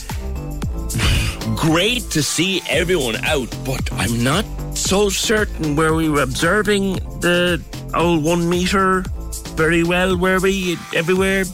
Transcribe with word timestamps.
great 1.55 2.03
to 2.11 2.23
see 2.23 2.63
everyone 2.69 3.17
out, 3.25 3.55
but 3.65 3.93
I'm 3.93 4.23
not 4.23 4.45
so 4.75 5.09
certain 5.09 5.77
where 5.77 5.95
we 5.95 6.09
were 6.09 6.23
observing 6.23 6.95
the 7.21 7.63
old 7.95 8.25
one 8.25 8.49
meter 8.49 9.05
very 9.55 9.85
well, 9.85 10.17
were 10.17 10.41
we 10.41 10.77
everywhere? 10.95 11.45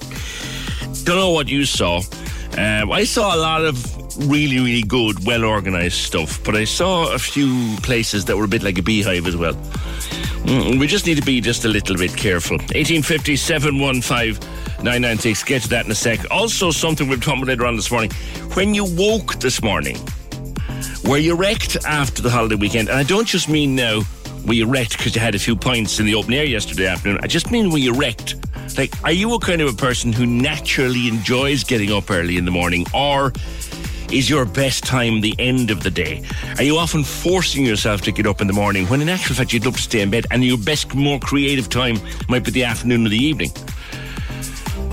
Don't 1.05 1.17
know 1.17 1.31
what 1.31 1.49
you 1.49 1.65
saw. 1.65 1.99
Um, 2.57 2.93
I 2.93 3.05
saw 3.05 3.35
a 3.35 3.39
lot 3.39 3.65
of 3.65 4.29
really, 4.29 4.59
really 4.59 4.83
good, 4.83 5.25
well 5.27 5.45
organized 5.45 5.97
stuff, 5.97 6.43
but 6.45 6.57
I 6.57 6.65
saw 6.65 7.13
a 7.13 7.19
few 7.19 7.77
places 7.83 8.25
that 8.27 8.37
were 8.37 8.45
a 8.45 8.49
bit 8.49 8.63
like 8.63 8.79
a 8.79 8.83
beehive 8.83 9.27
as 9.27 9.37
well. 9.37 9.55
Mm, 10.45 10.81
we 10.81 10.87
just 10.87 11.07
need 11.07 11.17
to 11.17 11.25
be 11.25 11.41
just 11.41 11.65
a 11.65 11.69
little 11.69 11.97
bit 11.97 12.17
careful. 12.17 12.57
1850 12.57 13.37
715 13.37 14.60
996. 14.83 15.45
Get 15.45 15.63
to 15.63 15.69
that 15.69 15.85
in 15.85 15.93
a 15.93 15.95
sec. 15.95 16.21
Also, 16.31 16.71
something 16.71 17.09
we'll 17.09 17.21
talk 17.21 17.37
about 17.37 17.49
later 17.49 17.67
on 17.67 17.77
this 17.77 17.91
morning. 17.91 18.11
When 18.55 18.75
you 18.75 18.85
woke 18.85 19.35
this 19.37 19.63
morning, 19.63 19.99
were 21.05 21.19
you 21.19 21.35
wrecked 21.35 21.77
after 21.85 22.23
the 22.23 22.31
holiday 22.31 22.55
weekend? 22.55 22.89
And 22.89 22.99
I 22.99 23.03
don't 23.03 23.27
just 23.27 23.49
mean 23.49 23.75
now, 23.77 24.03
were 24.47 24.55
you 24.55 24.67
wrecked 24.67 24.97
because 24.97 25.15
you 25.15 25.21
had 25.21 25.35
a 25.35 25.39
few 25.39 25.55
pints 25.55 26.01
in 26.01 26.07
the 26.07 26.15
open 26.15 26.33
air 26.33 26.45
yesterday 26.45 26.87
afternoon? 26.87 27.21
I 27.23 27.27
just 27.27 27.51
mean 27.51 27.71
were 27.71 27.79
you 27.79 27.93
wrecked? 27.93 28.37
Like, 28.79 28.93
are 29.05 29.13
you 29.13 29.35
a 29.35 29.39
kind 29.39 29.61
of 29.61 29.73
a 29.73 29.77
person 29.77 30.13
who 30.13 30.25
naturally 30.25 31.09
enjoys 31.09 31.65
getting 31.65 31.93
up 31.93 32.11
early 32.11 32.39
in 32.39 32.45
the 32.45 32.51
morning? 32.51 32.87
Or 32.95 33.33
is 34.11 34.31
your 34.31 34.45
best 34.45 34.85
time 34.85 35.21
the 35.21 35.35
end 35.39 35.71
of 35.71 35.83
the 35.83 35.91
day? 35.91 36.23
Are 36.57 36.63
you 36.63 36.79
often 36.79 37.05
forcing 37.05 37.67
yourself 37.67 38.01
to 38.03 38.13
get 38.13 38.27
up 38.27 38.41
in 38.41 38.47
the 38.47 38.53
morning 38.53 38.87
when 38.87 39.01
in 39.03 39.09
actual 39.09 39.37
fact 39.37 39.53
you'd 39.53 39.65
love 39.65 39.77
to 39.77 39.83
stay 39.83 40.01
in 40.01 40.11
bed 40.11 40.27
and 40.31 40.45
your 40.45 40.59
best, 40.59 40.95
more 40.95 41.21
creative 41.21 41.69
time 41.69 41.99
might 42.29 42.45
be 42.45 42.51
the 42.51 42.65
afternoon 42.65 43.07
or 43.07 43.11
the 43.11 43.17
evening? 43.17 43.51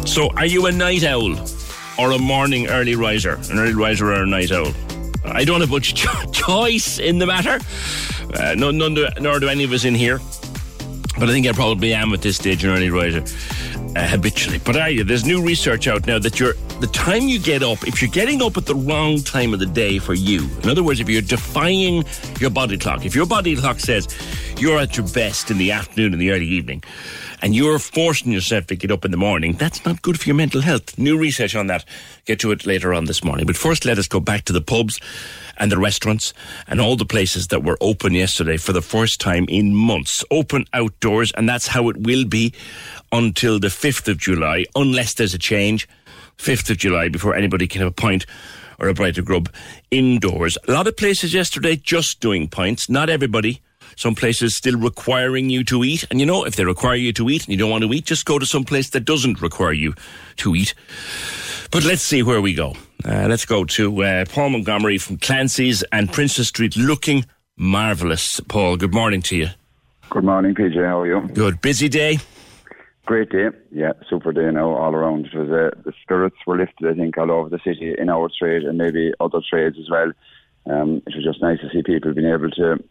So, 0.08 0.30
are 0.38 0.46
you 0.46 0.66
a 0.66 0.72
night 0.72 1.04
owl 1.04 1.38
or 2.00 2.12
a 2.12 2.18
morning 2.18 2.68
early 2.68 2.96
riser? 2.96 3.34
An 3.52 3.60
early 3.60 3.74
riser 3.74 4.08
or 4.08 4.24
a 4.24 4.26
night 4.26 4.52
owl? 4.52 4.72
I 5.26 5.44
don't 5.44 5.60
have 5.60 5.70
much 5.70 5.94
cho- 6.02 6.32
choice 6.32 6.98
in 6.98 7.20
the 7.20 7.28
matter. 7.28 7.60
Uh, 8.34 8.56
no, 8.56 8.72
none 8.72 8.94
do, 8.96 9.08
nor 9.20 9.40
do 9.40 9.50
any 9.50 9.66
of 9.66 9.72
us 9.74 9.84
in 9.84 9.94
here. 9.94 10.20
But 11.20 11.30
I 11.30 11.34
think 11.34 11.46
I 11.46 11.52
probably 11.52 11.94
am 11.94 12.14
at 12.14 12.22
this 12.22 12.38
stage 12.38 12.64
an 12.64 12.70
early 12.72 12.90
riser 12.90 13.24
uh, 13.96 14.08
habitually. 14.08 14.60
But 14.60 14.78
are 14.78 14.90
you? 14.90 15.04
There's 15.04 15.26
new 15.26 15.44
research 15.44 15.88
out 15.88 16.08
now 16.08 16.20
that 16.20 16.40
you're 16.40 16.54
the 16.80 16.88
time 16.88 17.24
you 17.24 17.38
get 17.38 17.62
up, 17.62 17.86
if 17.86 18.02
you're 18.02 18.12
getting 18.12 18.42
up 18.42 18.56
at 18.56 18.66
the 18.66 18.76
wrong 18.76 19.20
time 19.22 19.54
of 19.54 19.60
the 19.60 19.66
day 19.66 20.00
for 20.00 20.14
you, 20.14 20.48
in 20.64 20.70
other 20.70 20.84
words, 20.84 21.00
if 21.00 21.10
you're 21.10 21.22
defying 21.22 22.06
your 22.40 22.50
body 22.50 22.78
clock, 22.78 23.06
if 23.06 23.14
your 23.14 23.26
body 23.26 23.56
clock 23.56 23.80
says 23.80 24.08
you're 24.58 24.80
at 24.80 24.96
your 24.96 25.08
best 25.10 25.52
in 25.52 25.58
the 25.58 25.72
afternoon 25.72 26.14
and 26.14 26.22
the 26.22 26.32
early 26.32 26.46
evening, 26.46 26.82
and 27.42 27.56
you're 27.56 27.80
forcing 27.80 28.32
yourself 28.32 28.68
to 28.68 28.76
get 28.76 28.92
up 28.92 29.06
in 29.06 29.12
the 29.12 29.18
morning, 29.18 29.54
that's 29.54 29.86
not 29.86 30.02
good 30.02 30.20
for 30.20 30.28
your 30.28 30.36
mental 30.36 30.62
health. 30.62 30.98
New 30.98 31.18
research 31.18 31.56
on 31.56 31.68
that. 31.68 31.86
Get 32.26 32.40
to 32.40 32.52
it 32.52 32.66
later 32.66 32.94
on 32.94 33.06
this 33.06 33.24
morning. 33.24 33.46
But 33.46 33.56
first, 33.56 33.86
let 33.86 33.98
us 33.98 34.08
go 34.08 34.20
back 34.20 34.46
to 34.46 34.54
the 34.54 34.62
pubs 34.62 35.00
and 35.58 35.72
the 35.72 35.78
restaurants 35.78 36.34
and 36.68 36.82
all 36.82 36.96
the 36.96 37.06
places 37.06 37.48
that 37.48 37.64
were 37.64 37.78
open 37.82 38.14
yesterday 38.14 38.58
for 38.58 38.74
the 38.74 38.82
first 38.82 39.20
time 39.20 39.46
in 39.50 39.76
months. 39.76 40.24
Open 40.32 40.66
outdoors, 40.74 41.32
and 41.34 41.48
that's 41.48 41.68
how 41.68 41.90
it 41.90 41.98
will 41.98 42.26
be 42.26 42.54
until 43.12 43.60
the 43.60 43.68
5th 43.68 44.08
of 44.08 44.18
July, 44.18 44.66
unless 44.76 45.14
there's 45.14 45.34
a 45.34 45.40
change. 45.40 45.88
5th 46.38 46.70
of 46.70 46.78
July 46.78 47.10
before 47.10 47.36
anybody 47.36 47.68
can 47.68 47.82
have 47.82 47.90
a 47.90 47.94
pint 47.94 48.26
or 48.80 48.88
a 48.88 48.92
of 48.92 49.26
grub 49.26 49.50
indoors. 49.90 50.58
A 50.68 50.72
lot 50.72 50.88
of 50.88 50.96
places 50.96 51.34
yesterday 51.34 51.76
just 51.76 52.20
doing 52.20 52.48
pints. 52.48 52.90
Not 52.90 53.10
everybody. 53.10 53.62
Some 53.98 54.14
places 54.14 54.56
still 54.56 54.78
requiring 54.78 55.50
you 55.50 55.64
to 55.66 55.84
eat. 55.84 56.06
And 56.12 56.20
you 56.20 56.26
know, 56.28 56.46
if 56.46 56.56
they 56.56 56.64
require 56.64 56.96
you 56.96 57.12
to 57.14 57.30
eat 57.32 57.46
and 57.46 57.52
you 57.52 57.58
don't 57.58 57.72
want 57.72 57.84
to 57.84 57.92
eat, 57.92 58.06
just 58.06 58.26
go 58.26 58.38
to 58.38 58.46
some 58.46 58.64
place 58.64 58.92
that 58.92 59.06
doesn't 59.06 59.42
require 59.42 59.74
you 59.74 59.96
to 60.38 60.56
eat. 60.56 60.76
But 61.72 61.84
let's 61.84 62.04
see 62.04 62.22
where 62.22 62.40
we 62.40 62.54
go. 62.54 62.76
Uh, 63.04 63.26
let's 63.28 63.46
go 63.46 63.66
to 63.66 64.04
uh, 64.04 64.26
Paul 64.26 64.52
Montgomery 64.52 65.00
from 65.00 65.18
Clancy's 65.18 65.84
and 65.92 66.14
Princes 66.14 66.50
Street 66.50 66.78
looking 66.78 67.26
marvellous. 67.58 68.40
Paul, 68.42 68.78
good 68.78 68.94
morning 68.94 69.24
to 69.24 69.36
you. 69.36 69.48
Good 70.12 70.24
morning, 70.24 70.54
PJ. 70.54 70.76
How 70.76 71.02
are 71.02 71.08
you? 71.08 71.28
Good. 71.34 71.60
Busy 71.62 71.90
day? 71.90 72.20
Great 73.08 73.32
day. 73.32 73.48
Yeah, 73.72 73.94
super 74.08 74.32
day 74.32 74.52
now 74.52 74.76
all 74.76 74.94
around. 74.94 75.26
It 75.26 75.34
was, 75.36 75.50
uh, 75.50 75.82
the 75.84 75.94
spirits 76.04 76.36
were 76.46 76.58
lifted, 76.58 76.88
I 76.88 76.94
think, 76.94 77.18
all 77.18 77.32
over 77.32 77.50
the 77.50 77.60
city 77.64 77.96
in 77.98 78.10
our 78.10 78.30
trade 78.38 78.64
and 78.64 78.78
maybe 78.78 79.12
other 79.20 79.42
trades 79.50 79.78
as 79.80 79.90
well. 79.90 80.12
Um, 80.68 81.02
it 81.08 81.16
was 81.16 81.24
just 81.24 81.42
nice 81.42 81.60
to 81.62 81.70
see 81.72 81.82
people 81.82 82.14
being 82.14 82.32
able 82.32 82.52
to 82.52 82.84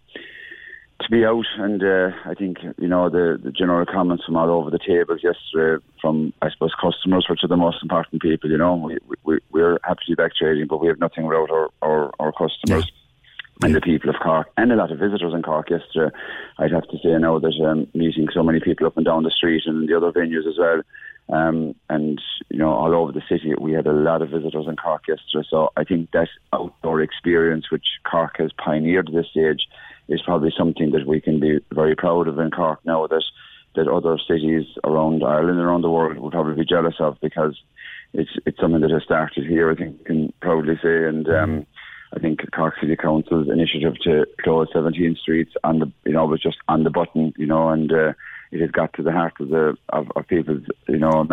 to 1.00 1.10
be 1.10 1.24
out 1.24 1.44
and 1.58 1.82
uh, 1.82 2.10
I 2.24 2.34
think 2.34 2.58
you 2.78 2.88
know 2.88 3.10
the, 3.10 3.38
the 3.42 3.50
general 3.50 3.84
comments 3.86 4.24
from 4.24 4.36
all 4.36 4.50
over 4.50 4.70
the 4.70 4.78
tables 4.78 5.20
yesterday 5.22 5.84
from 6.00 6.32
I 6.42 6.50
suppose 6.50 6.72
customers 6.80 7.26
which 7.28 7.44
are 7.44 7.48
the 7.48 7.56
most 7.56 7.82
important 7.82 8.22
people 8.22 8.50
you 8.50 8.58
know 8.58 8.76
we, 8.76 8.98
we, 9.24 9.38
we're 9.50 9.78
happy 9.84 10.00
to 10.06 10.12
be 10.12 10.22
back 10.22 10.32
trading 10.34 10.66
but 10.68 10.80
we 10.80 10.88
have 10.88 10.98
nothing 10.98 11.26
without 11.26 11.50
our, 11.50 11.70
our, 11.82 12.12
our 12.18 12.32
customers 12.32 12.90
and 13.62 13.74
the 13.74 13.80
people 13.80 14.10
of 14.10 14.16
Cork 14.22 14.48
and 14.56 14.72
a 14.72 14.76
lot 14.76 14.92
of 14.92 14.98
visitors 14.98 15.32
in 15.32 15.42
Cork 15.42 15.70
yesterday. 15.70 16.14
I'd 16.58 16.72
have 16.72 16.88
to 16.88 16.98
say 16.98 17.16
now 17.18 17.38
that 17.38 17.54
um, 17.66 17.88
meeting 17.94 18.28
so 18.32 18.42
many 18.42 18.60
people 18.60 18.86
up 18.86 18.96
and 18.96 19.06
down 19.06 19.22
the 19.22 19.30
street 19.30 19.62
and 19.66 19.88
the 19.88 19.96
other 19.96 20.12
venues 20.12 20.46
as 20.46 20.58
well. 20.58 20.82
Um, 21.28 21.74
and 21.88 22.20
you 22.50 22.58
know, 22.58 22.70
all 22.70 22.94
over 22.94 23.12
the 23.12 23.22
city, 23.28 23.52
we 23.58 23.72
had 23.72 23.86
a 23.86 23.92
lot 23.92 24.22
of 24.22 24.30
visitors 24.30 24.66
in 24.68 24.76
Cork 24.76 25.08
yesterday. 25.08 25.46
So 25.50 25.72
I 25.76 25.84
think 25.84 26.10
that 26.12 26.28
outdoor 26.52 27.00
experience, 27.00 27.70
which 27.70 27.86
Cork 28.08 28.36
has 28.38 28.50
pioneered 28.52 29.08
at 29.08 29.14
this 29.14 29.30
stage, 29.30 29.66
is 30.08 30.22
probably 30.22 30.52
something 30.56 30.90
that 30.92 31.06
we 31.06 31.20
can 31.20 31.40
be 31.40 31.58
very 31.72 31.96
proud 31.96 32.28
of 32.28 32.38
in 32.38 32.50
Cork 32.50 32.80
now. 32.84 33.06
That 33.06 33.24
that 33.74 33.88
other 33.88 34.18
cities 34.26 34.64
around 34.84 35.22
Ireland 35.22 35.58
and 35.58 35.60
around 35.60 35.82
the 35.82 35.90
world 35.90 36.18
would 36.18 36.32
probably 36.32 36.54
be 36.54 36.64
jealous 36.64 36.96
of 36.98 37.18
because 37.20 37.60
it's 38.12 38.30
it's 38.46 38.58
something 38.60 38.80
that 38.80 38.90
has 38.90 39.02
started 39.02 39.46
here. 39.46 39.70
I 39.70 39.74
think 39.74 39.98
we 39.98 40.04
can 40.04 40.32
proudly 40.40 40.78
say 40.82 41.04
and. 41.04 41.28
Um, 41.28 41.66
I 42.14 42.20
think 42.20 42.40
Cork 42.52 42.74
City 42.80 42.96
Council's 42.96 43.48
initiative 43.48 43.94
to 44.04 44.26
close 44.42 44.68
17 44.72 45.16
streets 45.20 45.52
on 45.64 45.80
the, 45.80 45.92
you 46.04 46.12
know, 46.12 46.24
was 46.24 46.40
just 46.40 46.56
on 46.68 46.84
the 46.84 46.90
button, 46.90 47.34
you 47.36 47.46
know, 47.46 47.68
and 47.68 47.92
uh, 47.92 48.12
it 48.52 48.60
has 48.60 48.70
got 48.70 48.92
to 48.94 49.02
the 49.02 49.12
heart 49.12 49.34
of 49.40 49.48
the 49.48 49.76
of, 49.90 50.10
of 50.14 50.26
people's, 50.28 50.62
you 50.88 50.98
know, 50.98 51.26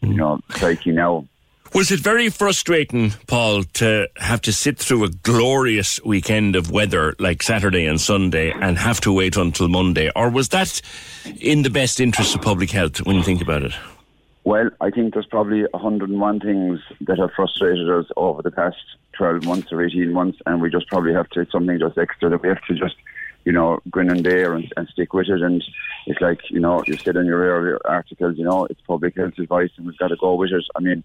you 0.00 0.14
know, 0.14 0.40
psyche 0.50 0.92
now. 0.92 1.26
Was 1.74 1.90
it 1.90 2.00
very 2.00 2.30
frustrating, 2.30 3.12
Paul, 3.26 3.64
to 3.74 4.08
have 4.16 4.40
to 4.42 4.52
sit 4.52 4.78
through 4.78 5.04
a 5.04 5.08
glorious 5.08 6.02
weekend 6.04 6.56
of 6.56 6.70
weather 6.70 7.14
like 7.18 7.42
Saturday 7.42 7.86
and 7.86 8.00
Sunday 8.00 8.50
and 8.52 8.78
have 8.78 9.00
to 9.02 9.12
wait 9.12 9.36
until 9.36 9.68
Monday? 9.68 10.10
Or 10.16 10.30
was 10.30 10.48
that 10.50 10.80
in 11.40 11.62
the 11.62 11.70
best 11.70 12.00
interest 12.00 12.34
of 12.34 12.42
public 12.42 12.70
health 12.70 13.04
when 13.04 13.16
you 13.16 13.22
think 13.22 13.42
about 13.42 13.62
it? 13.62 13.72
Well, 14.44 14.70
I 14.80 14.90
think 14.90 15.12
there's 15.12 15.26
probably 15.26 15.64
101 15.72 16.40
things 16.40 16.80
that 17.00 17.18
have 17.18 17.32
frustrated 17.34 17.90
us 17.90 18.06
over 18.16 18.42
the 18.42 18.52
past 18.52 18.76
12 19.14 19.44
months 19.44 19.72
or 19.72 19.84
18 19.84 20.12
months, 20.12 20.38
and 20.46 20.62
we 20.62 20.70
just 20.70 20.86
probably 20.86 21.12
have 21.14 21.28
to, 21.30 21.46
something 21.50 21.78
just 21.78 21.98
extra 21.98 22.30
that 22.30 22.42
we 22.42 22.48
have 22.48 22.62
to 22.68 22.74
just, 22.74 22.94
you 23.44 23.50
know, 23.50 23.80
grin 23.90 24.08
and 24.08 24.22
bear 24.22 24.54
and, 24.54 24.72
and 24.76 24.88
stick 24.88 25.12
with 25.12 25.28
it. 25.28 25.42
And 25.42 25.64
it's 26.06 26.20
like, 26.20 26.38
you 26.48 26.60
know, 26.60 26.84
you 26.86 26.96
said 26.96 27.16
in 27.16 27.26
your 27.26 27.40
earlier 27.40 27.80
articles, 27.84 28.38
you 28.38 28.44
know, 28.44 28.66
it's 28.66 28.80
public 28.82 29.16
health 29.16 29.36
advice 29.36 29.70
and 29.76 29.86
we've 29.86 29.98
got 29.98 30.08
to 30.08 30.16
go 30.16 30.36
with 30.36 30.52
it. 30.52 30.64
I 30.76 30.80
mean, 30.80 31.02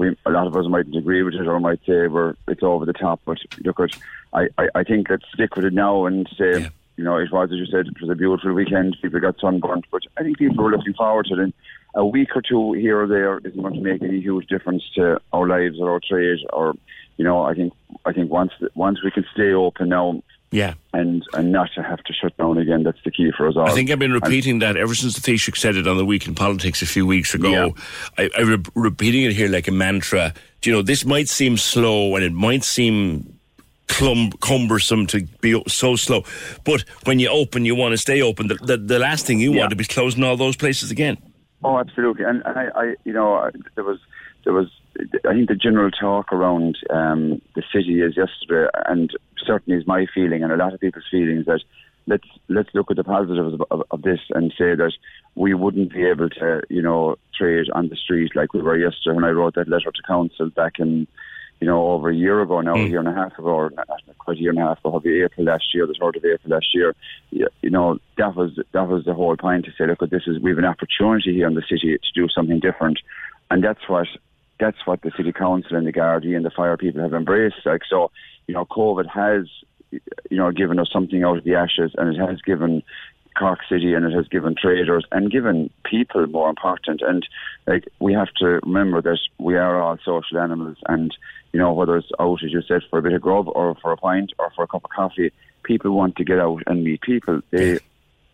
we, 0.00 0.16
a 0.24 0.30
lot 0.30 0.46
of 0.46 0.56
us 0.56 0.66
mightn't 0.66 0.96
agree 0.96 1.22
with 1.22 1.34
it 1.34 1.46
or 1.46 1.60
might 1.60 1.80
say 1.86 2.06
we're, 2.06 2.34
it's 2.48 2.62
over 2.62 2.86
the 2.86 2.94
top, 2.94 3.20
but 3.26 3.36
look 3.62 3.78
at, 3.78 3.90
I, 4.32 4.48
I, 4.56 4.68
I 4.76 4.82
think 4.82 5.10
let's 5.10 5.26
stick 5.34 5.54
with 5.56 5.66
it 5.66 5.74
now 5.74 6.06
and 6.06 6.26
say, 6.38 6.62
yeah. 6.62 6.68
you 6.96 7.04
know, 7.04 7.18
it 7.18 7.30
was, 7.30 7.50
as 7.52 7.58
you 7.58 7.66
said, 7.66 7.86
it 7.86 8.00
was 8.00 8.08
a 8.08 8.14
beautiful 8.14 8.54
weekend. 8.54 8.96
People 9.02 9.20
got 9.20 9.38
sunburnt, 9.38 9.84
but 9.92 10.02
I 10.16 10.22
think 10.22 10.38
people 10.38 10.64
were 10.64 10.70
looking 10.70 10.94
forward 10.94 11.26
to 11.26 11.34
it. 11.34 11.40
And 11.40 11.52
a 11.94 12.06
week 12.06 12.34
or 12.34 12.40
two 12.40 12.72
here 12.72 13.02
or 13.02 13.06
there 13.06 13.38
isn't 13.44 13.60
going 13.60 13.74
to 13.74 13.80
make 13.80 14.02
any 14.02 14.20
huge 14.20 14.46
difference 14.46 14.84
to 14.94 15.20
our 15.34 15.46
lives 15.46 15.78
or 15.78 15.90
our 15.90 16.00
trade. 16.00 16.38
Or, 16.50 16.74
you 17.18 17.24
know, 17.24 17.42
I 17.42 17.52
think 17.54 17.74
I 18.06 18.12
think 18.12 18.30
once 18.30 18.52
once 18.74 19.02
we 19.04 19.10
can 19.10 19.26
stay 19.34 19.52
open 19.52 19.90
now, 19.90 20.22
yeah, 20.50 20.74
and 20.92 21.24
and 21.32 21.52
not 21.52 21.70
to 21.74 21.82
have 21.82 22.02
to 22.04 22.12
shut 22.12 22.36
down 22.36 22.58
again. 22.58 22.82
That's 22.82 23.02
the 23.04 23.10
key 23.10 23.30
for 23.36 23.48
us 23.48 23.56
all. 23.56 23.68
I 23.68 23.72
think 23.72 23.90
I've 23.90 23.98
been 23.98 24.12
repeating 24.12 24.54
and, 24.54 24.62
that 24.62 24.76
ever 24.76 24.94
since 24.94 25.14
the 25.14 25.20
Taoiseach 25.20 25.56
said 25.56 25.76
it 25.76 25.86
on 25.86 25.96
the 25.96 26.04
Week 26.04 26.26
in 26.26 26.34
Politics 26.34 26.82
a 26.82 26.86
few 26.86 27.06
weeks 27.06 27.34
ago. 27.34 27.50
Yeah. 27.50 27.68
I, 28.18 28.30
I 28.36 28.40
re- 28.42 28.64
repeating 28.74 29.24
it 29.24 29.32
here 29.32 29.48
like 29.48 29.68
a 29.68 29.72
mantra. 29.72 30.34
You 30.64 30.72
know, 30.72 30.82
this 30.82 31.04
might 31.04 31.28
seem 31.28 31.56
slow 31.56 32.16
and 32.16 32.24
it 32.24 32.32
might 32.32 32.64
seem 32.64 33.38
clum- 33.90 34.32
cumbersome 34.40 35.06
to 35.08 35.22
be 35.40 35.62
so 35.68 35.96
slow, 35.96 36.24
but 36.64 36.82
when 37.04 37.18
you 37.18 37.28
open, 37.28 37.64
you 37.64 37.74
want 37.74 37.92
to 37.92 37.98
stay 37.98 38.22
open. 38.22 38.48
The, 38.48 38.54
the, 38.54 38.76
the 38.76 38.98
last 38.98 39.26
thing 39.26 39.40
you 39.40 39.52
yeah. 39.52 39.60
want 39.60 39.70
to 39.70 39.76
be 39.76 39.84
closing 39.84 40.24
all 40.24 40.36
those 40.36 40.56
places 40.56 40.90
again. 40.90 41.18
Oh, 41.62 41.78
absolutely. 41.78 42.24
And 42.24 42.42
I, 42.44 42.68
I 42.74 42.94
you 43.04 43.12
know, 43.12 43.50
there 43.74 43.84
was, 43.84 43.98
there 44.44 44.52
was, 44.52 44.68
I 45.28 45.32
think 45.32 45.48
the 45.48 45.54
general 45.54 45.90
talk 45.90 46.32
around 46.32 46.78
um, 46.90 47.40
the 47.54 47.62
city 47.72 48.00
is 48.00 48.16
yesterday, 48.16 48.68
and 48.86 49.10
certainly 49.44 49.78
is 49.78 49.86
my 49.86 50.06
feeling, 50.14 50.42
and 50.42 50.52
a 50.52 50.56
lot 50.56 50.74
of 50.74 50.80
people's 50.80 51.08
feelings 51.10 51.46
that 51.46 51.62
let's 52.06 52.28
let's 52.48 52.70
look 52.74 52.90
at 52.90 52.96
the 52.96 53.04
positives 53.04 53.54
of, 53.54 53.62
of, 53.70 53.82
of, 53.90 54.02
this 54.02 54.20
and 54.30 54.52
say 54.58 54.74
that 54.74 54.92
we 55.34 55.54
wouldn't 55.54 55.92
be 55.92 56.04
able 56.04 56.28
to, 56.30 56.62
you 56.68 56.82
know, 56.82 57.16
trade 57.36 57.66
on 57.74 57.88
the 57.88 57.96
street 57.96 58.34
like 58.34 58.52
we 58.52 58.62
were 58.62 58.76
yesterday 58.76 59.14
when 59.14 59.24
I 59.24 59.30
wrote 59.30 59.54
that 59.54 59.68
letter 59.68 59.90
to 59.90 60.02
council 60.06 60.50
back 60.50 60.78
in 60.78 61.06
you 61.60 61.66
know, 61.66 61.90
over 61.90 62.08
a 62.08 62.14
year 62.14 62.40
ago 62.40 62.60
now, 62.62 62.74
mm. 62.74 62.86
a 62.86 62.88
year 62.88 63.00
and 63.00 63.08
a 63.08 63.14
half 63.14 63.38
ago, 63.38 63.48
or 63.48 63.70
not 63.70 63.86
quite 64.18 64.38
a 64.38 64.40
year 64.40 64.50
and 64.50 64.58
a 64.58 64.62
half 64.62 64.78
ago, 64.78 64.90
probably 64.92 65.22
April 65.22 65.46
last 65.46 65.74
year, 65.74 65.86
the 65.86 65.94
third 66.00 66.16
of 66.16 66.24
April 66.24 66.54
last 66.54 66.74
year. 66.74 66.94
You, 67.30 67.48
you 67.60 67.68
know, 67.68 67.98
that 68.16 68.34
was 68.34 68.58
that 68.72 68.88
was 68.88 69.04
the 69.04 69.12
whole 69.12 69.36
point 69.36 69.66
to 69.66 69.72
say, 69.72 69.86
look, 69.86 70.00
this 70.10 70.22
is 70.26 70.40
we 70.40 70.50
have 70.50 70.58
an 70.58 70.64
opportunity 70.64 71.34
here 71.34 71.46
in 71.46 71.54
the 71.54 71.62
city 71.68 71.98
to 71.98 72.12
do 72.14 72.28
something 72.28 72.60
different, 72.60 72.98
and 73.50 73.62
that's 73.62 73.86
what 73.88 74.08
that's 74.60 74.86
what 74.86 75.02
the 75.02 75.10
city 75.16 75.32
council 75.32 75.76
and 75.76 75.86
the 75.86 75.92
Gardaí 75.92 76.36
and 76.36 76.44
the 76.44 76.50
fire 76.50 76.76
people 76.76 77.02
have 77.02 77.14
embraced. 77.14 77.56
Like 77.64 77.82
so, 77.88 78.10
you 78.46 78.54
know, 78.54 78.64
COVID 78.66 79.06
has 79.08 79.46
you 79.90 80.36
know 80.36 80.50
given 80.52 80.78
us 80.78 80.88
something 80.92 81.24
out 81.24 81.38
of 81.38 81.44
the 81.44 81.54
ashes, 81.54 81.92
and 81.96 82.14
it 82.14 82.18
has 82.18 82.40
given 82.42 82.82
Cork 83.38 83.60
City 83.68 83.94
and 83.94 84.04
it 84.04 84.12
has 84.12 84.28
given 84.28 84.54
traders 84.60 85.04
and 85.12 85.30
given 85.30 85.70
people 85.84 86.26
more 86.26 86.50
important. 86.50 87.00
And 87.00 87.26
like 87.66 87.88
we 87.98 88.12
have 88.12 88.32
to 88.38 88.60
remember 88.64 89.00
that 89.02 89.18
we 89.38 89.56
are 89.56 89.80
all 89.80 89.98
social 90.04 90.38
animals 90.38 90.76
and 90.86 91.16
you 91.52 91.58
know, 91.58 91.72
whether 91.72 91.96
it's 91.96 92.08
out, 92.20 92.44
as 92.44 92.52
you 92.52 92.62
said, 92.62 92.82
for 92.88 92.98
a 92.98 93.02
bit 93.02 93.12
of 93.12 93.22
grub 93.22 93.48
or 93.48 93.74
for 93.82 93.92
a 93.92 93.96
pint 93.96 94.32
or 94.38 94.50
for 94.54 94.62
a 94.62 94.68
cup 94.68 94.84
of 94.84 94.90
coffee, 94.90 95.32
people 95.64 95.90
want 95.90 96.16
to 96.16 96.24
get 96.24 96.38
out 96.38 96.62
and 96.66 96.84
meet 96.84 97.00
people. 97.00 97.40
They 97.50 97.80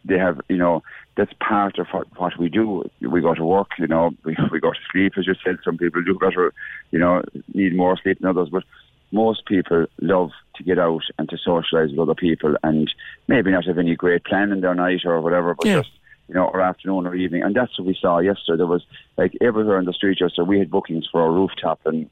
they 0.06 0.18
have, 0.18 0.40
you 0.48 0.56
know, 0.56 0.82
that's 1.16 1.32
part 1.40 1.78
of 1.78 1.86
what, 1.92 2.06
what 2.18 2.38
we 2.38 2.48
do. 2.48 2.88
We 3.00 3.20
go 3.20 3.34
to 3.34 3.44
work, 3.44 3.70
you 3.78 3.86
know, 3.86 4.12
we, 4.24 4.36
we 4.52 4.60
go 4.60 4.72
to 4.72 4.78
sleep, 4.92 5.14
as 5.18 5.26
you 5.26 5.34
said. 5.44 5.58
Some 5.64 5.78
people 5.78 6.02
do 6.02 6.18
better, 6.18 6.52
you 6.90 6.98
know, 6.98 7.22
need 7.54 7.76
more 7.76 7.96
sleep 8.02 8.20
than 8.20 8.28
others, 8.28 8.48
but 8.50 8.64
most 9.12 9.46
people 9.46 9.86
love 10.00 10.30
to 10.56 10.62
get 10.62 10.78
out 10.78 11.02
and 11.18 11.28
to 11.28 11.36
socialise 11.36 11.90
with 11.90 11.98
other 11.98 12.14
people 12.14 12.56
and 12.62 12.92
maybe 13.28 13.50
not 13.50 13.64
have 13.64 13.78
any 13.78 13.94
great 13.94 14.24
plan 14.24 14.52
in 14.52 14.60
their 14.60 14.74
night 14.74 15.00
or 15.04 15.20
whatever, 15.20 15.54
but 15.54 15.66
yeah. 15.66 15.80
just 15.80 15.90
you 16.28 16.34
know, 16.34 16.46
or 16.46 16.60
afternoon 16.60 17.06
or 17.06 17.14
evening. 17.14 17.42
And 17.42 17.54
that's 17.54 17.78
what 17.78 17.86
we 17.86 17.96
saw 18.00 18.18
yesterday. 18.18 18.58
There 18.58 18.66
was 18.66 18.84
like 19.16 19.36
everywhere 19.40 19.78
on 19.78 19.84
the 19.84 19.92
street 19.92 20.20
yesterday, 20.20 20.48
we 20.48 20.58
had 20.58 20.70
bookings 20.70 21.06
for 21.10 21.22
our 21.22 21.30
rooftop 21.30 21.80
and 21.84 22.10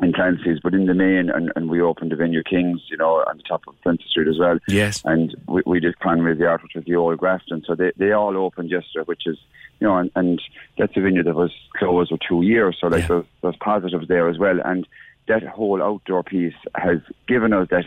in 0.00 0.12
Clancy's, 0.12 0.60
but 0.62 0.74
in 0.74 0.86
the 0.86 0.94
main, 0.94 1.30
and, 1.30 1.52
and 1.56 1.68
we 1.68 1.80
opened 1.80 2.10
the 2.12 2.16
venue 2.16 2.42
Kings, 2.42 2.80
you 2.90 2.96
know, 2.96 3.24
on 3.28 3.36
the 3.36 3.42
top 3.42 3.62
of 3.66 3.80
Prince 3.82 4.02
Street 4.08 4.28
as 4.28 4.38
well. 4.38 4.58
Yes. 4.68 5.02
And 5.04 5.36
we, 5.46 5.62
we 5.66 5.80
did 5.80 5.98
Conway's 5.98 6.38
the 6.38 6.46
Art, 6.46 6.62
which 6.62 6.74
was 6.74 6.84
the 6.84 6.96
old 6.96 7.18
Grafton. 7.18 7.62
So 7.66 7.74
they, 7.74 7.92
they 7.96 8.12
all 8.12 8.36
opened 8.36 8.70
yesterday, 8.70 9.04
which 9.04 9.26
is, 9.26 9.36
you 9.78 9.86
know, 9.86 9.96
and, 9.96 10.10
and 10.14 10.42
that's 10.78 10.96
a 10.96 11.00
venue 11.00 11.22
that 11.22 11.34
was 11.34 11.52
closed 11.76 12.10
for 12.10 12.18
two 12.26 12.42
years. 12.42 12.78
So 12.80 12.86
like 12.86 13.02
yeah. 13.02 13.08
there's, 13.08 13.24
there's 13.42 13.56
positives 13.56 14.08
there 14.08 14.28
as 14.28 14.38
well. 14.38 14.58
And 14.64 14.86
that 15.28 15.42
whole 15.42 15.82
outdoor 15.82 16.22
piece 16.22 16.54
has 16.74 16.98
given 17.28 17.52
us 17.52 17.68
that, 17.70 17.84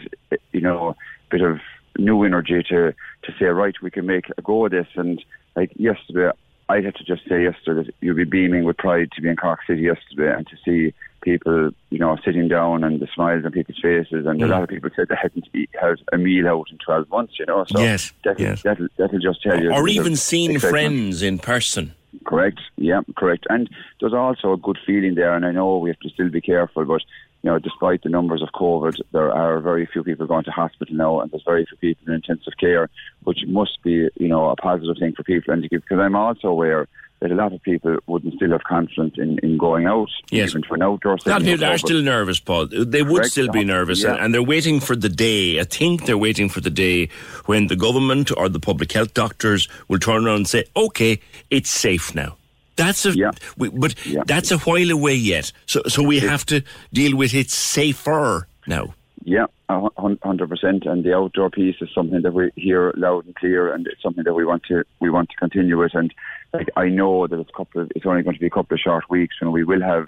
you 0.52 0.62
know, 0.62 0.96
bit 1.30 1.42
of 1.42 1.60
new 1.98 2.24
energy 2.24 2.64
to, 2.70 2.94
to 3.24 3.34
say, 3.40 3.46
right, 3.46 3.76
we 3.82 3.92
can 3.92 4.06
make 4.06 4.26
a 4.38 4.42
go 4.42 4.66
of 4.66 4.72
this. 4.72 4.88
And 4.96 5.24
like 5.56 5.72
yesterday, 5.76 6.32
I 6.70 6.82
had 6.82 6.96
to 6.96 7.04
just 7.04 7.28
say 7.28 7.44
yesterday 7.44 7.84
that 7.84 7.96
you'd 8.02 8.18
be 8.18 8.24
beaming 8.24 8.64
with 8.64 8.78
pride 8.78 9.12
to 9.14 9.22
be 9.22 9.30
in 9.30 9.36
Cork 9.36 9.60
City 9.68 9.82
yesterday 9.82 10.34
and 10.34 10.48
to 10.48 10.56
see 10.64 10.94
people, 11.22 11.72
you 11.90 12.00
know, 12.00 12.18
sitting 12.24 12.48
down 12.48 12.84
and 12.84 13.00
the 13.00 13.08
smiles 13.14 13.46
on 13.46 13.52
people's 13.52 13.80
faces. 13.82 14.26
And 14.26 14.42
a 14.42 14.46
mm. 14.46 14.50
lot 14.50 14.64
of 14.64 14.70
people 14.70 14.90
said 14.96 15.08
they 15.10 15.16
hadn't 15.22 15.48
eat, 15.54 15.70
had 15.80 15.96
a 16.12 16.18
meal 16.18 16.48
out 16.48 16.68
in 16.72 16.78
12 16.78 17.10
months, 17.10 17.40
you 17.40 17.46
know. 17.46 17.66
So 17.68 17.80
yes, 17.80 18.14
that'll, 18.24 18.42
yes. 18.42 18.62
That'll, 18.62 18.88
that'll 18.98 19.20
just 19.20 19.42
tell 19.42 19.62
you. 19.62 19.72
Or 19.72 19.88
even 19.88 20.16
seen 20.16 20.60
friends 20.60 21.22
in 21.22 21.40
person. 21.40 21.94
Correct, 22.26 22.60
yeah, 22.78 23.02
correct. 23.18 23.48
And 23.50 23.70
there's 24.00 24.14
also 24.14 24.54
a 24.54 24.58
good 24.58 24.78
feeling 24.86 25.16
there, 25.16 25.34
and 25.34 25.46
I 25.46 25.52
know 25.52 25.78
we 25.78 25.90
have 25.90 26.00
to 26.00 26.10
still 26.10 26.30
be 26.30 26.42
careful, 26.42 26.86
but 26.86 27.02
you 27.44 27.52
know, 27.52 27.60
despite 27.60 28.02
the 28.04 28.10
numbers 28.10 28.42
of 28.42 28.50
COVID, 28.50 29.02
there 29.12 29.32
are 29.32 29.60
very 29.60 29.86
few 29.86 30.04
people 30.04 30.26
going 30.26 30.46
to 30.46 30.52
hospital 30.52 30.96
now, 30.96 31.20
and 31.20 31.30
there's 31.30 31.44
very 31.44 31.66
few 31.66 31.78
people 31.78 32.08
in 32.08 32.14
intensive 32.14 32.54
care, 32.58 32.90
which 33.24 33.40
must 33.48 33.84
be, 33.84 34.10
you 34.16 34.30
know, 34.30 34.50
a 34.50 34.56
positive 34.56 34.98
thing 34.98 35.14
for 35.14 35.24
people. 35.24 35.54
And 35.54 35.62
because 35.70 36.00
I'm 36.00 36.16
also 36.16 36.48
aware 36.48 36.88
that 37.20 37.32
a 37.32 37.36
lot 37.36 37.52
of 37.52 37.62
people 37.62 37.98
wouldn't 38.08 38.34
still 38.36 38.52
have 38.52 38.64
confidence 38.64 39.16
in, 39.18 39.40
in 39.40 39.58
going 39.58 39.88
out, 39.88 40.10
yes. 40.30 40.50
even 40.50 40.62
to 40.62 40.74
an 40.74 40.84
outdoor 40.84 41.18
setting. 41.18 41.32
A 41.32 41.36
lot 41.36 41.42
of 41.42 41.48
people 41.48 41.66
are 41.66 41.78
still 41.78 42.02
nervous, 42.02 42.40
Paul. 42.40 42.68
They 42.68 43.04
would 43.04 43.16
Correct. 43.16 43.32
still 43.32 43.52
be 43.52 43.66
nervous, 43.66 44.04
yeah. 44.04 44.12
and, 44.12 44.20
and, 44.20 44.34
they're 44.34 44.44
waiting 44.44 44.80
for 44.80 44.96
the 44.96 45.10
day. 45.10 45.60
I 45.60 45.64
think 45.64 46.06
they're 46.06 46.18
waiting 46.18 46.48
for 46.48 46.62
the 46.62 46.70
day 46.70 47.10
when 47.46 47.68
the 47.68 47.76
government 47.76 48.32
or 48.36 48.48
the 48.48 48.60
public 48.60 48.92
health 48.94 49.14
doctors 49.14 49.68
will 49.90 50.00
turn 50.00 50.26
around 50.26 50.36
and 50.36 50.48
say, 50.48 50.64
"Okay, 50.76 51.20
it's 51.50 51.72
safe 51.72 52.16
now." 52.16 52.38
That's 52.76 53.06
a, 53.06 53.12
yeah. 53.12 53.32
we, 53.58 53.70
but 53.70 53.94
yeah. 54.06 54.24
that's 54.26 54.52
a 54.52 54.58
while 54.58 54.90
away 54.90 55.16
yet. 55.16 55.52
So, 55.66 55.82
so 55.88 56.04
we 56.04 56.20
have 56.20 56.46
to 56.48 56.64
deal 56.92 57.16
with 57.16 57.34
it 57.34 57.52
safer 57.52 58.48
now. 58.68 58.96
Yeah, 59.26 59.46
hundred 59.70 60.50
percent. 60.50 60.86
And 60.86 61.04
the 61.04 61.16
outdoor 61.16 61.50
piece 61.50 61.76
is 61.82 61.90
something 61.94 62.22
that 62.24 62.34
we 62.34 62.52
hear 62.56 62.94
loud 62.98 63.26
and 63.26 63.36
clear, 63.36 63.74
and 63.74 63.88
it's 63.88 64.02
something 64.02 64.24
that 64.24 64.34
we 64.34 64.44
want 64.44 64.64
to 64.64 64.84
we 65.00 65.10
want 65.10 65.30
to 65.30 65.36
continue 65.38 65.78
with. 65.78 65.94
And 65.94 66.14
like 66.52 66.70
I 66.76 66.90
know 66.90 67.28
that 67.28 67.40
it's 67.40 67.52
couple 67.56 67.82
of, 67.82 67.92
it's 67.96 68.06
only 68.06 68.24
going 68.24 68.36
to 68.36 68.40
be 68.40 68.48
a 68.48 68.52
couple 68.52 68.76
of 68.76 68.82
short 68.82 69.10
weeks, 69.10 69.36
and 69.40 69.54
we 69.54 69.64
will 69.64 69.82
have 69.82 70.08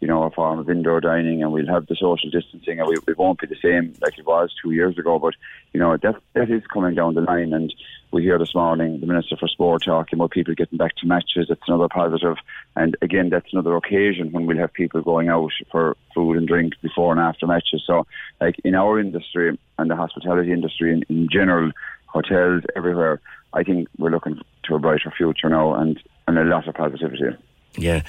you 0.00 0.08
know, 0.08 0.22
a 0.24 0.30
form 0.30 0.58
of 0.58 0.68
indoor 0.68 1.00
dining 1.00 1.42
and 1.42 1.52
we'll 1.52 1.66
have 1.66 1.86
the 1.86 1.96
social 1.96 2.30
distancing 2.30 2.78
and 2.78 2.88
we, 2.88 2.96
it 3.08 3.18
won't 3.18 3.40
be 3.40 3.46
the 3.46 3.56
same 3.62 3.94
like 4.02 4.18
it 4.18 4.26
was 4.26 4.54
two 4.62 4.72
years 4.72 4.98
ago. 4.98 5.18
But, 5.18 5.34
you 5.72 5.80
know, 5.80 5.96
that, 5.96 6.16
that 6.34 6.50
is 6.50 6.62
coming 6.66 6.94
down 6.94 7.14
the 7.14 7.22
line. 7.22 7.52
And 7.52 7.72
we 8.12 8.22
hear 8.22 8.38
this 8.38 8.54
morning 8.54 9.00
the 9.00 9.06
Minister 9.06 9.36
for 9.36 9.48
Sport 9.48 9.84
talking 9.84 10.18
about 10.18 10.32
people 10.32 10.54
getting 10.54 10.78
back 10.78 10.96
to 10.96 11.06
matches. 11.06 11.46
It's 11.48 11.62
another 11.66 11.88
positive. 11.88 12.36
And 12.76 12.96
again, 13.00 13.30
that's 13.30 13.52
another 13.52 13.76
occasion 13.76 14.32
when 14.32 14.46
we'll 14.46 14.58
have 14.58 14.72
people 14.72 15.00
going 15.02 15.28
out 15.28 15.52
for 15.70 15.96
food 16.14 16.36
and 16.36 16.46
drink 16.46 16.74
before 16.82 17.12
and 17.12 17.20
after 17.20 17.46
matches. 17.46 17.82
So, 17.86 18.06
like 18.40 18.56
in 18.64 18.74
our 18.74 19.00
industry 19.00 19.58
and 19.78 19.90
the 19.90 19.96
hospitality 19.96 20.52
industry 20.52 20.92
in, 20.92 21.04
in 21.08 21.28
general, 21.30 21.72
hotels 22.06 22.62
everywhere, 22.76 23.20
I 23.52 23.62
think 23.62 23.88
we're 23.98 24.10
looking 24.10 24.40
to 24.64 24.74
a 24.74 24.78
brighter 24.78 25.12
future 25.16 25.48
now 25.48 25.74
and, 25.74 26.00
and 26.28 26.38
a 26.38 26.44
lot 26.44 26.68
of 26.68 26.74
positivity. 26.74 27.36
Yeah. 27.76 28.02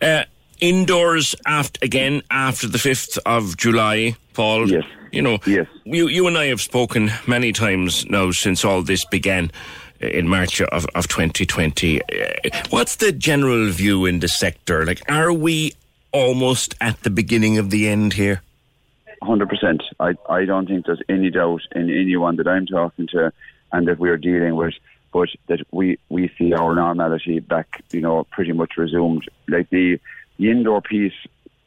Uh, 0.00 0.24
indoors 0.62 1.34
after 1.44 1.78
again 1.84 2.22
after 2.30 2.68
the 2.68 2.78
fifth 2.78 3.18
of 3.26 3.58
July, 3.58 4.16
Paul. 4.32 4.70
Yes. 4.70 4.84
You 5.10 5.20
know, 5.20 5.38
yes. 5.44 5.66
You 5.84 6.08
you 6.08 6.26
and 6.26 6.38
I 6.38 6.46
have 6.46 6.62
spoken 6.62 7.10
many 7.26 7.52
times 7.52 8.06
now 8.08 8.30
since 8.30 8.64
all 8.64 8.82
this 8.82 9.04
began 9.04 9.50
in 10.00 10.26
March 10.28 10.62
of, 10.62 10.86
of 10.94 11.06
2020. 11.08 12.00
Uh, 12.00 12.06
what's 12.70 12.96
the 12.96 13.12
general 13.12 13.70
view 13.70 14.06
in 14.06 14.20
the 14.20 14.28
sector? 14.28 14.86
Like, 14.86 15.02
are 15.10 15.32
we 15.32 15.74
almost 16.12 16.74
at 16.80 17.00
the 17.02 17.10
beginning 17.10 17.58
of 17.58 17.70
the 17.70 17.88
end 17.88 18.14
here? 18.14 18.40
Hundred 19.22 19.48
percent. 19.50 19.82
I 20.00 20.14
I 20.28 20.44
don't 20.44 20.66
think 20.66 20.86
there's 20.86 21.02
any 21.08 21.30
doubt 21.30 21.62
in 21.72 21.90
anyone 21.90 22.36
that 22.36 22.48
I'm 22.48 22.66
talking 22.66 23.06
to 23.08 23.32
and 23.72 23.86
that 23.88 23.98
we're 23.98 24.16
dealing 24.16 24.56
with, 24.56 24.74
but 25.12 25.28
that 25.48 25.60
we 25.70 25.98
we 26.08 26.32
see 26.38 26.54
our 26.54 26.74
normality 26.74 27.40
back. 27.40 27.84
You 27.92 28.00
know, 28.00 28.24
pretty 28.30 28.52
much 28.52 28.76
resumed. 28.76 29.28
Like 29.46 29.68
the 29.70 30.00
the 30.38 30.50
indoor 30.50 30.80
piece 30.80 31.12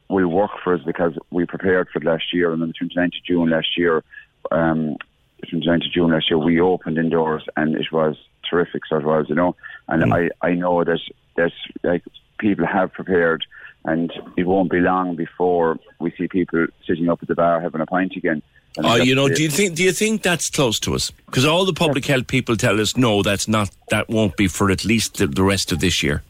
will 0.08 0.28
work 0.28 0.52
for 0.62 0.74
us 0.74 0.80
because 0.84 1.14
we 1.30 1.46
prepared 1.46 1.88
for 1.88 1.98
it 1.98 2.04
last 2.04 2.32
year, 2.32 2.52
and 2.52 2.62
on 2.62 2.68
the 2.68 2.74
29th 2.74 3.06
of 3.06 3.24
June 3.26 3.50
last 3.50 3.76
year, 3.76 4.04
um, 4.50 4.96
29th 5.44 5.86
of 5.86 5.92
June 5.92 6.10
last 6.10 6.30
year, 6.30 6.38
we 6.38 6.60
opened 6.60 6.98
indoors, 6.98 7.44
and 7.56 7.74
it 7.74 7.90
was 7.92 8.16
terrific. 8.48 8.86
So 8.86 8.96
it 8.96 9.04
was, 9.04 9.26
you 9.28 9.34
know, 9.34 9.56
and 9.88 10.02
mm. 10.02 10.30
I 10.42 10.46
I 10.46 10.54
know 10.54 10.82
that 10.84 11.00
that 11.36 11.52
like 11.82 12.04
people 12.38 12.66
have 12.66 12.92
prepared, 12.92 13.44
and 13.84 14.12
it 14.36 14.46
won't 14.46 14.70
be 14.70 14.80
long 14.80 15.16
before 15.16 15.78
we 16.00 16.12
see 16.12 16.28
people 16.28 16.66
sitting 16.86 17.08
up 17.08 17.22
at 17.22 17.28
the 17.28 17.34
bar 17.34 17.60
having 17.60 17.80
a 17.80 17.86
pint 17.86 18.14
again. 18.16 18.42
Oh, 18.78 18.96
you 18.96 19.14
know, 19.14 19.28
do 19.28 19.42
you 19.42 19.48
think 19.48 19.74
do 19.74 19.82
you 19.82 19.92
think 19.92 20.22
that's 20.22 20.50
close 20.50 20.78
to 20.80 20.94
us? 20.94 21.10
Because 21.10 21.46
all 21.46 21.64
the 21.64 21.72
public 21.72 22.04
health 22.04 22.26
people 22.26 22.56
tell 22.56 22.80
us 22.80 22.96
no, 22.96 23.22
that's 23.22 23.48
not. 23.48 23.70
That 23.88 24.08
won't 24.08 24.36
be 24.36 24.48
for 24.48 24.70
at 24.70 24.84
least 24.84 25.16
the, 25.16 25.26
the 25.26 25.42
rest 25.42 25.72
of 25.72 25.80
this 25.80 26.02
year. 26.02 26.22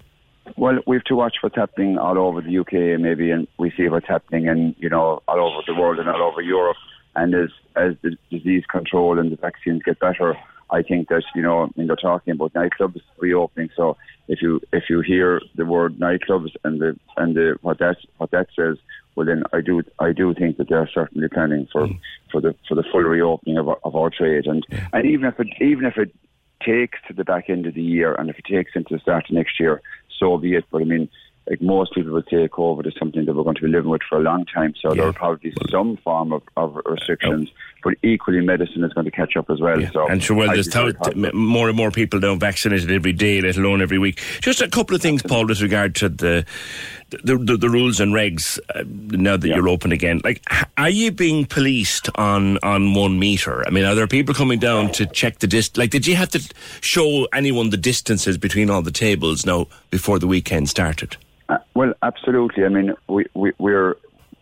Well, 0.57 0.79
we 0.87 0.97
have 0.97 1.05
to 1.05 1.17
watch 1.17 1.37
what's 1.41 1.57
happening 1.57 1.99
all 1.99 2.19
over 2.19 2.41
the 2.41 2.59
UK, 2.59 3.01
maybe, 3.01 3.31
and 3.31 3.47
we 3.59 3.73
see 3.77 3.89
what's 3.89 4.09
happening 4.09 4.47
in 4.47 4.75
you 4.79 4.89
know 4.89 5.23
all 5.29 5.41
over 5.41 5.63
the 5.67 5.75
world 5.75 5.99
and 5.99 6.09
all 6.09 6.23
over 6.23 6.41
Europe. 6.41 6.77
And 7.15 7.35
as 7.35 7.51
as 7.75 7.95
the 8.03 8.17
disease 8.31 8.65
control 8.67 9.19
and 9.19 9.33
the 9.33 9.37
vaccines 9.37 9.83
get 9.83 9.99
better, 9.99 10.37
I 10.71 10.83
think 10.83 11.09
that 11.09 11.23
you 11.35 11.43
know, 11.43 11.65
I 11.65 11.69
mean, 11.77 11.87
they're 11.87 11.97
talking 11.97 12.33
about 12.33 12.53
nightclubs 12.55 13.01
reopening. 13.19 13.71
So 13.77 13.97
if 14.29 14.43
you 14.43 14.61
if 14.73 14.85
you 14.89 15.01
hear 15.01 15.41
the 15.55 15.65
word 15.65 15.99
nightclubs 15.99 16.55
and 16.65 16.81
the 16.81 16.99
and 17.17 17.37
the 17.37 17.57
what 17.63 17.79
that 17.79 17.97
what 18.19 18.31
that 18.33 18.49
says, 18.57 18.77
well 19.15 19.27
then 19.27 19.45
I 19.53 19.61
do 19.61 19.83
I 19.99 20.13
do 20.13 20.35
think 20.35 20.57
that 20.57 20.69
they're 20.69 20.91
certainly 20.93 21.29
planning 21.29 21.69
for 21.73 21.87
mm. 21.87 21.99
for 22.33 22.41
the 22.41 22.55
for 22.69 22.75
the 22.75 22.85
full 22.91 23.03
reopening 23.03 23.59
of, 23.59 23.69
of 23.85 23.95
our 23.95 24.11
trade. 24.11 24.47
And 24.47 24.67
yeah. 24.69 24.89
and 24.93 25.07
even 25.07 25.27
if 25.27 25.39
it 25.39 25.49
even 25.61 25.85
if 25.85 25.97
it 25.97 26.13
takes 26.65 26.99
to 27.07 27.15
the 27.15 27.25
back 27.25 27.49
end 27.49 27.67
of 27.67 27.75
the 27.75 27.83
year 27.83 28.15
and 28.15 28.29
if 28.31 28.39
it 28.39 28.45
takes 28.47 28.73
into 28.75 28.95
the 28.95 29.01
start 29.01 29.25
of 29.29 29.35
next 29.35 29.61
year, 29.61 29.81
so 30.19 30.39
be 30.39 30.55
it. 30.55 30.65
But 30.71 30.83
I 30.83 30.85
mean, 30.85 31.09
like 31.49 31.63
most 31.63 31.95
people 31.95 32.13
would 32.13 32.27
say 32.29 32.49
COVID 32.49 32.87
is 32.87 32.95
something 32.99 33.25
that 33.25 33.35
we're 33.35 33.45
going 33.45 33.55
to 33.57 33.63
be 33.63 33.69
living 33.69 33.91
with 33.91 34.03
for 34.09 34.19
a 34.19 34.23
long 34.23 34.45
time. 34.47 34.75
So 34.81 34.89
yeah. 34.89 34.95
there 34.95 35.05
will 35.07 35.13
probably 35.13 35.51
be 35.51 35.57
some 35.71 35.97
form 35.99 36.33
of, 36.33 36.43
of 36.57 36.77
restrictions, 36.85 37.51
but 37.85 37.95
equally 38.03 38.41
medicine 38.41 38.83
is 38.83 38.93
going 38.93 39.05
to 39.05 39.13
catch 39.13 39.37
up 39.37 39.49
as 39.49 39.61
well. 39.61 39.81
Yeah. 39.81 39.91
So 39.93 40.09
and 40.09 40.23
sure, 40.23 40.37
well, 40.37 40.49
there's 40.49 40.67
th- 40.67 41.33
more 41.33 41.69
and 41.69 41.77
more 41.77 41.93
people 41.93 42.19
now 42.19 42.35
vaccinated 42.35 42.91
every 42.91 43.13
day, 43.13 43.41
let 43.41 43.57
alone 43.57 43.81
every 43.81 43.99
week. 43.99 44.21
Just 44.41 44.61
a 44.61 44.69
couple 44.69 44.97
of 44.97 45.03
things, 45.03 45.23
Paul, 45.23 45.47
with 45.47 45.61
regard 45.61 45.95
to 45.97 46.09
the 46.09 46.45
the, 47.11 47.37
the, 47.37 47.57
the 47.57 47.71
rules 47.71 48.01
and 48.01 48.13
regs 48.13 48.59
uh, 48.75 48.83
now 49.17 49.37
that 49.37 49.47
yeah. 49.47 49.55
you're 49.55 49.69
open 49.69 49.93
again. 49.93 50.21
Like, 50.25 50.43
are 50.77 50.91
you 50.91 51.13
being 51.13 51.47
policed 51.47 52.11
on 52.17 52.59
on 52.65 52.95
one 52.95 53.21
meter? 53.21 53.65
I 53.65 53.71
mean, 53.71 53.85
are 53.85 53.95
there 53.95 54.09
people 54.09 54.35
coming 54.35 54.59
down 54.59 54.91
to 54.93 55.07
check 55.07 55.39
the 55.39 55.47
dist? 55.47 55.79
Like, 55.79 55.91
did 55.91 56.09
you 56.09 56.17
have 56.17 56.31
to 56.31 56.55
show 56.81 57.29
anyone 57.33 57.71
the 57.71 57.77
distances 57.77 58.37
between 58.37 58.69
all 58.69 58.83
the 58.83 58.91
tables 58.91 59.47
now 59.47 59.69
before 59.91 60.19
the 60.19 60.27
weekend 60.27 60.69
started? 60.69 61.17
Uh, 61.49 61.59
well, 61.75 61.93
absolutely. 62.03 62.65
I 62.65 62.69
mean, 62.69 62.95
we, 63.09 63.27
we, 63.35 63.53
we're 63.59 63.95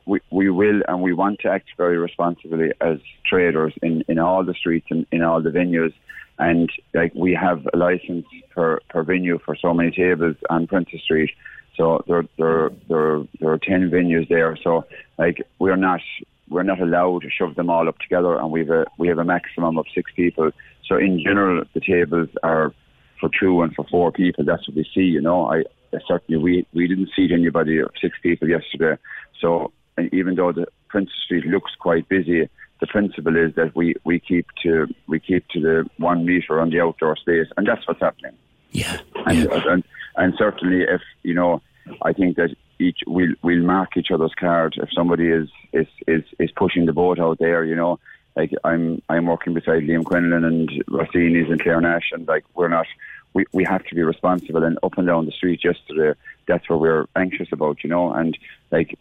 we, 0.06 0.20
we 0.30 0.50
will 0.50 0.82
and 0.86 1.00
we 1.02 1.12
want 1.12 1.40
to 1.40 1.48
act 1.48 1.68
very 1.76 1.96
responsibly 1.96 2.72
as 2.80 2.98
traders 3.26 3.72
in, 3.82 4.04
in 4.08 4.18
all 4.18 4.44
the 4.44 4.54
streets 4.54 4.86
and 4.90 5.06
in 5.12 5.22
all 5.22 5.42
the 5.42 5.50
venues. 5.50 5.94
And 6.38 6.68
like 6.92 7.14
we 7.14 7.32
have 7.34 7.66
a 7.72 7.76
license 7.76 8.26
per, 8.50 8.80
per 8.90 9.02
venue 9.02 9.38
for 9.44 9.56
so 9.56 9.72
many 9.72 9.90
tables 9.90 10.36
on 10.50 10.66
Princes 10.66 11.00
Street. 11.02 11.30
So 11.76 12.04
there, 12.06 12.24
there, 12.38 12.70
there, 12.88 13.22
there 13.40 13.50
are 13.50 13.58
ten 13.58 13.90
venues 13.90 14.28
there. 14.28 14.56
So 14.62 14.84
like 15.18 15.42
we're 15.58 15.76
not 15.76 16.00
we're 16.48 16.62
not 16.62 16.80
allowed 16.80 17.22
to 17.22 17.30
shove 17.30 17.54
them 17.54 17.70
all 17.70 17.88
up 17.88 17.98
together, 17.98 18.36
and 18.36 18.50
we've 18.50 18.70
a 18.70 18.84
we 18.98 19.08
have 19.08 19.18
a 19.18 19.24
maximum 19.24 19.78
of 19.78 19.86
six 19.94 20.10
people. 20.14 20.50
So 20.86 20.96
in 20.96 21.22
general, 21.24 21.64
the 21.72 21.80
tables 21.80 22.28
are 22.42 22.72
for 23.18 23.30
two 23.40 23.62
and 23.62 23.74
for 23.74 23.86
four 23.90 24.12
people. 24.12 24.44
That's 24.44 24.68
what 24.68 24.76
we 24.76 24.86
see. 24.94 25.02
You 25.02 25.22
know, 25.22 25.50
I 25.50 25.64
certainly 26.06 26.42
we 26.42 26.66
we 26.72 26.86
didn't 26.88 27.10
seat 27.14 27.32
anybody 27.32 27.78
of 27.78 27.90
six 28.00 28.16
people 28.22 28.48
yesterday. 28.48 28.96
So 29.40 29.72
even 30.12 30.34
though 30.34 30.52
the 30.52 30.66
Princes 30.88 31.14
Street 31.24 31.46
looks 31.46 31.72
quite 31.78 32.08
busy, 32.08 32.48
the 32.80 32.86
principle 32.86 33.36
is 33.36 33.54
that 33.54 33.74
we, 33.74 33.94
we 34.04 34.20
keep 34.20 34.46
to 34.62 34.86
we 35.06 35.20
keep 35.20 35.46
to 35.48 35.60
the 35.60 35.90
one 35.98 36.24
meter 36.24 36.60
on 36.60 36.70
the 36.70 36.80
outdoor 36.80 37.16
space, 37.16 37.46
and 37.56 37.66
that's 37.66 37.86
what's 37.86 38.00
happening. 38.00 38.36
Yeah, 38.72 38.98
and, 39.26 39.38
yeah. 39.38 39.62
and 39.66 39.84
and 40.16 40.34
certainly 40.36 40.82
if 40.82 41.00
you 41.22 41.34
know, 41.34 41.62
I 42.02 42.12
think 42.12 42.36
that 42.36 42.54
each 42.78 42.98
we'll 43.06 43.34
we'll 43.42 43.62
mark 43.62 43.96
each 43.96 44.10
other's 44.12 44.34
card 44.38 44.74
if 44.76 44.88
somebody 44.92 45.28
is 45.28 45.48
is 45.72 45.86
is 46.06 46.24
is 46.38 46.50
pushing 46.56 46.86
the 46.86 46.92
boat 46.92 47.18
out 47.20 47.38
there. 47.38 47.64
You 47.64 47.76
know, 47.76 48.00
like 48.36 48.52
I'm 48.64 49.00
I'm 49.08 49.26
working 49.26 49.54
beside 49.54 49.84
Liam 49.84 50.04
Quinlan 50.04 50.44
and 50.44 50.68
Rossini's 50.88 51.50
and 51.50 51.62
Claire 51.62 51.80
Nash, 51.80 52.10
and 52.12 52.26
like 52.26 52.44
we're 52.54 52.68
not 52.68 52.86
we, 53.34 53.44
we 53.52 53.64
have 53.64 53.84
to 53.84 53.94
be 53.94 54.02
responsible. 54.02 54.64
And 54.64 54.78
up 54.82 54.96
and 54.96 55.06
down 55.06 55.26
the 55.26 55.32
street 55.32 55.64
yesterday, 55.64 56.18
that's 56.46 56.68
what 56.68 56.80
we're 56.80 57.06
anxious 57.16 57.48
about, 57.52 57.84
you 57.84 57.90
know. 57.90 58.12
And 58.12 58.36
like, 58.70 58.98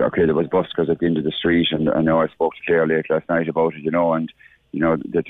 okay, 0.00 0.24
there 0.24 0.34
was 0.34 0.46
buskers 0.48 0.88
at 0.88 0.98
the 0.98 1.06
end 1.06 1.18
of 1.18 1.24
the 1.24 1.32
street, 1.32 1.68
and 1.70 1.88
I 1.90 2.00
know 2.00 2.20
I 2.20 2.28
spoke 2.28 2.54
to 2.54 2.62
Claire 2.66 2.86
late 2.86 3.10
last 3.10 3.28
night 3.28 3.48
about 3.48 3.74
it, 3.74 3.82
you 3.82 3.90
know, 3.90 4.14
and 4.14 4.32
you 4.72 4.80
know 4.80 4.96
that 4.96 5.26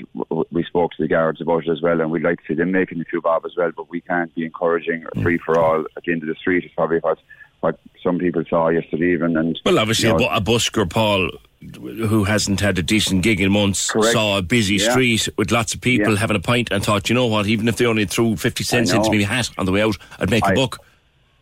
we 0.51 0.63
spoke 0.63 0.93
to 0.93 1.03
the 1.03 1.07
guards 1.07 1.39
about 1.39 1.67
it 1.67 1.69
as 1.69 1.81
well, 1.81 2.01
and 2.01 2.09
we'd 2.09 2.23
like 2.23 2.39
to 2.39 2.45
see 2.47 2.53
them 2.55 2.71
making 2.71 2.99
a 2.99 3.05
few 3.05 3.21
bob 3.21 3.45
as 3.45 3.55
well. 3.55 3.71
But 3.75 3.89
we 3.89 4.01
can't 4.01 4.33
be 4.33 4.45
encouraging 4.45 5.05
a 5.15 5.21
free 5.21 5.37
for 5.37 5.59
all 5.59 5.85
at 5.95 6.03
the 6.03 6.11
end 6.11 6.23
of 6.23 6.29
the 6.29 6.35
street. 6.35 6.65
Is 6.65 6.71
probably 6.75 6.99
what 6.99 7.19
what 7.59 7.79
some 8.03 8.17
people 8.19 8.43
saw 8.49 8.69
yesterday 8.69 9.13
even. 9.13 9.37
And 9.37 9.59
well, 9.65 9.79
obviously, 9.79 10.09
you 10.09 10.17
know, 10.17 10.27
a, 10.29 10.41
busker, 10.41 10.89
Paul, 10.89 11.29
who 11.73 12.23
hasn't 12.23 12.59
had 12.59 12.77
a 12.77 12.83
decent 12.83 13.23
gig 13.23 13.39
in 13.41 13.51
months, 13.51 13.91
Correct. 13.91 14.13
saw 14.13 14.37
a 14.37 14.41
busy 14.41 14.75
Yeah. 14.75 14.91
street 14.91 15.27
with 15.37 15.51
lots 15.51 15.73
of 15.73 15.81
people 15.81 16.13
Yeah. 16.13 16.19
having 16.19 16.35
a 16.35 16.39
pint 16.39 16.69
and 16.71 16.83
thought, 16.83 17.09
you 17.09 17.15
know 17.15 17.25
what, 17.27 17.47
even 17.47 17.67
if 17.67 17.77
they 17.77 17.85
only 17.85 18.05
threw 18.05 18.35
50 18.35 18.63
cents 18.63 18.91
into 18.93 19.09
my 19.11 19.21
hat 19.23 19.49
on 19.57 19.65
the 19.65 19.71
way 19.71 19.81
out, 19.81 19.97
I'd 20.19 20.29
make 20.29 20.43
a 20.45 20.49
I- 20.49 20.55
buck. 20.55 20.79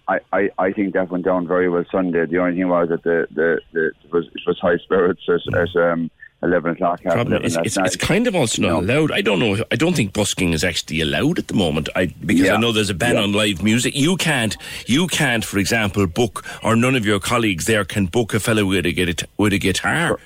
I, 0.09 0.19
I, 0.33 0.49
I 0.59 0.71
think 0.73 0.93
that 0.95 1.09
went 1.09 1.23
down 1.23 1.47
very 1.47 1.69
well 1.69 1.85
Sunday. 1.89 2.25
The 2.25 2.37
only 2.39 2.57
thing 2.57 2.67
was 2.67 2.89
that 2.89 3.03
the, 3.03 3.25
the, 3.31 3.61
the 3.71 3.85
it 3.87 4.11
was 4.11 4.25
it 4.35 4.41
was 4.45 4.59
high 4.59 4.75
spirits 4.77 5.21
as, 5.29 5.41
at 5.53 5.73
um, 5.81 6.11
eleven 6.43 6.71
o'clock. 6.71 7.01
half 7.03 7.13
Problem 7.13 7.41
11 7.41 7.45
is, 7.45 7.57
it's, 7.65 7.77
it's 7.77 7.95
kind 7.95 8.27
of 8.27 8.35
also 8.35 8.61
not 8.61 8.69
No. 8.69 8.79
allowed. 8.81 9.11
I 9.11 9.21
don't 9.21 9.39
know. 9.39 9.63
I 9.71 9.75
don't 9.75 9.95
think 9.95 10.13
busking 10.13 10.53
is 10.53 10.63
actually 10.63 11.01
allowed 11.01 11.39
at 11.39 11.47
the 11.47 11.53
moment. 11.53 11.89
I 11.95 12.07
because 12.25 12.49
I 12.49 12.57
know 12.57 12.71
there's 12.71 12.89
a 12.89 12.93
ban 12.93 13.15
Yeah. 13.15 13.21
on 13.23 13.33
live 13.33 13.63
music. 13.63 13.95
You 13.95 14.17
can't. 14.17 14.55
You 14.85 15.07
can't, 15.07 15.43
for 15.45 15.57
example, 15.57 16.05
book 16.07 16.45
or 16.63 16.75
none 16.75 16.95
of 16.95 17.05
your 17.05 17.19
colleagues 17.19 17.65
there 17.65 17.85
can 17.85 18.05
book 18.07 18.33
a 18.33 18.39
fellow 18.39 18.65
with 18.65 18.85
a 18.85 19.27
with 19.37 19.53
a 19.53 19.59
guitar. 19.59 20.19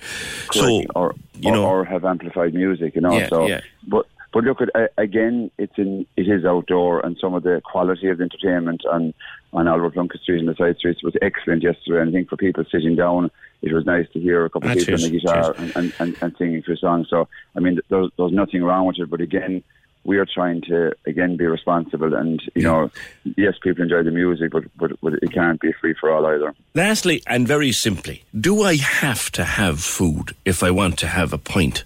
So 0.51 0.83
or, 0.95 1.15
you 1.39 1.49
or, 1.51 1.55
know, 1.55 1.65
or 1.65 1.85
have 1.85 2.03
amplified 2.05 2.53
music, 2.53 2.95
you 2.95 3.01
know. 3.01 3.17
Yeah, 3.17 3.29
so, 3.29 3.47
yeah. 3.47 3.61
but 3.87 4.05
but 4.33 4.43
look 4.43 4.59
at 4.61 4.91
again, 4.97 5.51
it's 5.57 5.77
in 5.77 6.05
it 6.17 6.27
is 6.27 6.45
outdoor, 6.45 7.05
and 7.05 7.17
some 7.19 7.33
of 7.33 7.43
the 7.43 7.61
quality 7.63 8.07
of 8.09 8.17
the 8.17 8.23
entertainment 8.23 8.83
on 8.91 9.13
on 9.53 9.67
Oliver 9.67 9.89
Plunkett 9.89 10.21
Street 10.21 10.39
and 10.39 10.47
the 10.49 10.55
side 10.55 10.77
streets 10.77 11.01
was 11.03 11.15
excellent 11.21 11.63
yesterday. 11.63 12.01
And 12.01 12.09
I 12.09 12.11
think 12.11 12.29
for 12.29 12.35
people 12.37 12.63
sitting 12.69 12.95
down, 12.95 13.31
it 13.61 13.73
was 13.73 13.85
nice 13.85 14.07
to 14.13 14.19
hear 14.19 14.45
a 14.45 14.49
couple 14.49 14.69
Ah, 14.69 14.73
of 14.73 14.77
people 14.79 14.93
on 14.95 15.01
the 15.01 15.09
guitar 15.09 15.55
and, 15.57 15.75
and, 15.75 15.93
and, 15.99 16.17
and 16.21 16.35
singing 16.37 16.57
a 16.57 16.61
few 16.61 16.75
songs. 16.75 17.07
So 17.09 17.27
I 17.55 17.59
mean, 17.59 17.79
there's, 17.89 18.09
there's 18.17 18.31
nothing 18.31 18.63
wrong 18.63 18.85
with 18.87 18.99
it, 18.99 19.09
but 19.09 19.21
again. 19.21 19.63
we 20.03 20.17
are 20.19 20.25
trying 20.25 20.61
to 20.61 20.93
again 21.05 21.35
be 21.35 21.45
responsible, 21.45 22.13
and 22.13 22.41
you 22.55 22.61
know, 22.63 22.89
yes, 23.35 23.55
people 23.61 23.83
enjoy 23.83 24.03
the 24.03 24.11
music, 24.11 24.51
but, 24.53 24.63
but 24.77 24.91
but 25.01 25.13
it 25.21 25.33
can't 25.33 25.59
be 25.59 25.73
free 25.81 25.93
for 25.99 26.09
all 26.13 26.25
either. 26.25 26.53
Lastly, 26.75 27.21
and 27.27 27.45
very 27.45 27.73
simply, 27.73 28.23
do 28.39 28.63
I 28.63 28.75
have 28.77 29.29
to 29.31 29.43
have 29.43 29.81
food 29.81 30.33
if 30.45 30.63
I 30.63 30.71
want 30.71 30.97
to 30.99 31.07
have 31.07 31.33
a 31.33 31.37
pint? 31.37 31.83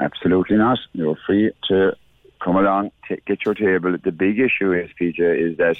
Absolutely 0.00 0.56
not. 0.56 0.78
You're 0.92 1.18
free 1.26 1.52
to 1.68 1.92
come 2.42 2.56
along, 2.56 2.90
t- 3.08 3.20
get 3.26 3.44
your 3.44 3.54
table. 3.54 3.96
The 4.02 4.12
big 4.12 4.38
issue 4.40 4.72
is, 4.72 4.90
PJ, 5.00 5.18
is 5.20 5.58
that, 5.58 5.76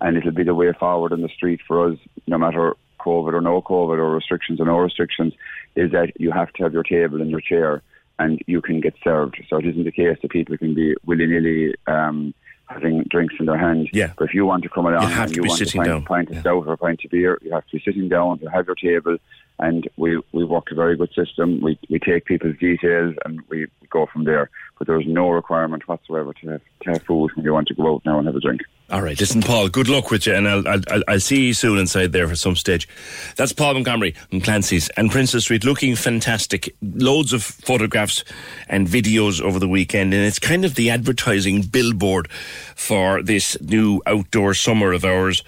and 0.00 0.16
it'll 0.16 0.30
be 0.32 0.44
the 0.44 0.54
way 0.54 0.72
forward 0.72 1.12
in 1.12 1.20
the 1.22 1.28
street 1.28 1.60
for 1.66 1.90
us, 1.92 1.98
no 2.26 2.38
matter 2.38 2.74
COVID 3.04 3.32
or 3.34 3.40
no 3.40 3.60
COVID 3.62 3.98
or 3.98 4.10
restrictions 4.10 4.60
or 4.60 4.66
no 4.66 4.78
restrictions, 4.78 5.32
is 5.76 5.90
that 5.92 6.08
you 6.20 6.30
have 6.30 6.52
to 6.54 6.62
have 6.62 6.72
your 6.72 6.82
table 6.82 7.20
and 7.20 7.30
your 7.30 7.40
chair 7.40 7.82
and 8.18 8.40
you 8.46 8.60
can 8.62 8.80
get 8.80 8.94
served. 9.02 9.36
So 9.48 9.56
it 9.56 9.66
isn't 9.66 9.84
the 9.84 9.92
case 9.92 10.18
that 10.22 10.30
people 10.30 10.56
can 10.56 10.74
be 10.74 10.94
willy 11.04 11.26
nilly 11.26 11.74
um, 11.86 12.34
having 12.66 13.04
drinks 13.04 13.34
in 13.38 13.46
their 13.46 13.58
hand. 13.58 13.88
Yeah. 13.92 14.12
But 14.16 14.24
if 14.24 14.34
you 14.34 14.46
want 14.46 14.62
to 14.64 14.68
come 14.68 14.86
along 14.86 15.02
You 15.02 15.08
and 15.08 15.28
to 15.28 15.34
you 15.36 15.42
be 15.42 15.48
want 15.48 15.58
sitting 15.58 15.86
a 15.86 16.00
pint, 16.00 16.30
of 16.30 16.38
stout 16.38 16.66
or 16.66 16.72
a 16.72 16.76
pint 16.76 17.04
of 17.04 17.10
beer, 17.10 17.38
you 17.42 17.52
have 17.52 17.66
to 17.66 17.76
be 17.76 17.82
sitting 17.84 18.08
down, 18.08 18.38
you 18.42 18.48
have 18.48 18.66
your 18.66 18.76
table, 18.76 19.16
and 19.62 19.88
we, 19.96 20.20
we 20.32 20.44
work 20.44 20.70
a 20.72 20.74
very 20.74 20.96
good 20.96 21.12
system. 21.14 21.60
We, 21.60 21.78
we 21.88 22.00
take 22.00 22.24
people's 22.24 22.58
details 22.58 23.14
and 23.24 23.40
we 23.48 23.68
go 23.90 24.06
from 24.12 24.24
there. 24.24 24.50
But 24.76 24.88
there's 24.88 25.06
no 25.06 25.30
requirement 25.30 25.86
whatsoever 25.86 26.32
to 26.32 26.48
have, 26.48 26.60
to 26.82 26.90
have 26.90 27.02
food 27.02 27.30
when 27.36 27.44
you 27.44 27.52
want 27.52 27.68
to 27.68 27.74
go 27.74 27.94
out 27.94 28.02
now 28.04 28.18
and 28.18 28.26
have 28.26 28.34
a 28.34 28.40
drink. 28.40 28.62
All 28.90 29.00
right, 29.00 29.18
listen, 29.18 29.40
Paul. 29.40 29.68
Good 29.68 29.88
luck 29.88 30.10
with 30.10 30.26
you, 30.26 30.34
and 30.34 30.48
I'll 30.48 30.66
I'll, 30.66 31.02
I'll- 31.06 31.20
see 31.20 31.46
you 31.46 31.54
soon 31.54 31.78
inside 31.78 32.12
there 32.12 32.26
for 32.26 32.34
some 32.34 32.56
stage. 32.56 32.88
That's 33.36 33.52
Paul 33.52 33.74
Montgomery 33.74 34.16
from 34.28 34.40
Clancy's 34.40 34.88
and 34.96 35.10
Princes 35.10 35.44
Street, 35.44 35.64
looking 35.64 35.94
fantastic. 35.94 36.74
Loads 36.82 37.32
of 37.32 37.44
photographs 37.44 38.24
and 38.68 38.88
videos 38.88 39.40
over 39.40 39.60
the 39.60 39.68
weekend, 39.68 40.12
and 40.12 40.24
it's 40.26 40.40
kind 40.40 40.64
of 40.64 40.74
the 40.74 40.90
advertising 40.90 41.62
billboard 41.62 42.28
for 42.74 43.22
this 43.22 43.56
new 43.62 44.02
outdoor 44.06 44.52
summer 44.52 44.92
of 44.92 45.04
ours. 45.04 45.44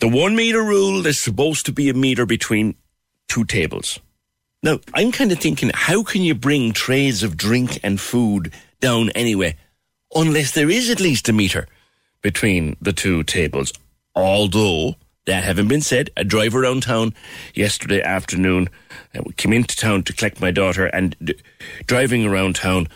The 0.00 0.08
one 0.08 0.36
meter 0.36 0.62
rule 0.62 1.06
is 1.06 1.20
supposed 1.20 1.66
to 1.66 1.72
be 1.72 1.90
a 1.90 1.94
meter 1.94 2.24
between 2.26 2.74
two 3.30 3.44
tables. 3.44 4.00
Now, 4.62 4.80
I'm 4.92 5.12
kind 5.12 5.32
of 5.32 5.38
thinking, 5.38 5.70
how 5.72 6.02
can 6.02 6.20
you 6.20 6.34
bring 6.34 6.72
trays 6.72 7.22
of 7.22 7.36
drink 7.36 7.80
and 7.82 7.98
food 7.98 8.52
down 8.80 9.08
anyway, 9.10 9.56
unless 10.14 10.50
there 10.50 10.68
is 10.68 10.90
at 10.90 11.00
least 11.00 11.30
a 11.30 11.32
meter 11.32 11.66
between 12.20 12.76
the 12.80 12.92
two 12.92 13.22
tables? 13.22 13.72
Although, 14.14 14.96
that 15.26 15.44
having 15.44 15.68
been 15.68 15.80
said, 15.80 16.10
a 16.16 16.24
drive 16.24 16.54
around 16.54 16.82
town 16.82 17.14
yesterday 17.54 18.02
afternoon, 18.02 18.68
uh, 19.14 19.22
we 19.24 19.32
came 19.32 19.52
into 19.52 19.76
town 19.76 20.02
to 20.02 20.12
collect 20.12 20.40
my 20.40 20.50
daughter, 20.50 20.86
and 20.86 21.16
d- 21.22 21.40
driving 21.86 22.26
around 22.26 22.56
town, 22.56 22.88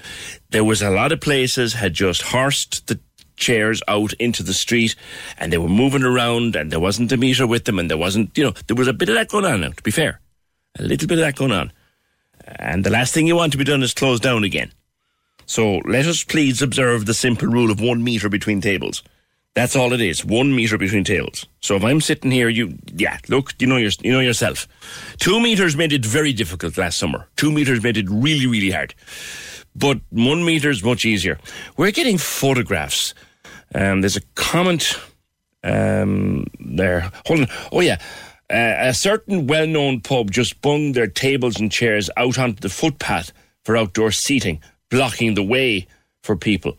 there 0.50 0.64
was 0.64 0.82
a 0.82 0.90
lot 0.90 1.12
of 1.12 1.20
places 1.20 1.74
had 1.74 1.94
just 1.94 2.22
horsed 2.22 2.88
the 2.88 2.98
chairs 3.36 3.82
out 3.88 4.12
into 4.14 4.42
the 4.42 4.54
street 4.54 4.94
and 5.38 5.52
they 5.52 5.58
were 5.58 5.68
moving 5.68 6.04
around 6.04 6.54
and 6.54 6.70
there 6.70 6.78
wasn't 6.78 7.10
a 7.10 7.16
meter 7.16 7.46
with 7.46 7.64
them 7.64 7.80
and 7.80 7.90
there 7.90 7.98
wasn't, 7.98 8.36
you 8.38 8.44
know, 8.44 8.54
there 8.68 8.76
was 8.76 8.86
a 8.86 8.92
bit 8.92 9.08
of 9.08 9.16
that 9.16 9.28
going 9.28 9.44
on 9.44 9.60
now, 9.60 9.70
to 9.70 9.82
be 9.82 9.90
fair. 9.90 10.20
A 10.78 10.82
little 10.82 11.08
bit 11.08 11.18
of 11.18 11.24
that 11.24 11.36
going 11.36 11.52
on. 11.52 11.72
And 12.46 12.84
the 12.84 12.90
last 12.90 13.14
thing 13.14 13.26
you 13.26 13.36
want 13.36 13.52
to 13.52 13.58
be 13.58 13.64
done 13.64 13.82
is 13.82 13.94
close 13.94 14.20
down 14.20 14.44
again. 14.44 14.72
So 15.46 15.78
let 15.78 16.06
us 16.06 16.24
please 16.24 16.62
observe 16.62 17.06
the 17.06 17.14
simple 17.14 17.48
rule 17.48 17.70
of 17.70 17.80
one 17.80 18.02
meter 18.02 18.28
between 18.28 18.60
tables. 18.60 19.02
That's 19.54 19.76
all 19.76 19.92
it 19.92 20.00
is. 20.00 20.24
One 20.24 20.54
meter 20.54 20.76
between 20.76 21.04
tables. 21.04 21.46
So 21.60 21.76
if 21.76 21.84
I'm 21.84 22.00
sitting 22.00 22.32
here, 22.32 22.48
you, 22.48 22.76
yeah, 22.92 23.18
look, 23.28 23.54
you 23.60 23.68
know, 23.68 23.76
your, 23.76 23.92
you 24.02 24.12
know 24.12 24.20
yourself. 24.20 24.66
Two 25.18 25.40
meters 25.40 25.76
made 25.76 25.92
it 25.92 26.04
very 26.04 26.32
difficult 26.32 26.76
last 26.76 26.98
summer. 26.98 27.28
Two 27.36 27.52
meters 27.52 27.82
made 27.82 27.96
it 27.96 28.06
really, 28.10 28.46
really 28.46 28.70
hard. 28.70 28.94
But 29.76 30.00
one 30.10 30.44
meter 30.44 30.70
is 30.70 30.82
much 30.82 31.04
easier. 31.04 31.38
We're 31.76 31.92
getting 31.92 32.18
photographs. 32.18 33.14
Um, 33.74 34.00
there's 34.00 34.16
a 34.16 34.22
comment 34.34 34.98
um, 35.62 36.46
there. 36.58 37.12
Hold 37.26 37.40
on. 37.40 37.46
Oh, 37.70 37.80
yeah. 37.80 37.98
Uh, 38.50 38.76
a 38.78 38.94
certain 38.94 39.46
well 39.46 39.66
known 39.66 40.00
pub 40.00 40.30
just 40.30 40.60
bung 40.60 40.92
their 40.92 41.06
tables 41.06 41.58
and 41.58 41.72
chairs 41.72 42.10
out 42.16 42.38
onto 42.38 42.60
the 42.60 42.68
footpath 42.68 43.32
for 43.64 43.76
outdoor 43.76 44.12
seating, 44.12 44.60
blocking 44.90 45.34
the 45.34 45.42
way 45.42 45.86
for 46.22 46.36
people. 46.36 46.76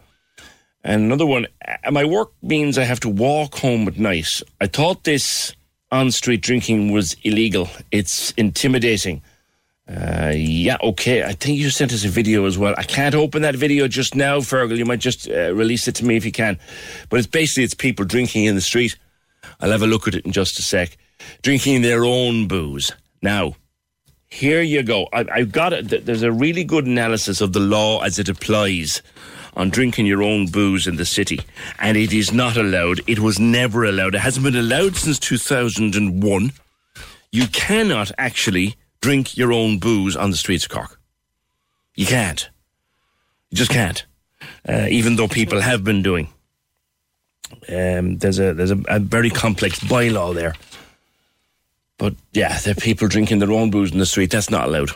And 0.83 1.01
another 1.03 1.25
one, 1.25 1.47
my 1.91 2.05
work 2.05 2.31
means 2.43 2.77
I 2.77 2.83
have 2.83 2.99
to 3.01 3.09
walk 3.09 3.55
home 3.55 3.87
at 3.87 3.97
night. 3.97 4.29
I 4.61 4.67
thought 4.67 5.03
this 5.03 5.55
on 5.91 6.11
street 6.11 6.41
drinking 6.41 6.91
was 6.91 7.15
illegal. 7.23 7.69
It's 7.91 8.31
intimidating. 8.31 9.23
Uh, 9.89 10.33
yeah, 10.35 10.77
okay. 10.81 11.23
I 11.23 11.33
think 11.33 11.57
you 11.57 11.71
sent 11.71 11.93
us 11.93 12.05
a 12.05 12.09
video 12.09 12.45
as 12.45 12.57
well. 12.57 12.75
I 12.77 12.83
can't 12.83 13.15
open 13.15 13.41
that 13.41 13.55
video 13.55 13.87
just 13.87 14.15
now, 14.15 14.39
Fergal. 14.39 14.77
You 14.77 14.85
might 14.85 14.99
just 14.99 15.29
uh, 15.29 15.53
release 15.53 15.87
it 15.87 15.95
to 15.95 16.05
me 16.05 16.17
if 16.17 16.25
you 16.25 16.31
can. 16.31 16.59
But 17.09 17.17
it's 17.17 17.27
basically 17.27 17.63
it's 17.63 17.73
people 17.73 18.05
drinking 18.05 18.45
in 18.45 18.55
the 18.55 18.61
street. 18.61 18.95
I'll 19.59 19.71
have 19.71 19.83
a 19.83 19.87
look 19.87 20.07
at 20.07 20.15
it 20.15 20.25
in 20.25 20.31
just 20.31 20.59
a 20.59 20.61
sec. 20.61 20.97
Drinking 21.41 21.81
their 21.81 22.05
own 22.05 22.47
booze. 22.47 22.91
Now, 23.21 23.55
here 24.27 24.61
you 24.61 24.83
go. 24.83 25.07
I, 25.13 25.25
I've 25.31 25.51
got 25.51 25.73
it. 25.73 26.05
There's 26.05 26.23
a 26.23 26.31
really 26.31 26.63
good 26.63 26.85
analysis 26.85 27.41
of 27.41 27.53
the 27.53 27.59
law 27.59 28.01
as 28.01 28.19
it 28.19 28.29
applies 28.29 29.01
on 29.55 29.69
drinking 29.69 30.05
your 30.05 30.21
own 30.21 30.47
booze 30.47 30.85
in 30.87 30.97
the 30.97 31.05
city, 31.05 31.39
and 31.79 31.97
it 31.97 32.11
is 32.11 32.33
not 32.33 32.57
allowed. 32.57 32.99
It 33.07 33.19
was 33.19 33.39
never 33.39 33.85
allowed. 33.85 34.15
It 34.15 34.21
hasn't 34.21 34.43
been 34.43 34.55
allowed 34.55 34.95
since 34.97 35.17
2001. 35.19 36.51
You 37.31 37.47
cannot 37.47 38.11
actually 38.17 38.75
drink 39.01 39.37
your 39.37 39.53
own 39.53 39.79
booze 39.79 40.15
on 40.15 40.31
the 40.31 40.37
streets 40.37 40.65
of 40.65 40.71
Cork. 40.71 40.99
You 41.95 42.05
can't. 42.05 42.49
You 43.49 43.57
just 43.57 43.71
can't. 43.71 44.05
Uh, 44.67 44.87
even 44.89 45.15
though 45.15 45.27
people 45.27 45.61
have 45.61 45.83
been 45.83 46.01
doing. 46.01 46.27
Um, 47.69 48.17
there's 48.17 48.39
a 48.39 48.53
there's 48.53 48.71
a, 48.71 48.81
a 48.87 48.99
very 48.99 49.29
complex 49.29 49.79
bylaw 49.79 50.33
there. 50.33 50.55
But 51.97 52.15
yeah, 52.33 52.57
there 52.59 52.73
are 52.73 52.75
people 52.75 53.07
drinking 53.07 53.39
their 53.39 53.51
own 53.51 53.71
booze 53.71 53.91
in 53.91 53.99
the 53.99 54.05
street. 54.05 54.31
That's 54.31 54.49
not 54.49 54.67
allowed. 54.67 54.91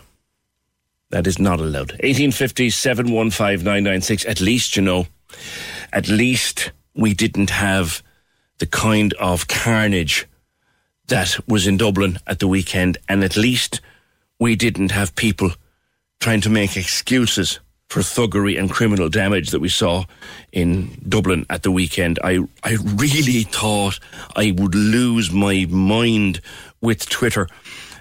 That 1.12 1.27
is 1.27 1.39
not 1.39 1.59
allowed. 1.59 1.91
1850 1.93 2.69
715 2.69 3.65
996. 3.65 4.25
At 4.25 4.41
least, 4.41 4.75
you 4.75 4.81
know, 4.81 5.07
at 5.91 6.07
least 6.07 6.71
we 6.93 7.13
didn't 7.13 7.49
have 7.49 8.03
the 8.59 8.65
kind 8.65 9.13
of 9.13 9.47
carnage 9.47 10.27
that 11.07 11.39
was 11.47 11.65
in 11.65 11.77
Dublin 11.77 12.19
at 12.27 12.39
the 12.39 12.47
weekend. 12.47 12.97
And 13.07 13.23
at 13.23 13.38
least 13.38 13.81
we 14.39 14.55
didn't 14.55 14.91
have 14.91 15.15
people 15.15 15.51
trying 16.19 16.41
to 16.41 16.49
make 16.49 16.77
excuses 16.77 17.59
for 17.88 18.01
thuggery 18.01 18.59
and 18.59 18.69
criminal 18.69 19.09
damage 19.09 19.49
that 19.49 19.62
we 19.62 19.69
saw 19.69 20.03
in 20.51 20.95
Dublin 21.07 21.45
at 21.49 21.63
the 21.63 21.71
weekend. 21.71 22.19
I, 22.23 22.39
I 22.63 22.77
really 22.95 23.43
thought 23.43 23.99
I 24.35 24.53
would 24.55 24.75
lose 24.75 25.31
my 25.31 25.65
mind 25.69 26.39
with 26.82 27.10
Twitter 27.10 27.48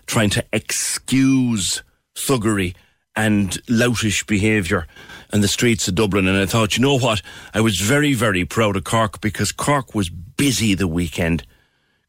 trying 0.06 0.30
to 0.30 0.44
excuse 0.52 1.82
thuggery 2.14 2.74
and 3.14 3.50
loutish 3.66 4.26
behaviour 4.26 4.86
in 5.32 5.40
the 5.40 5.48
streets 5.48 5.88
of 5.88 5.94
Dublin. 5.94 6.28
And 6.28 6.38
I 6.38 6.46
thought, 6.46 6.76
you 6.76 6.82
know 6.82 6.96
what? 6.98 7.20
I 7.52 7.60
was 7.60 7.80
very, 7.80 8.14
very 8.14 8.44
proud 8.44 8.76
of 8.76 8.84
Cork 8.84 9.20
because 9.20 9.52
Cork 9.52 9.94
was 9.94 10.08
busy 10.08 10.74
the 10.74 10.86
weekend. 10.86 11.44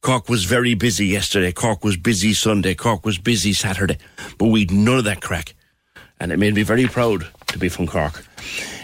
Cork 0.02 0.30
was 0.30 0.46
very 0.46 0.76
busy 0.76 1.08
yesterday. 1.08 1.52
Cork 1.52 1.84
was 1.84 1.98
busy 1.98 2.34
Sunday. 2.34 2.74
Cork 2.76 3.06
was 3.06 3.18
busy 3.18 3.54
Saturday. 3.54 3.98
But 4.38 4.48
we'd 4.48 4.72
none 4.72 5.00
of 5.00 5.04
that 5.06 5.22
crack. 5.22 5.56
And 6.20 6.32
it 6.32 6.38
made 6.38 6.54
me 6.54 6.64
very 6.64 6.86
proud 6.86 7.28
to 7.48 7.58
be 7.58 7.70
from 7.70 7.88
Cork. 7.88 8.24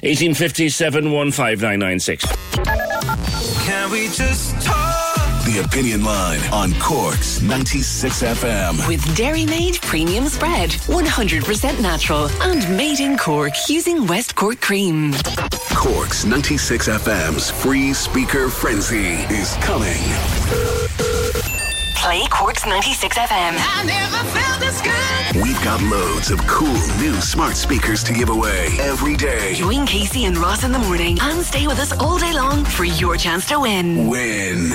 1857 0.01 1.03
15996. 1.03 2.25
Can 3.65 3.91
we 3.91 4.07
just 4.07 4.61
talk? 4.61 5.14
The 5.55 5.61
Opinion 5.61 6.03
Line 6.03 6.41
on 6.51 6.73
Cork's 6.81 7.41
96 7.41 8.23
FM. 8.23 8.85
With 8.89 9.15
Dairy 9.15 9.45
Made 9.45 9.75
Premium 9.83 10.27
Spread. 10.27 10.71
100% 10.71 11.81
natural 11.81 12.27
and 12.41 12.75
made 12.75 12.99
in 12.99 13.17
Cork 13.17 13.53
using 13.69 14.05
West 14.05 14.35
Cork 14.35 14.59
cream. 14.59 15.13
Cork's 15.73 16.25
96 16.25 16.89
FM's 16.89 17.51
free 17.51 17.93
speaker 17.93 18.49
frenzy 18.49 19.13
is 19.33 19.55
coming. 19.61 19.95
Play 21.95 22.27
Cork's 22.29 22.65
96 22.65 23.17
FM. 23.17 23.55
I 23.57 23.83
never 23.85 24.29
felt 24.37 24.59
this 24.59 24.81
good. 24.81 25.41
We've 25.41 25.63
got 25.63 25.81
loads 25.83 26.31
of 26.31 26.45
cool 26.47 26.67
new 26.99 27.13
smart 27.21 27.55
speakers 27.55 28.03
to 28.03 28.13
give 28.13 28.27
away 28.27 28.67
every 28.81 29.15
day. 29.15 29.53
Join 29.53 29.85
Casey 29.85 30.25
and 30.25 30.37
Ross 30.37 30.65
in 30.65 30.73
the 30.73 30.79
morning 30.79 31.17
and 31.21 31.41
stay 31.45 31.65
with 31.65 31.79
us 31.79 31.93
all 31.93 32.17
day 32.17 32.33
long 32.33 32.65
for 32.65 32.83
your 32.83 33.15
chance 33.15 33.45
to 33.45 33.61
win. 33.61 34.09
Win. 34.09 34.73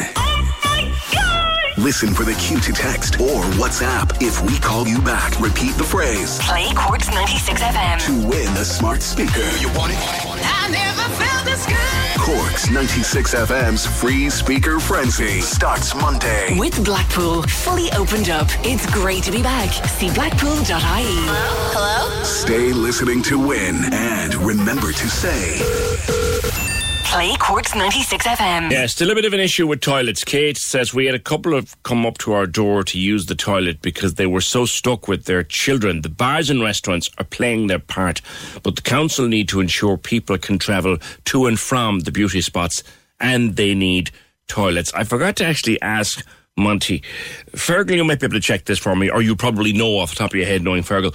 Listen 1.77 2.13
for 2.13 2.25
the 2.25 2.35
cue 2.35 2.61
to 2.61 2.73
text 2.73 3.21
or 3.21 3.43
WhatsApp. 3.57 4.21
If 4.21 4.43
we 4.43 4.59
call 4.59 4.87
you 4.87 5.01
back, 5.01 5.39
repeat 5.41 5.75
the 5.77 5.85
phrase 5.85 6.39
Play 6.43 6.73
Cork's 6.75 7.09
96 7.09 7.63
FM. 7.63 7.99
to 8.07 8.29
win 8.29 8.49
a 8.57 8.65
smart 8.65 9.03
speaker. 9.03 9.49
You 9.59 9.69
want 9.73 9.93
it? 9.93 9.99
I 9.99 10.69
never 10.71 11.09
felt 11.15 11.45
this 11.47 11.65
good. 11.67 12.21
Cork's 12.21 12.51
Cork's 12.61 12.71
96 12.71 13.35
FM's 13.35 13.87
free 13.87 14.29
speaker 14.29 14.79
frenzy 14.79 15.41
starts 15.41 15.95
Monday. 15.95 16.59
With 16.59 16.85
Blackpool 16.85 17.43
fully 17.45 17.91
opened 17.93 18.29
up, 18.29 18.49
it's 18.65 18.85
great 18.91 19.23
to 19.25 19.33
be 19.33 19.43
back. 19.43 19.73
See 19.89 20.13
blackpool.ie. 20.13 20.65
Hello? 20.69 22.23
Stay 22.25 22.73
listening 22.73 23.23
to 23.23 23.39
win 23.39 23.77
and 23.93 24.35
remember 24.35 24.93
to 24.93 25.09
say. 25.09 26.80
Play 27.11 27.35
Cork's 27.39 27.75
96 27.75 28.25
FM. 28.25 28.71
Yeah, 28.71 28.87
still 28.87 29.11
a 29.11 29.17
bit 29.17 29.25
of 29.25 29.33
an 29.33 29.41
issue 29.41 29.67
with 29.67 29.81
toilets. 29.81 30.23
Kate 30.23 30.57
says 30.57 30.95
we 30.95 31.07
had 31.07 31.15
a 31.17 31.19
couple 31.19 31.55
of 31.55 31.75
come 31.83 32.07
up 32.07 32.19
to 32.19 32.33
our 32.35 32.47
door 32.47 32.85
to 32.85 33.01
use 33.01 33.27
the 33.27 33.35
toilet 33.35 33.83
because 33.83 34.15
they 34.15 34.27
were 34.27 34.41
so 34.41 34.65
stuck 34.65 35.09
with 35.09 35.25
their 35.25 35.43
children. 35.43 36.03
The 36.03 36.09
bars 36.09 36.51
and 36.51 36.63
restaurants 36.63 37.11
are 37.19 37.25
playing 37.25 37.67
their 37.67 37.81
part, 37.81 38.21
but 38.63 38.77
the 38.77 38.83
council 38.83 39.27
need 39.27 39.49
to 39.49 39.59
ensure 39.59 39.97
people 39.97 40.39
can 40.39 40.57
travel 40.61 40.99
to 41.25 41.47
and 41.47 41.59
from 41.59 41.99
the 42.01 42.13
beauty 42.13 42.41
spots 42.43 42.85
and 43.19 43.57
they 43.57 43.75
need 43.75 44.13
toilets. 44.47 44.95
I 44.95 45.03
forgot 45.03 45.35
to 45.37 45.45
actually 45.45 45.83
ask 45.83 46.25
Monty. 46.57 47.03
Fergal, 47.51 47.97
you 47.97 48.05
might 48.05 48.21
be 48.21 48.27
able 48.27 48.35
to 48.35 48.41
check 48.41 48.67
this 48.67 48.79
for 48.79 48.95
me, 48.95 49.11
or 49.11 49.21
you 49.21 49.35
probably 49.35 49.73
know 49.73 49.99
off 49.99 50.11
the 50.11 50.17
top 50.17 50.31
of 50.31 50.37
your 50.37 50.47
head, 50.47 50.63
knowing 50.63 50.85
Fergal. 50.85 51.13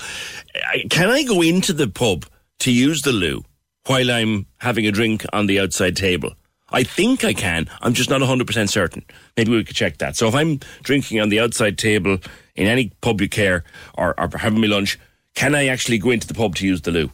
Can 0.90 1.10
I 1.10 1.24
go 1.24 1.42
into 1.42 1.72
the 1.72 1.88
pub 1.88 2.26
to 2.60 2.72
use 2.74 3.02
the 3.02 3.14
loo? 3.14 3.46
While 3.88 4.12
I'm 4.12 4.45
having 4.60 4.88
a 4.88 4.91
drink 4.91 5.26
on 5.34 5.48
the 5.48 5.60
outside 5.60 5.95
table. 5.95 6.34
I 6.71 6.84
think 6.84 7.24
I 7.24 7.34
can. 7.34 7.69
I'm 7.82 7.93
just 7.93 8.10
not 8.10 8.21
100% 8.21 8.69
certain. 8.69 9.06
Maybe 9.38 9.52
we 9.52 9.63
could 9.63 9.76
check 9.76 10.00
that. 10.00 10.15
So 10.15 10.28
if 10.28 10.36
I'm 10.36 10.60
drinking 10.82 11.21
on 11.21 11.30
the 11.30 11.39
outside 11.39 11.78
table 11.78 12.17
in 12.56 12.67
any 12.67 12.91
public 13.02 13.32
care 13.32 13.63
or, 13.98 14.19
or 14.19 14.30
having 14.38 14.62
my 14.62 14.67
lunch, 14.67 15.00
can 15.36 15.54
I 15.54 15.67
actually 15.67 16.00
go 16.00 16.10
into 16.10 16.28
the 16.28 16.34
pub 16.34 16.56
to 16.56 16.67
use 16.67 16.82
the 16.82 16.91
loo? 16.91 17.12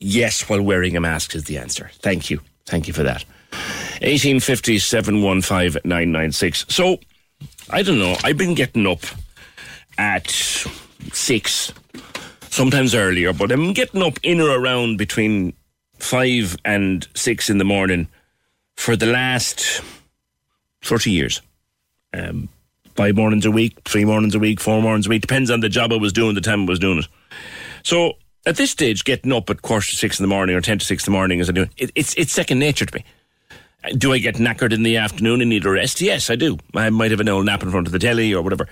Yes, 0.00 0.48
while 0.48 0.62
wearing 0.62 0.96
a 0.96 1.00
mask 1.00 1.34
is 1.34 1.44
the 1.44 1.58
answer. 1.58 1.90
Thank 2.00 2.30
you. 2.30 2.40
Thank 2.66 2.88
you 2.88 2.92
for 2.92 3.04
that. 3.04 3.24
1850 4.00 4.78
715 4.78 5.80
996. 5.84 6.66
So, 6.68 6.98
I 7.70 7.82
don't 7.82 7.98
know. 7.98 8.16
I've 8.24 8.36
been 8.36 8.54
getting 8.54 8.86
up 8.86 9.02
at 9.96 10.30
six, 11.12 11.72
sometimes 12.50 12.94
earlier, 12.94 13.32
but 13.32 13.52
I'm 13.52 13.72
getting 13.72 14.02
up 14.02 14.18
in 14.22 14.40
or 14.40 14.50
around 14.50 14.98
between 14.98 15.54
five 15.98 16.56
and 16.64 17.06
six 17.14 17.50
in 17.50 17.58
the 17.58 17.64
morning 17.64 18.08
for 18.76 18.96
the 18.96 19.06
last 19.06 19.82
30 20.82 21.10
years. 21.10 21.42
Um, 22.14 22.48
five 22.94 23.16
mornings 23.16 23.44
a 23.46 23.50
week, 23.50 23.78
three 23.84 24.04
mornings 24.04 24.34
a 24.34 24.38
week, 24.38 24.60
four 24.60 24.80
mornings 24.82 25.06
a 25.06 25.10
week. 25.10 25.22
Depends 25.22 25.50
on 25.50 25.60
the 25.60 25.68
job 25.68 25.92
I 25.92 25.96
was 25.96 26.12
doing, 26.12 26.34
the 26.34 26.40
time 26.40 26.62
I 26.62 26.66
was 26.66 26.78
doing 26.78 26.98
it. 26.98 27.08
So 27.82 28.14
at 28.46 28.56
this 28.56 28.70
stage, 28.70 29.04
getting 29.04 29.32
up 29.32 29.50
at 29.50 29.62
quarter 29.62 29.86
to 29.86 29.96
six 29.96 30.18
in 30.18 30.24
the 30.24 30.28
morning 30.28 30.56
or 30.56 30.60
10 30.60 30.78
to 30.78 30.84
six 30.84 31.06
in 31.06 31.12
the 31.12 31.16
morning 31.16 31.40
as 31.40 31.48
I 31.48 31.52
do, 31.52 31.66
it, 31.76 31.90
it's, 31.94 32.14
it's 32.14 32.32
second 32.32 32.58
nature 32.58 32.86
to 32.86 32.94
me. 32.94 33.04
Do 33.96 34.12
I 34.12 34.18
get 34.18 34.36
knackered 34.36 34.72
in 34.72 34.82
the 34.82 34.96
afternoon 34.96 35.40
and 35.40 35.50
need 35.50 35.64
a 35.64 35.70
rest? 35.70 36.00
Yes, 36.00 36.30
I 36.30 36.36
do. 36.36 36.58
I 36.74 36.90
might 36.90 37.10
have 37.10 37.20
an 37.20 37.28
old 37.28 37.46
nap 37.46 37.62
in 37.62 37.70
front 37.70 37.86
of 37.86 37.92
the 37.92 37.98
telly 37.98 38.34
or 38.34 38.42
whatever. 38.42 38.68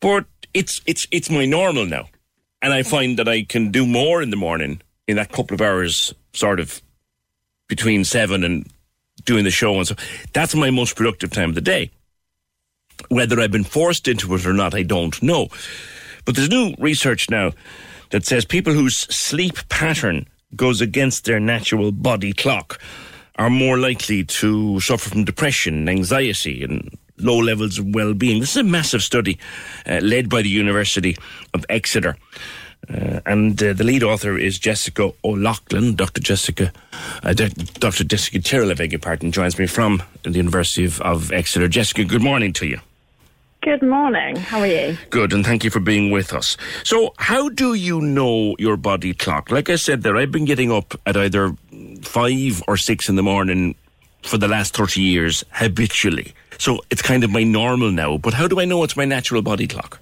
But 0.00 0.26
it's, 0.52 0.80
it's, 0.86 1.06
it's 1.10 1.30
my 1.30 1.46
normal 1.46 1.86
now. 1.86 2.08
And 2.62 2.72
I 2.72 2.82
find 2.82 3.18
that 3.18 3.28
I 3.28 3.42
can 3.42 3.70
do 3.70 3.86
more 3.86 4.22
in 4.22 4.30
the 4.30 4.36
morning 4.36 4.80
in 5.06 5.16
that 5.16 5.30
couple 5.30 5.54
of 5.54 5.60
hours, 5.60 6.12
sort 6.36 6.60
of 6.60 6.80
between 7.68 8.04
seven 8.04 8.44
and 8.44 8.68
doing 9.24 9.44
the 9.44 9.50
show. 9.50 9.76
And 9.76 9.86
so 9.86 9.94
that's 10.32 10.54
my 10.54 10.70
most 10.70 10.96
productive 10.96 11.30
time 11.30 11.50
of 11.50 11.54
the 11.54 11.60
day. 11.60 11.90
Whether 13.08 13.40
I've 13.40 13.52
been 13.52 13.64
forced 13.64 14.08
into 14.08 14.34
it 14.34 14.46
or 14.46 14.52
not, 14.52 14.74
I 14.74 14.82
don't 14.82 15.20
know. 15.22 15.48
But 16.24 16.36
there's 16.36 16.48
new 16.48 16.74
research 16.78 17.30
now 17.30 17.52
that 18.10 18.24
says 18.24 18.44
people 18.44 18.72
whose 18.72 18.98
sleep 19.14 19.68
pattern 19.68 20.26
goes 20.54 20.80
against 20.80 21.24
their 21.24 21.40
natural 21.40 21.92
body 21.92 22.32
clock 22.32 22.80
are 23.36 23.50
more 23.50 23.78
likely 23.78 24.24
to 24.24 24.80
suffer 24.80 25.10
from 25.10 25.24
depression, 25.24 25.88
anxiety, 25.88 26.64
and 26.64 26.96
low 27.18 27.38
levels 27.38 27.78
of 27.78 27.94
well-being. 27.94 28.40
This 28.40 28.50
is 28.50 28.56
a 28.58 28.64
massive 28.64 29.02
study 29.02 29.38
uh, 29.86 30.00
led 30.02 30.28
by 30.28 30.42
the 30.42 30.48
University 30.48 31.16
of 31.52 31.64
Exeter. 31.68 32.16
Uh, 32.92 33.20
and 33.26 33.60
uh, 33.62 33.72
the 33.72 33.84
lead 33.84 34.02
author 34.02 34.38
is 34.38 34.58
Jessica 34.58 35.10
O'Loughlin, 35.24 35.96
Dr. 35.96 36.20
Jessica, 36.20 36.72
uh, 37.22 37.32
D- 37.32 37.48
Dr. 37.48 38.04
Jessica 38.04 38.38
Tyrrell, 38.40 38.70
I 38.70 38.74
beg 38.74 38.92
your 38.92 39.00
pardon, 39.00 39.32
joins 39.32 39.58
me 39.58 39.66
from 39.66 40.02
the 40.22 40.30
University 40.30 40.84
of, 40.84 41.00
of 41.00 41.32
Exeter. 41.32 41.66
Jessica, 41.68 42.04
good 42.04 42.22
morning 42.22 42.52
to 42.54 42.66
you. 42.66 42.80
Good 43.62 43.82
morning. 43.82 44.36
How 44.36 44.60
are 44.60 44.66
you? 44.66 44.96
Good, 45.10 45.32
and 45.32 45.44
thank 45.44 45.64
you 45.64 45.70
for 45.70 45.80
being 45.80 46.12
with 46.12 46.32
us. 46.32 46.56
So, 46.84 47.12
how 47.18 47.48
do 47.48 47.74
you 47.74 48.00
know 48.00 48.54
your 48.60 48.76
body 48.76 49.12
clock? 49.12 49.50
Like 49.50 49.68
I 49.68 49.74
said 49.74 50.02
there, 50.04 50.16
I've 50.16 50.30
been 50.30 50.44
getting 50.44 50.70
up 50.70 50.94
at 51.04 51.16
either 51.16 51.56
five 52.02 52.62
or 52.68 52.76
six 52.76 53.08
in 53.08 53.16
the 53.16 53.24
morning 53.24 53.74
for 54.22 54.38
the 54.38 54.46
last 54.46 54.76
30 54.76 55.00
years 55.00 55.42
habitually. 55.50 56.32
So, 56.58 56.78
it's 56.90 57.02
kind 57.02 57.24
of 57.24 57.30
my 57.30 57.42
normal 57.42 57.90
now. 57.90 58.18
But 58.18 58.34
how 58.34 58.46
do 58.46 58.60
I 58.60 58.66
know 58.66 58.84
it's 58.84 58.96
my 58.96 59.04
natural 59.04 59.42
body 59.42 59.66
clock? 59.66 59.98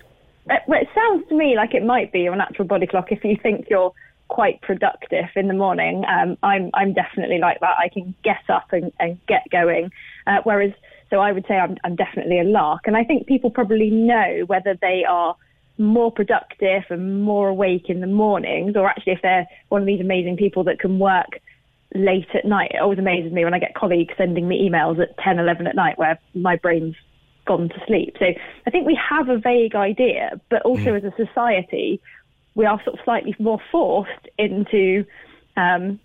Uh, 0.50 0.56
well, 0.68 0.80
it 0.80 0.88
sounds 0.94 1.26
to 1.28 1.34
me 1.34 1.56
like 1.56 1.74
it 1.74 1.84
might 1.84 2.12
be 2.12 2.20
your 2.20 2.36
natural 2.36 2.68
body 2.68 2.86
clock 2.86 3.10
if 3.10 3.24
you 3.24 3.36
think 3.42 3.66
you're 3.70 3.92
quite 4.28 4.60
productive 4.62 5.26
in 5.36 5.48
the 5.48 5.54
morning. 5.54 6.04
Um, 6.06 6.36
I'm 6.42 6.70
I'm 6.74 6.92
definitely 6.92 7.38
like 7.38 7.60
that. 7.60 7.76
I 7.78 7.88
can 7.88 8.14
get 8.24 8.42
up 8.48 8.72
and, 8.72 8.92
and 8.98 9.18
get 9.26 9.42
going. 9.50 9.90
Uh, 10.26 10.38
whereas, 10.44 10.72
so 11.10 11.20
I 11.20 11.32
would 11.32 11.46
say 11.46 11.54
I'm 11.54 11.76
I'm 11.84 11.96
definitely 11.96 12.40
a 12.40 12.44
lark, 12.44 12.82
and 12.86 12.96
I 12.96 13.04
think 13.04 13.26
people 13.26 13.50
probably 13.50 13.90
know 13.90 14.44
whether 14.46 14.76
they 14.80 15.04
are 15.08 15.36
more 15.76 16.12
productive 16.12 16.84
and 16.90 17.22
more 17.22 17.48
awake 17.48 17.88
in 17.88 18.00
the 18.00 18.06
mornings, 18.06 18.76
or 18.76 18.86
actually 18.88 19.14
if 19.14 19.22
they're 19.22 19.46
one 19.68 19.80
of 19.80 19.86
these 19.86 20.00
amazing 20.00 20.36
people 20.36 20.64
that 20.64 20.78
can 20.78 20.98
work 20.98 21.40
late 21.94 22.28
at 22.34 22.44
night. 22.44 22.72
It 22.74 22.80
always 22.80 22.98
amazes 22.98 23.32
me 23.32 23.44
when 23.44 23.54
I 23.54 23.58
get 23.58 23.74
colleagues 23.74 24.14
sending 24.18 24.48
me 24.48 24.68
emails 24.68 25.00
at 25.00 25.16
10, 25.18 25.38
11 25.38 25.66
at 25.68 25.76
night 25.76 25.96
where 25.96 26.18
my 26.34 26.56
brain's 26.56 26.96
gone 27.44 27.68
to 27.68 27.82
sleep. 27.86 28.16
So 28.18 28.26
I 28.66 28.70
think 28.70 28.86
we 28.86 28.98
have 29.08 29.28
a 29.28 29.38
vague 29.38 29.74
idea, 29.74 30.40
but 30.50 30.62
also 30.62 30.92
mm. 30.92 30.96
as 30.96 31.04
a 31.04 31.14
society, 31.16 32.00
we 32.54 32.66
are 32.66 32.80
sort 32.84 32.98
of 32.98 33.04
slightly 33.04 33.34
more 33.38 33.60
forced 33.70 34.28
into 34.38 35.04
um, 35.56 35.98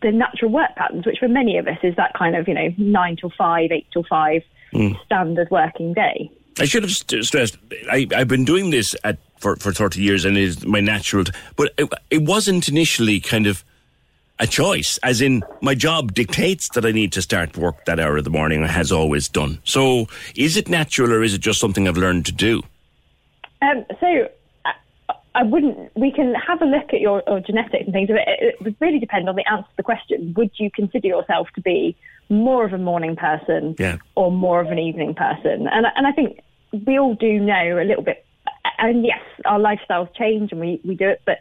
the 0.00 0.12
natural 0.12 0.50
work 0.50 0.74
patterns, 0.76 1.06
which 1.06 1.18
for 1.18 1.28
many 1.28 1.58
of 1.58 1.66
us 1.66 1.78
is 1.82 1.96
that 1.96 2.12
kind 2.14 2.36
of, 2.36 2.48
you 2.48 2.54
know, 2.54 2.72
nine 2.76 3.16
till 3.16 3.32
five, 3.36 3.70
eight 3.72 3.86
till 3.92 4.04
five 4.04 4.42
mm. 4.72 4.94
standard 5.04 5.48
working 5.50 5.94
day. 5.94 6.30
I 6.60 6.64
should 6.64 6.82
have 6.82 6.92
stressed, 6.92 7.56
I, 7.90 8.06
have 8.10 8.28
been 8.28 8.44
doing 8.44 8.70
this 8.70 8.94
at, 9.04 9.18
for, 9.38 9.56
for 9.56 9.72
30 9.72 10.00
years 10.02 10.24
and 10.24 10.36
it's 10.36 10.64
my 10.64 10.80
natural, 10.80 11.24
but 11.56 11.72
it, 11.78 11.88
it 12.10 12.22
wasn't 12.22 12.68
initially 12.68 13.20
kind 13.20 13.46
of 13.46 13.64
a 14.40 14.46
choice, 14.46 14.98
as 15.02 15.20
in 15.20 15.42
my 15.60 15.74
job 15.74 16.14
dictates 16.14 16.68
that 16.70 16.84
I 16.86 16.92
need 16.92 17.12
to 17.12 17.22
start 17.22 17.56
work 17.56 17.84
that 17.86 17.98
hour 17.98 18.16
of 18.16 18.24
the 18.24 18.30
morning, 18.30 18.62
and 18.62 18.70
has 18.70 18.92
always 18.92 19.28
done. 19.28 19.60
So, 19.64 20.06
is 20.34 20.56
it 20.56 20.68
natural 20.68 21.12
or 21.12 21.22
is 21.22 21.34
it 21.34 21.40
just 21.40 21.60
something 21.60 21.88
I've 21.88 21.96
learned 21.96 22.26
to 22.26 22.32
do? 22.32 22.62
Um, 23.62 23.84
so, 24.00 24.28
I 25.34 25.42
wouldn't. 25.42 25.90
We 25.96 26.12
can 26.12 26.34
have 26.34 26.62
a 26.62 26.64
look 26.64 26.92
at 26.92 27.00
your, 27.00 27.22
your 27.26 27.40
genetics 27.40 27.84
and 27.84 27.92
things. 27.92 28.10
It, 28.10 28.16
it 28.26 28.62
would 28.62 28.76
really 28.80 28.98
depend 28.98 29.28
on 29.28 29.36
the 29.36 29.48
answer 29.50 29.68
to 29.68 29.76
the 29.76 29.82
question. 29.82 30.34
Would 30.36 30.50
you 30.56 30.70
consider 30.70 31.08
yourself 31.08 31.48
to 31.54 31.60
be 31.60 31.96
more 32.28 32.64
of 32.64 32.72
a 32.72 32.78
morning 32.78 33.16
person 33.16 33.74
yeah. 33.78 33.98
or 34.14 34.30
more 34.30 34.60
of 34.60 34.70
an 34.70 34.78
evening 34.78 35.14
person? 35.14 35.68
And 35.68 35.86
and 35.94 36.06
I 36.06 36.12
think 36.12 36.40
we 36.86 36.98
all 36.98 37.14
do 37.14 37.38
know 37.38 37.78
a 37.80 37.84
little 37.84 38.02
bit. 38.02 38.24
And 38.78 39.04
yes, 39.04 39.20
our 39.44 39.58
lifestyles 39.58 40.14
change 40.14 40.52
and 40.52 40.60
we, 40.60 40.80
we 40.84 40.94
do 40.94 41.08
it, 41.08 41.22
but 41.24 41.38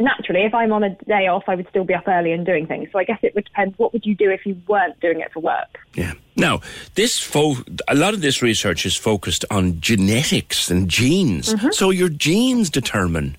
naturally, 0.00 0.44
if 0.44 0.54
I'm 0.54 0.72
on 0.72 0.84
a 0.84 0.90
day 1.06 1.26
off, 1.26 1.44
I 1.48 1.54
would 1.54 1.68
still 1.68 1.84
be 1.84 1.94
up 1.94 2.06
early 2.06 2.32
and 2.32 2.46
doing 2.46 2.66
things. 2.66 2.88
So 2.92 2.98
I 2.98 3.04
guess 3.04 3.18
it 3.22 3.34
would 3.34 3.44
depend. 3.44 3.74
What 3.76 3.92
would 3.92 4.06
you 4.06 4.14
do 4.14 4.30
if 4.30 4.46
you 4.46 4.60
weren't 4.68 4.98
doing 5.00 5.20
it 5.20 5.32
for 5.32 5.40
work? 5.40 5.78
Yeah. 5.94 6.12
Now, 6.36 6.60
this 6.94 7.18
fo- 7.18 7.56
a 7.88 7.94
lot 7.94 8.14
of 8.14 8.20
this 8.20 8.42
research 8.42 8.86
is 8.86 8.96
focused 8.96 9.44
on 9.50 9.80
genetics 9.80 10.70
and 10.70 10.88
genes. 10.88 11.54
Mm-hmm. 11.54 11.70
So 11.70 11.90
your 11.90 12.08
genes 12.08 12.70
determine 12.70 13.36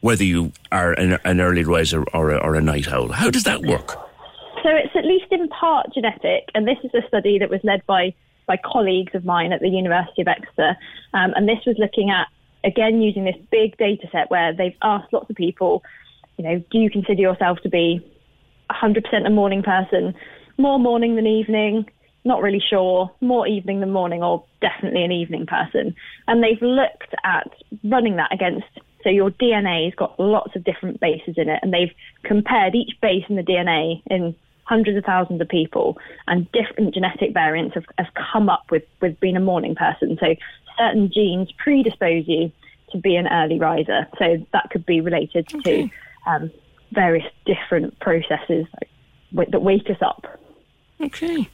whether 0.00 0.24
you 0.24 0.52
are 0.70 0.92
an, 0.92 1.18
an 1.24 1.40
early 1.40 1.64
riser 1.64 2.04
or 2.12 2.30
a, 2.30 2.36
or 2.38 2.54
a 2.56 2.60
night 2.60 2.92
owl. 2.92 3.08
How 3.08 3.30
does 3.30 3.44
that 3.44 3.62
work? 3.62 3.96
So 4.62 4.68
it's 4.68 4.94
at 4.94 5.04
least 5.04 5.26
in 5.30 5.48
part 5.48 5.92
genetic, 5.92 6.48
and 6.54 6.68
this 6.68 6.78
is 6.84 6.92
a 6.94 7.06
study 7.08 7.38
that 7.38 7.50
was 7.50 7.60
led 7.64 7.84
by 7.86 8.14
by 8.46 8.56
colleagues 8.56 9.14
of 9.14 9.24
mine 9.24 9.52
at 9.52 9.60
the 9.60 9.68
University 9.68 10.22
of 10.22 10.28
Exeter, 10.28 10.76
um, 11.14 11.32
and 11.34 11.48
this 11.48 11.58
was 11.66 11.76
looking 11.78 12.10
at 12.10 12.28
again 12.64 13.00
using 13.00 13.24
this 13.24 13.36
big 13.50 13.76
data 13.76 14.08
set 14.12 14.30
where 14.30 14.52
they've 14.52 14.76
asked 14.82 15.12
lots 15.12 15.28
of 15.30 15.36
people 15.36 15.82
you 16.42 16.48
know, 16.48 16.64
do 16.70 16.78
you 16.78 16.90
consider 16.90 17.20
yourself 17.20 17.58
to 17.62 17.68
be 17.68 18.04
100% 18.70 19.26
a 19.26 19.30
morning 19.30 19.62
person? 19.62 20.14
More 20.58 20.78
morning 20.78 21.14
than 21.14 21.26
evening? 21.26 21.86
Not 22.24 22.42
really 22.42 22.62
sure. 22.68 23.10
More 23.20 23.46
evening 23.46 23.80
than 23.80 23.90
morning, 23.90 24.22
or 24.22 24.44
definitely 24.60 25.04
an 25.04 25.12
evening 25.12 25.46
person. 25.46 25.94
And 26.26 26.42
they've 26.42 26.60
looked 26.60 27.14
at 27.24 27.50
running 27.84 28.16
that 28.16 28.32
against. 28.32 28.66
So 29.04 29.10
your 29.10 29.30
DNA's 29.30 29.94
got 29.94 30.18
lots 30.18 30.54
of 30.56 30.64
different 30.64 31.00
bases 31.00 31.34
in 31.36 31.48
it, 31.48 31.60
and 31.62 31.72
they've 31.72 31.92
compared 32.24 32.74
each 32.74 33.00
base 33.00 33.24
in 33.28 33.36
the 33.36 33.42
DNA 33.42 34.02
in 34.06 34.34
hundreds 34.64 34.96
of 34.96 35.04
thousands 35.04 35.40
of 35.40 35.48
people, 35.48 35.98
and 36.26 36.50
different 36.52 36.94
genetic 36.94 37.34
variants 37.34 37.74
have, 37.74 37.84
have 37.98 38.06
come 38.32 38.48
up 38.48 38.64
with, 38.70 38.84
with 39.00 39.18
being 39.20 39.36
a 39.36 39.40
morning 39.40 39.74
person. 39.74 40.16
So 40.20 40.34
certain 40.78 41.10
genes 41.12 41.50
predispose 41.58 42.24
you 42.26 42.52
to 42.92 42.98
be 42.98 43.16
an 43.16 43.26
early 43.26 43.58
riser. 43.58 44.06
So 44.18 44.46
that 44.52 44.70
could 44.70 44.86
be 44.86 45.00
related 45.00 45.52
okay. 45.54 45.88
to 45.88 45.90
um, 46.26 46.50
various 46.92 47.24
different 47.46 47.98
processes 48.00 48.66
that 49.32 49.62
wake 49.62 49.88
us 49.88 50.00
up. 50.00 50.38
Okay. 51.00 51.48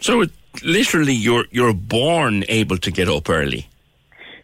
So 0.00 0.22
it, 0.22 0.30
literally, 0.62 1.14
you're 1.14 1.44
you're 1.50 1.72
born 1.72 2.44
able 2.48 2.78
to 2.78 2.90
get 2.90 3.08
up 3.08 3.30
early. 3.30 3.68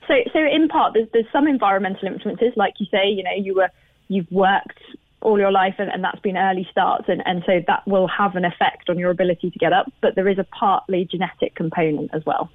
So, 0.06 0.14
so 0.32 0.38
in 0.38 0.68
part, 0.68 0.94
there's 0.94 1.08
there's 1.12 1.30
some 1.32 1.46
environmental 1.46 2.08
influences, 2.08 2.52
like 2.56 2.74
you 2.78 2.86
say. 2.90 3.08
You 3.08 3.22
know, 3.22 3.34
you 3.36 3.54
were 3.54 3.68
you've 4.08 4.30
worked 4.30 4.80
all 5.20 5.38
your 5.38 5.50
life, 5.50 5.74
and, 5.78 5.90
and 5.90 6.02
that's 6.02 6.20
been 6.20 6.36
early 6.36 6.66
starts, 6.70 7.08
and, 7.08 7.22
and 7.26 7.42
so 7.44 7.60
that 7.66 7.86
will 7.86 8.06
have 8.06 8.36
an 8.36 8.44
effect 8.44 8.88
on 8.88 8.98
your 8.98 9.10
ability 9.10 9.50
to 9.50 9.58
get 9.58 9.72
up. 9.72 9.92
But 10.00 10.14
there 10.14 10.28
is 10.28 10.38
a 10.38 10.44
partly 10.44 11.04
genetic 11.04 11.54
component 11.54 12.14
as 12.14 12.24
well. 12.24 12.50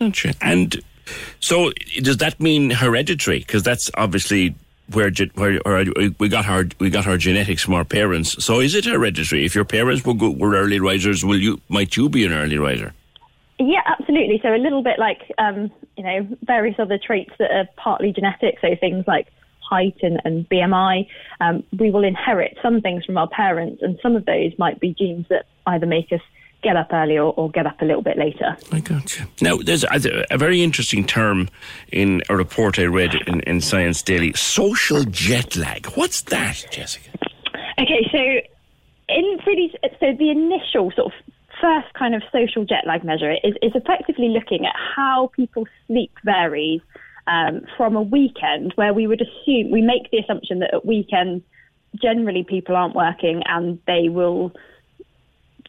Gotcha. 0.00 0.34
And 0.42 0.82
so, 1.40 1.72
does 2.02 2.18
that 2.18 2.40
mean 2.40 2.70
hereditary? 2.70 3.38
Because 3.38 3.62
that's 3.62 3.90
obviously 3.94 4.54
where, 4.92 5.10
where, 5.34 5.58
where, 5.58 5.84
we 6.18 6.28
got 6.28 6.48
our 6.48 6.64
we 6.78 6.90
got 6.90 7.06
our 7.06 7.16
genetics 7.16 7.62
from 7.62 7.74
our 7.74 7.84
parents. 7.84 8.42
So, 8.44 8.60
is 8.60 8.74
it 8.74 8.84
hereditary? 8.84 9.44
If 9.44 9.54
your 9.54 9.64
parents 9.64 10.04
were 10.04 10.14
good, 10.14 10.38
were 10.38 10.54
early 10.54 10.80
risers, 10.80 11.24
will 11.24 11.40
you 11.40 11.60
might 11.68 11.96
you 11.96 12.08
be 12.08 12.24
an 12.24 12.32
early 12.32 12.58
riser? 12.58 12.92
Yeah, 13.58 13.80
absolutely. 13.86 14.38
So 14.42 14.54
a 14.54 14.58
little 14.58 14.82
bit 14.82 14.98
like 14.98 15.22
um, 15.38 15.70
you 15.96 16.04
know 16.04 16.28
various 16.42 16.76
other 16.78 16.98
traits 16.98 17.32
that 17.38 17.50
are 17.50 17.68
partly 17.76 18.12
genetic. 18.12 18.58
So 18.60 18.76
things 18.78 19.04
like 19.06 19.28
height 19.68 19.96
and, 20.02 20.20
and 20.24 20.48
BMI. 20.48 21.08
Um, 21.40 21.64
we 21.78 21.90
will 21.90 22.04
inherit 22.04 22.56
some 22.62 22.80
things 22.80 23.04
from 23.04 23.18
our 23.18 23.28
parents, 23.28 23.82
and 23.82 23.98
some 24.02 24.16
of 24.16 24.24
those 24.24 24.52
might 24.58 24.80
be 24.80 24.94
genes 24.94 25.26
that 25.28 25.46
either 25.66 25.86
make 25.86 26.12
us 26.12 26.20
get 26.62 26.76
up 26.76 26.92
early 26.92 27.18
or, 27.18 27.32
or, 27.34 27.50
get 27.50 27.66
up 27.66 27.80
a 27.80 27.84
little 27.84 28.02
bit 28.02 28.18
later. 28.18 28.56
I 28.72 28.80
got 28.80 29.18
you. 29.18 29.26
Now, 29.40 29.56
there's 29.56 29.84
a, 29.84 30.24
a 30.30 30.38
very 30.38 30.62
interesting 30.62 31.06
term 31.06 31.48
in 31.92 32.22
a 32.28 32.36
report 32.36 32.78
I 32.78 32.84
read 32.84 33.14
in, 33.26 33.40
in, 33.40 33.60
Science 33.60 34.02
Daily 34.02 34.32
social 34.34 35.04
jet 35.04 35.56
lag. 35.56 35.86
What's 35.94 36.22
that, 36.22 36.66
Jessica? 36.70 37.10
Okay, 37.78 38.08
so 38.10 38.18
in 39.08 39.38
pretty, 39.42 39.72
so 40.00 40.12
the 40.18 40.30
initial 40.30 40.90
sort 40.92 41.12
of 41.12 41.12
first 41.60 41.92
kind 41.94 42.14
of 42.14 42.22
social 42.32 42.64
jet 42.64 42.84
lag 42.86 43.04
measure 43.04 43.32
is, 43.32 43.54
is 43.62 43.72
effectively 43.74 44.28
looking 44.28 44.66
at 44.66 44.74
how 44.96 45.30
people's 45.34 45.68
sleep 45.86 46.12
varies 46.24 46.80
um, 47.26 47.62
from 47.76 47.96
a 47.96 48.02
weekend 48.02 48.72
where 48.76 48.92
we 48.92 49.06
would 49.06 49.20
assume, 49.20 49.70
we 49.70 49.82
make 49.82 50.10
the 50.10 50.18
assumption 50.18 50.60
that 50.60 50.74
at 50.74 50.86
weekends, 50.86 51.44
generally 52.00 52.44
people 52.44 52.76
aren't 52.76 52.94
working 52.94 53.42
and 53.46 53.78
they 53.86 54.08
will 54.08 54.52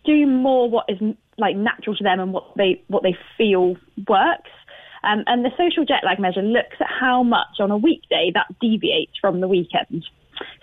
do 0.08 0.26
more 0.26 0.70
what 0.70 0.86
is 0.88 0.98
like 1.38 1.56
natural 1.56 1.96
to 1.96 2.04
them 2.04 2.20
and 2.20 2.34
what 2.34 2.56
they 2.56 2.82
what 2.88 3.04
they 3.04 3.16
feel 3.38 3.76
works. 4.08 4.50
Um, 5.04 5.24
and 5.28 5.46
the 5.46 5.52
social 5.56 5.86
jet 5.86 6.04
lag 6.04 6.20
measure 6.20 6.42
looks 6.42 6.78
at 6.80 6.88
how 6.88 7.22
much 7.22 7.60
on 7.60 7.70
a 7.70 7.78
weekday 7.78 8.32
that 8.34 8.48
deviates 8.60 9.14
from 9.22 9.42
the 9.42 9.48
weekend. 9.48 10.06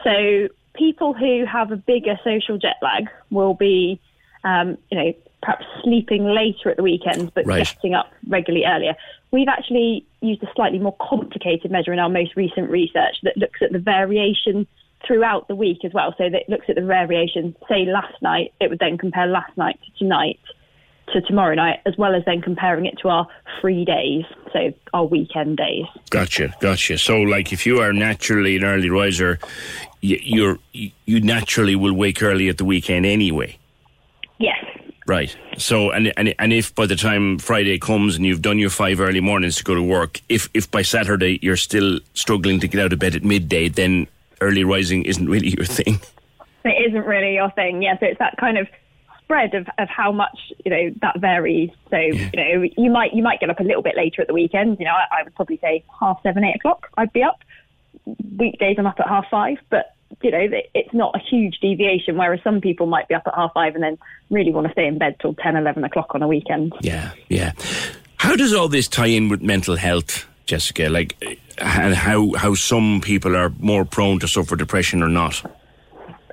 So 0.03 0.49
people 0.75 1.15
who 1.15 1.45
have 1.47 1.71
a 1.71 1.77
bigger 1.77 2.19
social 2.25 2.59
jet 2.59 2.77
lag 2.83 3.09
will 3.31 3.55
be, 3.55 4.01
um, 4.43 4.77
you 4.91 4.99
know, 4.99 5.15
perhaps 5.41 5.65
sleeping 5.83 6.25
later 6.25 6.71
at 6.71 6.77
the 6.77 6.83
weekend 6.83 7.33
but 7.35 7.47
right. 7.47 7.67
getting 7.75 7.95
up 7.95 8.11
regularly 8.29 8.67
earlier. 8.67 8.95
We've 9.31 9.49
actually 9.49 10.07
used 10.21 10.43
a 10.43 10.51
slightly 10.55 10.79
more 10.79 10.97
complicated 11.01 11.71
measure 11.71 11.93
in 11.93 11.99
our 11.99 12.09
most 12.09 12.35
recent 12.35 12.71
research 12.71 13.17
that 13.23 13.37
looks 13.37 13.61
at 13.63 13.73
the 13.73 13.79
variation 13.79 14.67
throughout 15.07 15.49
the 15.49 15.55
week 15.55 15.85
as 15.85 15.93
well. 15.93 16.15
So 16.19 16.31
that 16.31 16.43
it 16.43 16.49
looks 16.49 16.67
at 16.69 16.77
the 16.77 16.83
variation, 16.83 17.55
say 17.69 17.85
last 17.87 18.21
night, 18.23 18.53
it 18.61 18.71
would 18.71 18.79
then 18.79 18.99
compare 18.99 19.27
last 19.27 19.57
night 19.57 19.79
to 19.85 19.99
tonight 19.99 20.39
to 21.13 21.21
tomorrow 21.21 21.55
night, 21.55 21.81
as 21.87 21.95
well 21.99 22.15
as 22.15 22.25
then 22.25 22.41
comparing 22.41 22.87
it 22.87 22.99
to 23.03 23.09
our 23.09 23.27
free 23.61 23.85
days, 23.85 24.25
so 24.53 24.73
our 24.93 25.05
weekend 25.05 25.57
days. 25.57 25.85
Gotcha, 26.11 26.55
gotcha. 26.61 26.99
So, 26.99 27.19
like, 27.19 27.53
if 27.53 27.67
you 27.67 27.81
are 27.81 27.93
naturally 27.93 28.57
an 28.57 28.65
early 28.65 28.91
riser, 28.91 29.39
you, 30.01 30.19
you're 30.23 30.59
you 30.73 31.21
naturally 31.21 31.77
will 31.77 31.95
wake 31.95 32.23
early 32.23 32.49
at 32.49 32.59
the 32.59 32.65
weekend 32.65 33.07
anyway. 33.07 33.59
Yes. 34.39 34.65
Right. 35.07 35.37
So, 35.59 35.91
and, 35.91 36.13
and 36.17 36.35
and 36.39 36.53
if 36.53 36.75
by 36.75 36.87
the 36.87 36.97
time 36.97 37.39
Friday 37.39 37.79
comes 37.79 38.17
and 38.17 38.25
you've 38.25 38.41
done 38.41 38.59
your 38.59 38.71
five 38.71 39.01
early 39.01 39.21
mornings 39.21 39.57
to 39.57 39.65
go 39.65 39.75
to 39.75 39.83
work, 39.83 40.21
if 40.31 40.49
if 40.55 40.71
by 40.71 40.83
Saturday 40.83 41.39
you're 41.43 41.57
still 41.57 42.01
struggling 42.15 42.59
to 42.61 42.69
get 42.69 42.81
out 42.81 42.93
of 42.93 42.99
bed 42.99 43.15
at 43.15 43.23
midday, 43.23 43.69
then 43.69 44.07
early 44.41 44.65
rising 44.65 45.05
isn't 45.05 45.29
really 45.29 45.55
your 45.57 45.67
thing. 45.67 46.01
It 46.65 46.89
isn't 46.89 47.05
really 47.05 47.35
your 47.35 47.51
thing. 47.51 47.83
Yeah. 47.83 47.99
So 47.99 48.07
it's 48.07 48.19
that 48.19 48.37
kind 48.39 48.59
of 48.59 48.67
spread 49.25 49.55
of, 49.55 49.67
of 49.79 49.89
how 49.89 50.13
much 50.13 50.53
you 50.65 50.71
know 50.71 50.95
that 51.03 51.21
varies. 51.21 51.71
So 51.91 51.97
yeah. 51.97 52.31
you 52.33 52.61
know 52.61 52.69
you 52.77 52.91
might 52.91 53.15
you 53.15 53.23
might 53.23 53.41
get 53.41 53.51
up 53.51 53.61
a 53.61 53.65
little 53.65 53.83
bit 53.83 53.97
later 53.97 54.23
at 54.23 54.29
the 54.29 54.35
weekend. 54.35 54.79
You 54.79 54.87
know, 54.87 54.93
I, 54.93 55.21
I 55.21 55.23
would 55.25 55.35
probably 55.35 55.59
say 55.59 55.85
half 56.01 56.23
seven, 56.23 56.45
eight 56.45 56.57
o'clock. 56.57 56.89
I'd 56.97 57.13
be 57.13 57.23
up. 57.23 57.41
Weekdays 58.39 58.77
I'm 58.79 58.87
up 58.87 59.01
at 59.01 59.09
half 59.09 59.27
five, 59.31 59.59
but 59.71 59.95
you 60.23 60.31
know, 60.31 60.47
it's 60.75 60.95
not 60.95 61.15
a 61.15 61.19
huge 61.19 61.59
deviation, 61.61 62.17
whereas 62.17 62.41
some 62.43 62.61
people 62.61 62.87
might 62.87 63.09
be 63.09 63.15
up 63.15 63.25
at 63.27 63.35
half 63.35 63.53
five 63.53 63.75
and 63.75 63.83
then 63.83 63.99
really 64.31 64.53
want 64.53 64.67
to 64.67 64.73
stay 64.73 64.87
in 64.87 64.99
bed 64.99 65.17
till 65.21 65.35
10, 65.35 65.57
11 65.57 65.85
o'clock 65.85 66.15
on 66.15 66.23
a 66.23 66.29
weekend. 66.29 66.73
Yeah, 66.81 67.13
yeah. 67.29 67.53
How 68.17 68.37
does 68.37 68.55
all 68.55 68.69
this 68.69 68.89
tie 68.89 69.07
in 69.07 69.29
with 69.29 69.43
mental 69.43 69.77
health, 69.77 70.27
Jessica? 70.47 70.89
Like, 70.89 71.17
and 71.59 71.95
how, 71.95 72.33
how 72.35 72.55
some 72.55 73.01
people 73.01 73.37
are 73.37 73.51
more 73.59 73.85
prone 73.85 74.19
to 74.21 74.29
suffer 74.29 74.57
depression 74.57 75.03
or 75.03 75.09
not? 75.09 75.43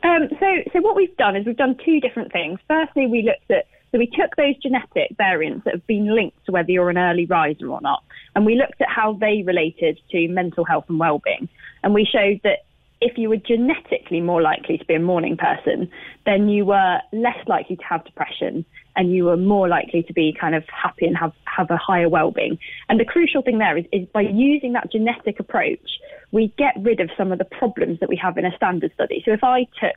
Um, 0.04 0.30
so, 0.40 0.64
so 0.74 0.82
what 0.82 0.96
we've 0.96 1.16
done 1.18 1.36
is 1.36 1.46
we've 1.46 1.58
done 1.58 1.78
two 1.86 2.00
different 2.00 2.32
things. 2.32 2.60
Firstly, 2.68 3.08
we 3.08 3.22
looked 3.22 3.50
at 3.52 3.68
so 3.92 3.98
we 3.98 4.08
took 4.08 4.38
those 4.38 4.56
genetic 4.58 5.18
variants 5.18 5.66
that 5.66 5.74
have 5.74 5.86
been 5.86 6.16
linked 6.16 6.46
to 6.46 6.54
whether 6.54 6.72
you're 6.72 6.90
an 6.90 6.98
early 6.98 7.26
riser 7.26 7.68
or 7.68 7.82
not, 7.82 8.04
and 8.36 8.46
we 8.46 8.56
looked 8.56 8.82
at 8.82 8.88
how 8.88 9.14
they 9.14 9.44
related 9.46 10.00
to 10.12 10.28
mental 10.30 10.64
health 10.64 10.86
and 10.88 10.98
well-being. 10.98 11.50
And 11.84 11.94
we 11.94 12.06
showed 12.06 12.40
that 12.44 12.60
if 13.02 13.18
you 13.18 13.28
were 13.30 13.38
genetically 13.38 14.22
more 14.22 14.42
likely 14.42 14.78
to 14.78 14.86
be 14.86 14.94
a 14.94 15.00
morning 15.00 15.36
person, 15.36 15.92
then 16.26 16.48
you 16.48 16.66
were 16.66 17.00
less 17.12 17.48
likely 17.48 17.76
to 17.76 17.84
have 17.84 18.06
depression 18.06 18.64
and 18.96 19.14
you 19.14 19.30
are 19.30 19.38
more 19.38 19.68
likely 19.68 20.04
to 20.04 20.14
be 20.14 20.36
kind 20.40 20.56
of 20.56 20.64
happy 20.68 21.06
and 21.06 21.18
have, 21.18 21.34
have 21.46 21.70
a 21.72 21.78
higher 21.78 22.10
well-being. 22.10 22.58
And 22.90 23.00
the 23.00 23.06
crucial 23.06 23.42
thing 23.42 23.58
there 23.58 23.78
is, 23.78 23.86
is 23.92 24.08
by 24.14 24.22
using 24.22 24.74
that 24.74 24.92
genetic 24.92 25.40
approach, 25.40 26.00
we 26.32 26.54
get 26.58 26.74
rid 26.80 27.00
of 27.00 27.10
some 27.18 27.32
of 27.32 27.38
the 27.38 27.46
problems 27.46 28.00
that 28.00 28.10
we 28.10 28.16
have 28.18 28.38
in 28.38 28.46
a 28.46 28.56
standard 28.56 28.94
study. 28.94 29.22
So 29.26 29.32
if 29.32 29.44
I 29.44 29.64
took 29.80 29.96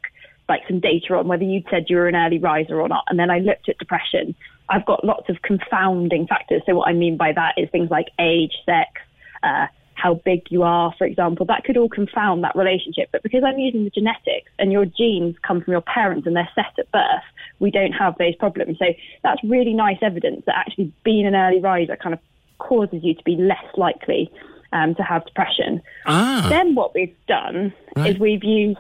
like 0.48 0.62
some 0.68 0.80
data 0.80 1.14
on 1.14 1.26
whether 1.26 1.44
you'd 1.44 1.66
said 1.70 1.86
you 1.88 1.96
were 1.96 2.08
an 2.08 2.16
early 2.16 2.38
riser 2.38 2.80
or 2.80 2.88
not, 2.88 3.04
and 3.08 3.18
then 3.18 3.30
I 3.30 3.38
looked 3.38 3.68
at 3.68 3.78
depression, 3.78 4.34
I've 4.68 4.86
got 4.86 5.04
lots 5.04 5.28
of 5.28 5.42
confounding 5.42 6.26
factors. 6.26 6.62
So 6.66 6.74
what 6.74 6.88
I 6.88 6.92
mean 6.92 7.16
by 7.16 7.32
that 7.32 7.54
is 7.56 7.68
things 7.70 7.90
like 7.90 8.08
age, 8.18 8.52
sex, 8.64 8.90
uh, 9.42 9.66
how 9.94 10.14
big 10.14 10.42
you 10.50 10.62
are, 10.62 10.92
for 10.98 11.06
example, 11.06 11.46
that 11.46 11.64
could 11.64 11.76
all 11.76 11.88
confound 11.88 12.44
that 12.44 12.56
relationship. 12.56 13.08
But 13.12 13.22
because 13.22 13.42
I'm 13.44 13.58
using 13.58 13.84
the 13.84 13.90
genetics 13.90 14.50
and 14.58 14.72
your 14.72 14.84
genes 14.84 15.36
come 15.46 15.62
from 15.62 15.72
your 15.72 15.80
parents 15.80 16.26
and 16.26 16.36
they're 16.36 16.48
set 16.54 16.78
at 16.78 16.90
birth, 16.92 17.24
we 17.64 17.70
don't 17.70 17.92
have 17.92 18.14
those 18.18 18.36
problems. 18.36 18.78
So 18.78 18.86
that's 19.22 19.42
really 19.42 19.72
nice 19.72 19.96
evidence 20.02 20.44
that 20.46 20.54
actually 20.56 20.92
being 21.02 21.26
an 21.26 21.34
early 21.34 21.60
riser 21.60 21.96
kind 21.96 22.12
of 22.12 22.20
causes 22.58 23.00
you 23.02 23.14
to 23.14 23.24
be 23.24 23.36
less 23.36 23.64
likely 23.76 24.30
um, 24.72 24.94
to 24.96 25.02
have 25.02 25.24
depression. 25.24 25.80
Ah. 26.06 26.46
Then 26.50 26.74
what 26.74 26.94
we've 26.94 27.16
done 27.26 27.72
right. 27.96 28.10
is 28.10 28.18
we've 28.18 28.44
used 28.44 28.78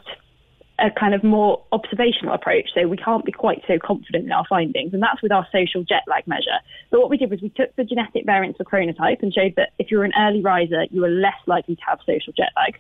a 0.78 0.90
kind 0.90 1.14
of 1.14 1.22
more 1.22 1.62
observational 1.72 2.34
approach. 2.34 2.68
So 2.74 2.86
we 2.88 2.96
can't 2.96 3.24
be 3.24 3.32
quite 3.32 3.62
so 3.66 3.78
confident 3.78 4.24
in 4.24 4.32
our 4.32 4.44
findings, 4.48 4.92
and 4.92 5.02
that's 5.02 5.22
with 5.22 5.32
our 5.32 5.46
social 5.52 5.82
jet 5.84 6.02
lag 6.06 6.26
measure. 6.26 6.58
But 6.90 7.00
what 7.00 7.10
we 7.10 7.16
did 7.16 7.30
was 7.30 7.40
we 7.40 7.50
took 7.50 7.74
the 7.76 7.84
genetic 7.84 8.26
variants 8.26 8.60
of 8.60 8.66
chronotype 8.66 9.22
and 9.22 9.32
showed 9.32 9.54
that 9.56 9.70
if 9.78 9.90
you're 9.90 10.04
an 10.04 10.12
early 10.18 10.42
riser, 10.42 10.84
you 10.90 11.04
are 11.04 11.08
less 11.08 11.40
likely 11.46 11.76
to 11.76 11.82
have 11.88 12.00
social 12.04 12.32
jet 12.36 12.50
lag. 12.56 12.76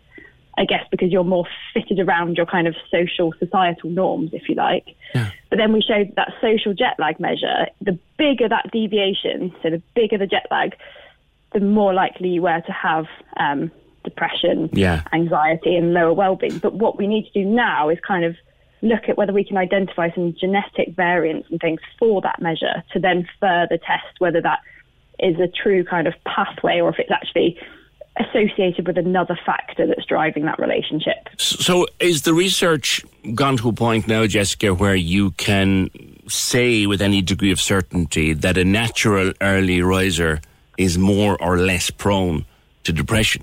I 0.56 0.64
guess 0.64 0.84
because 0.90 1.10
you're 1.10 1.24
more 1.24 1.46
fitted 1.72 1.98
around 1.98 2.36
your 2.36 2.46
kind 2.46 2.66
of 2.66 2.76
social 2.90 3.32
societal 3.38 3.90
norms, 3.90 4.30
if 4.32 4.48
you 4.48 4.54
like. 4.54 4.94
Yeah. 5.14 5.30
But 5.50 5.56
then 5.58 5.72
we 5.72 5.82
showed 5.82 6.14
that 6.16 6.32
social 6.40 6.74
jet 6.74 6.94
lag 6.98 7.18
measure, 7.18 7.66
the 7.80 7.98
bigger 8.18 8.48
that 8.48 8.70
deviation, 8.72 9.54
so 9.62 9.70
the 9.70 9.82
bigger 9.94 10.18
the 10.18 10.26
jet 10.26 10.46
lag, 10.50 10.76
the 11.52 11.60
more 11.60 11.92
likely 11.92 12.28
you 12.28 12.42
were 12.42 12.60
to 12.60 12.72
have 12.72 13.06
um, 13.36 13.70
depression, 14.04 14.70
yeah. 14.72 15.02
anxiety, 15.12 15.76
and 15.76 15.92
lower 15.92 16.12
well-being. 16.12 16.58
But 16.58 16.74
what 16.74 16.98
we 16.98 17.06
need 17.06 17.26
to 17.32 17.32
do 17.32 17.44
now 17.44 17.88
is 17.88 17.98
kind 18.06 18.24
of 18.24 18.36
look 18.82 19.08
at 19.08 19.16
whether 19.16 19.32
we 19.32 19.44
can 19.44 19.56
identify 19.56 20.10
some 20.14 20.34
genetic 20.38 20.94
variants 20.94 21.48
and 21.50 21.58
things 21.58 21.80
for 21.98 22.20
that 22.20 22.40
measure 22.40 22.84
to 22.92 23.00
then 23.00 23.26
further 23.40 23.78
test 23.78 24.18
whether 24.18 24.42
that 24.42 24.58
is 25.18 25.40
a 25.40 25.48
true 25.48 25.84
kind 25.84 26.06
of 26.06 26.12
pathway 26.24 26.80
or 26.80 26.90
if 26.90 26.98
it's 26.98 27.10
actually 27.10 27.58
associated 28.18 28.86
with 28.86 28.96
another 28.96 29.38
factor 29.44 29.86
that's 29.86 30.04
driving 30.06 30.44
that 30.44 30.58
relationship. 30.58 31.28
So, 31.36 31.86
is 32.00 32.22
the 32.22 32.34
research 32.34 33.04
gone 33.34 33.56
to 33.58 33.68
a 33.68 33.72
point 33.72 34.06
now, 34.06 34.26
Jessica, 34.26 34.72
where 34.72 34.94
you 34.94 35.32
can 35.32 35.90
say 36.28 36.86
with 36.86 37.02
any 37.02 37.22
degree 37.22 37.50
of 37.50 37.60
certainty 37.60 38.32
that 38.32 38.56
a 38.56 38.64
natural 38.64 39.32
early 39.40 39.82
riser 39.82 40.40
is 40.78 40.98
more 40.98 41.40
or 41.42 41.58
less 41.58 41.90
prone 41.90 42.44
to 42.84 42.92
depression? 42.92 43.42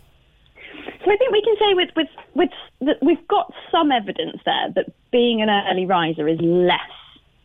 So 1.04 1.12
I 1.12 1.18
think 1.18 1.32
we 1.32 1.42
can 1.42 1.56
say 1.58 1.74
with 1.74 1.90
with 1.96 2.08
with 2.36 2.50
that 2.82 2.98
we've 3.02 3.28
got 3.28 3.54
some 3.72 3.92
evidence 3.92 4.38
there 4.46 4.72
that 4.76 4.94
being 5.12 5.42
an 5.42 5.50
early 5.50 5.86
riser 5.86 6.28
is 6.28 6.40
less 6.42 6.80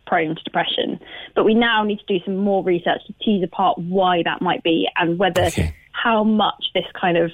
prone 0.06 0.36
to 0.36 0.42
depression, 0.44 1.00
but 1.34 1.44
we 1.44 1.54
now 1.54 1.82
need 1.82 1.98
to 1.98 2.04
do 2.06 2.24
some 2.24 2.36
more 2.36 2.62
research 2.62 3.00
to 3.06 3.14
tease 3.24 3.42
apart 3.42 3.78
why 3.78 4.22
that 4.22 4.40
might 4.40 4.62
be 4.62 4.88
and 4.96 5.18
whether 5.18 5.46
okay. 5.46 5.74
How 6.02 6.24
much 6.24 6.70
this 6.74 6.86
kind 6.98 7.16
of 7.16 7.30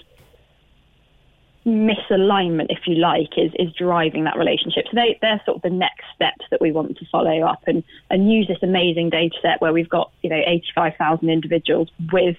misalignment, 1.64 2.66
if 2.70 2.86
you 2.86 2.96
like, 2.96 3.36
is 3.36 3.52
is 3.58 3.72
driving 3.74 4.24
that 4.24 4.36
relationship. 4.36 4.84
So 4.90 4.94
they 4.94 5.18
they're 5.20 5.40
sort 5.44 5.56
of 5.56 5.62
the 5.62 5.70
next 5.70 6.04
steps 6.14 6.44
that 6.50 6.60
we 6.60 6.72
want 6.72 6.96
to 6.98 7.06
follow 7.10 7.42
up 7.42 7.62
and 7.66 7.84
and 8.10 8.32
use 8.32 8.48
this 8.48 8.62
amazing 8.62 9.10
data 9.10 9.36
set 9.40 9.60
where 9.60 9.72
we've 9.72 9.88
got 9.88 10.10
you 10.22 10.30
know 10.30 10.40
eighty 10.46 10.68
five 10.74 10.94
thousand 10.96 11.30
individuals 11.30 11.88
with. 12.12 12.36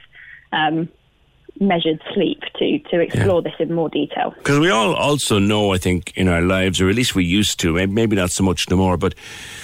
Um, 0.52 0.90
measured 1.60 2.02
sleep 2.14 2.42
to 2.58 2.80
to 2.90 3.00
explore 3.00 3.42
yeah. 3.44 3.52
this 3.52 3.60
in 3.60 3.74
more 3.74 3.90
detail. 3.90 4.34
Because 4.38 4.60
we 4.60 4.72
all 4.72 4.96
also 4.96 5.38
know, 5.38 5.72
I 5.72 5.78
think, 5.78 6.12
in 6.16 6.28
our 6.28 6.42
lives, 6.42 6.82
or 6.82 6.90
at 6.90 6.96
least 6.96 7.14
we 7.14 7.24
used 7.24 7.60
to, 7.60 7.86
maybe 7.88 8.16
not 8.16 8.32
so 8.32 8.44
much 8.44 8.70
no 8.70 8.76
more, 8.76 8.98
but 8.98 9.14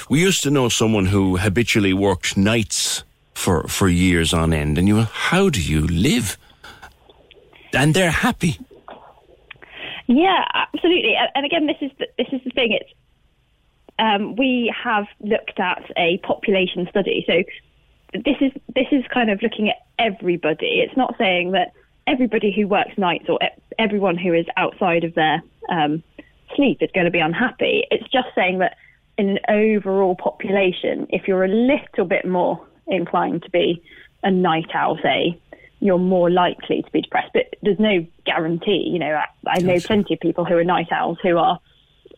we 0.07 0.21
used 0.21 0.43
to 0.43 0.51
know 0.51 0.69
someone 0.69 1.07
who 1.07 1.37
habitually 1.37 1.93
worked 1.93 2.37
nights 2.37 3.03
for 3.33 3.67
for 3.67 3.87
years 3.89 4.33
on 4.33 4.53
end, 4.53 4.77
and 4.77 4.87
you, 4.87 5.01
how 5.01 5.49
do 5.49 5.61
you 5.61 5.87
live? 5.87 6.37
And 7.73 7.93
they're 7.93 8.11
happy. 8.11 8.59
Yeah, 10.07 10.43
absolutely. 10.53 11.15
And 11.35 11.45
again, 11.45 11.67
this 11.67 11.77
is 11.81 11.91
the, 11.99 12.07
this 12.17 12.27
is 12.31 12.41
the 12.43 12.49
thing. 12.49 12.71
It's 12.71 12.89
um, 13.99 14.35
we 14.37 14.73
have 14.83 15.05
looked 15.19 15.59
at 15.59 15.83
a 15.97 16.17
population 16.19 16.87
study, 16.89 17.25
so 17.27 17.43
this 18.13 18.37
is 18.41 18.51
this 18.73 18.87
is 18.91 19.03
kind 19.13 19.29
of 19.29 19.41
looking 19.43 19.69
at 19.69 19.75
everybody. 19.99 20.81
It's 20.83 20.97
not 20.97 21.15
saying 21.17 21.51
that 21.51 21.73
everybody 22.07 22.51
who 22.51 22.67
works 22.67 22.97
nights 22.97 23.25
or 23.29 23.39
everyone 23.77 24.17
who 24.17 24.33
is 24.33 24.45
outside 24.57 25.03
of 25.03 25.13
their 25.13 25.43
um, 25.69 26.01
sleep 26.55 26.81
is 26.81 26.89
going 26.93 27.05
to 27.05 27.11
be 27.11 27.19
unhappy. 27.19 27.85
It's 27.91 28.09
just 28.11 28.29
saying 28.33 28.59
that 28.59 28.77
in 29.17 29.29
an 29.29 29.39
overall 29.49 30.15
population, 30.15 31.05
if 31.09 31.27
you're 31.27 31.43
a 31.43 31.49
little 31.49 32.05
bit 32.05 32.25
more 32.25 32.65
inclined 32.87 33.43
to 33.43 33.49
be 33.51 33.83
a 34.23 34.31
night 34.31 34.69
owl, 34.73 34.97
say, 35.03 35.39
you're 35.79 35.97
more 35.97 36.29
likely 36.29 36.81
to 36.81 36.91
be 36.91 37.01
depressed. 37.01 37.31
But 37.33 37.55
there's 37.61 37.79
no 37.79 38.05
guarantee. 38.25 38.89
You 38.91 38.99
know, 38.99 39.13
I, 39.13 39.25
I 39.47 39.59
know 39.59 39.79
plenty 39.79 40.13
of 40.13 40.19
people 40.19 40.45
who 40.45 40.55
are 40.55 40.63
night 40.63 40.91
owls 40.91 41.17
who 41.23 41.37
are 41.37 41.59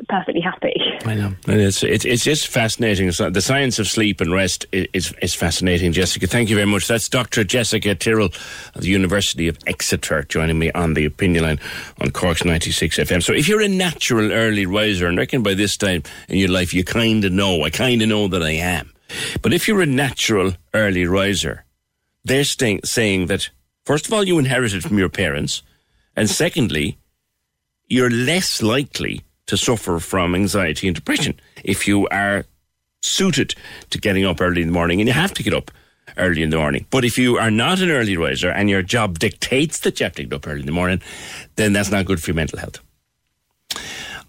perfectly 0.10 0.42
happy. 0.42 0.74
I 1.06 1.16
know. 1.16 1.34
And 1.48 1.62
it's, 1.62 1.84
it's, 1.84 2.06
it's 2.06 2.24
just 2.24 2.48
fascinating. 2.48 3.08
The 3.08 3.42
science 3.42 3.80
of 3.80 3.88
sleep 3.88 4.22
and 4.22 4.34
rest 4.34 4.66
is, 4.72 5.14
is 5.22 5.34
fascinating, 5.34 5.92
Jessica. 5.92 6.28
Thank 6.28 6.50
you 6.50 6.56
very 6.56 6.68
much. 6.68 6.88
That's 6.88 7.10
Dr. 7.10 7.44
Jessica 7.44 7.96
Tyrrell 7.96 8.30
of 8.76 8.82
the 8.82 8.88
University 8.88 9.48
of 9.48 9.58
Exeter 9.68 10.24
joining 10.24 10.60
me 10.60 10.72
on 10.72 10.94
the 10.94 11.06
opinion 11.06 11.44
line 11.44 11.60
on 12.00 12.12
Cork's 12.12 12.46
96 12.46 12.98
FM. 12.98 13.24
So 13.24 13.34
if 13.34 13.48
you're 13.48 13.62
a 13.62 13.68
natural 13.68 14.32
early 14.32 14.66
riser, 14.66 15.08
and 15.08 15.20
I 15.20 15.24
reckon 15.24 15.44
by 15.44 15.54
this 15.54 15.78
time 15.78 16.04
in 16.28 16.38
your 16.38 16.50
life 16.50 16.74
you 16.74 16.84
kind 16.84 17.24
of 17.24 17.32
know, 17.32 17.64
I 17.64 17.70
kind 17.70 18.02
of 18.02 18.10
know 18.10 18.28
that 18.28 18.44
I 18.44 18.52
am. 18.52 18.92
But 19.42 19.54
if 19.54 19.68
you're 19.68 19.82
a 19.82 19.86
natural 19.86 20.54
early 20.74 21.06
riser, 21.06 21.66
they're 22.24 22.44
saying 22.44 23.26
that, 23.28 23.50
first 23.86 24.08
of 24.08 24.14
all, 24.14 24.24
you 24.24 24.40
inherited 24.40 24.84
from 24.84 24.98
your 24.98 25.10
parents, 25.10 25.64
and 26.16 26.30
secondly, 26.30 26.98
you're 27.88 28.10
less 28.10 28.62
likely 28.62 29.22
to 29.48 29.58
suffer 29.58 30.00
from 30.00 30.34
anxiety 30.34 30.88
and 30.88 30.96
depression 30.96 31.40
if 31.64 31.88
you 31.88 32.08
are 32.08 32.46
suited 33.02 33.56
to 33.90 33.98
getting 33.98 34.26
up 34.26 34.40
early 34.40 34.62
in 34.62 34.68
the 34.68 34.74
morning 34.74 35.02
and 35.02 35.08
you 35.08 35.14
have 35.14 35.34
to 35.34 35.44
get 35.44 35.54
up 35.54 35.72
early 36.18 36.42
in 36.42 36.52
the 36.52 36.58
morning. 36.58 36.86
But 36.90 37.04
if 37.04 37.18
you 37.18 37.38
are 37.38 37.52
not 37.52 37.82
an 37.82 37.90
early 37.90 38.16
riser 38.16 38.50
and 38.50 38.70
your 38.70 38.82
job 38.82 39.20
dictates 39.20 39.80
that 39.80 40.00
you 40.00 40.06
have 40.06 40.14
to 40.14 40.24
get 40.24 40.34
up 40.34 40.48
early 40.48 40.62
in 40.62 40.66
the 40.66 40.72
morning, 40.72 41.02
then 41.56 41.74
that's 41.74 41.92
not 41.92 42.06
good 42.06 42.22
for 42.22 42.30
your 42.30 42.36
mental 42.36 42.60
health. 42.60 42.80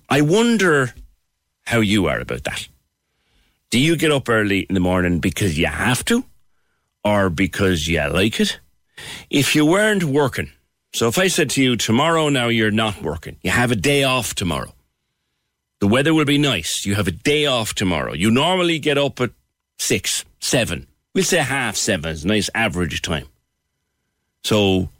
I 0.08 0.20
wonder 0.22 0.94
how 1.64 1.80
you 1.80 2.06
are 2.06 2.18
about 2.18 2.44
that. 2.44 2.68
Do 3.70 3.78
you 3.78 3.96
get 3.96 4.10
up 4.10 4.28
early 4.28 4.60
in 4.60 4.74
the 4.74 4.80
morning 4.80 5.20
because 5.20 5.58
you 5.58 5.66
have 5.66 6.04
to 6.06 6.24
or 7.04 7.30
because 7.30 7.86
you 7.88 8.00
like 8.08 8.40
it? 8.40 8.58
If 9.30 9.54
you 9.54 9.66
weren't 9.66 10.04
working, 10.04 10.50
so 10.94 11.08
if 11.08 11.18
I 11.18 11.28
said 11.28 11.50
to 11.50 11.62
you, 11.62 11.76
tomorrow 11.76 12.28
now 12.28 12.48
you're 12.48 12.70
not 12.70 13.02
working, 13.02 13.36
you 13.42 13.50
have 13.50 13.70
a 13.70 13.76
day 13.76 14.04
off 14.04 14.34
tomorrow, 14.34 14.74
the 15.80 15.88
weather 15.88 16.14
will 16.14 16.24
be 16.24 16.38
nice. 16.38 16.86
You 16.86 16.94
have 16.94 17.08
a 17.08 17.12
day 17.12 17.46
off 17.46 17.74
tomorrow. 17.74 18.12
You 18.12 18.30
normally 18.30 18.78
get 18.78 18.98
up 18.98 19.20
at 19.20 19.30
six, 19.78 20.24
seven. 20.38 20.86
We'll 21.14 21.24
say 21.24 21.38
half 21.38 21.76
seven 21.76 22.10
is 22.10 22.24
a 22.24 22.28
nice 22.28 22.48
average 22.54 23.02
time. 23.02 23.26
So, 24.44 24.90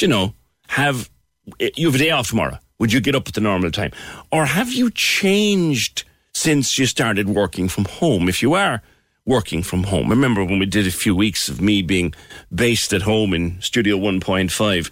you 0.00 0.08
know, 0.08 0.34
have 0.68 1.10
you 1.58 1.86
have 1.86 1.94
a 1.94 1.98
day 1.98 2.10
off 2.10 2.28
tomorrow? 2.28 2.58
Would 2.78 2.92
you 2.92 3.00
get 3.00 3.14
up 3.14 3.28
at 3.28 3.34
the 3.34 3.40
normal 3.40 3.70
time, 3.70 3.92
or 4.32 4.46
have 4.46 4.72
you 4.72 4.90
changed 4.90 6.04
since 6.34 6.78
you 6.78 6.86
started 6.86 7.28
working 7.28 7.68
from 7.68 7.84
home? 7.84 8.28
If 8.28 8.42
you 8.42 8.54
are 8.54 8.82
working 9.24 9.62
from 9.62 9.84
home, 9.84 10.06
I 10.06 10.10
remember 10.10 10.44
when 10.44 10.58
we 10.58 10.66
did 10.66 10.86
a 10.86 10.90
few 10.90 11.14
weeks 11.14 11.48
of 11.48 11.60
me 11.60 11.82
being 11.82 12.14
based 12.54 12.92
at 12.92 13.02
home 13.02 13.34
in 13.34 13.60
Studio 13.60 13.96
One 13.96 14.20
Point 14.20 14.50
Five 14.52 14.90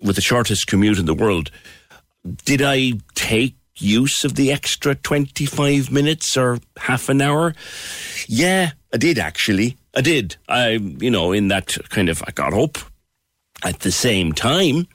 with 0.00 0.16
the 0.16 0.22
shortest 0.22 0.66
commute 0.66 0.98
in 0.98 1.06
the 1.06 1.14
world. 1.14 1.50
Did 2.44 2.62
I 2.62 2.92
take 3.14 3.56
use 3.78 4.24
of 4.24 4.34
the 4.34 4.52
extra 4.52 4.94
25 4.94 5.90
minutes 5.90 6.36
or 6.36 6.58
half 6.76 7.08
an 7.08 7.20
hour? 7.20 7.54
Yeah, 8.26 8.72
I 8.92 8.96
did 8.96 9.18
actually. 9.18 9.76
I 9.94 10.00
did. 10.00 10.36
I, 10.48 10.70
you 10.70 11.10
know, 11.10 11.32
in 11.32 11.48
that 11.48 11.76
kind 11.88 12.08
of, 12.08 12.22
I 12.26 12.30
got 12.32 12.54
up 12.54 12.78
at 13.64 13.80
the 13.80 13.92
same 13.92 14.32
time, 14.32 14.86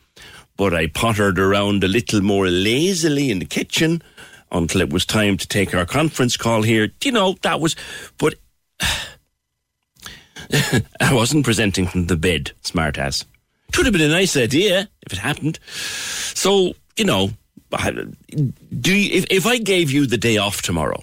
but 0.57 0.73
I 0.73 0.87
pottered 0.87 1.39
around 1.39 1.83
a 1.83 1.87
little 1.87 2.21
more 2.21 2.47
lazily 2.47 3.31
in 3.31 3.39
the 3.39 3.45
kitchen 3.45 4.03
until 4.51 4.81
it 4.81 4.91
was 4.91 5.05
time 5.05 5.37
to 5.37 5.47
take 5.47 5.73
our 5.73 5.85
conference 5.85 6.37
call 6.37 6.61
here. 6.61 6.89
You 7.03 7.11
know, 7.11 7.35
that 7.41 7.59
was, 7.59 7.75
but 8.17 8.35
I 10.99 11.13
wasn't 11.13 11.45
presenting 11.45 11.87
from 11.87 12.07
the 12.07 12.15
bed, 12.15 12.51
smart 12.61 12.97
ass. 12.97 13.25
It 13.69 13.77
would 13.77 13.85
have 13.85 13.93
been 13.93 14.01
a 14.01 14.09
nice 14.09 14.35
idea 14.35 14.89
if 15.05 15.13
it 15.13 15.19
happened. 15.19 15.59
So, 15.65 16.73
you 16.97 17.05
know, 17.05 17.31
do 18.79 18.93
you, 18.93 19.17
if, 19.17 19.25
if 19.29 19.45
I 19.45 19.57
gave 19.57 19.91
you 19.91 20.05
the 20.05 20.17
day 20.17 20.37
off 20.37 20.61
tomorrow 20.61 21.01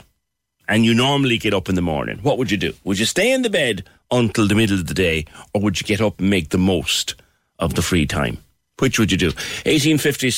and 0.69 0.85
you 0.85 0.93
normally 0.93 1.38
get 1.38 1.55
up 1.55 1.69
in 1.69 1.77
the 1.77 1.83
morning, 1.83 2.19
what 2.23 2.37
would 2.37 2.51
you 2.51 2.59
do? 2.59 2.75
Would 2.85 2.99
you 2.99 3.07
stay 3.07 3.33
in 3.33 3.43
the 3.43 3.51
bed 3.51 3.85
until 4.11 4.47
the 4.47 4.55
middle 4.55 4.79
of 4.79 4.87
the 4.87 4.95
day 4.95 5.25
or 5.55 5.62
would 5.62 5.81
you 5.81 5.87
get 5.87 6.01
up 6.01 6.21
and 6.21 6.29
make 6.29 6.51
the 6.51 6.59
most 6.59 7.14
of 7.59 7.75
the 7.75 7.83
free 7.83 8.07
time? 8.07 8.38
Which 8.81 8.99
would 8.99 9.11
you 9.11 9.19
do? 9.19 9.29
1850 9.29 10.31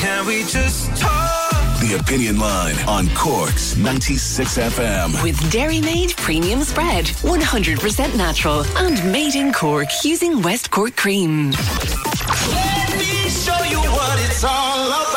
Can 0.00 0.26
we 0.26 0.40
just 0.42 0.94
talk? 1.00 1.15
The 1.86 1.98
Opinion 2.00 2.40
Line 2.40 2.74
on 2.88 3.08
Cork's 3.14 3.76
96 3.76 4.58
FM. 4.58 5.22
With 5.22 5.36
Dairymaid 5.52 6.16
Premium 6.16 6.64
Spread. 6.64 7.04
100% 7.04 8.16
natural 8.16 8.64
and 8.76 9.12
made 9.12 9.36
in 9.36 9.52
Cork 9.52 9.86
using 10.02 10.42
West 10.42 10.72
Cork 10.72 10.96
cream 10.96 11.52
show 13.46 13.62
you 13.64 13.78
what 13.78 14.18
it's 14.18 14.42
all 14.42 14.88
about. 14.88 15.15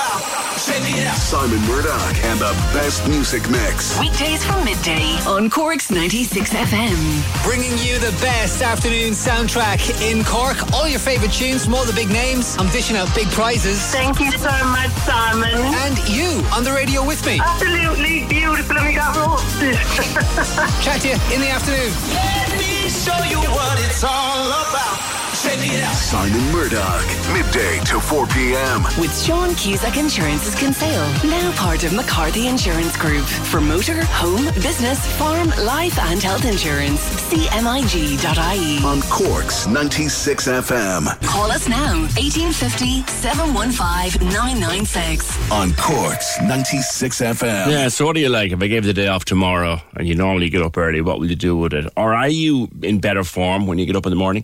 Simon 0.90 1.62
Murdoch 1.68 2.16
and 2.26 2.40
the 2.40 2.52
best 2.74 3.08
music 3.08 3.48
mix. 3.50 4.00
Weekdays 4.00 4.44
from 4.44 4.66
midday 4.66 5.20
on 5.28 5.50
Cork's 5.50 5.92
96 5.92 6.52
FM. 6.52 7.44
Bringing 7.44 7.72
you 7.78 8.00
the 8.00 8.12
best 8.22 8.62
afternoon 8.62 9.14
soundtrack 9.14 9.80
in 10.02 10.24
Cork. 10.24 10.58
All 10.74 10.88
your 10.88 11.00
favourite 11.00 11.32
tunes 11.34 11.66
from 11.66 11.76
all 11.76 11.86
the 11.86 11.94
big 11.94 12.10
names. 12.10 12.56
I'm 12.58 12.70
dishing 12.70 12.98
out 12.98 13.14
big 13.14 13.28
prizes. 13.30 13.80
Thank 13.92 14.20
you 14.20 14.32
so 14.32 14.50
much, 14.50 14.92
Simon. 15.06 15.54
And 15.54 15.98
you 16.10 16.44
on 16.54 16.64
the 16.64 16.72
radio 16.72 17.06
with 17.06 17.24
me. 17.26 17.40
Absolutely 17.40 18.26
beautiful. 18.28 18.78
And 18.78 18.88
we 18.88 18.96
got 18.96 19.16
roasted. 19.16 19.76
Chat 20.84 21.02
to 21.02 21.10
you 21.10 21.18
in 21.34 21.42
the 21.42 21.50
afternoon. 21.50 21.94
Let 22.14 22.58
me 22.58 22.90
show 22.90 23.18
you 23.30 23.38
what 23.52 23.78
it's 23.86 24.04
all 24.04 24.48
about. 24.48 25.19
Simon 25.44 26.52
Murdoch, 26.52 27.06
midday 27.32 27.80
to 27.86 28.02
4 28.02 28.28
p.m. 28.28 28.84
With 29.00 29.18
Sean 29.18 29.56
Cusack 29.56 29.96
Insurance's 29.96 30.54
Kinsale, 30.54 31.08
now 31.24 31.54
part 31.54 31.86
of 31.86 31.94
McCarthy 31.94 32.48
Insurance 32.50 32.98
Group. 32.98 33.24
For 33.24 33.62
motor, 33.62 34.04
home, 34.04 34.44
business, 34.56 35.00
farm, 35.18 35.48
life 35.64 35.98
and 35.98 36.22
health 36.22 36.44
insurance. 36.44 37.00
CMIG.ie. 37.32 38.84
On 38.84 39.02
Cork's 39.04 39.66
96 39.66 40.48
FM. 40.50 41.22
Call 41.26 41.50
us 41.52 41.70
now, 41.70 42.02
1850 42.20 43.04
715 43.08 44.28
996. 44.28 45.52
On 45.54 45.72
Cork's 45.76 46.42
96 46.42 47.22
FM. 47.22 47.72
Yeah, 47.72 47.88
so 47.88 48.06
what 48.06 48.16
do 48.16 48.20
you 48.20 48.30
like? 48.30 48.52
If 48.52 48.62
I 48.62 48.68
gave 48.68 48.84
the 48.84 48.94
day 48.94 49.08
off 49.08 49.24
tomorrow 49.24 49.80
and 49.96 50.06
you 50.06 50.16
normally 50.16 50.50
get 50.50 50.62
up 50.62 50.76
early, 50.78 51.00
what 51.00 51.18
will 51.18 51.30
you 51.30 51.38
do 51.38 51.56
with 51.56 51.72
it? 51.74 51.86
Or 51.96 52.14
are 52.14 52.28
you 52.28 52.68
in 52.84 53.00
better 53.00 53.24
form 53.24 53.68
when 53.68 53.78
you 53.78 53.86
get 53.86 53.96
up 53.96 54.06
in 54.06 54.10
the 54.10 54.18
morning? 54.18 54.44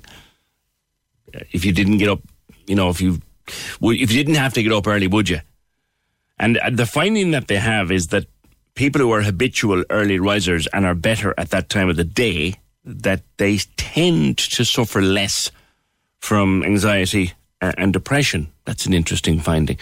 If 1.52 1.66
you 1.66 1.72
didn't 1.72 1.98
get 1.98 2.10
up, 2.10 2.22
you 2.68 2.76
know, 2.76 2.90
if 2.90 3.02
you 3.02 3.22
if 3.48 4.12
you 4.12 4.24
didn't 4.24 4.36
have 4.36 4.54
to 4.54 4.64
get 4.64 4.72
up 4.72 4.88
early, 4.88 5.08
would 5.08 5.30
you? 5.30 5.40
And 6.38 6.58
uh, 6.58 6.70
the 6.72 6.86
finding 6.86 7.32
that 7.32 7.48
they 7.48 7.58
have 7.58 7.92
is 7.92 8.08
that 8.08 8.26
people 8.74 9.02
who 9.02 9.12
are 9.12 9.22
habitual 9.22 9.84
early 9.90 10.20
risers 10.20 10.68
and 10.68 10.86
are 10.86 10.96
better 10.96 11.34
at 11.38 11.50
that 11.52 11.70
time 11.70 11.90
of 11.90 11.96
the 11.96 12.04
day, 12.04 12.56
that 12.84 13.22
they 13.38 13.58
tend 13.78 14.38
to 14.38 14.66
suffer 14.66 15.02
less 15.02 15.52
from 16.20 16.64
anxiety 16.64 17.34
and 17.62 17.94
depression. 17.94 18.52
That's 18.66 18.86
an 18.86 18.94
interesting 18.94 19.40
finding. 19.40 19.78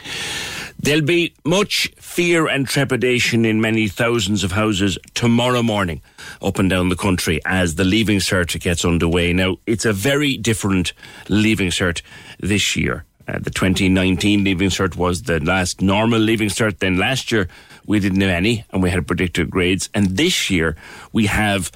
There'll 0.79 1.01
be 1.01 1.33
much 1.45 1.89
fear 1.97 2.47
and 2.47 2.67
trepidation 2.67 3.45
in 3.45 3.61
many 3.61 3.87
thousands 3.87 4.43
of 4.43 4.51
houses 4.51 4.97
tomorrow 5.13 5.63
morning 5.63 6.01
up 6.41 6.59
and 6.59 6.69
down 6.69 6.89
the 6.89 6.95
country 6.95 7.39
as 7.45 7.75
the 7.75 7.83
Leaving 7.83 8.19
Cert 8.19 8.59
gets 8.59 8.83
underway. 8.83 9.33
Now, 9.33 9.57
it's 9.65 9.85
a 9.85 9.93
very 9.93 10.37
different 10.37 10.93
Leaving 11.29 11.69
Cert 11.69 12.01
this 12.39 12.75
year. 12.75 13.05
Uh, 13.27 13.39
the 13.39 13.49
2019 13.49 14.43
Leaving 14.43 14.69
Cert 14.69 14.97
was 14.97 15.23
the 15.23 15.39
last 15.39 15.81
normal 15.81 16.19
Leaving 16.19 16.49
Cert. 16.49 16.79
Then 16.79 16.97
last 16.97 17.31
year 17.31 17.47
we 17.85 17.99
didn't 17.99 18.21
have 18.21 18.29
any, 18.29 18.65
and 18.71 18.83
we 18.83 18.89
had 18.89 19.07
predicted 19.07 19.49
grades. 19.49 19.89
And 19.93 20.17
this 20.17 20.49
year 20.49 20.75
we 21.13 21.27
have 21.27 21.71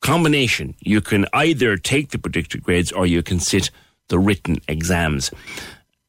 combination. 0.00 0.74
You 0.80 1.00
can 1.00 1.26
either 1.32 1.76
take 1.76 2.10
the 2.10 2.18
predicted 2.18 2.62
grades 2.62 2.92
or 2.92 3.06
you 3.06 3.22
can 3.22 3.40
sit 3.40 3.70
the 4.08 4.18
written 4.18 4.58
exams, 4.68 5.32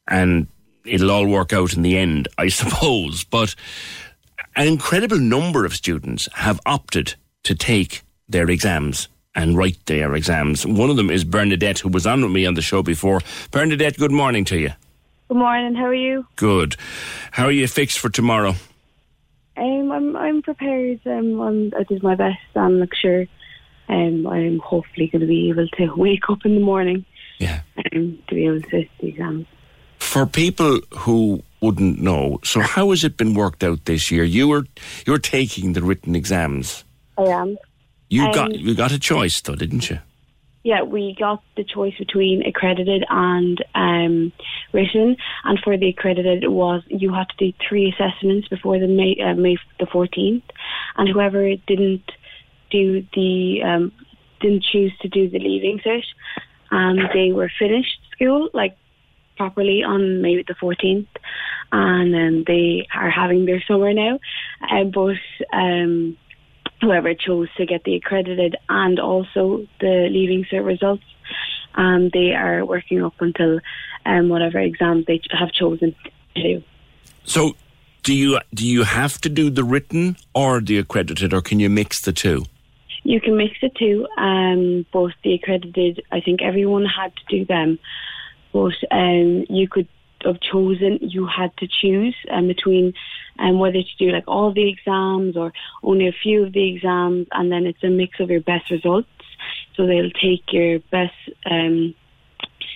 and 0.07 0.47
it'll 0.87 1.11
all 1.11 1.27
work 1.27 1.53
out 1.53 1.73
in 1.73 1.81
the 1.81 1.97
end, 1.97 2.27
I 2.37 2.47
suppose. 2.61 3.23
But 3.23 3.55
an 4.55 4.67
incredible 4.67 5.19
number 5.19 5.65
of 5.65 5.73
students 5.75 6.27
have 6.33 6.59
opted 6.65 7.15
to 7.43 7.55
take 7.55 8.03
their 8.27 8.49
exams 8.49 9.07
and 9.35 9.55
write 9.55 9.85
their 9.85 10.15
exams. 10.15 10.65
One 10.65 10.89
of 10.89 10.95
them 10.97 11.09
is 11.11 11.23
Bernadette, 11.23 11.79
who 11.79 11.89
was 11.89 12.07
on 12.07 12.23
with 12.23 12.31
me 12.31 12.45
on 12.45 12.55
the 12.55 12.61
show 12.61 12.81
before. 12.81 13.21
Bernadette, 13.51 13.97
good 13.97 14.11
morning 14.11 14.43
to 14.45 14.57
you. 14.57 14.71
Good 15.27 15.37
morning. 15.37 15.75
How 15.75 15.85
are 15.85 15.93
you? 15.93 16.25
Good. 16.37 16.75
How 17.31 17.45
are 17.45 17.51
you 17.51 17.67
fixed 17.67 17.99
for 17.99 18.09
tomorrow? 18.09 18.55
Um, 19.57 19.91
I'm 19.91 20.15
I'm 20.15 20.41
prepared. 20.41 21.01
Um, 21.05 21.39
I'm, 21.41 21.73
I 21.77 21.83
did 21.83 22.01
my 22.01 22.15
best. 22.15 22.39
I'm 22.55 22.79
like 22.79 22.95
sure. 22.95 23.25
Um, 23.89 24.27
I'm 24.27 24.59
hopefully 24.59 25.07
going 25.07 25.21
to 25.21 25.27
be 25.27 25.49
able 25.49 25.67
to 25.67 25.93
wake 25.97 26.29
up 26.29 26.45
in 26.45 26.55
the 26.55 26.61
morning. 26.61 27.05
Yeah. 27.39 27.61
Um, 27.93 28.19
to 28.27 28.35
be 28.35 28.45
able 28.45 28.61
to 28.61 28.69
sit 28.69 28.89
the 28.99 29.07
exams. 29.07 29.45
For 30.07 30.25
people 30.25 30.79
who 30.99 31.43
wouldn't 31.61 31.99
know, 31.99 32.39
so 32.43 32.61
how 32.61 32.91
has 32.91 33.03
it 33.03 33.17
been 33.17 33.33
worked 33.33 33.61
out 33.61 33.83
this 33.83 34.09
year? 34.09 34.23
You 34.23 34.47
were 34.47 34.63
you're 35.05 35.19
taking 35.19 35.73
the 35.73 35.83
written 35.83 36.15
exams. 36.15 36.85
I 37.17 37.23
am. 37.23 37.57
You 38.09 38.23
Um, 38.23 38.31
got 38.31 38.57
you 38.57 38.73
got 38.73 38.93
a 38.93 38.99
choice 38.99 39.41
though, 39.41 39.55
didn't 39.55 39.89
you? 39.89 39.99
Yeah, 40.63 40.83
we 40.83 41.13
got 41.19 41.43
the 41.57 41.65
choice 41.65 41.93
between 41.99 42.41
accredited 42.45 43.03
and 43.09 43.63
um, 43.75 44.31
written, 44.71 45.17
and 45.43 45.59
for 45.59 45.77
the 45.77 45.89
accredited 45.89 46.41
it 46.41 46.51
was 46.51 46.83
you 46.87 47.13
had 47.13 47.27
to 47.29 47.51
do 47.51 47.57
three 47.67 47.93
assessments 47.93 48.47
before 48.47 48.79
the 48.79 48.87
May, 48.87 49.17
uh, 49.21 49.35
May 49.35 49.57
the 49.79 49.87
fourteenth, 49.87 50.45
and 50.95 51.09
whoever 51.09 51.53
didn't 51.67 52.09
do 52.71 53.05
the 53.13 53.61
um, 53.61 53.91
didn't 54.39 54.63
choose 54.63 54.93
to 55.01 55.09
do 55.09 55.29
the 55.29 55.39
leaving 55.39 55.79
cert, 55.79 56.05
and 56.71 57.01
they 57.13 57.33
were 57.33 57.51
finished 57.59 57.99
school 58.13 58.49
like 58.53 58.77
properly 59.37 59.83
on 59.83 60.21
May 60.21 60.43
the 60.43 60.55
fourteenth, 60.59 61.07
and 61.71 62.15
um, 62.15 62.43
they 62.45 62.87
are 62.93 63.09
having 63.09 63.45
their 63.45 63.63
summer 63.67 63.93
now, 63.93 64.19
uh, 64.69 64.83
but. 64.83 65.17
Um, 65.53 66.17
whoever 66.81 67.13
chose 67.15 67.47
to 67.57 67.65
get 67.65 67.83
the 67.85 67.95
accredited 67.95 68.55
and 68.69 68.99
also 68.99 69.65
the 69.79 70.07
leaving 70.11 70.45
cert 70.45 70.63
results. 70.63 71.03
Um, 71.75 72.09
they 72.13 72.33
are 72.33 72.65
working 72.65 73.03
up 73.03 73.15
until 73.19 73.59
um, 74.05 74.29
whatever 74.29 74.59
exams 74.59 75.05
they 75.05 75.21
have 75.31 75.51
chosen 75.51 75.95
to 76.35 76.41
do. 76.41 76.63
So 77.23 77.55
do 78.03 78.13
you 78.15 78.39
do 78.53 78.65
you 78.65 78.83
have 78.83 79.19
to 79.21 79.29
do 79.29 79.49
the 79.49 79.63
written 79.63 80.17
or 80.33 80.61
the 80.61 80.77
accredited, 80.77 81.33
or 81.33 81.41
can 81.41 81.59
you 81.59 81.69
mix 81.69 82.01
the 82.01 82.13
two? 82.13 82.45
You 83.03 83.21
can 83.21 83.37
mix 83.37 83.53
the 83.61 83.69
two. 83.69 84.07
Um, 84.17 84.85
both 84.91 85.13
the 85.23 85.33
accredited, 85.33 86.03
I 86.11 86.21
think 86.21 86.41
everyone 86.41 86.85
had 86.85 87.13
to 87.15 87.37
do 87.37 87.45
them, 87.45 87.79
but 88.57 88.73
um, 88.89 89.45
you 89.49 89.67
could 89.69 89.87
have 90.23 90.39
chosen. 90.39 90.97
You 90.99 91.27
had 91.27 91.55
to 91.57 91.67
choose 91.67 92.15
um, 92.31 92.47
between 92.47 92.93
um, 93.37 93.59
whether 93.59 93.83
to 93.83 93.97
do 93.99 94.11
like 94.11 94.27
all 94.27 94.51
the 94.51 94.67
exams 94.67 95.37
or 95.37 95.53
only 95.83 96.07
a 96.07 96.11
few 96.11 96.43
of 96.43 96.53
the 96.53 96.67
exams, 96.73 97.27
and 97.33 97.51
then 97.51 97.67
it's 97.67 97.83
a 97.83 97.89
mix 97.89 98.19
of 98.19 98.31
your 98.31 98.41
best 98.41 98.71
results. 98.71 99.09
So 99.75 99.85
they'll 99.85 100.09
take 100.09 100.51
your 100.51 100.79
best 100.91 101.13
um, 101.45 101.93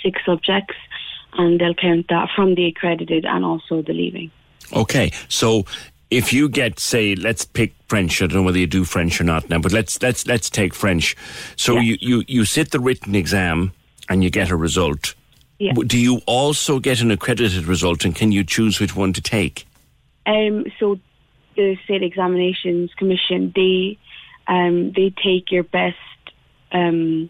six 0.03 0.21
subjects, 0.23 0.75
and 1.33 1.59
they'll 1.59 1.73
count 1.73 2.05
that 2.09 2.29
from 2.35 2.53
the 2.53 2.67
accredited 2.67 3.25
and 3.25 3.43
also 3.43 3.81
the 3.81 3.93
leaving. 3.93 4.29
Okay, 4.73 5.11
so 5.29 5.65
if 6.11 6.31
you 6.31 6.47
get, 6.47 6.79
say, 6.79 7.15
let's 7.15 7.43
pick 7.43 7.73
French. 7.87 8.21
I 8.21 8.27
don't 8.27 8.35
know 8.35 8.43
whether 8.43 8.59
you 8.59 8.67
do 8.67 8.85
French 8.85 9.19
or 9.19 9.23
not 9.23 9.49
now, 9.49 9.57
but 9.57 9.71
let's 9.71 9.99
let's 10.03 10.27
let's 10.27 10.47
take 10.51 10.75
French. 10.75 11.15
So 11.55 11.79
you, 11.79 11.97
you 11.99 12.23
you 12.27 12.45
sit 12.45 12.69
the 12.69 12.79
written 12.79 13.15
exam 13.15 13.71
and 14.09 14.23
you 14.23 14.29
get 14.29 14.51
a 14.51 14.55
result. 14.55 15.15
Yeah. 15.61 15.73
Do 15.73 15.99
you 15.99 16.21
also 16.25 16.79
get 16.79 17.01
an 17.01 17.11
accredited 17.11 17.65
result, 17.65 18.03
and 18.03 18.15
can 18.15 18.31
you 18.31 18.43
choose 18.43 18.79
which 18.79 18.95
one 18.95 19.13
to 19.13 19.21
take? 19.21 19.67
Um, 20.25 20.65
so 20.79 20.97
the 21.55 21.77
State 21.83 22.01
Examinations 22.01 22.91
Commission, 22.95 23.53
they 23.55 23.99
um, 24.47 24.91
they 24.93 25.13
take 25.23 25.51
your 25.51 25.61
best 25.61 25.97
um, 26.71 27.29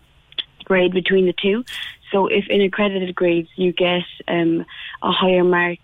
grade 0.63 0.93
between 0.93 1.25
the 1.25 1.33
two. 1.33 1.65
So 2.09 2.27
if 2.27 2.45
in 2.47 2.61
accredited 2.61 3.13
grades 3.15 3.49
you 3.57 3.73
get 3.73 4.03
um, 4.29 4.65
a 5.03 5.11
higher 5.11 5.43
mark 5.43 5.79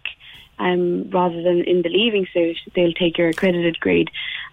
um, 0.57 1.09
rather 1.09 1.43
than 1.43 1.65
in 1.65 1.81
the 1.81 1.89
leaving 1.89 2.27
cert, 2.33 2.55
they'll 2.73 2.93
take 2.93 3.17
your 3.17 3.27
accredited 3.27 3.77
grade 3.81 4.09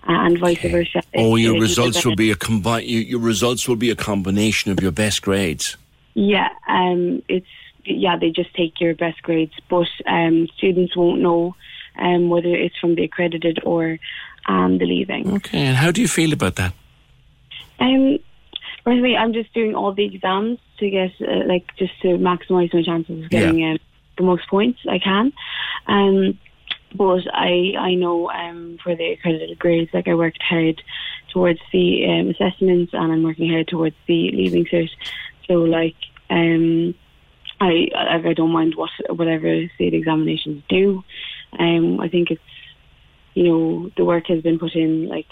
uh, 0.08 0.26
and 0.26 0.36
vice 0.36 0.60
versa. 0.62 1.00
Oh, 1.14 1.36
your 1.36 1.60
results 1.60 2.04
will 2.04 2.16
be 2.16 2.32
a 2.32 2.34
combi- 2.34 2.88
your, 2.88 3.02
your 3.02 3.20
results 3.20 3.68
will 3.68 3.76
be 3.76 3.90
a 3.90 3.96
combination 3.96 4.72
of 4.72 4.80
your 4.80 4.90
best 4.90 5.22
grades. 5.22 5.76
Yeah, 6.14 6.48
um, 6.66 7.22
it's 7.28 7.46
yeah. 7.84 8.16
They 8.16 8.30
just 8.30 8.54
take 8.54 8.80
your 8.80 8.94
best 8.94 9.22
grades, 9.22 9.54
but 9.68 9.88
um, 10.06 10.48
students 10.56 10.96
won't 10.96 11.20
know 11.20 11.56
um, 11.98 12.28
whether 12.28 12.48
it's 12.48 12.78
from 12.78 12.94
the 12.94 13.04
accredited 13.04 13.60
or 13.64 13.98
um, 14.46 14.78
the 14.78 14.86
leaving. 14.86 15.34
Okay, 15.34 15.58
and 15.58 15.76
how 15.76 15.90
do 15.90 16.00
you 16.00 16.08
feel 16.08 16.32
about 16.32 16.56
that? 16.56 16.72
Um, 17.78 18.18
personally, 18.84 19.16
I'm 19.16 19.32
just 19.32 19.52
doing 19.54 19.74
all 19.74 19.92
the 19.92 20.04
exams 20.04 20.58
to 20.78 20.90
get 20.90 21.12
uh, 21.20 21.46
like 21.46 21.74
just 21.76 22.00
to 22.02 22.08
maximise 22.18 22.72
my 22.74 22.82
chances 22.82 23.24
of 23.24 23.30
getting 23.30 23.64
um, 23.64 23.78
the 24.16 24.24
most 24.24 24.48
points 24.48 24.80
I 24.88 24.98
can. 24.98 25.32
Um, 25.86 26.38
but 26.94 27.22
I 27.32 27.74
I 27.78 27.94
know 27.94 28.30
um, 28.30 28.78
for 28.82 28.94
the 28.94 29.12
accredited 29.12 29.58
grades, 29.58 29.92
like 29.92 30.08
I 30.08 30.14
worked 30.14 30.42
hard 30.42 30.82
towards 31.32 31.60
the 31.72 32.06
um, 32.06 32.30
assessments, 32.30 32.92
and 32.94 33.12
I'm 33.12 33.22
working 33.22 33.50
hard 33.50 33.68
towards 33.68 33.96
the 34.06 34.30
leaving 34.30 34.64
cert. 34.66 34.90
So 35.48 35.54
like 35.54 35.96
um, 36.30 36.94
I 37.64 37.88
I, 38.28 38.32
don't 38.34 38.52
mind 38.52 38.74
what 38.76 38.90
whatever 39.18 39.48
state 39.74 39.94
examinations 39.94 40.62
do. 40.68 41.02
Um, 41.58 42.00
I 42.00 42.08
think 42.08 42.30
it's 42.30 42.42
you 43.34 43.44
know 43.48 43.90
the 43.96 44.04
work 44.04 44.26
has 44.28 44.42
been 44.42 44.58
put 44.58 44.74
in 44.74 45.08
like 45.08 45.26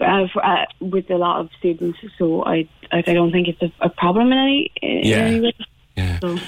uh, 0.00 0.26
for, 0.32 0.44
uh, 0.44 0.66
with 0.80 1.10
a 1.10 1.16
lot 1.16 1.40
of 1.40 1.48
students. 1.58 1.98
So 2.18 2.44
I 2.44 2.68
I, 2.90 2.98
I 3.06 3.12
don't 3.14 3.32
think 3.32 3.48
it's 3.48 3.62
a, 3.62 3.72
a 3.80 3.88
problem 3.88 4.32
in 4.32 4.38
any, 4.38 4.72
in 4.82 5.04
Yeah. 5.04 5.16
any 5.18 5.40
way. 5.40 5.52
Yeah. 5.96 6.18
So, 6.20 6.38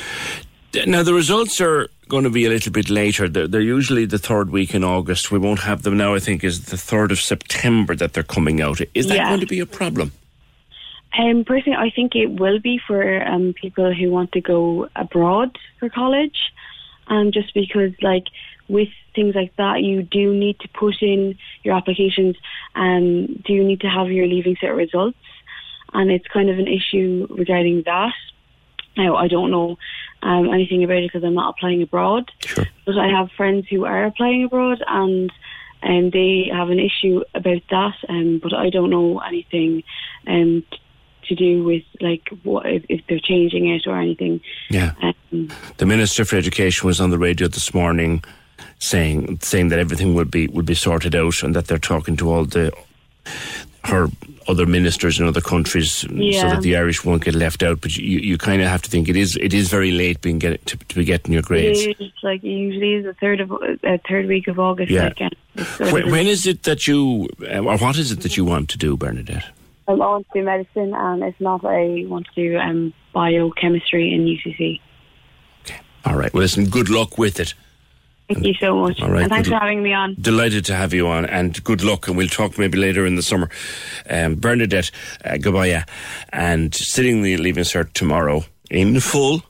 Now 0.87 1.03
the 1.03 1.15
results 1.15 1.61
are 1.61 1.89
going 2.09 2.25
to 2.25 2.31
be 2.31 2.45
a 2.45 2.49
little 2.49 2.73
bit 2.73 2.91
later. 2.91 3.29
They're, 3.29 3.49
they're 3.49 3.61
usually 3.79 4.07
the 4.07 4.19
third 4.19 4.51
week 4.51 4.75
in 4.75 4.85
August. 4.85 5.31
We 5.31 5.39
won't 5.39 5.61
have 5.61 5.83
them 5.83 5.97
now. 5.97 6.15
I 6.15 6.19
think 6.19 6.43
is 6.45 6.67
the 6.67 6.77
third 6.77 7.13
of 7.13 7.19
September 7.21 7.95
that 7.97 8.13
they're 8.13 8.23
coming 8.37 8.61
out. 8.61 8.81
Is 8.95 9.07
that 9.09 9.17
Yeah. 9.17 9.29
going 9.29 9.41
to 9.41 9.47
be 9.47 9.61
a 9.61 9.67
problem? 9.67 10.13
Um, 11.19 11.45
personally, 11.45 11.79
I 11.79 11.91
think 11.91 12.15
it 12.15 12.27
will 12.27 12.61
be 12.61 12.81
for 12.87 13.23
um, 13.27 13.55
people 13.61 13.93
who 13.95 14.11
want 14.11 14.33
to 14.33 14.41
go 14.41 14.89
abroad 14.97 15.57
for 15.79 15.89
college, 15.89 16.37
um, 17.09 17.33
just 17.33 17.55
because 17.55 17.93
like 18.03 18.25
with 18.69 18.89
things 19.15 19.35
like 19.35 19.55
that, 19.57 19.83
you 19.83 20.03
do 20.03 20.35
need 20.35 20.59
to 20.61 20.69
put 20.69 21.03
in 21.03 21.39
your 21.63 21.77
applications 21.77 22.37
and 22.75 23.43
do 23.45 23.53
you 23.53 23.65
need 23.65 23.81
to 23.81 23.89
have 23.89 24.11
your 24.11 24.27
leaving 24.27 24.57
cert 24.57 24.77
results, 24.77 25.19
and 25.93 26.11
it's 26.11 26.27
kind 26.29 26.51
of 26.51 26.59
an 26.59 26.69
issue 26.69 27.27
regarding 27.31 27.83
that. 27.87 28.15
Now, 28.97 29.17
I 29.17 29.29
don't 29.29 29.51
know 29.51 29.77
um, 30.23 30.53
anything 30.53 30.85
about 30.85 30.99
it 30.99 31.13
because 31.13 31.25
I'm 31.25 31.35
not 31.35 31.55
applying 31.57 31.83
abroad. 31.83 32.31
Sure. 32.41 32.65
But 32.87 32.99
I 32.99 33.09
have 33.09 33.31
friends 33.37 33.67
who 33.69 33.85
are 33.85 34.05
applying 34.05 34.45
abroad 34.45 34.83
and 34.87 35.33
um, 35.83 36.11
they 36.11 36.49
have 36.53 36.71
an 36.71 36.79
issue 36.79 37.23
about 37.35 37.63
that. 37.71 37.95
Um, 38.09 38.41
but 38.43 38.55
I 38.55 38.71
don't 38.71 38.91
know 38.91 39.19
anything 39.19 39.83
um, 40.27 40.65
to 41.25 41.35
do 41.35 41.65
with 41.65 41.83
like 42.01 42.29
what 42.43 42.67
if, 42.67 42.85
if 42.89 43.01
they're 43.09 43.19
changing 43.19 43.69
it 43.69 43.87
or 43.87 43.97
anything. 43.99 44.41
Yeah. 44.71 44.93
Um, 45.03 45.51
The 45.77 45.87
Minister 45.87 46.25
for 46.25 46.37
Education 46.37 46.87
was 46.87 47.01
on 47.01 47.11
the 47.11 47.19
radio 47.19 47.49
this 47.49 47.75
morning 47.75 48.23
saying 48.79 49.39
saying 49.41 49.69
that 49.69 49.79
everything 49.79 50.15
will 50.15 50.25
be 50.25 50.47
will 50.49 50.63
be 50.63 50.75
sorted 50.75 51.15
out 51.15 51.43
and 51.43 51.55
that 51.55 51.67
they're 51.67 51.79
talking 51.79 52.17
to 52.17 52.31
all 52.31 52.45
the 52.45 52.73
her 53.85 54.09
other 54.47 54.67
ministers 54.67 55.19
in 55.19 55.27
other 55.27 55.41
countries 55.41 55.93
so 55.93 56.07
that 56.09 56.61
the 56.63 56.77
Irish 56.77 57.05
won't 57.05 57.25
get 57.25 57.35
left 57.35 57.63
out. 57.63 57.81
But 57.81 57.97
you, 57.97 58.19
you 58.19 58.39
kind 58.39 58.61
of 58.63 58.69
have 58.69 58.83
to 58.83 58.91
think 58.91 59.09
it 59.09 59.17
is 59.17 59.37
it 59.37 59.55
is 59.55 59.69
very 59.71 59.91
late 59.91 60.21
being 60.21 60.39
get 60.39 60.65
to, 60.67 60.77
to 60.77 60.95
be 60.95 61.05
getting 61.05 61.33
your 61.33 61.43
grades. 61.43 61.83
it 61.83 62.01
is 62.01 62.13
like 62.23 62.43
usually 62.43 62.95
is 62.95 63.05
the 63.05 63.15
third 63.15 63.41
of 63.41 63.53
uh, 63.53 63.99
third 64.09 64.27
week 64.27 64.49
of 64.49 64.59
August. 64.59 64.91
Yeah. 64.91 65.13
When, 65.79 66.11
when 66.11 66.27
is 66.27 66.47
it 66.47 66.65
that 66.65 66.87
you 66.87 67.29
uh, 67.43 67.61
or 67.61 67.79
what 67.79 67.97
is 67.97 68.11
it 68.11 68.21
that 68.21 68.37
you 68.37 68.45
want 68.45 68.69
to 68.71 68.79
do, 68.79 68.97
Bernadette? 68.97 69.45
Um, 69.87 70.01
I 70.01 70.07
want 70.07 70.27
to 70.33 70.41
do 70.41 70.45
medicine, 70.45 70.95
and 70.95 71.23
if 71.23 71.39
not, 71.41 71.65
I 71.65 72.05
want 72.07 72.27
to 72.35 72.35
do 72.35 72.59
um, 72.59 72.95
biochemistry 73.13 74.13
in 74.13 74.25
UCC. 74.25 74.81
Okay. 75.63 75.81
All 76.05 76.17
right. 76.17 76.33
Well, 76.33 76.43
listen. 76.43 76.67
Good 76.67 76.89
luck 76.89 77.19
with 77.19 77.41
it. 77.41 77.55
Thank 78.29 78.47
you 78.47 78.55
so 78.55 78.75
much, 78.75 79.03
All 79.03 79.11
right, 79.11 79.25
and 79.25 79.31
thanks 79.31 79.51
for 79.51 79.57
having 79.57 79.83
me 79.83 79.93
on. 79.93 80.17
Delighted 80.19 80.65
to 80.67 80.75
have 80.75 80.95
you 80.95 81.07
on, 81.09 81.27
and 81.27 81.63
good 81.63 81.85
luck. 81.85 82.09
And 82.09 82.17
we'll 82.17 82.29
talk 82.29 82.59
maybe 82.59 82.79
later 82.79 83.05
in 83.05 83.17
the 83.17 83.23
summer. 83.23 83.51
Um, 84.09 84.37
Bernadette 84.37 84.91
uh, 85.27 85.33
Gabaya, 85.33 85.87
and 86.33 86.75
sitting 86.75 87.21
the 87.21 87.37
leaving 87.37 87.65
cert 87.65 87.93
tomorrow 87.93 88.45
in 88.71 88.99
full. 89.01 89.43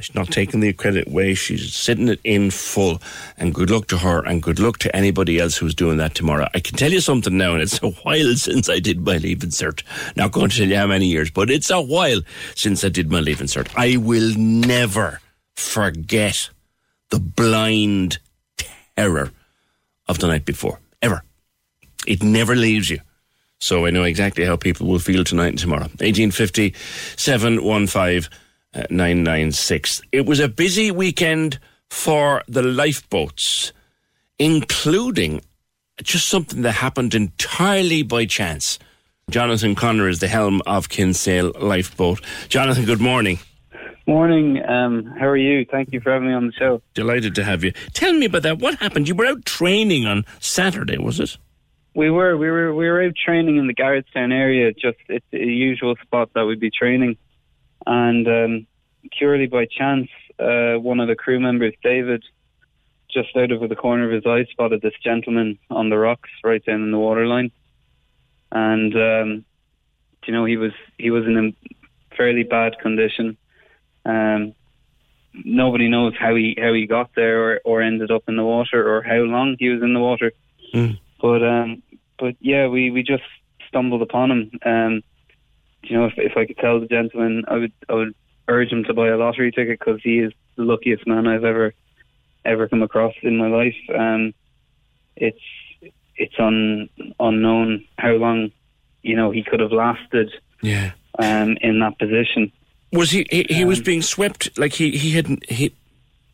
She's 0.00 0.14
not 0.14 0.28
taking 0.28 0.60
the 0.60 0.72
credit 0.72 1.08
away. 1.08 1.34
She's 1.34 1.74
sitting 1.74 2.08
it 2.08 2.20
in 2.24 2.50
full. 2.50 3.02
And 3.36 3.52
good 3.52 3.68
luck 3.68 3.88
to 3.88 3.98
her 3.98 4.24
and 4.24 4.42
good 4.42 4.58
luck 4.58 4.78
to 4.78 4.96
anybody 4.96 5.38
else 5.38 5.58
who's 5.58 5.74
doing 5.74 5.98
that 5.98 6.14
tomorrow. 6.14 6.48
I 6.54 6.60
can 6.60 6.78
tell 6.78 6.90
you 6.90 7.00
something 7.00 7.36
now, 7.36 7.52
and 7.52 7.62
it's 7.62 7.82
a 7.82 7.90
while 7.90 8.34
since 8.36 8.70
I 8.70 8.78
did 8.78 9.04
my 9.04 9.18
leaving 9.18 9.50
cert. 9.50 9.82
Not 10.16 10.32
going 10.32 10.48
to 10.48 10.56
tell 10.56 10.68
you 10.68 10.76
how 10.76 10.86
many 10.86 11.06
years, 11.06 11.30
but 11.30 11.50
it's 11.50 11.68
a 11.68 11.80
while 11.80 12.22
since 12.54 12.82
I 12.84 12.88
did 12.88 13.10
my 13.10 13.20
leaving 13.20 13.48
cert. 13.48 13.70
I 13.76 13.98
will 13.98 14.34
never 14.38 15.20
forget 15.54 16.48
the 17.10 17.20
blind 17.20 18.18
terror 18.96 19.30
of 20.08 20.20
the 20.20 20.26
night 20.28 20.46
before. 20.46 20.80
Ever. 21.02 21.22
It 22.06 22.22
never 22.22 22.56
leaves 22.56 22.88
you. 22.88 23.00
So 23.58 23.84
I 23.84 23.90
know 23.90 24.04
exactly 24.04 24.46
how 24.46 24.56
people 24.56 24.86
will 24.86 24.98
feel 24.98 25.22
tonight 25.22 25.48
and 25.48 25.58
tomorrow. 25.58 25.82
1850 25.82 26.74
715 27.16 28.28
996. 28.74 30.02
It 30.12 30.26
was 30.26 30.40
a 30.40 30.48
busy 30.48 30.90
weekend 30.90 31.58
for 31.90 32.42
the 32.48 32.62
lifeboats, 32.62 33.72
including 34.38 35.42
just 36.02 36.28
something 36.28 36.62
that 36.62 36.72
happened 36.72 37.14
entirely 37.14 38.02
by 38.02 38.24
chance. 38.24 38.78
Jonathan 39.30 39.74
Connor 39.74 40.08
is 40.08 40.18
the 40.18 40.28
helm 40.28 40.62
of 40.66 40.88
Kinsale 40.88 41.52
Lifeboat. 41.60 42.20
Jonathan, 42.48 42.84
good 42.84 43.00
morning. 43.00 43.38
Morning. 44.06 44.60
Um, 44.64 45.06
how 45.18 45.28
are 45.28 45.36
you? 45.36 45.64
Thank 45.70 45.92
you 45.92 46.00
for 46.00 46.12
having 46.12 46.28
me 46.28 46.34
on 46.34 46.46
the 46.46 46.52
show. 46.52 46.82
Delighted 46.94 47.36
to 47.36 47.44
have 47.44 47.62
you. 47.62 47.72
Tell 47.92 48.12
me 48.12 48.26
about 48.26 48.42
that. 48.42 48.58
What 48.58 48.74
happened? 48.80 49.06
You 49.06 49.14
were 49.14 49.26
out 49.26 49.44
training 49.44 50.06
on 50.06 50.24
Saturday, 50.40 50.98
was 50.98 51.20
it? 51.20 51.36
We 51.94 52.10
were. 52.10 52.36
We 52.36 52.50
were. 52.50 52.74
We 52.74 52.88
were 52.88 53.04
out 53.04 53.14
training 53.14 53.58
in 53.58 53.68
the 53.68 53.74
Garrettstown 53.74 54.32
area. 54.32 54.72
Just 54.72 54.98
it's 55.08 55.24
a 55.32 55.36
usual 55.38 55.94
spot 56.02 56.30
that 56.34 56.44
we'd 56.46 56.58
be 56.58 56.70
training, 56.70 57.16
and 57.86 58.28
um, 58.28 58.66
purely 59.16 59.46
by 59.46 59.66
chance, 59.66 60.08
uh, 60.38 60.74
one 60.74 61.00
of 61.00 61.08
the 61.08 61.16
crew 61.16 61.40
members, 61.40 61.74
David, 61.82 62.24
just 63.10 63.36
out 63.36 63.52
of 63.52 63.68
the 63.68 63.76
corner 63.76 64.06
of 64.06 64.12
his 64.12 64.26
eye, 64.26 64.46
spotted 64.50 64.80
this 64.82 64.94
gentleman 65.02 65.58
on 65.70 65.90
the 65.90 65.98
rocks 65.98 66.30
right 66.42 66.64
down 66.64 66.82
in 66.82 66.90
the 66.90 66.98
waterline, 66.98 67.50
and 68.50 68.94
um, 68.94 69.44
you 70.26 70.32
know 70.32 70.44
he 70.44 70.56
was 70.56 70.72
he 70.98 71.10
was 71.10 71.26
in 71.26 71.36
a 71.36 72.16
fairly 72.16 72.42
bad 72.42 72.78
condition. 72.80 73.36
Um, 74.04 74.54
nobody 75.44 75.88
knows 75.88 76.14
how 76.18 76.34
he 76.34 76.56
how 76.60 76.72
he 76.72 76.86
got 76.86 77.10
there 77.14 77.42
or, 77.42 77.60
or 77.64 77.82
ended 77.82 78.10
up 78.10 78.24
in 78.28 78.36
the 78.36 78.44
water 78.44 78.86
or 78.88 79.02
how 79.02 79.20
long 79.20 79.56
he 79.58 79.68
was 79.68 79.82
in 79.82 79.94
the 79.94 80.00
water. 80.00 80.32
Mm. 80.74 80.98
But 81.20 81.42
um, 81.42 81.82
but 82.18 82.36
yeah, 82.40 82.68
we, 82.68 82.90
we 82.90 83.02
just 83.02 83.22
stumbled 83.68 84.02
upon 84.02 84.30
him. 84.30 84.50
Um, 84.64 85.02
you 85.82 85.96
know, 85.96 86.06
if 86.06 86.14
if 86.16 86.36
I 86.36 86.46
could 86.46 86.58
tell 86.58 86.80
the 86.80 86.86
gentleman, 86.86 87.44
I 87.48 87.56
would 87.56 87.72
I 87.88 87.94
would 87.94 88.14
urge 88.48 88.70
him 88.70 88.84
to 88.84 88.94
buy 88.94 89.08
a 89.08 89.16
lottery 89.16 89.50
ticket 89.50 89.78
because 89.78 90.00
he 90.02 90.18
is 90.18 90.32
the 90.56 90.64
luckiest 90.64 91.06
man 91.06 91.26
I've 91.26 91.44
ever 91.44 91.74
ever 92.44 92.68
come 92.68 92.82
across 92.82 93.14
in 93.22 93.36
my 93.36 93.48
life. 93.48 93.76
Um, 93.94 94.34
it's 95.16 95.40
it's 96.16 96.34
un, 96.38 96.88
unknown 97.18 97.84
how 97.98 98.12
long 98.12 98.50
you 99.02 99.16
know 99.16 99.30
he 99.30 99.42
could 99.42 99.60
have 99.60 99.72
lasted. 99.72 100.32
Yeah. 100.62 100.92
Um, 101.18 101.58
in 101.60 101.80
that 101.80 101.98
position. 101.98 102.50
Was 102.92 103.10
he? 103.10 103.26
He, 103.30 103.46
he 103.50 103.62
um, 103.64 103.68
was 103.68 103.82
being 103.82 104.00
swept 104.00 104.56
like 104.58 104.72
he 104.72 104.96
he 104.96 105.10
hadn't 105.12 105.48
he. 105.50 105.74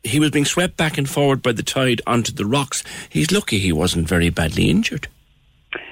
He 0.04 0.20
was 0.20 0.30
being 0.30 0.44
swept 0.44 0.76
back 0.76 0.96
and 0.96 1.10
forward 1.10 1.42
by 1.42 1.50
the 1.50 1.64
tide 1.64 2.00
onto 2.06 2.32
the 2.32 2.46
rocks. 2.46 2.84
He's 3.08 3.32
lucky 3.32 3.58
he 3.58 3.72
wasn't 3.72 4.06
very 4.06 4.30
badly 4.30 4.70
injured. 4.70 5.08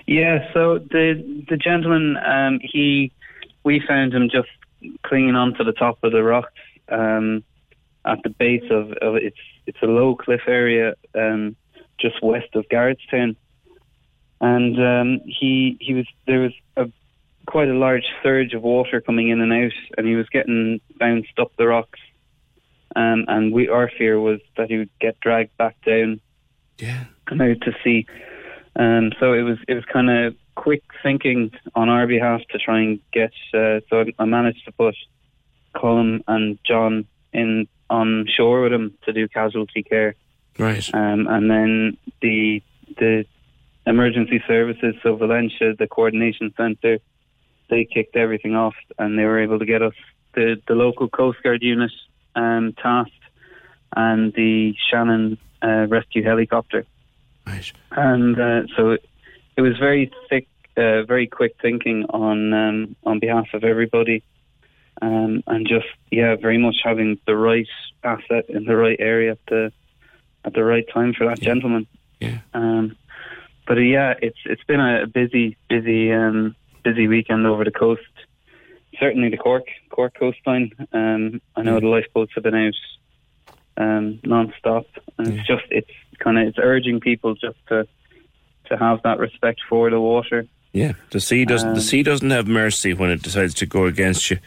Yeah, 0.06 0.52
so 0.52 0.78
the 0.78 1.44
the 1.48 1.56
gentleman, 1.56 2.16
um, 2.18 2.60
he, 2.62 3.12
we 3.66 3.82
found 3.86 4.14
him 4.14 4.30
just 4.30 4.48
clinging 5.02 5.34
onto 5.34 5.64
the 5.64 5.72
top 5.72 5.98
of 6.04 6.12
the 6.12 6.22
rocks 6.22 6.52
um, 6.88 7.42
at 8.06 8.22
the 8.22 8.30
base 8.30 8.62
of, 8.70 8.92
of 9.02 9.16
it's 9.16 9.36
it's 9.66 9.82
a 9.82 9.86
low 9.86 10.14
cliff 10.14 10.42
area 10.46 10.94
um, 11.16 11.56
just 12.00 12.22
west 12.22 12.54
of 12.54 12.64
Garrettstown, 12.68 13.34
and 14.40 14.78
um, 14.78 15.20
he 15.26 15.76
he 15.80 15.94
was 15.94 16.06
there 16.28 16.38
was 16.38 16.52
a 16.76 16.86
quite 17.46 17.68
a 17.68 17.74
large 17.74 18.04
surge 18.22 18.54
of 18.54 18.62
water 18.62 19.00
coming 19.00 19.28
in 19.30 19.40
and 19.40 19.52
out, 19.52 19.72
and 19.98 20.06
he 20.06 20.14
was 20.14 20.28
getting 20.28 20.80
bounced 20.98 21.38
up 21.38 21.50
the 21.58 21.66
rocks. 21.66 21.98
Um, 22.94 23.24
and 23.26 23.52
we 23.52 23.68
our 23.68 23.90
fear 23.98 24.20
was 24.20 24.38
that 24.56 24.70
he 24.70 24.78
would 24.78 24.90
get 25.00 25.18
dragged 25.18 25.56
back 25.56 25.76
down, 25.84 26.20
yeah, 26.78 27.06
and 27.26 27.42
out 27.42 27.60
to 27.62 27.72
sea. 27.82 28.06
Um, 28.76 29.10
so 29.18 29.32
it 29.32 29.42
was 29.42 29.58
it 29.66 29.74
was 29.74 29.84
kind 29.92 30.08
of 30.08 30.36
quick 30.56 30.82
thinking 31.02 31.52
on 31.74 31.88
our 31.88 32.06
behalf 32.06 32.40
to 32.50 32.58
try 32.58 32.80
and 32.80 33.00
get. 33.12 33.32
Uh, 33.54 33.80
so 33.88 34.04
I 34.18 34.24
managed 34.24 34.64
to 34.64 34.72
put 34.72 34.96
Colin 35.74 36.24
and 36.26 36.58
John 36.64 37.06
in 37.32 37.68
on 37.88 38.26
shore 38.26 38.62
with 38.62 38.72
him 38.72 38.94
to 39.04 39.12
do 39.12 39.28
casualty 39.28 39.82
care. 39.84 40.16
Right. 40.58 40.88
Um, 40.92 41.28
and 41.28 41.48
then 41.50 41.96
the 42.20 42.62
the 42.98 43.26
emergency 43.86 44.42
services, 44.48 44.94
so 45.02 45.16
Valentia, 45.16 45.76
the 45.78 45.86
coordination 45.86 46.52
centre, 46.56 46.98
they 47.70 47.84
kicked 47.84 48.16
everything 48.16 48.56
off, 48.56 48.74
and 48.98 49.18
they 49.18 49.24
were 49.24 49.40
able 49.40 49.58
to 49.58 49.66
get 49.66 49.82
us 49.82 49.94
the 50.34 50.60
the 50.66 50.74
local 50.74 51.08
Coast 51.08 51.42
Guard 51.42 51.62
unit 51.62 51.92
um, 52.34 52.74
tasked 52.82 53.12
and 53.94 54.32
the 54.34 54.74
Shannon 54.90 55.38
uh, 55.62 55.86
rescue 55.88 56.24
helicopter. 56.24 56.84
Right. 57.46 57.72
And 57.92 58.38
uh, 58.40 58.62
so 58.76 58.96
it, 59.56 59.60
was 59.60 59.76
very 59.78 60.10
thick, 60.28 60.48
uh, 60.76 61.02
very 61.02 61.26
quick 61.26 61.56
thinking 61.60 62.04
on 62.10 62.52
um, 62.52 62.96
on 63.04 63.18
behalf 63.18 63.48
of 63.54 63.64
everybody, 63.64 64.22
um, 65.02 65.42
and 65.46 65.66
just 65.66 65.86
yeah, 66.10 66.36
very 66.36 66.58
much 66.58 66.76
having 66.82 67.18
the 67.26 67.36
right 67.36 67.68
asset 68.02 68.48
in 68.48 68.64
the 68.64 68.76
right 68.76 68.98
area 68.98 69.32
at 69.32 69.38
the 69.48 69.72
at 70.44 70.54
the 70.54 70.64
right 70.64 70.86
time 70.92 71.12
for 71.12 71.26
that 71.26 71.40
yeah. 71.40 71.44
gentleman. 71.44 71.86
Yeah. 72.20 72.38
Um, 72.54 72.96
but 73.66 73.78
uh, 73.78 73.80
yeah, 73.80 74.14
it's 74.22 74.38
it's 74.44 74.64
been 74.64 74.80
a 74.80 75.06
busy, 75.06 75.56
busy, 75.68 76.12
um, 76.12 76.54
busy 76.84 77.08
weekend 77.08 77.46
over 77.46 77.64
the 77.64 77.70
coast. 77.70 78.02
Certainly 78.98 79.30
the 79.30 79.36
Cork 79.36 79.66
Cork 79.90 80.14
coastline. 80.18 80.72
Um, 80.92 81.40
I 81.54 81.62
know 81.62 81.80
the 81.80 81.88
lifeboats 81.88 82.32
have 82.34 82.44
been 82.44 82.54
out 82.54 82.74
um, 83.76 84.20
non-stop, 84.24 84.86
and 85.18 85.26
yeah. 85.26 85.34
it's 85.34 85.46
just 85.48 85.64
it's 85.70 85.90
kind 86.18 86.38
of 86.38 86.48
it's 86.48 86.58
urging 86.60 87.00
people 87.00 87.34
just 87.34 87.58
to 87.68 87.86
to 88.68 88.76
have 88.76 89.02
that 89.02 89.18
respect 89.18 89.60
for 89.68 89.90
the 89.90 90.00
water. 90.00 90.46
Yeah, 90.72 90.92
the 91.10 91.20
sea 91.20 91.44
doesn't 91.44 91.70
um, 91.70 91.74
the 91.74 91.80
sea 91.80 92.02
doesn't 92.02 92.30
have 92.30 92.46
mercy 92.46 92.92
when 92.92 93.10
it 93.10 93.22
decides 93.22 93.54
to 93.54 93.66
go 93.66 93.86
against 93.86 94.30
you. 94.30 94.38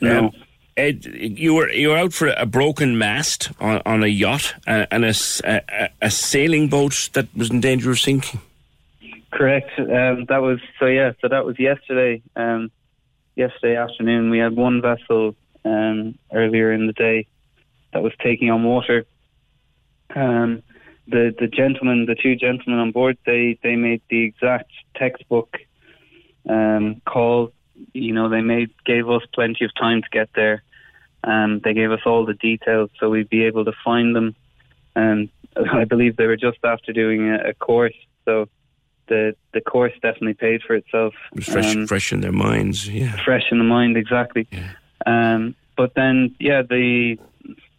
No. 0.00 0.26
Um, 0.26 0.30
Ed, 0.76 1.04
you 1.04 1.54
were 1.54 1.70
you 1.70 1.90
were 1.90 1.96
out 1.96 2.12
for 2.12 2.28
a 2.36 2.46
broken 2.46 2.98
mast 2.98 3.50
on, 3.60 3.80
on 3.86 4.02
a 4.02 4.08
yacht 4.08 4.54
uh, 4.66 4.86
and 4.90 5.04
a, 5.04 5.14
a, 5.44 5.88
a, 6.02 6.10
sailing 6.10 6.68
boat 6.68 7.10
that 7.12 7.28
was 7.36 7.50
in 7.50 7.60
danger 7.60 7.92
of 7.92 8.00
sinking. 8.00 8.40
Correct. 9.30 9.70
Um, 9.78 10.24
that 10.28 10.42
was 10.42 10.58
so. 10.80 10.86
Yeah. 10.86 11.12
So 11.20 11.28
that 11.28 11.44
was 11.44 11.58
yesterday. 11.58 12.22
Um, 12.34 12.72
yesterday 13.36 13.76
afternoon, 13.76 14.30
we 14.30 14.38
had 14.38 14.56
one 14.56 14.82
vessel 14.82 15.36
um, 15.64 16.18
earlier 16.32 16.72
in 16.72 16.86
the 16.86 16.92
day 16.92 17.26
that 17.92 18.02
was 18.02 18.12
taking 18.22 18.50
on 18.50 18.64
water. 18.64 19.06
Um, 20.14 20.62
the 21.06 21.34
the 21.38 21.46
gentlemen, 21.46 22.06
the 22.06 22.14
two 22.14 22.36
gentlemen 22.36 22.80
on 22.80 22.92
board, 22.92 23.18
they 23.26 23.58
they 23.62 23.76
made 23.76 24.02
the 24.08 24.22
exact 24.24 24.70
textbook 24.96 25.56
um, 26.48 27.02
call. 27.06 27.52
You 27.92 28.12
know, 28.12 28.28
they 28.28 28.40
made 28.40 28.70
gave 28.84 29.08
us 29.08 29.22
plenty 29.34 29.64
of 29.64 29.74
time 29.74 30.02
to 30.02 30.08
get 30.10 30.30
there. 30.34 30.62
Um, 31.22 31.60
they 31.64 31.74
gave 31.74 31.90
us 31.90 32.00
all 32.04 32.26
the 32.26 32.34
details 32.34 32.90
so 33.00 33.08
we'd 33.08 33.30
be 33.30 33.44
able 33.44 33.64
to 33.64 33.72
find 33.82 34.14
them. 34.14 34.36
And 34.94 35.30
I 35.72 35.84
believe 35.84 36.16
they 36.16 36.26
were 36.26 36.36
just 36.36 36.58
after 36.64 36.92
doing 36.92 37.30
a, 37.30 37.50
a 37.50 37.54
course, 37.54 37.94
so 38.24 38.48
the 39.08 39.34
the 39.52 39.60
course 39.60 39.92
definitely 39.94 40.34
paid 40.34 40.62
for 40.62 40.74
itself. 40.74 41.14
Fresh, 41.42 41.76
um, 41.76 41.86
fresh 41.86 42.12
in 42.12 42.20
their 42.20 42.32
minds, 42.32 42.88
yeah. 42.88 43.22
Fresh 43.24 43.50
in 43.50 43.58
the 43.58 43.64
mind, 43.64 43.96
exactly. 43.96 44.48
Yeah. 44.50 44.72
Um, 45.06 45.54
but 45.76 45.94
then, 45.94 46.34
yeah, 46.38 46.62
the 46.62 47.18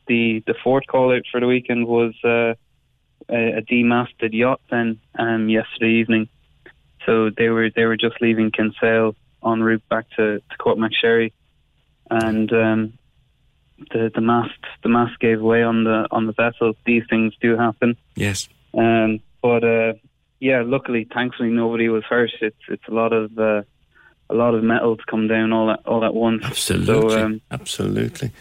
the 0.08 0.44
the 0.46 0.56
fourth 0.64 0.86
call 0.88 1.16
out 1.16 1.24
for 1.32 1.40
the 1.40 1.48
weekend 1.48 1.88
was 1.88 2.14
uh, 2.24 2.54
a, 3.30 3.58
a 3.58 3.62
demasted 3.62 4.34
yacht. 4.34 4.62
Then 4.70 5.00
um, 5.18 5.50
yesterday 5.50 5.92
evening, 5.92 6.30
so 7.06 7.30
they 7.30 7.50
were 7.50 7.70
they 7.70 7.86
were 7.86 7.98
just 7.98 8.22
leaving 8.22 8.52
Kinsale 8.52 9.16
en 9.46 9.62
route 9.62 9.88
back 9.90 10.10
to 10.18 10.40
to 10.40 10.58
Courtmacsherry, 10.60 11.32
and 12.10 12.52
um, 12.52 12.94
the 13.92 14.12
the 14.14 14.22
mast 14.22 14.60
the 14.84 14.90
mast 14.90 15.20
gave 15.20 15.42
way 15.42 15.64
on 15.64 15.84
the 15.84 16.08
on 16.12 16.26
the 16.26 16.34
vessel. 16.34 16.74
These 16.86 17.04
things 17.10 17.34
do 17.42 17.58
happen. 17.58 17.98
Yes. 18.16 18.50
Um, 18.74 19.20
but 19.42 19.64
uh, 19.64 19.94
yeah, 20.40 20.64
luckily, 20.66 21.08
thankfully, 21.14 21.50
nobody 21.50 21.90
was 21.90 22.04
hurt. 22.04 22.32
It's 22.42 22.56
it's 22.68 22.88
a 22.88 22.92
lot 22.94 23.14
of 23.14 23.38
uh, 23.38 23.64
a 24.30 24.34
lot 24.34 24.56
of 24.56 24.64
metals 24.64 25.00
come 25.10 25.28
down 25.28 25.54
all 25.54 25.72
at 25.72 25.86
all 25.86 26.04
at 26.04 26.14
once. 26.14 26.44
Absolutely, 26.44 27.10
so, 27.10 27.26
um, 27.26 27.42
absolutely. 27.52 28.32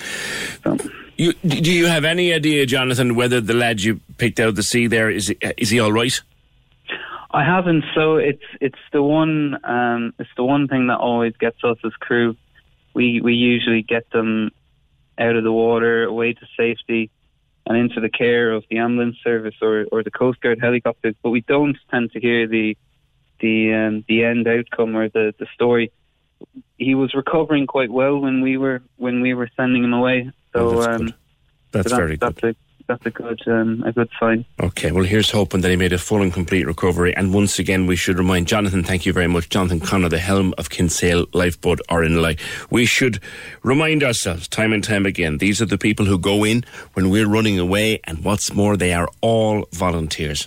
So. 0.62 0.76
You, 1.16 1.32
do 1.32 1.72
you 1.72 1.86
have 1.86 2.04
any 2.04 2.32
idea, 2.32 2.66
Jonathan, 2.66 3.14
whether 3.14 3.40
the 3.40 3.54
lad 3.54 3.82
you 3.82 4.00
picked 4.18 4.40
out 4.40 4.48
of 4.48 4.56
the 4.56 4.62
sea 4.62 4.86
there 4.86 5.10
is 5.10 5.32
is 5.56 5.70
he 5.70 5.78
all 5.80 5.92
right? 5.92 6.20
I 7.30 7.44
haven't. 7.44 7.84
So 7.94 8.16
it's 8.16 8.44
it's 8.60 8.78
the 8.92 9.02
one 9.02 9.58
um, 9.64 10.14
it's 10.18 10.30
the 10.36 10.44
one 10.44 10.68
thing 10.68 10.86
that 10.86 10.98
always 10.98 11.34
gets 11.36 11.62
us 11.64 11.78
as 11.84 11.92
crew. 11.94 12.36
We 12.94 13.20
we 13.20 13.34
usually 13.34 13.82
get 13.82 14.08
them 14.10 14.50
out 15.18 15.36
of 15.36 15.44
the 15.44 15.52
water, 15.52 16.04
away 16.04 16.32
to 16.32 16.46
safety, 16.56 17.10
and 17.66 17.76
into 17.76 18.00
the 18.00 18.08
care 18.08 18.52
of 18.52 18.64
the 18.70 18.78
ambulance 18.78 19.16
service 19.22 19.54
or, 19.62 19.86
or 19.90 20.02
the 20.02 20.10
Coast 20.10 20.40
Guard 20.40 20.58
helicopters. 20.60 21.14
But 21.22 21.30
we 21.30 21.40
don't 21.40 21.76
tend 21.90 22.12
to 22.12 22.20
hear 22.20 22.46
the 22.46 22.76
the 23.40 23.72
um, 23.72 24.04
the 24.08 24.24
end 24.24 24.46
outcome 24.46 24.96
or 24.96 25.08
the, 25.08 25.34
the 25.38 25.46
story. 25.54 25.92
He 26.78 26.94
was 26.94 27.14
recovering 27.14 27.66
quite 27.66 27.90
well 27.90 28.18
when 28.18 28.40
we 28.40 28.56
were 28.56 28.82
when 28.96 29.20
we 29.20 29.34
were 29.34 29.48
sending 29.56 29.84
him 29.84 29.92
away. 29.92 30.30
So 30.52 30.68
Oh, 30.68 30.80
that's 30.80 30.86
um, 31.00 31.06
good. 31.06 31.14
That's 31.72 31.90
so 31.90 31.96
very 31.96 32.16
that's 32.16 32.42
A, 32.42 32.54
that's 32.86 33.06
a 33.06 33.10
good 33.10 33.40
um, 33.46 33.82
a 33.86 33.92
good 33.92 34.08
sign. 34.20 34.44
Okay, 34.60 34.92
well, 34.92 35.04
here's 35.04 35.30
hoping 35.30 35.62
that 35.62 35.70
he 35.70 35.76
made 35.76 35.92
a 35.92 35.98
full 35.98 36.22
and 36.22 36.32
complete 36.32 36.66
recovery. 36.66 37.14
And 37.16 37.32
once 37.32 37.58
again, 37.58 37.86
we 37.86 37.96
should 37.96 38.18
remind 38.18 38.46
Jonathan, 38.46 38.84
thank 38.84 39.06
you 39.06 39.12
very 39.12 39.26
much, 39.26 39.48
Jonathan 39.48 39.80
Connor, 39.80 40.08
the 40.08 40.18
helm 40.18 40.54
of 40.58 40.70
Kinsale 40.70 41.26
Lifeboat 41.32 41.80
RNLI. 41.88 42.38
We 42.70 42.86
should 42.86 43.20
remind 43.62 44.02
ourselves 44.02 44.48
time 44.48 44.72
and 44.72 44.84
time 44.84 45.06
again 45.06 45.38
these 45.38 45.62
are 45.62 45.66
the 45.66 45.78
people 45.78 46.06
who 46.06 46.18
go 46.18 46.44
in 46.44 46.64
when 46.92 47.10
we're 47.10 47.28
running 47.28 47.58
away, 47.58 48.00
and 48.04 48.24
what's 48.24 48.52
more, 48.52 48.76
they 48.76 48.92
are 48.92 49.08
all 49.20 49.66
volunteers. 49.72 50.46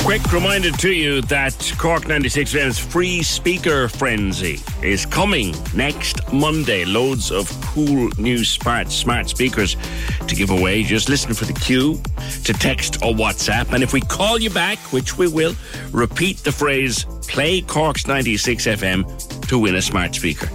Quick 0.00 0.32
reminder 0.32 0.70
to 0.70 0.90
you 0.90 1.20
that 1.22 1.74
Cork 1.76 2.08
96 2.08 2.54
FM's 2.54 2.78
free 2.78 3.22
speaker 3.22 3.88
frenzy 3.88 4.58
is 4.82 5.04
coming 5.04 5.54
next 5.74 6.32
Monday. 6.32 6.86
Loads 6.86 7.30
of 7.30 7.50
cool 7.62 8.08
new 8.16 8.42
smart 8.42 8.90
smart 8.90 9.28
speakers 9.28 9.76
to 10.26 10.34
give 10.34 10.50
away. 10.50 10.82
Just 10.82 11.10
listen 11.10 11.34
for 11.34 11.44
the 11.44 11.52
cue 11.52 12.00
to 12.44 12.52
text 12.54 13.02
or 13.02 13.12
WhatsApp. 13.12 13.72
And 13.74 13.82
if 13.82 13.92
we 13.92 14.00
call 14.00 14.38
you 14.38 14.48
back, 14.48 14.78
which 14.92 15.18
we 15.18 15.28
will, 15.28 15.54
repeat 15.92 16.38
the 16.38 16.52
phrase 16.52 17.04
play 17.22 17.60
Cork's 17.60 18.06
96 18.06 18.66
FM 18.66 19.48
to 19.48 19.58
win 19.58 19.74
a 19.74 19.82
smart 19.82 20.14
speaker. 20.14 20.48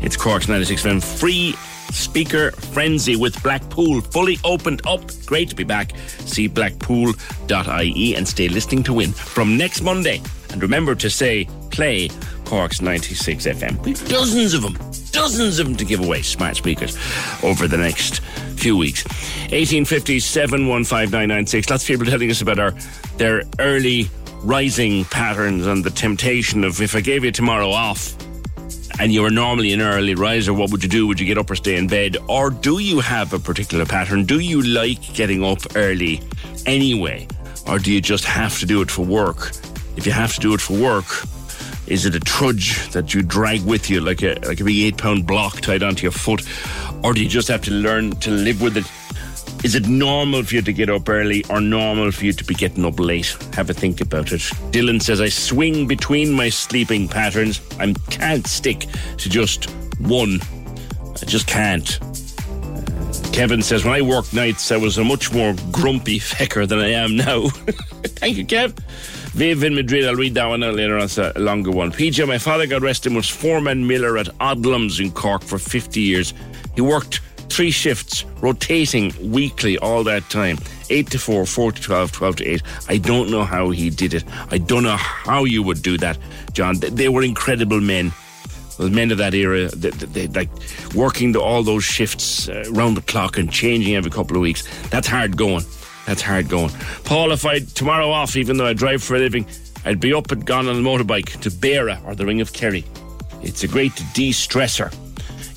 It's 0.00 0.16
Cork's 0.16 0.48
96 0.48 0.84
FM 0.84 1.18
free 1.18 1.54
speaker 1.92 2.50
frenzy 2.50 3.16
with 3.16 3.42
Blackpool 3.42 4.00
fully 4.00 4.38
opened 4.44 4.86
up. 4.86 5.00
Great 5.26 5.48
to 5.50 5.56
be 5.56 5.64
back. 5.64 5.96
See 6.26 6.48
blackpool.ie 6.48 8.14
and 8.16 8.28
stay 8.28 8.48
listening 8.48 8.82
to 8.84 8.94
win 8.94 9.12
from 9.12 9.56
next 9.56 9.82
Monday. 9.82 10.22
And 10.50 10.62
remember 10.62 10.94
to 10.96 11.10
say 11.10 11.48
play 11.70 12.10
Cork's 12.44 12.80
96 12.80 13.46
FM. 13.46 13.84
We've 13.84 14.08
dozens 14.08 14.54
of 14.54 14.62
them, 14.62 14.74
dozens 15.12 15.58
of 15.60 15.66
them 15.66 15.76
to 15.76 15.84
give 15.84 16.00
away, 16.00 16.22
smart 16.22 16.56
speakers, 16.56 16.98
over 17.44 17.68
the 17.68 17.76
next 17.76 18.20
few 18.56 18.76
weeks. 18.76 19.04
1857 19.52 20.66
15996. 20.66 21.70
Lots 21.70 21.84
of 21.84 21.86
people 21.86 22.06
telling 22.06 22.30
us 22.30 22.42
about 22.42 22.58
our 22.58 22.72
their 23.16 23.42
early 23.58 24.10
rising 24.42 25.04
patterns 25.06 25.66
and 25.66 25.84
the 25.84 25.90
temptation 25.90 26.64
of 26.64 26.80
if 26.80 26.94
I 26.94 27.00
gave 27.00 27.24
you 27.24 27.30
tomorrow 27.30 27.70
off, 27.70 28.16
and 28.98 29.12
you 29.12 29.22
were 29.22 29.30
normally 29.30 29.72
an 29.72 29.80
early 29.80 30.14
riser, 30.14 30.52
what 30.52 30.70
would 30.70 30.82
you 30.82 30.88
do? 30.88 31.06
Would 31.06 31.20
you 31.20 31.26
get 31.26 31.38
up 31.38 31.50
or 31.50 31.54
stay 31.54 31.76
in 31.76 31.86
bed? 31.86 32.16
Or 32.28 32.50
do 32.50 32.78
you 32.78 33.00
have 33.00 33.32
a 33.32 33.38
particular 33.38 33.86
pattern? 33.86 34.24
Do 34.24 34.40
you 34.40 34.62
like 34.62 35.14
getting 35.14 35.44
up 35.44 35.58
early 35.76 36.20
anyway? 36.66 37.28
Or 37.66 37.78
do 37.78 37.92
you 37.92 38.00
just 38.00 38.24
have 38.24 38.58
to 38.58 38.66
do 38.66 38.82
it 38.82 38.90
for 38.90 39.04
work? 39.04 39.52
If 39.96 40.06
you 40.06 40.12
have 40.12 40.34
to 40.34 40.40
do 40.40 40.54
it 40.54 40.60
for 40.60 40.74
work, 40.74 41.06
is 41.86 42.06
it 42.06 42.14
a 42.14 42.20
trudge 42.20 42.90
that 42.92 43.14
you 43.14 43.22
drag 43.22 43.62
with 43.64 43.90
you 43.90 44.00
like 44.00 44.22
a 44.22 44.38
like 44.46 44.60
a 44.60 44.64
big 44.64 44.78
eight 44.78 44.96
pound 44.96 45.26
block 45.26 45.60
tied 45.60 45.82
onto 45.82 46.02
your 46.02 46.12
foot? 46.12 46.42
Or 47.02 47.12
do 47.12 47.22
you 47.22 47.28
just 47.28 47.48
have 47.48 47.62
to 47.62 47.70
learn 47.70 48.12
to 48.20 48.30
live 48.30 48.60
with 48.60 48.76
it? 48.76 48.84
Is 49.62 49.74
it 49.74 49.86
normal 49.88 50.42
for 50.42 50.54
you 50.54 50.62
to 50.62 50.72
get 50.72 50.88
up 50.88 51.06
early 51.08 51.44
or 51.50 51.60
normal 51.60 52.12
for 52.12 52.24
you 52.24 52.32
to 52.32 52.44
be 52.44 52.54
getting 52.54 52.84
up 52.86 52.98
late? 52.98 53.36
Have 53.52 53.68
a 53.68 53.74
think 53.74 54.00
about 54.00 54.32
it. 54.32 54.40
Dylan 54.72 55.02
says, 55.02 55.20
I 55.20 55.28
swing 55.28 55.86
between 55.86 56.32
my 56.32 56.48
sleeping 56.48 57.06
patterns. 57.06 57.60
I 57.78 57.92
can't 58.08 58.46
stick 58.46 58.86
to 59.18 59.28
just 59.28 59.70
one. 60.00 60.40
I 61.20 61.26
just 61.26 61.46
can't. 61.46 61.98
Kevin 63.34 63.62
says, 63.62 63.84
when 63.84 63.94
I 63.94 64.00
worked 64.00 64.32
nights, 64.32 64.72
I 64.72 64.78
was 64.78 64.96
a 64.96 65.04
much 65.04 65.32
more 65.32 65.54
grumpy 65.70 66.18
fecker 66.18 66.66
than 66.66 66.78
I 66.78 66.92
am 66.92 67.16
now. 67.16 67.48
Thank 68.04 68.38
you, 68.38 68.46
Kev. 68.46 68.78
Viv 69.32 69.62
in 69.62 69.74
Madrid, 69.74 70.06
I'll 70.06 70.16
read 70.16 70.34
that 70.34 70.46
one 70.46 70.64
out 70.64 70.74
later 70.74 70.96
on. 70.96 71.04
It's 71.04 71.18
a 71.18 71.32
longer 71.36 71.70
one. 71.70 71.92
PJ, 71.92 72.26
my 72.26 72.38
father, 72.38 72.66
God 72.66 72.82
rest 72.82 73.06
him, 73.06 73.14
was 73.14 73.28
foreman 73.28 73.86
miller 73.86 74.18
at 74.18 74.26
Odlums 74.38 75.00
in 75.00 75.12
Cork 75.12 75.42
for 75.42 75.58
50 75.58 76.00
years. 76.00 76.34
He 76.74 76.80
worked 76.80 77.20
three 77.60 77.70
shifts, 77.70 78.24
rotating 78.40 79.12
weekly 79.30 79.76
all 79.76 80.02
that 80.02 80.26
time. 80.30 80.56
8 80.88 81.10
to 81.10 81.18
4, 81.18 81.44
4 81.44 81.72
to 81.72 81.82
12, 81.82 82.10
12 82.10 82.36
to 82.36 82.46
8. 82.46 82.62
I 82.88 82.96
don't 82.96 83.30
know 83.30 83.44
how 83.44 83.68
he 83.68 83.90
did 83.90 84.14
it. 84.14 84.24
I 84.50 84.56
don't 84.56 84.82
know 84.82 84.96
how 84.96 85.44
you 85.44 85.62
would 85.62 85.82
do 85.82 85.98
that, 85.98 86.16
John. 86.54 86.78
They, 86.78 86.88
they 86.88 87.08
were 87.10 87.22
incredible 87.22 87.82
men. 87.82 88.12
The 88.78 88.88
men 88.88 89.10
of 89.10 89.18
that 89.18 89.34
era, 89.34 89.68
they, 89.68 89.90
they, 89.90 90.28
like 90.28 90.48
working 90.94 91.32
the, 91.32 91.42
all 91.42 91.62
those 91.62 91.84
shifts 91.84 92.48
uh, 92.48 92.64
round 92.70 92.96
the 92.96 93.02
clock 93.02 93.36
and 93.36 93.52
changing 93.52 93.94
every 93.94 94.10
couple 94.10 94.36
of 94.38 94.40
weeks. 94.40 94.66
That's 94.88 95.06
hard 95.06 95.36
going. 95.36 95.66
That's 96.06 96.22
hard 96.22 96.48
going. 96.48 96.70
Paul, 97.04 97.30
if 97.30 97.44
I 97.44 97.58
tomorrow 97.58 98.10
off, 98.10 98.36
even 98.36 98.56
though 98.56 98.68
I 98.68 98.72
drive 98.72 99.02
for 99.02 99.16
a 99.16 99.18
living, 99.18 99.44
I'd 99.84 100.00
be 100.00 100.14
up 100.14 100.32
and 100.32 100.46
gone 100.46 100.66
on 100.66 100.76
a 100.76 100.80
motorbike 100.80 101.38
to 101.42 101.50
Beara 101.50 102.02
or 102.06 102.14
the 102.14 102.24
Ring 102.24 102.40
of 102.40 102.54
Kerry. 102.54 102.86
It's 103.42 103.64
a 103.64 103.68
great 103.68 104.02
de-stressor. 104.14 105.09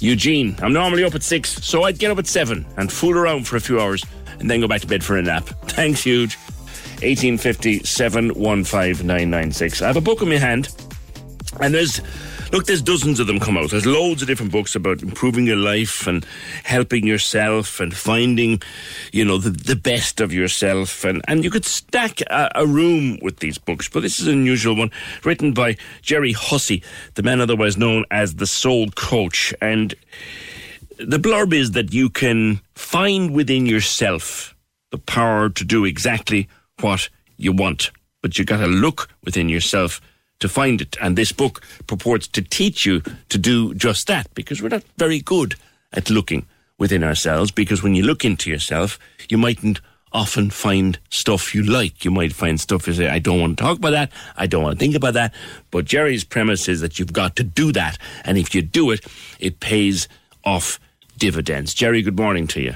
Eugene, 0.03 0.53
I'm 0.61 0.73
normally 0.73 1.05
up 1.05 1.15
at 1.15 1.23
six, 1.23 1.49
so 1.65 1.83
I'd 1.83 1.97
get 1.97 2.11
up 2.11 2.17
at 2.17 2.27
seven 2.27 2.65
and 2.75 2.91
fool 2.91 3.17
around 3.17 3.47
for 3.47 3.55
a 3.55 3.61
few 3.61 3.79
hours 3.79 4.03
and 4.39 4.51
then 4.51 4.59
go 4.59 4.67
back 4.67 4.81
to 4.81 4.87
bed 4.87 5.01
for 5.01 5.17
a 5.17 5.21
nap. 5.21 5.45
Thanks, 5.63 6.03
Huge. 6.03 6.35
1850 7.01 7.83
715 7.85 9.07
996. 9.07 9.81
I 9.81 9.87
have 9.87 9.95
a 9.95 10.01
book 10.01 10.21
in 10.21 10.27
my 10.27 10.35
hand, 10.35 10.75
and 11.61 11.73
there's 11.73 12.01
look, 12.53 12.67
there's 12.67 12.83
dozens 12.83 13.19
of 13.19 13.25
them 13.25 13.39
come 13.39 13.57
out. 13.57 13.71
There's 13.71 13.85
loads 13.85 14.21
of 14.21 14.27
different 14.27 14.51
books 14.51 14.75
about 14.75 15.01
improving 15.01 15.47
your 15.47 15.57
life 15.57 16.05
and 16.05 16.23
helping 16.63 17.05
yourself 17.05 17.79
and 17.79 17.93
finding, 17.93 18.61
you 19.11 19.25
know, 19.25 19.39
the, 19.39 19.49
the 19.49 19.75
best 19.75 20.21
of 20.21 20.31
yourself. 20.31 21.03
And, 21.03 21.21
and 21.27 21.43
you 21.43 21.49
could 21.49 21.65
stack 21.65 22.21
a, 22.21 22.51
a 22.53 22.67
room 22.67 23.17
with 23.23 23.39
these 23.39 23.57
books, 23.57 23.89
but 23.89 24.03
this 24.03 24.19
is 24.19 24.27
an 24.27 24.33
unusual 24.33 24.75
one 24.75 24.91
written 25.25 25.53
by 25.53 25.77
Gerry 26.03 26.31
Hussey, 26.31 26.83
the 27.15 27.23
man 27.23 27.41
otherwise 27.41 27.75
known 27.75 28.05
as 28.11 28.35
the 28.35 28.47
Soul 28.47 28.89
Coach. 28.91 29.53
And 29.59 29.95
the 30.97 31.17
blurb 31.17 31.53
is 31.53 31.71
that 31.71 31.91
you 31.91 32.07
can 32.07 32.61
find 32.75 33.33
within 33.33 33.65
yourself 33.65 34.55
the 34.91 34.99
power 34.99 35.49
to 35.49 35.65
do 35.65 35.85
exactly 35.85 36.47
what 36.81 37.09
you 37.37 37.51
want. 37.51 37.89
But 38.21 38.37
you 38.37 38.45
got 38.45 38.57
to 38.57 38.67
look 38.67 39.09
within 39.25 39.49
yourself 39.49 39.99
to 40.43 40.49
find 40.49 40.81
it. 40.81 40.95
And 41.01 41.17
this 41.17 41.31
book 41.31 41.61
purports 41.87 42.27
to 42.27 42.41
teach 42.41 42.85
you 42.85 43.01
to 43.29 43.37
do 43.37 43.73
just 43.73 44.07
that 44.07 44.27
because 44.35 44.61
we're 44.61 44.69
not 44.69 44.83
very 44.97 45.19
good 45.19 45.55
at 45.93 46.09
looking 46.09 46.45
within 46.77 47.03
ourselves. 47.03 47.49
Because 47.49 47.81
when 47.81 47.95
you 47.95 48.03
look 48.03 48.25
into 48.25 48.49
yourself, 48.49 48.99
you 49.29 49.37
mightn't 49.37 49.79
often 50.11 50.49
find 50.49 50.99
stuff 51.09 51.55
you 51.55 51.63
like. 51.63 52.03
You 52.03 52.11
might 52.11 52.33
find 52.33 52.59
stuff 52.59 52.87
you 52.87 52.93
say, 52.93 53.07
I 53.07 53.19
don't 53.19 53.39
want 53.39 53.57
to 53.57 53.63
talk 53.63 53.77
about 53.77 53.91
that. 53.91 54.11
I 54.35 54.45
don't 54.45 54.63
want 54.63 54.77
to 54.77 54.85
think 54.85 54.95
about 54.95 55.13
that. 55.13 55.33
But 55.71 55.85
Gerry's 55.85 56.25
premise 56.25 56.67
is 56.67 56.81
that 56.81 56.99
you've 56.99 57.13
got 57.13 57.35
to 57.37 57.43
do 57.43 57.71
that. 57.71 57.97
And 58.25 58.37
if 58.37 58.53
you 58.53 58.61
do 58.61 58.91
it, 58.91 59.07
it 59.39 59.61
pays 59.61 60.07
off 60.43 60.77
dividends. 61.17 61.73
Gerry, 61.73 62.01
good 62.01 62.17
morning 62.17 62.47
to 62.47 62.61
you. 62.61 62.75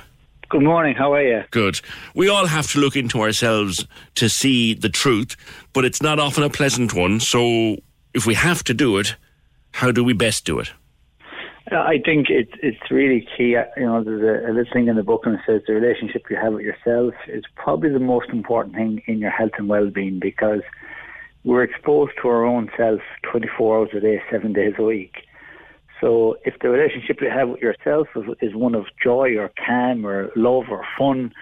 Good 0.50 0.64
morning. 0.64 0.96
How 0.96 1.14
are 1.14 1.22
you? 1.22 1.44
Good. 1.52 1.82
We 2.16 2.30
all 2.30 2.46
have 2.46 2.72
to 2.72 2.80
look 2.80 2.96
into 2.96 3.20
ourselves 3.22 3.86
to 4.16 4.30
see 4.30 4.74
the 4.74 4.88
truth, 4.88 5.36
but 5.74 5.84
it's 5.84 6.02
not 6.02 6.20
often 6.20 6.42
a 6.42 6.50
pleasant 6.50 6.94
one. 6.94 7.20
So 7.20 7.76
if 8.14 8.26
we 8.26 8.34
have 8.34 8.64
to 8.66 8.74
do 8.74 8.98
it, 8.98 9.16
how 9.72 9.92
do 9.92 10.06
we 10.06 10.14
best 10.14 10.46
do 10.46 10.60
it? 10.60 10.72
Uh, 11.70 11.76
I 11.76 12.00
think 12.06 12.28
it's 12.30 12.54
it's 12.64 12.90
really 12.90 13.28
key. 13.36 13.58
Uh, 13.58 13.66
you 13.76 13.86
know, 13.86 14.02
there's 14.02 14.22
a, 14.22 14.50
a 14.50 14.52
little 14.54 14.72
thing 14.72 14.88
in 14.88 14.96
the 14.96 15.04
book 15.04 15.26
and 15.26 15.36
it 15.36 15.42
says 15.46 15.64
the 15.68 15.74
relationship 15.74 16.24
you 16.30 16.38
have 16.38 16.54
with 16.54 16.64
yourself 16.64 17.14
is 17.28 17.44
probably 17.56 17.90
the 17.90 18.00
most 18.00 18.30
important 18.30 18.74
thing 18.76 19.04
in 19.06 19.20
your 19.20 19.32
health 19.32 19.52
and 19.58 19.68
well-being 19.68 20.18
because 20.18 20.62
we're 21.44 21.64
exposed 21.64 22.14
to 22.22 22.30
our 22.30 22.46
own 22.46 22.70
self 22.78 23.02
24 23.24 23.80
hours 23.80 23.90
a 23.94 24.00
day, 24.00 24.22
seven 24.32 24.54
days 24.54 24.76
a 24.80 24.84
week. 24.84 25.27
So 26.00 26.38
if 26.46 26.56
the 26.62 26.70
relationship 26.70 27.18
you 27.22 27.30
have 27.30 27.50
with 27.50 27.62
yourself 27.62 28.08
is, 28.42 28.54
one 28.56 28.76
of 28.76 28.86
joy 29.04 29.36
or 29.38 29.52
calm 29.66 30.06
or 30.06 30.32
love 30.36 30.66
or 30.70 30.86
fun, 30.98 31.34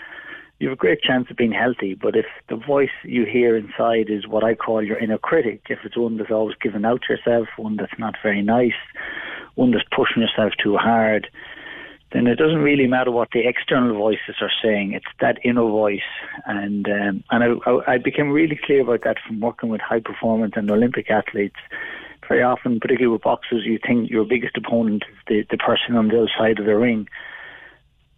you 0.60 0.70
have 0.70 0.78
a 0.78 0.80
great 0.80 1.02
chance 1.02 1.28
of 1.30 1.36
being 1.36 1.52
healthy. 1.52 1.94
But 1.94 2.16
if 2.16 2.26
the 2.48 2.56
voice 2.56 2.90
you 3.04 3.26
hear 3.26 3.58
inside 3.58 4.10
is 4.10 4.28
what 4.28 4.44
I 4.44 4.56
call 4.56 4.82
your 4.82 4.98
inner 4.98 5.18
critic, 5.18 5.64
if 5.70 5.80
it's 5.84 5.98
one 5.98 6.18
that's 6.18 6.32
always 6.32 6.56
giving 6.62 6.86
out 6.86 7.02
yourself, 7.10 7.48
one 7.58 7.76
that's 7.76 8.00
not 8.00 8.16
very 8.24 8.42
nice, 8.42 8.80
one 9.56 9.72
that's 9.72 9.86
pushing 9.94 10.22
yourself 10.22 10.54
too 10.62 10.78
hard, 10.78 11.28
then 12.14 12.28
it 12.28 12.38
doesn't 12.38 12.60
really 12.60 12.88
matter 12.88 13.12
what 13.12 13.30
the 13.34 13.46
external 13.46 13.94
voices 13.98 14.36
are 14.40 14.52
saying. 14.64 14.94
It's 14.94 15.06
that 15.20 15.38
inner 15.44 15.64
voice, 15.64 16.00
and 16.46 16.88
um, 16.88 17.24
and 17.32 17.44
I, 17.44 17.70
I, 17.70 17.94
I 17.94 17.98
became 17.98 18.30
really 18.30 18.58
clear 18.64 18.82
about 18.84 19.04
that 19.04 19.18
from 19.28 19.42
working 19.42 19.68
with 19.68 19.82
high 19.82 20.00
performance 20.00 20.54
and 20.56 20.72
Olympic 20.72 21.10
athletes. 21.10 21.60
Very 22.28 22.44
often, 22.44 22.80
particularly 22.80 23.14
with 23.14 23.22
boxers, 23.22 23.66
you 23.66 23.80
think 23.86 24.10
your 24.10 24.26
biggest 24.26 24.58
opponent 24.58 25.04
is 25.10 25.18
the, 25.28 25.46
the 25.50 25.58
person 25.58 25.96
on 25.96 26.08
the 26.08 26.18
other 26.18 26.32
side 26.38 26.60
of 26.60 26.66
the 26.66 26.76
ring. 26.76 27.08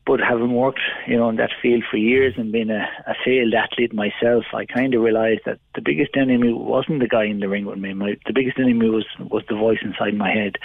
But 0.05 0.21
having 0.21 0.53
worked, 0.53 0.79
you 1.05 1.17
know, 1.17 1.27
in 1.27 1.35
that 1.35 1.51
field 1.61 1.83
for 1.91 1.97
years 1.97 2.35
and 2.37 2.49
been 2.49 2.71
a, 2.71 2.87
a 3.05 3.13
failed 3.25 3.53
athlete 3.53 3.93
myself, 3.93 4.45
I 4.53 4.65
kind 4.65 4.93
of 4.93 5.01
realised 5.01 5.41
that 5.45 5.59
the 5.75 5.81
biggest 5.81 6.15
enemy 6.15 6.53
wasn't 6.53 7.01
the 7.01 7.09
guy 7.09 7.25
in 7.25 7.41
the 7.41 7.49
ring 7.49 7.65
with 7.65 7.77
me. 7.77 7.93
My, 7.93 8.15
the 8.25 8.31
biggest 8.33 8.57
enemy 8.57 8.89
was 8.89 9.05
was 9.19 9.43
the 9.49 9.55
voice 9.55 9.79
inside 9.81 10.13
my 10.13 10.31
head. 10.31 10.55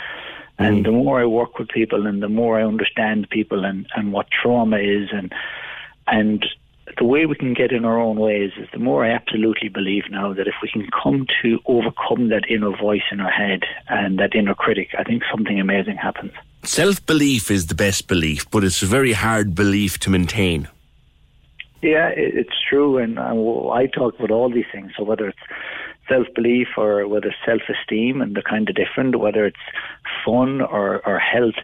And 0.58 0.78
mm. 0.78 0.84
the 0.84 0.92
more 0.92 1.20
I 1.20 1.26
work 1.26 1.58
with 1.58 1.68
people, 1.68 2.06
and 2.06 2.22
the 2.22 2.28
more 2.28 2.60
I 2.60 2.64
understand 2.64 3.30
people, 3.30 3.64
and 3.64 3.86
and 3.96 4.12
what 4.12 4.28
trauma 4.30 4.78
is, 4.78 5.08
and 5.12 5.32
and 6.06 6.46
the 6.96 7.04
way 7.04 7.26
we 7.26 7.34
can 7.34 7.54
get 7.54 7.72
in 7.72 7.84
our 7.84 7.98
own 7.98 8.18
ways 8.18 8.52
is 8.58 8.68
the 8.72 8.78
more 8.78 9.04
I 9.04 9.10
absolutely 9.10 9.68
believe 9.68 10.04
now 10.10 10.32
that 10.32 10.46
if 10.46 10.54
we 10.62 10.70
can 10.70 10.88
come 11.02 11.26
to 11.42 11.58
overcome 11.66 12.28
that 12.28 12.48
inner 12.48 12.76
voice 12.76 13.02
in 13.10 13.20
our 13.20 13.30
head 13.30 13.62
and 13.88 14.18
that 14.18 14.34
inner 14.34 14.54
critic, 14.54 14.88
I 14.98 15.04
think 15.04 15.22
something 15.30 15.60
amazing 15.60 15.96
happens. 15.96 16.32
Self 16.64 17.04
belief 17.06 17.50
is 17.50 17.66
the 17.66 17.74
best 17.74 18.08
belief, 18.08 18.48
but 18.50 18.64
it's 18.64 18.82
a 18.82 18.86
very 18.86 19.12
hard 19.12 19.54
belief 19.54 19.98
to 20.00 20.10
maintain. 20.10 20.68
Yeah, 21.82 22.10
it's 22.14 22.54
true, 22.68 22.98
and 22.98 23.18
uh, 23.18 23.70
I 23.70 23.86
talk 23.86 24.16
about 24.16 24.30
all 24.30 24.48
these 24.48 24.70
things. 24.70 24.92
So 24.96 25.02
whether 25.02 25.28
it's 25.28 25.38
self 26.08 26.28
belief 26.34 26.68
or 26.76 27.08
whether 27.08 27.28
it's 27.28 27.36
self 27.44 27.62
esteem, 27.68 28.22
and 28.22 28.36
they're 28.36 28.42
kind 28.42 28.68
of 28.68 28.76
different. 28.76 29.18
Whether 29.18 29.44
it's 29.46 29.56
fun 30.24 30.60
or 30.60 31.04
or 31.04 31.18
health, 31.18 31.58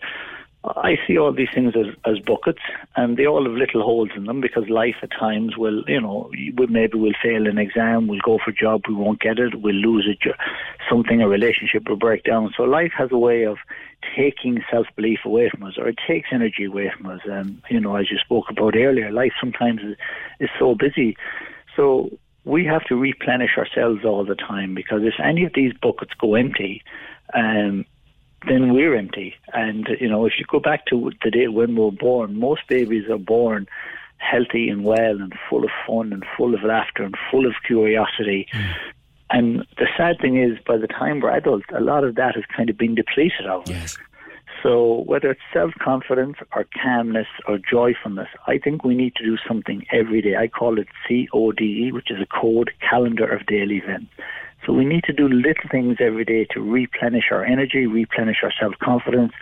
I 0.65 0.99
see 1.07 1.17
all 1.17 1.33
these 1.33 1.49
things 1.55 1.75
as, 1.77 1.95
as 2.05 2.19
buckets, 2.19 2.63
and 2.97 3.17
they 3.17 3.27
all 3.27 3.45
have 3.45 3.53
little 3.53 3.83
holes 3.83 4.11
in 4.17 4.25
them 4.25 4.41
because 4.41 4.69
life 4.69 4.97
at 5.03 5.11
times 5.13 5.57
will, 5.57 5.85
you 5.87 6.01
know, 6.01 6.31
maybe 6.69 6.99
we'll 6.99 7.13
fail 7.23 7.47
an 7.47 7.59
exam, 7.59 8.09
we'll 8.09 8.21
go 8.25 8.39
for 8.45 8.51
a 8.51 8.55
job, 8.55 8.83
we 8.89 8.95
won't 8.95 9.21
get 9.21 9.39
it, 9.39 9.61
we'll 9.61 9.75
lose 9.75 10.09
a 10.09 10.35
something, 10.91 11.23
a 11.23 11.29
relationship 11.29 11.89
will 11.89 11.97
break 11.97 12.25
down. 12.25 12.53
So 12.57 12.65
life 12.65 12.93
has 12.99 13.11
a 13.13 13.19
way 13.19 13.45
of 13.45 13.59
taking 14.17 14.63
self 14.71 14.87
belief 14.97 15.21
away 15.25 15.49
from 15.49 15.63
us, 15.63 15.75
or 15.79 15.89
it 15.89 15.99
takes 16.07 16.31
energy 16.33 16.65
away 16.65 16.93
from 16.97 17.07
us. 17.07 17.21
And 17.25 17.63
you 17.71 17.81
know, 17.81 17.95
as 17.95 18.11
you 18.11 18.19
spoke 18.19 18.51
about 18.51 18.75
earlier, 18.77 19.13
life 19.13 19.33
sometimes 19.41 19.81
is, 19.83 19.97
is 20.41 20.51
so 20.59 20.75
busy. 20.75 21.17
So 21.77 22.11
we 22.45 22.65
have 22.65 22.85
to 22.87 22.97
replenish 22.97 23.57
ourselves 23.57 24.05
all 24.05 24.25
the 24.25 24.35
time 24.35 24.75
because 24.75 25.03
if 25.05 25.15
any 25.23 25.45
of 25.45 25.53
these 25.55 25.73
buckets 25.81 26.13
go 26.19 26.35
empty, 26.35 26.83
um, 27.35 27.85
then 28.47 28.73
we're 28.73 28.95
empty. 28.97 29.35
And, 29.53 29.89
you 30.01 30.09
know, 30.09 30.27
if 30.27 30.35
you 30.39 30.45
go 30.47 30.61
back 30.61 30.87
to 30.87 31.11
the 31.25 31.31
day 31.31 31.49
when 31.49 31.75
we 31.75 31.83
were 31.83 31.91
born, 31.91 32.39
most 32.39 32.63
babies 32.69 33.09
are 33.11 33.19
born 33.19 33.67
healthy 34.19 34.69
and 34.69 34.85
well 34.85 35.21
and 35.21 35.33
full 35.49 35.65
of 35.65 35.71
fun 35.87 36.13
and 36.13 36.25
full 36.37 36.55
of 36.55 36.63
laughter 36.63 37.03
and 37.05 37.17
full 37.31 37.47
of 37.47 37.55
curiosity. 37.67 38.47
Mm. 38.53 38.75
And 39.31 39.67
the 39.77 39.87
sad 39.97 40.19
thing 40.21 40.43
is, 40.43 40.59
by 40.67 40.77
the 40.77 40.87
time 40.87 41.21
we're 41.21 41.31
adults, 41.31 41.67
a 41.75 41.81
lot 41.81 42.05
of 42.05 42.15
that 42.15 42.35
has 42.35 42.45
kind 42.57 42.71
of 42.71 42.79
been 42.79 42.95
depleted 42.95 43.47
of 43.47 43.63
us. 43.63 43.69
Yes. 43.69 43.99
So 44.63 45.05
whether 45.07 45.31
it's 45.31 45.41
self-confidence 45.53 46.39
or 46.53 46.67
calmness 46.83 47.29
or 47.47 47.59
joyfulness, 47.59 48.29
I 48.47 48.59
think 48.59 48.83
we 48.83 48.95
need 48.95 49.15
to 49.17 49.25
do 49.25 49.37
something 49.47 49.87
every 49.93 50.21
day. 50.21 50.35
I 50.37 50.49
call 50.49 50.79
it 50.79 50.89
CODE, 51.07 51.93
which 51.93 52.11
is 52.11 52.19
a 52.21 52.27
code 52.27 52.73
calendar 52.81 53.27
of 53.27 53.47
daily 53.47 53.77
events. 53.77 54.11
So 54.69 54.75
we 54.75 54.85
need 54.85 55.05
to 55.05 55.15
do 55.15 55.29
little 55.29 55.71
things 55.71 55.97
every 55.99 56.27
day 56.27 56.47
to 56.51 56.61
replenish 56.61 57.31
our 57.31 57.43
energy, 57.43 57.87
replenish 57.87 58.43
our 58.43 58.53
self-confidence. 58.61 59.33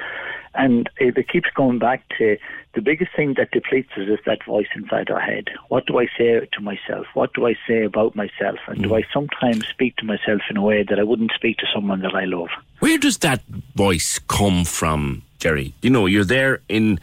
And 0.55 0.89
it, 0.99 1.19
it 1.19 1.29
keeps 1.29 1.49
going 1.53 1.81
back 1.81 2.05
to 2.19 2.37
the 2.77 2.81
biggest 2.81 3.11
thing 3.17 3.35
that 3.37 3.51
depletes 3.51 3.91
us 3.97 4.07
is 4.07 4.21
that 4.25 4.45
voice 4.47 4.69
inside 4.77 5.11
our 5.11 5.19
head. 5.19 5.49
What 5.67 5.87
do 5.87 5.99
I 5.99 6.07
say 6.17 6.49
to 6.53 6.61
myself? 6.61 7.07
What 7.15 7.35
do 7.35 7.45
I 7.45 7.57
say 7.67 7.83
about 7.83 8.15
myself? 8.15 8.59
And 8.69 8.85
do 8.85 8.91
mm. 8.91 8.99
I 8.99 9.05
sometimes 9.13 9.67
speak 9.67 9.97
to 9.97 10.05
myself 10.05 10.43
in 10.49 10.57
a 10.57 10.63
way 10.63 10.85
that 10.89 11.01
I 11.01 11.03
wouldn't 11.03 11.33
speak 11.35 11.57
to 11.57 11.67
someone 11.75 12.03
that 12.03 12.15
I 12.15 12.25
love? 12.25 12.51
Where 12.79 12.97
does 12.97 13.19
that 13.19 13.43
voice 13.75 14.21
come 14.29 14.65
from, 14.65 15.23
Gerry? 15.41 15.75
You 15.83 15.91
know, 15.91 16.07
you're 16.07 16.25
there 16.25 16.61
in. 16.69 17.01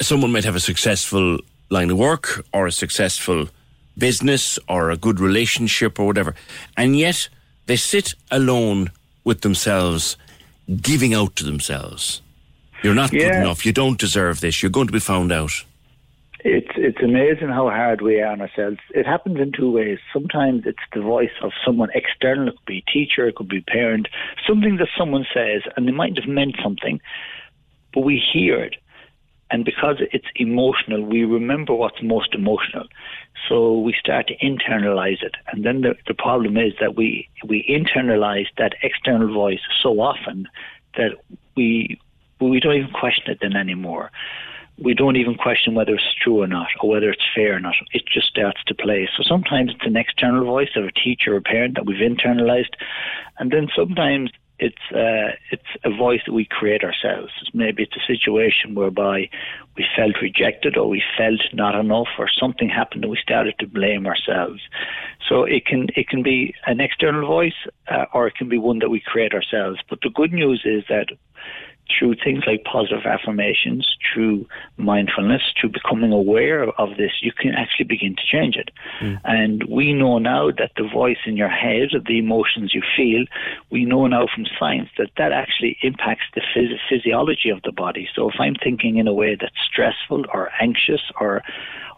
Someone 0.00 0.32
might 0.32 0.44
have 0.44 0.56
a 0.56 0.60
successful 0.60 1.40
line 1.68 1.90
of 1.90 1.98
work 1.98 2.46
or 2.54 2.66
a 2.66 2.72
successful 2.72 3.48
business 3.98 4.58
or 4.68 4.90
a 4.90 4.96
good 4.96 5.20
relationship 5.20 5.98
or 5.98 6.06
whatever, 6.06 6.34
and 6.76 6.96
yet 6.96 7.28
they 7.66 7.76
sit 7.76 8.14
alone 8.30 8.90
with 9.24 9.40
themselves, 9.40 10.16
giving 10.82 11.14
out 11.14 11.34
to 11.36 11.44
themselves. 11.44 12.22
You're 12.82 12.94
not 12.94 13.12
Yeah. 13.12 13.30
good 13.30 13.34
enough. 13.40 13.66
You 13.66 13.72
don't 13.72 13.98
deserve 13.98 14.40
this. 14.40 14.62
You're 14.62 14.70
going 14.70 14.86
to 14.86 14.92
be 14.92 15.00
found 15.00 15.32
out. 15.32 15.64
It's 16.44 16.70
it's 16.76 17.02
amazing 17.02 17.48
how 17.48 17.68
hard 17.70 18.02
we 18.02 18.20
are 18.20 18.30
on 18.30 18.40
ourselves. 18.40 18.78
It 18.94 19.04
happens 19.06 19.38
in 19.40 19.50
two 19.50 19.70
ways. 19.72 19.98
Sometimes 20.12 20.64
it's 20.64 20.78
the 20.92 21.00
voice 21.00 21.32
of 21.42 21.50
someone 21.64 21.88
external. 21.94 22.48
It 22.48 22.56
could 22.56 22.66
be 22.66 22.84
a 22.86 22.90
teacher, 22.92 23.26
it 23.26 23.34
could 23.34 23.48
be 23.48 23.58
a 23.58 23.62
parent. 23.72 24.06
Something 24.46 24.76
that 24.76 24.88
someone 24.96 25.26
says, 25.34 25.62
and 25.76 25.88
they 25.88 25.92
might 25.92 26.16
have 26.18 26.28
meant 26.28 26.54
something, 26.62 27.00
but 27.92 28.02
we 28.02 28.18
hear 28.32 28.60
it, 28.62 28.76
and 29.50 29.64
because 29.64 29.96
it's 30.12 30.28
emotional, 30.36 31.02
we 31.02 31.24
remember 31.24 31.74
what's 31.74 32.00
most 32.02 32.32
emotional. 32.34 32.86
So 33.48 33.78
we 33.78 33.94
start 33.98 34.28
to 34.28 34.36
internalize 34.38 35.22
it, 35.22 35.34
and 35.52 35.64
then 35.64 35.82
the 35.82 35.94
the 36.06 36.14
problem 36.14 36.56
is 36.56 36.72
that 36.80 36.96
we 36.96 37.28
we 37.44 37.64
internalize 37.68 38.46
that 38.58 38.74
external 38.82 39.32
voice 39.32 39.60
so 39.82 40.00
often 40.00 40.48
that 40.96 41.12
we 41.56 42.00
we 42.40 42.60
don't 42.60 42.76
even 42.76 42.90
question 42.90 43.30
it 43.30 43.38
then 43.40 43.56
anymore 43.56 44.10
we 44.78 44.94
don't 44.94 45.16
even 45.16 45.34
question 45.34 45.74
whether 45.74 45.94
it's 45.94 46.14
true 46.22 46.42
or 46.42 46.46
not 46.46 46.68
or 46.80 46.90
whether 46.90 47.10
it's 47.10 47.24
fair 47.34 47.56
or 47.56 47.60
not. 47.60 47.74
It 47.92 48.04
just 48.06 48.28
starts 48.28 48.62
to 48.66 48.74
play. 48.74 49.08
So 49.16 49.22
sometimes 49.22 49.72
it's 49.74 49.86
an 49.86 49.96
external 49.96 50.44
voice 50.44 50.70
of 50.76 50.84
a 50.84 50.92
teacher 50.92 51.34
or 51.34 51.38
a 51.38 51.42
parent 51.42 51.74
that 51.76 51.86
we've 51.86 51.96
internalized, 51.96 52.74
and 53.38 53.50
then 53.50 53.68
sometimes 53.74 54.30
it's 54.58 54.82
uh, 54.92 55.36
it's 55.50 55.70
a 55.84 55.90
voice 55.90 56.20
that 56.26 56.32
we 56.32 56.46
create 56.46 56.82
ourselves. 56.82 57.32
Maybe 57.52 57.82
it's 57.82 57.96
a 57.96 58.06
situation 58.06 58.74
whereby 58.74 59.28
we 59.76 59.84
felt 59.94 60.16
rejected 60.22 60.76
or 60.76 60.88
we 60.88 61.02
felt 61.16 61.40
not 61.52 61.74
enough 61.74 62.08
or 62.18 62.28
something 62.28 62.68
happened 62.68 63.04
and 63.04 63.10
we 63.10 63.18
started 63.22 63.54
to 63.58 63.66
blame 63.66 64.06
ourselves. 64.06 64.62
So 65.28 65.44
it 65.44 65.66
can 65.66 65.88
it 65.94 66.08
can 66.08 66.22
be 66.22 66.54
an 66.66 66.80
external 66.80 67.26
voice 67.26 67.66
uh, 67.88 68.06
or 68.14 68.26
it 68.26 68.36
can 68.36 68.48
be 68.48 68.58
one 68.58 68.78
that 68.78 68.88
we 68.88 69.00
create 69.00 69.34
ourselves. 69.34 69.80
But 69.90 70.00
the 70.02 70.10
good 70.10 70.32
news 70.32 70.62
is 70.64 70.84
that 70.88 71.08
through 71.88 72.16
things 72.16 72.44
like 72.46 72.64
positive 72.64 73.04
affirmations, 73.06 73.96
through 74.12 74.46
mindfulness, 74.76 75.42
through 75.58 75.70
becoming 75.70 76.12
aware 76.12 76.68
of 76.80 76.96
this, 76.96 77.12
you 77.20 77.32
can 77.32 77.54
actually 77.54 77.84
begin 77.84 78.16
to 78.16 78.22
change 78.26 78.56
it. 78.56 78.70
Hmm. 78.98 79.14
And 79.24 79.64
we 79.64 79.92
know 79.92 80.18
now 80.18 80.50
that 80.50 80.72
the 80.76 80.88
voice 80.88 81.18
in 81.26 81.36
your 81.36 81.48
head, 81.48 81.90
the 82.06 82.18
emotions 82.18 82.74
you 82.74 82.82
feel, 82.96 83.24
we 83.70 83.84
know 83.84 84.06
now 84.06 84.26
from 84.32 84.46
science 84.58 84.88
that 84.98 85.10
that 85.16 85.32
actually 85.32 85.76
impacts 85.82 86.24
the 86.34 86.42
phys- 86.54 86.78
physiology 86.88 87.50
of 87.50 87.62
the 87.62 87.72
body. 87.72 88.08
So 88.14 88.28
if 88.28 88.36
I'm 88.38 88.54
thinking 88.54 88.98
in 88.98 89.06
a 89.06 89.14
way 89.14 89.36
that's 89.38 89.54
stressful 89.64 90.24
or 90.32 90.50
anxious 90.60 91.02
or 91.20 91.42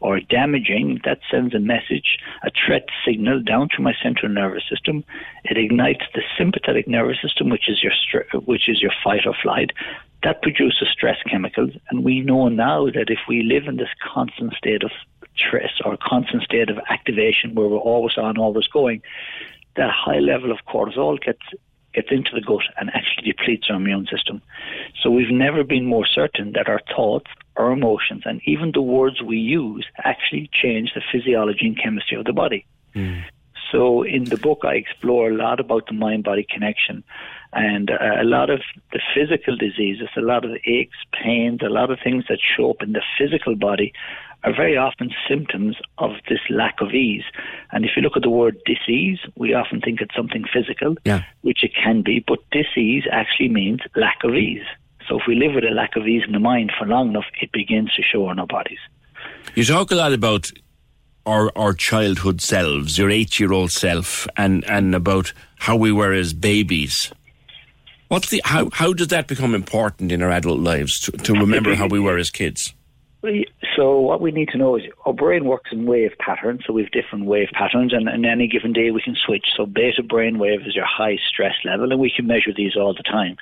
or 0.01 0.21
damaging, 0.21 1.01
that 1.05 1.21
sends 1.31 1.55
a 1.55 1.59
message, 1.59 2.19
a 2.43 2.51
threat 2.51 2.87
signal 3.05 3.43
down 3.43 3.69
to 3.77 3.83
my 3.83 3.95
central 4.03 4.31
nervous 4.31 4.63
system. 4.69 5.05
It 5.45 5.59
ignites 5.59 6.05
the 6.15 6.23
sympathetic 6.37 6.87
nervous 6.87 7.21
system, 7.21 7.49
which 7.49 7.69
is 7.69 7.83
your 7.83 7.93
str- 7.93 8.37
which 8.39 8.69
is 8.69 8.81
your 8.81 8.93
fight 9.03 9.27
or 9.27 9.35
flight. 9.43 9.71
That 10.23 10.43
produces 10.43 10.89
stress 10.91 11.19
chemicals, 11.31 11.71
and 11.91 12.05
we 12.05 12.21
know 12.21 12.49
now 12.49 12.87
that 12.87 13.09
if 13.09 13.21
we 13.29 13.43
live 13.43 13.69
in 13.69 13.77
this 13.77 13.95
constant 14.03 14.55
state 14.55 14.83
of 14.83 14.91
stress 15.37 15.71
or 15.85 15.97
constant 15.97 16.43
state 16.43 16.71
of 16.71 16.79
activation, 16.91 17.55
where 17.55 17.69
we're 17.69 17.79
always 17.79 18.19
on, 18.19 18.37
always 18.37 18.67
going, 18.67 19.03
that 19.77 19.91
high 19.91 20.19
level 20.19 20.51
of 20.51 20.59
cortisol 20.67 21.21
gets 21.21 21.43
gets 21.99 22.11
into 22.17 22.33
the 22.35 22.45
gut 22.51 22.67
and 22.79 22.87
actually 22.99 23.25
depletes 23.33 23.67
our 23.71 23.77
immune 23.83 24.07
system. 24.15 24.37
So 25.01 25.07
we've 25.17 25.37
never 25.47 25.63
been 25.75 25.87
more 25.95 26.07
certain 26.21 26.47
that 26.57 26.69
our 26.73 26.83
thoughts, 26.95 27.31
our 27.61 27.71
emotions, 27.79 28.23
and 28.29 28.41
even 28.53 28.73
the 28.73 28.87
words 28.97 29.17
we 29.33 29.39
use 29.39 29.87
actually 30.13 30.45
change 30.63 30.89
the 30.95 31.03
physiology 31.13 31.67
and 31.71 31.79
chemistry 31.83 32.17
of 32.21 32.25
the 32.31 32.39
body. 32.45 32.63
So 33.71 33.81
in 34.17 34.25
the 34.33 34.41
book, 34.47 34.61
I 34.71 34.75
explore 34.85 35.25
a 35.29 35.39
lot 35.47 35.59
about 35.61 35.85
the 35.89 35.93
mind-body 36.07 36.47
connection, 36.55 36.97
and 37.53 37.87
uh, 37.91 38.25
a 38.25 38.27
lot 38.37 38.49
of 38.49 38.61
the 38.95 39.01
physical 39.15 39.55
diseases, 39.57 40.09
a 40.17 40.27
lot 40.33 40.43
of 40.47 40.51
the 40.57 40.63
aches, 40.79 40.97
pains, 41.13 41.61
a 41.63 41.69
lot 41.79 41.91
of 41.91 41.99
things 42.03 42.25
that 42.29 42.39
show 42.57 42.71
up 42.71 42.81
in 42.87 42.93
the 42.93 43.03
physical 43.19 43.55
body 43.69 43.93
are 44.45 44.55
very 44.55 44.77
often 44.77 45.11
symptoms 45.29 45.77
of 45.99 46.13
this 46.29 46.39
lack 46.49 46.81
of 46.81 46.93
ease. 46.95 47.25
And 47.73 47.85
if 47.85 47.91
you 47.97 48.03
look 48.03 48.17
at 48.17 48.23
the 48.23 48.31
word 48.31 48.57
disease, 48.65 49.19
we 49.37 49.53
often 49.55 49.81
think 49.81 50.01
it's 50.01 50.15
something 50.15 50.45
physical, 50.53 50.97
Yeah. 51.05 51.23
which 51.43 51.65
it 51.65 51.73
can 51.75 52.03
be, 52.03 52.25
but 52.27 52.39
disease 52.51 53.05
actually 53.11 53.49
means 53.49 53.81
lack 53.97 54.19
of 54.25 54.35
ease. 54.35 54.65
So 55.09 55.19
if 55.19 55.27
we 55.27 55.35
live 55.35 55.55
with 55.55 55.65
a 55.65 55.71
lack 55.75 55.97
of 55.97 56.07
ease 56.07 56.23
in 56.27 56.33
the 56.33 56.39
mind 56.39 56.71
for 56.79 56.87
long 56.87 57.09
enough, 57.09 57.25
it 57.41 57.51
begins 57.53 57.93
to 57.95 58.03
show 58.03 58.27
on 58.27 58.39
our 58.39 58.47
bodies. 58.47 58.79
You 59.55 59.65
talk 59.65 59.91
a 59.91 59.95
lot 59.97 60.13
about 60.13 60.51
our 61.27 61.51
our 61.57 61.73
childhood 61.75 62.41
selves, 62.41 62.97
your 62.99 63.11
eight 63.11 63.41
year 63.41 63.53
old 63.53 63.71
self, 63.71 64.27
and 64.37 64.65
and 64.67 64.95
about 64.95 65.33
how 65.59 65.77
we 65.77 65.91
were 65.93 66.13
as 66.13 66.33
babies. 66.33 67.13
What's 68.09 68.31
the 68.31 68.41
how? 68.45 68.71
How 68.73 68.93
does 68.93 69.09
that 69.09 69.27
become 69.27 69.55
important 69.55 70.13
in 70.13 70.23
our 70.23 70.31
adult 70.31 70.61
lives 70.61 71.01
to, 71.01 71.13
to 71.13 71.33
remember 71.35 71.75
how 71.75 71.87
we 71.89 72.01
were 72.01 72.17
as 72.19 72.31
kids? 72.31 72.73
So 73.77 73.99
what 73.99 74.21
we 74.21 74.31
need 74.31 74.49
to 74.51 74.59
know 74.59 74.77
is 74.77 74.85
our 75.05 75.13
brain 75.13 75.45
works 75.45 75.71
in 75.73 75.87
wave 75.87 76.13
patterns. 76.19 76.63
So 76.67 76.73
we 76.73 76.83
have 76.83 76.93
different 76.93 77.27
wave 77.27 77.49
patterns, 77.53 77.93
and, 77.93 78.09
and 78.09 78.25
any 78.25 78.49
given 78.49 78.73
day 78.73 78.91
we 78.91 79.03
can 79.03 79.17
switch. 79.17 79.47
So 79.57 79.67
beta 79.67 80.03
brain 80.03 80.39
wave 80.39 80.63
is 80.67 80.75
your 80.75 80.87
high 80.87 81.19
stress 81.29 81.55
level, 81.65 81.91
and 81.91 82.01
we 82.01 82.13
can 82.15 82.27
measure 82.27 82.53
these 82.57 82.77
all 82.77 82.95
the 82.95 83.03
time. 83.03 83.37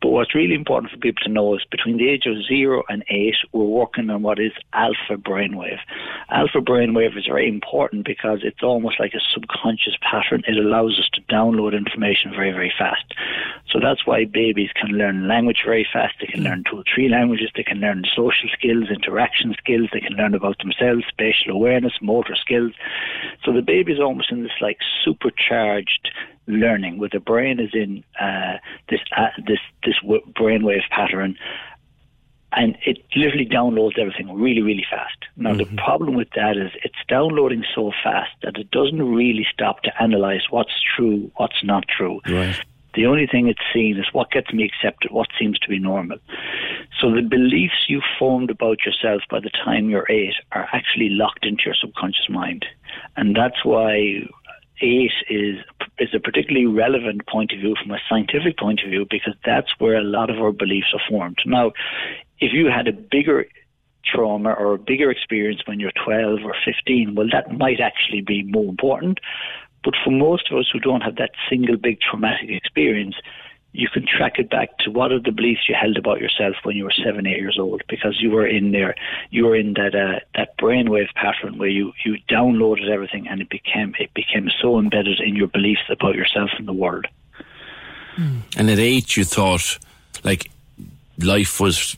But 0.00 0.08
what's 0.08 0.34
really 0.34 0.54
important 0.54 0.92
for 0.92 0.98
people 0.98 1.22
to 1.24 1.32
know 1.32 1.54
is 1.54 1.64
between 1.70 1.98
the 1.98 2.08
age 2.08 2.26
of 2.26 2.44
zero 2.46 2.82
and 2.88 3.04
eight, 3.08 3.36
we're 3.52 3.64
working 3.64 4.10
on 4.10 4.22
what 4.22 4.38
is 4.38 4.52
alpha 4.72 5.16
brainwave. 5.16 5.78
Alpha 6.30 6.60
brain 6.60 6.78
brainwave 6.78 7.16
is 7.16 7.26
very 7.26 7.48
important 7.48 8.04
because 8.04 8.40
it's 8.42 8.62
almost 8.62 9.00
like 9.00 9.14
a 9.14 9.20
subconscious 9.34 9.96
pattern. 10.00 10.42
It 10.46 10.56
allows 10.56 10.98
us 10.98 11.08
to 11.14 11.20
download 11.22 11.76
information 11.76 12.30
very, 12.30 12.52
very 12.52 12.72
fast. 12.78 13.04
So 13.70 13.80
that's 13.80 14.06
why 14.06 14.24
babies 14.24 14.70
can 14.74 14.90
learn 14.90 15.28
language 15.28 15.62
very 15.64 15.86
fast. 15.92 16.14
They 16.20 16.26
can 16.26 16.44
learn 16.44 16.64
two 16.68 16.78
or 16.78 16.84
three 16.92 17.08
languages. 17.08 17.50
They 17.54 17.64
can 17.64 17.80
learn 17.80 18.04
social 18.14 18.48
skills, 18.52 18.90
interaction 18.90 19.54
skills. 19.58 19.67
They 19.92 20.00
can 20.00 20.16
learn 20.16 20.34
about 20.34 20.58
themselves, 20.58 21.04
spatial 21.08 21.52
awareness, 21.52 21.92
motor 22.00 22.34
skills. 22.34 22.72
So 23.44 23.52
the 23.52 23.62
baby 23.62 23.92
is 23.92 24.00
almost 24.00 24.32
in 24.32 24.42
this 24.42 24.52
like 24.60 24.78
supercharged 25.04 26.10
learning, 26.46 26.98
where 26.98 27.10
the 27.12 27.20
brain 27.20 27.60
is 27.60 27.70
in 27.74 28.04
uh, 28.20 28.58
this 28.88 29.00
uh, 29.16 29.28
this 29.46 29.60
this 29.84 29.96
brainwave 30.04 30.88
pattern, 30.90 31.36
and 32.52 32.76
it 32.86 32.98
literally 33.14 33.46
downloads 33.46 33.98
everything 33.98 34.32
really, 34.34 34.62
really 34.62 34.86
fast. 34.90 35.18
Now, 35.36 35.52
mm-hmm. 35.52 35.76
the 35.76 35.82
problem 35.82 36.14
with 36.14 36.30
that 36.34 36.56
is 36.56 36.70
it's 36.82 36.96
downloading 37.08 37.64
so 37.74 37.92
fast 38.02 38.30
that 38.42 38.56
it 38.56 38.70
doesn't 38.70 39.02
really 39.02 39.46
stop 39.52 39.82
to 39.82 40.02
analyze 40.02 40.42
what's 40.50 40.72
true, 40.96 41.30
what's 41.36 41.62
not 41.62 41.84
true. 41.88 42.20
Right. 42.26 42.58
The 42.98 43.06
only 43.06 43.28
thing 43.28 43.46
it's 43.46 43.60
seeing 43.72 43.96
is 43.96 44.06
what 44.10 44.32
gets 44.32 44.52
me 44.52 44.64
accepted, 44.64 45.12
what 45.12 45.28
seems 45.38 45.56
to 45.60 45.68
be 45.68 45.78
normal. 45.78 46.18
So 47.00 47.12
the 47.12 47.22
beliefs 47.22 47.86
you 47.88 48.02
formed 48.18 48.50
about 48.50 48.78
yourself 48.84 49.22
by 49.30 49.38
the 49.38 49.50
time 49.50 49.88
you're 49.88 50.10
eight 50.10 50.34
are 50.50 50.66
actually 50.72 51.10
locked 51.10 51.46
into 51.46 51.62
your 51.66 51.76
subconscious 51.80 52.28
mind. 52.28 52.66
And 53.16 53.36
that's 53.36 53.64
why 53.64 54.26
eight 54.80 55.12
is 55.30 55.58
is 56.00 56.08
a 56.12 56.18
particularly 56.18 56.66
relevant 56.66 57.24
point 57.28 57.52
of 57.52 57.60
view 57.60 57.76
from 57.80 57.92
a 57.92 58.00
scientific 58.08 58.58
point 58.58 58.80
of 58.82 58.90
view 58.90 59.06
because 59.08 59.34
that's 59.46 59.70
where 59.78 59.94
a 59.94 60.02
lot 60.02 60.28
of 60.28 60.38
our 60.38 60.50
beliefs 60.50 60.92
are 60.92 61.08
formed. 61.08 61.38
Now, 61.46 61.70
if 62.40 62.52
you 62.52 62.66
had 62.66 62.88
a 62.88 62.92
bigger 62.92 63.46
trauma 64.04 64.54
or 64.54 64.74
a 64.74 64.78
bigger 64.78 65.12
experience 65.12 65.60
when 65.66 65.78
you're 65.78 65.92
12 66.04 66.40
or 66.44 66.54
15, 66.64 67.14
well, 67.14 67.28
that 67.30 67.56
might 67.56 67.78
actually 67.78 68.22
be 68.22 68.42
more 68.42 68.68
important. 68.68 69.20
But 69.84 69.94
for 70.04 70.10
most 70.10 70.50
of 70.50 70.58
us 70.58 70.68
who 70.72 70.80
don't 70.80 71.02
have 71.02 71.16
that 71.16 71.30
single 71.48 71.76
big 71.76 71.98
traumatic 72.00 72.50
experience, 72.50 73.16
you 73.72 73.88
can 73.88 74.06
track 74.06 74.38
it 74.38 74.50
back 74.50 74.76
to 74.78 74.90
what 74.90 75.12
are 75.12 75.20
the 75.20 75.30
beliefs 75.30 75.68
you 75.68 75.74
held 75.78 75.96
about 75.96 76.20
yourself 76.20 76.56
when 76.62 76.76
you 76.76 76.84
were 76.84 76.92
seven, 77.04 77.26
eight 77.26 77.38
years 77.38 77.58
old, 77.60 77.82
because 77.88 78.20
you 78.20 78.30
were 78.30 78.46
in 78.46 78.72
there, 78.72 78.94
you 79.30 79.44
were 79.44 79.54
in 79.54 79.74
that 79.74 79.94
uh, 79.94 80.20
that 80.34 80.56
brainwave 80.58 81.12
pattern 81.14 81.58
where 81.58 81.68
you 81.68 81.92
you 82.04 82.16
downloaded 82.28 82.88
everything 82.88 83.28
and 83.28 83.40
it 83.40 83.50
became 83.50 83.94
it 83.98 84.12
became 84.14 84.48
so 84.60 84.78
embedded 84.78 85.20
in 85.20 85.36
your 85.36 85.48
beliefs 85.48 85.82
about 85.90 86.14
yourself 86.14 86.50
and 86.58 86.66
the 86.66 86.72
world. 86.72 87.06
And 88.16 88.68
at 88.68 88.80
eight, 88.80 89.16
you 89.16 89.24
thought 89.24 89.78
like 90.24 90.50
life 91.18 91.60
was 91.60 91.96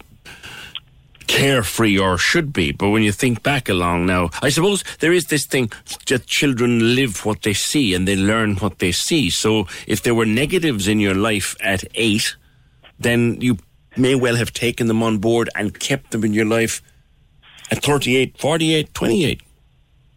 carefree 1.31 1.97
or 1.97 2.19
should 2.19 2.53
be. 2.53 2.73
But 2.73 2.91
when 2.91 3.03
you 3.03 3.13
think 3.13 3.43
back 3.43 3.69
along 3.69 4.07
now, 4.07 4.31
I 4.43 4.49
suppose 4.51 4.83
there 4.99 5.13
is 5.13 5.27
this 5.27 5.47
thing 5.47 5.71
that 6.09 6.27
children 6.27 6.97
live 6.97 7.25
what 7.25 7.43
they 7.43 7.53
see 7.55 7.95
and 7.95 8.07
they 8.07 8.17
learn 8.17 8.57
what 8.57 8.81
they 8.81 8.93
see. 8.93 9.31
So 9.31 9.67
if 9.87 10.03
there 10.03 10.15
were 10.15 10.27
negatives 10.27 10.89
in 10.89 10.99
your 10.99 11.15
life 11.15 11.57
at 11.63 11.85
eight, 11.95 12.35
then 12.99 13.41
you 13.41 13.59
may 13.97 14.15
well 14.15 14.37
have 14.37 14.53
taken 14.53 14.89
them 14.89 15.03
on 15.03 15.19
board 15.19 15.49
and 15.55 15.79
kept 15.79 16.11
them 16.11 16.25
in 16.25 16.35
your 16.35 16.47
life 16.47 16.83
at 17.71 17.83
38, 17.83 18.37
48, 18.39 18.93
28. 18.93 19.43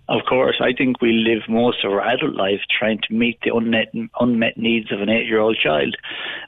Of 0.10 0.22
course, 0.28 0.58
I 0.60 0.74
think 0.74 1.00
we 1.00 1.14
live 1.14 1.44
most 1.48 1.86
of 1.86 1.92
our 1.92 2.02
adult 2.02 2.36
life 2.36 2.60
trying 2.78 3.00
to 3.08 3.14
meet 3.14 3.40
the 3.42 3.56
unmet 3.56 3.94
unmet 4.20 4.58
needs 4.58 4.92
of 4.92 5.00
an 5.00 5.10
eight-year-old 5.10 5.58
child, 5.58 5.96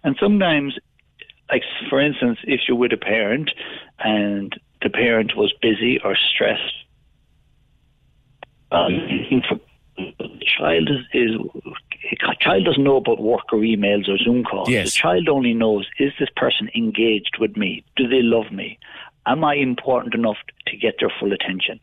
and 0.04 0.18
sometimes 0.20 0.78
like 1.50 1.64
for 1.90 2.00
instance, 2.02 2.40
if 2.44 2.62
you're 2.68 2.78
with 2.78 2.92
a 2.92 2.98
parent 2.98 3.52
and 4.00 4.54
the 4.82 4.90
parent 4.90 5.36
was 5.36 5.54
busy 5.62 6.00
or 6.04 6.16
stressed, 6.16 6.74
um, 8.72 8.92
the 9.98 10.46
child 10.46 10.90
is, 10.90 11.06
is 11.14 11.36
a 12.30 12.36
child 12.40 12.66
doesn't 12.66 12.84
know 12.84 12.98
about 12.98 13.22
work 13.22 13.52
or 13.52 13.60
emails 13.60 14.10
or 14.10 14.18
Zoom 14.18 14.44
calls. 14.44 14.70
Yes. 14.70 14.88
The 14.88 14.92
child 14.92 15.30
only 15.30 15.54
knows 15.54 15.88
is 15.98 16.12
this 16.20 16.30
person 16.36 16.70
engaged 16.76 17.38
with 17.40 17.56
me? 17.58 17.84
Do 17.96 18.08
they 18.08 18.22
love 18.22 18.52
me? 18.52 18.78
Am 19.26 19.44
I 19.44 19.56
important 19.56 20.14
enough 20.14 20.38
to 20.68 20.78
get 20.78 20.96
their 21.00 21.12
full 21.20 21.34
attention? 21.34 21.80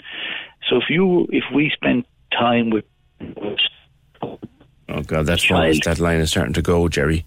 So 0.69 0.77
if 0.77 0.85
you 0.89 1.27
if 1.31 1.45
we 1.55 1.71
spend 1.71 2.05
time 2.31 2.71
with 2.71 2.85
Oh 4.23 5.03
God, 5.03 5.27
that's 5.27 5.51
wrong. 5.51 5.75
That 5.85 5.99
line 5.99 6.21
is 6.21 6.31
starting 6.31 6.53
to 6.53 6.63
go, 6.63 6.87
Gerry. 6.89 7.25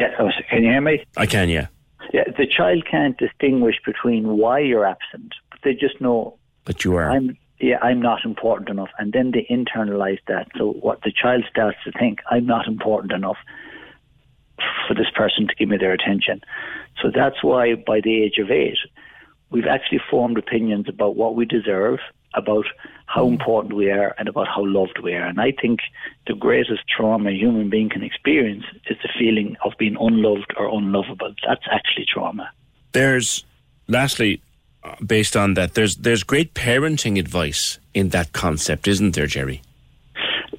Yeah, 0.00 0.14
oh, 0.18 0.30
can 0.50 0.64
you 0.64 0.70
hear 0.70 0.80
me? 0.80 1.04
I 1.16 1.26
can, 1.26 1.48
yeah. 1.48 1.68
Yeah, 2.12 2.24
the 2.36 2.46
child 2.46 2.84
can't 2.90 3.16
distinguish 3.18 3.76
between 3.84 4.38
why 4.38 4.60
you're 4.60 4.86
absent, 4.86 5.34
but 5.50 5.60
they 5.62 5.74
just 5.74 6.00
know 6.00 6.38
that 6.64 6.84
you 6.84 6.94
are. 6.96 7.10
I'm, 7.10 7.36
yeah, 7.60 7.78
I'm 7.82 8.00
not 8.00 8.24
important 8.24 8.70
enough, 8.70 8.90
and 8.98 9.12
then 9.12 9.32
they 9.32 9.46
internalize 9.50 10.18
that. 10.26 10.48
So 10.56 10.72
what 10.72 11.02
the 11.02 11.12
child 11.12 11.44
starts 11.50 11.78
to 11.84 11.92
think, 11.92 12.20
I'm 12.30 12.46
not 12.46 12.66
important 12.66 13.12
enough 13.12 13.38
for 14.86 14.94
this 14.94 15.10
person 15.14 15.46
to 15.48 15.54
give 15.54 15.68
me 15.68 15.76
their 15.76 15.92
attention. 15.92 16.40
So 17.02 17.10
that's 17.14 17.42
why 17.42 17.74
by 17.74 18.00
the 18.02 18.22
age 18.22 18.38
of 18.38 18.50
eight, 18.50 18.78
we've 19.50 19.66
actually 19.66 20.00
formed 20.10 20.38
opinions 20.38 20.86
about 20.88 21.16
what 21.16 21.34
we 21.34 21.44
deserve, 21.44 21.98
about 22.34 22.66
how 23.06 23.26
important 23.26 23.74
we 23.74 23.90
are 23.90 24.14
and 24.18 24.28
about 24.28 24.46
how 24.46 24.64
loved 24.64 24.98
we 25.02 25.14
are. 25.14 25.24
And 25.24 25.40
I 25.40 25.52
think 25.52 25.80
the 26.26 26.34
greatest 26.34 26.82
trauma 26.88 27.30
a 27.30 27.32
human 27.32 27.70
being 27.70 27.88
can 27.88 28.02
experience 28.02 28.64
is 28.86 28.96
the 29.02 29.08
feeling 29.18 29.56
of 29.64 29.72
being 29.78 29.96
unloved 29.98 30.52
or 30.56 30.68
unlovable. 30.68 31.34
That's 31.46 31.64
actually 31.70 32.06
trauma. 32.12 32.50
There's, 32.92 33.44
lastly, 33.86 34.42
uh, 34.84 34.96
based 35.04 35.36
on 35.36 35.54
that, 35.54 35.74
there's 35.74 35.96
there's 35.96 36.22
great 36.22 36.54
parenting 36.54 37.18
advice 37.18 37.78
in 37.94 38.10
that 38.10 38.32
concept, 38.32 38.86
isn't 38.86 39.14
there, 39.14 39.26
Gerry? 39.26 39.62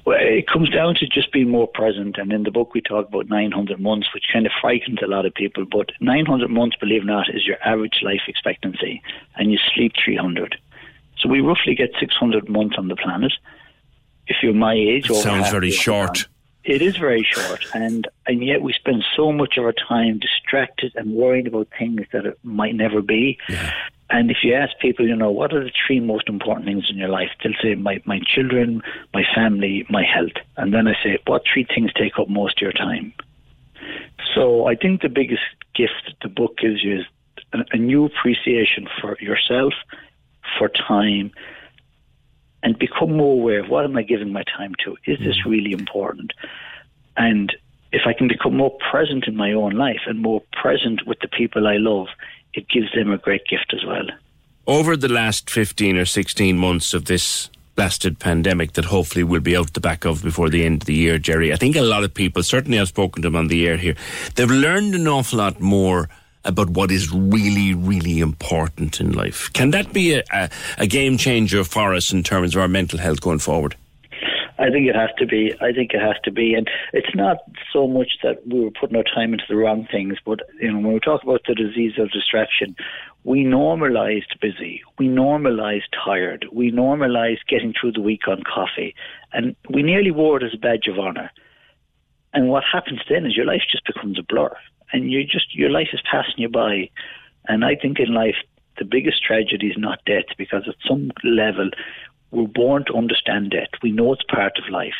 Well, 0.04 0.18
it 0.20 0.48
comes 0.48 0.70
down 0.70 0.96
to 0.96 1.06
just 1.06 1.32
being 1.32 1.50
more 1.50 1.68
present. 1.68 2.16
And 2.18 2.32
in 2.32 2.42
the 2.42 2.50
book, 2.50 2.74
we 2.74 2.80
talk 2.80 3.08
about 3.08 3.28
900 3.28 3.78
months, 3.78 4.08
which 4.12 4.24
kind 4.32 4.46
of 4.46 4.52
frightens 4.60 4.98
a 5.02 5.06
lot 5.06 5.26
of 5.26 5.34
people. 5.34 5.64
But 5.70 5.92
900 6.00 6.50
months, 6.50 6.76
believe 6.80 7.02
it 7.02 7.04
or 7.04 7.06
not, 7.06 7.28
is 7.32 7.46
your 7.46 7.58
average 7.64 8.00
life 8.02 8.22
expectancy, 8.26 9.02
and 9.36 9.52
you 9.52 9.58
sleep 9.74 9.92
300. 10.04 10.56
So 11.20 11.28
we 11.28 11.40
roughly 11.40 11.74
get 11.74 11.90
600 11.98 12.48
months 12.48 12.76
on 12.78 12.88
the 12.88 12.96
planet. 12.96 13.32
If 14.26 14.36
you're 14.42 14.54
my 14.54 14.74
age, 14.74 15.10
it 15.10 15.14
sounds 15.14 15.50
very 15.50 15.70
short. 15.70 16.26
It 16.62 16.82
is 16.82 16.96
very 16.96 17.26
short, 17.28 17.64
and 17.74 18.06
and 18.26 18.44
yet 18.44 18.60
we 18.60 18.74
spend 18.74 19.02
so 19.16 19.32
much 19.32 19.56
of 19.56 19.64
our 19.64 19.72
time 19.72 20.18
distracted 20.18 20.92
and 20.94 21.14
worried 21.14 21.46
about 21.46 21.68
things 21.78 22.02
that 22.12 22.26
it 22.26 22.38
might 22.42 22.74
never 22.74 23.00
be. 23.00 23.38
Yeah. 23.48 23.72
And 24.10 24.30
if 24.30 24.38
you 24.42 24.54
ask 24.54 24.76
people, 24.80 25.06
you 25.06 25.14
know, 25.14 25.30
what 25.30 25.52
are 25.54 25.62
the 25.62 25.70
three 25.86 26.00
most 26.00 26.28
important 26.28 26.66
things 26.66 26.90
in 26.90 26.96
your 26.96 27.08
life? 27.08 27.30
They'll 27.42 27.52
say, 27.62 27.76
my, 27.76 28.02
my 28.04 28.20
children, 28.26 28.82
my 29.14 29.22
family, 29.34 29.86
my 29.88 30.02
health. 30.02 30.32
And 30.56 30.74
then 30.74 30.88
I 30.88 30.94
say, 31.02 31.18
what 31.26 31.42
three 31.50 31.64
things 31.64 31.92
take 31.92 32.18
up 32.18 32.28
most 32.28 32.58
of 32.58 32.62
your 32.62 32.72
time? 32.72 33.14
So 34.34 34.66
I 34.66 34.74
think 34.74 35.02
the 35.02 35.08
biggest 35.08 35.42
gift 35.76 36.14
the 36.22 36.28
book 36.28 36.58
gives 36.58 36.82
you 36.82 37.00
is 37.00 37.04
a, 37.52 37.58
a 37.72 37.76
new 37.76 38.04
appreciation 38.04 38.88
for 39.00 39.16
yourself, 39.20 39.74
for 40.58 40.68
time 40.68 41.32
and 42.62 42.78
become 42.78 43.16
more 43.16 43.34
aware 43.34 43.60
of 43.60 43.70
what 43.70 43.84
am 43.84 43.96
I 43.96 44.02
giving 44.02 44.32
my 44.32 44.44
time 44.56 44.74
to? 44.84 44.96
Is 45.06 45.18
this 45.18 45.38
mm. 45.44 45.50
really 45.50 45.72
important? 45.72 46.32
And 47.16 47.52
if 47.92 48.02
I 48.06 48.12
can 48.12 48.28
become 48.28 48.56
more 48.56 48.76
present 48.90 49.24
in 49.26 49.36
my 49.36 49.52
own 49.52 49.72
life 49.72 50.02
and 50.06 50.20
more 50.20 50.42
present 50.52 51.06
with 51.06 51.18
the 51.20 51.28
people 51.28 51.66
I 51.66 51.76
love, 51.76 52.08
it 52.54 52.68
gives 52.68 52.92
them 52.94 53.10
a 53.10 53.18
great 53.18 53.46
gift 53.46 53.72
as 53.74 53.84
well. 53.84 54.06
Over 54.66 54.96
the 54.96 55.08
last 55.08 55.50
15 55.50 55.96
or 55.96 56.04
16 56.04 56.56
months 56.56 56.94
of 56.94 57.06
this 57.06 57.50
blasted 57.74 58.18
pandemic 58.18 58.74
that 58.74 58.84
hopefully 58.84 59.24
we'll 59.24 59.40
be 59.40 59.56
out 59.56 59.72
the 59.72 59.80
back 59.80 60.04
of 60.04 60.22
before 60.22 60.50
the 60.50 60.64
end 60.64 60.82
of 60.82 60.86
the 60.86 60.94
year, 60.94 61.18
Gerry, 61.18 61.52
I 61.52 61.56
think 61.56 61.76
a 61.76 61.82
lot 61.82 62.04
of 62.04 62.12
people, 62.12 62.42
certainly 62.42 62.78
I've 62.78 62.88
spoken 62.88 63.22
to 63.22 63.28
them 63.28 63.36
on 63.36 63.48
the 63.48 63.66
air 63.66 63.76
here, 63.76 63.96
they've 64.34 64.50
learned 64.50 64.94
an 64.94 65.08
awful 65.08 65.38
lot 65.38 65.60
more 65.60 66.08
about 66.44 66.70
what 66.70 66.90
is 66.90 67.12
really, 67.12 67.74
really 67.74 68.20
important 68.20 69.00
in 69.00 69.12
life. 69.12 69.52
Can 69.52 69.70
that 69.72 69.92
be 69.92 70.14
a, 70.14 70.22
a, 70.32 70.50
a, 70.78 70.86
game 70.86 71.18
changer 71.18 71.64
for 71.64 71.94
us 71.94 72.12
in 72.12 72.22
terms 72.22 72.54
of 72.54 72.62
our 72.62 72.68
mental 72.68 72.98
health 72.98 73.20
going 73.20 73.38
forward? 73.38 73.76
I 74.58 74.68
think 74.70 74.88
it 74.88 74.94
has 74.94 75.10
to 75.18 75.26
be. 75.26 75.54
I 75.60 75.72
think 75.72 75.92
it 75.94 76.00
has 76.00 76.16
to 76.24 76.30
be, 76.30 76.54
and 76.54 76.68
it's 76.92 77.14
not 77.14 77.38
so 77.72 77.88
much 77.88 78.18
that 78.22 78.46
we 78.46 78.60
were 78.60 78.70
putting 78.70 78.96
our 78.96 79.04
time 79.04 79.32
into 79.32 79.44
the 79.48 79.56
wrong 79.56 79.88
things, 79.90 80.18
but 80.24 80.40
you 80.60 80.70
know, 80.70 80.80
when 80.80 80.92
we 80.92 81.00
talk 81.00 81.22
about 81.22 81.42
the 81.48 81.54
disease 81.54 81.94
of 81.98 82.10
distraction, 82.10 82.76
we 83.24 83.42
normalized 83.42 84.38
busy, 84.40 84.82
we 84.98 85.08
normalized 85.08 85.88
tired, 86.04 86.46
we 86.52 86.70
normalized 86.70 87.46
getting 87.48 87.72
through 87.72 87.92
the 87.92 88.02
week 88.02 88.28
on 88.28 88.42
coffee, 88.42 88.94
and 89.32 89.56
we 89.70 89.82
nearly 89.82 90.10
wore 90.10 90.36
it 90.36 90.42
as 90.42 90.52
a 90.54 90.58
badge 90.58 90.88
of 90.88 90.98
honor. 90.98 91.30
And 92.34 92.48
what 92.48 92.62
happens 92.70 93.00
then 93.08 93.24
is 93.24 93.36
your 93.36 93.46
life 93.46 93.62
just 93.70 93.86
becomes 93.86 94.18
a 94.18 94.22
blur 94.22 94.54
and 94.92 95.10
you 95.10 95.24
just 95.24 95.54
your 95.54 95.70
life 95.70 95.88
is 95.92 96.00
passing 96.10 96.38
you 96.38 96.48
by. 96.48 96.90
And 97.48 97.64
I 97.64 97.74
think 97.74 97.98
in 97.98 98.12
life, 98.12 98.36
the 98.78 98.84
biggest 98.84 99.22
tragedy 99.22 99.68
is 99.68 99.78
not 99.78 100.04
death, 100.06 100.26
because 100.38 100.64
at 100.68 100.76
some 100.86 101.10
level, 101.24 101.70
we're 102.30 102.46
born 102.46 102.84
to 102.86 102.94
understand 102.94 103.50
death. 103.50 103.68
We 103.82 103.92
know 103.92 104.12
it's 104.12 104.22
part 104.22 104.58
of 104.58 104.70
life. 104.70 104.94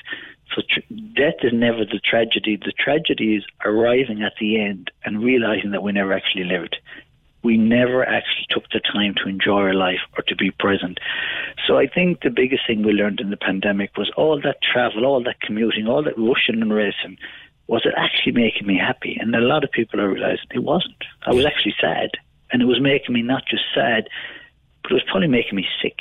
So 0.55 0.63
tr- 0.69 0.81
death 1.15 1.37
is 1.43 1.53
never 1.53 1.85
the 1.85 2.01
tragedy. 2.03 2.57
The 2.57 2.73
tragedy 2.73 3.37
is 3.37 3.45
arriving 3.65 4.23
at 4.23 4.33
the 4.41 4.61
end 4.61 4.91
and 5.05 5.23
realizing 5.23 5.71
that 5.71 5.83
we 5.83 5.93
never 5.93 6.13
actually 6.13 6.45
lived. 6.45 6.77
We 7.43 7.57
never 7.57 8.05
actually 8.05 8.47
took 8.51 8.69
the 8.71 8.81
time 8.81 9.15
to 9.23 9.29
enjoy 9.29 9.61
our 9.61 9.75
life 9.75 10.01
or 10.19 10.23
to 10.25 10.37
be 10.37 10.51
present. 10.51 10.99
So 11.67 11.79
I 11.79 11.87
think 11.87 12.21
the 12.21 12.31
biggest 12.31 12.67
thing 12.67 12.83
we 12.83 12.93
learned 12.93 13.21
in 13.21 13.31
the 13.31 13.37
pandemic 13.37 13.97
was 13.97 14.11
all 14.17 14.41
that 14.43 14.61
travel, 14.61 15.07
all 15.07 15.23
that 15.23 15.41
commuting, 15.41 15.87
all 15.87 16.03
that 16.03 16.19
rushing 16.19 16.61
and 16.61 16.73
racing. 16.73 17.17
Was 17.71 17.83
it 17.85 17.95
actually 17.97 18.33
making 18.33 18.67
me 18.67 18.77
happy? 18.77 19.17
And 19.21 19.33
a 19.33 19.39
lot 19.39 19.63
of 19.63 19.71
people 19.71 20.01
are 20.01 20.11
realizing 20.11 20.47
it 20.53 20.65
wasn't. 20.65 21.05
I 21.23 21.33
was 21.33 21.45
actually 21.45 21.77
sad. 21.81 22.11
And 22.51 22.61
it 22.61 22.65
was 22.65 22.81
making 22.81 23.15
me 23.15 23.23
not 23.23 23.45
just 23.47 23.63
sad, 23.73 24.09
but 24.83 24.91
it 24.91 24.95
was 24.95 25.05
probably 25.09 25.29
making 25.29 25.55
me 25.55 25.69
sick. 25.81 25.99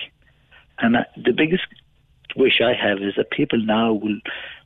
And 0.79 0.97
I, 0.97 1.05
the 1.15 1.31
biggest 1.31 1.65
wish 2.35 2.59
I 2.59 2.73
have 2.73 3.03
is 3.03 3.13
that 3.17 3.29
people 3.29 3.59
now 3.59 3.93
will 3.93 4.19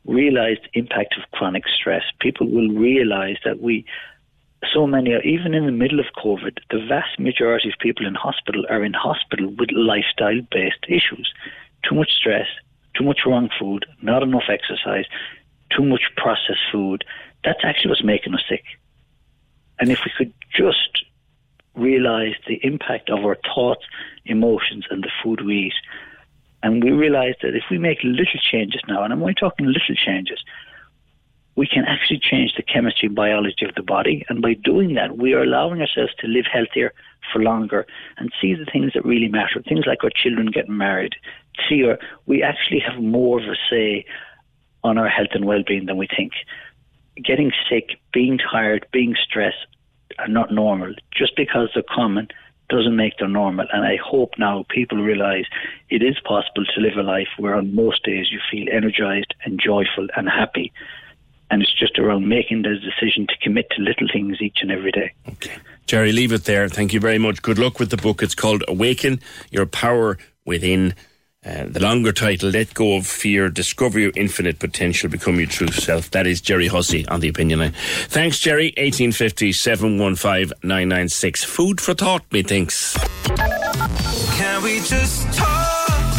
realize 0.05 0.55
the 0.63 0.79
impact 0.79 1.15
of 1.17 1.29
chronic 1.31 1.65
stress. 1.67 2.03
People 2.21 2.49
will 2.49 2.69
realize 2.69 3.35
that 3.43 3.59
we, 3.59 3.83
so 4.73 4.87
many, 4.87 5.13
even 5.25 5.53
in 5.53 5.65
the 5.65 5.73
middle 5.73 5.99
of 5.99 6.05
COVID, 6.15 6.57
the 6.71 6.85
vast 6.87 7.19
majority 7.19 7.67
of 7.67 7.75
people 7.79 8.05
in 8.05 8.15
hospital 8.15 8.63
are 8.69 8.81
in 8.81 8.93
hospital 8.93 9.53
with 9.59 9.71
lifestyle 9.73 10.39
based 10.51 10.85
issues. 10.87 11.33
Too 11.83 11.95
much 11.95 12.11
stress, 12.11 12.47
too 12.95 13.03
much 13.03 13.25
wrong 13.25 13.49
food, 13.59 13.85
not 14.01 14.23
enough 14.23 14.47
exercise, 14.47 15.05
too 15.75 15.83
much 15.83 16.03
processed 16.17 16.59
food. 16.71 17.03
That's 17.43 17.59
actually 17.63 17.89
what's 17.89 18.03
making 18.03 18.33
us 18.33 18.43
sick. 18.47 18.63
And 19.79 19.91
if 19.91 19.99
we 20.05 20.11
could 20.17 20.33
just 20.55 21.05
realize 21.75 22.35
the 22.47 22.59
impact 22.63 23.09
of 23.09 23.25
our 23.25 23.37
thoughts, 23.53 23.83
emotions, 24.25 24.85
and 24.89 25.03
the 25.03 25.11
food 25.23 25.45
we 25.45 25.57
eat, 25.57 25.73
and 26.61 26.83
we 26.83 26.91
realize 26.91 27.35
that 27.41 27.55
if 27.55 27.63
we 27.69 27.77
make 27.77 27.99
little 28.03 28.39
changes 28.39 28.81
now, 28.87 29.03
and 29.03 29.11
I'm 29.11 29.21
only 29.21 29.33
talking 29.33 29.65
little 29.65 29.95
changes, 29.95 30.39
we 31.55 31.67
can 31.67 31.85
actually 31.85 32.19
change 32.19 32.55
the 32.55 32.63
chemistry 32.63 33.07
and 33.07 33.15
biology 33.15 33.65
of 33.65 33.75
the 33.75 33.83
body. 33.83 34.25
And 34.29 34.41
by 34.41 34.53
doing 34.53 34.95
that, 34.95 35.17
we 35.17 35.33
are 35.33 35.43
allowing 35.43 35.81
ourselves 35.81 36.13
to 36.19 36.27
live 36.27 36.45
healthier 36.51 36.93
for 37.31 37.41
longer 37.41 37.85
and 38.17 38.31
see 38.41 38.55
the 38.55 38.65
things 38.65 38.93
that 38.93 39.05
really 39.05 39.27
matter, 39.27 39.61
things 39.61 39.85
like 39.85 40.03
our 40.03 40.09
children 40.09 40.47
getting 40.47 40.77
married. 40.77 41.15
See, 41.69 41.83
our, 41.83 41.99
we 42.25 42.41
actually 42.41 42.79
have 42.79 43.03
more 43.03 43.39
of 43.39 43.47
a 43.47 43.55
say 43.69 44.05
on 44.83 44.97
our 44.97 45.09
health 45.09 45.29
and 45.33 45.45
well-being 45.45 45.85
than 45.85 45.97
we 45.97 46.07
think. 46.07 46.33
Getting 47.23 47.51
sick, 47.69 47.99
being 48.11 48.37
tired, 48.37 48.85
being 48.91 49.15
stressed 49.23 49.67
are 50.19 50.27
not 50.27 50.51
normal. 50.51 50.93
Just 51.15 51.35
because 51.35 51.69
they're 51.73 51.83
common 51.83 52.27
doesn't 52.69 52.95
make 52.95 53.17
them 53.17 53.33
normal. 53.33 53.67
And 53.71 53.85
I 53.85 53.97
hope 53.97 54.33
now 54.37 54.65
people 54.69 54.97
realize 54.97 55.45
it 55.89 56.01
is 56.01 56.19
possible 56.23 56.65
to 56.65 56.81
live 56.81 56.97
a 56.97 57.03
life 57.03 57.27
where 57.37 57.55
on 57.55 57.75
most 57.75 58.03
days 58.03 58.31
you 58.31 58.39
feel 58.49 58.67
energized 58.71 59.33
and 59.45 59.59
joyful 59.59 60.07
and 60.15 60.27
happy. 60.27 60.71
And 61.51 61.61
it's 61.61 61.73
just 61.73 61.99
around 61.99 62.27
making 62.27 62.63
the 62.63 62.75
decision 62.79 63.27
to 63.27 63.37
commit 63.41 63.69
to 63.71 63.81
little 63.81 64.07
things 64.11 64.41
each 64.41 64.59
and 64.61 64.71
every 64.71 64.91
day. 64.91 65.13
Okay. 65.29 65.53
Gerry, 65.85 66.11
leave 66.11 66.31
it 66.31 66.45
there. 66.45 66.67
Thank 66.67 66.93
you 66.93 66.99
very 66.99 67.19
much. 67.19 67.41
Good 67.41 67.59
luck 67.59 67.79
with 67.79 67.91
the 67.91 67.97
book. 67.97 68.23
It's 68.23 68.33
called 68.33 68.63
Awaken 68.67 69.19
Your 69.51 69.65
Power 69.65 70.17
Within. 70.45 70.95
Uh, 71.45 71.65
the 71.67 71.79
longer 71.79 72.13
title, 72.13 72.49
Let 72.49 72.73
Go 72.73 72.95
of 72.95 73.05
Fear, 73.05 73.49
Discover 73.49 73.99
Your 73.99 74.11
Infinite 74.15 74.59
Potential, 74.59 75.09
Become 75.09 75.39
Your 75.39 75.47
True 75.47 75.67
Self. 75.67 76.09
That 76.11 76.25
is 76.25 76.39
Gerry 76.39 76.67
Hussey 76.67 77.05
on 77.07 77.19
the 77.19 77.27
opinion 77.27 77.59
line. 77.59 77.73
Thanks, 78.07 78.39
Gerry. 78.39 78.67
1850 78.77 79.51
715 79.51 80.57
996. 80.63 81.43
Food 81.43 81.81
for 81.81 81.93
thought, 81.93 82.23
methinks. 82.31 82.97
Can 84.37 84.63
we 84.63 84.79
just 84.79 85.33
talk? 85.33 85.52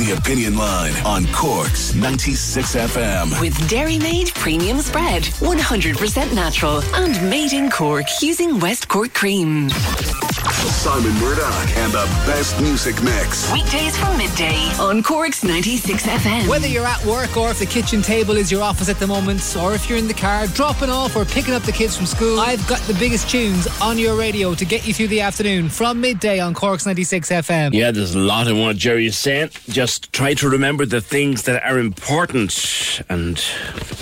The 0.05 0.13
Opinion 0.13 0.59
Line 0.59 0.93
on 1.07 1.27
Cork's 1.33 1.95
96 1.95 2.75
FM. 2.77 3.41
With 3.41 3.57
Dairy 3.71 3.99
Made 3.99 4.35
Premium 4.35 4.81
Spread, 4.81 5.23
100% 5.23 6.35
natural 6.35 6.83
and 6.95 7.31
made 7.31 7.55
in 7.55 7.71
Cork 7.71 8.05
using 8.21 8.61
West 8.61 8.87
Cork 8.87 9.15
cream. 9.15 9.71
Simon 9.71 11.15
Murdoch 11.15 11.77
and 11.79 11.93
the 11.93 12.05
best 12.27 12.61
music 12.61 13.03
mix. 13.03 13.51
Weekdays 13.53 13.97
from 13.97 14.19
midday 14.19 14.57
on 14.79 15.03
Cork's 15.03 15.43
96 15.43 16.05
FM. 16.05 16.49
Whether 16.49 16.67
you're 16.67 16.85
at 16.85 17.03
work 17.07 17.37
or 17.39 17.51
if 17.51 17.59
the 17.59 17.67
kitchen 17.67 18.03
table 18.03 18.37
is 18.37 18.53
your 18.53 18.63
office 18.63 18.91
at 18.91 18.99
the 18.99 19.07
moment, 19.07 19.57
or 19.59 19.73
if 19.75 19.89
you're 19.89 19.99
in 19.99 20.09
the 20.09 20.15
car 20.15 20.47
dropping 20.49 20.91
off 20.91 21.17
or 21.17 21.25
picking 21.25 21.55
up 21.55 21.63
the 21.63 21.73
kids 21.73 21.97
from 21.97 22.05
school, 22.05 22.41
I've 22.41 22.67
got 22.67 22.81
the 22.81 22.95
biggest 22.95 23.31
tunes 23.31 23.67
on 23.81 23.99
your 23.99 24.17
radio 24.17 24.55
to 24.55 24.65
get 24.67 24.87
you 24.87 24.93
through 24.93 25.09
the 25.09 25.23
afternoon 25.23 25.71
from 25.71 26.01
midday 26.01 26.41
on 26.41 26.53
Cork's 26.53 26.85
96 26.85 27.31
FM. 27.31 27.73
Yeah, 27.73 27.91
there's 27.91 28.15
a 28.15 28.19
lot 28.19 28.49
in 28.49 28.59
what 28.59 28.77
Gerry 28.77 29.07
is 29.07 29.17
saying. 29.17 29.51
Just 29.69 29.94
try 30.01 30.35
to 30.35 30.49
remember 30.49 30.87
the 30.87 31.01
things 31.01 31.43
that 31.45 31.63
are 31.65 31.79
important 31.79 33.03
and 33.09 33.43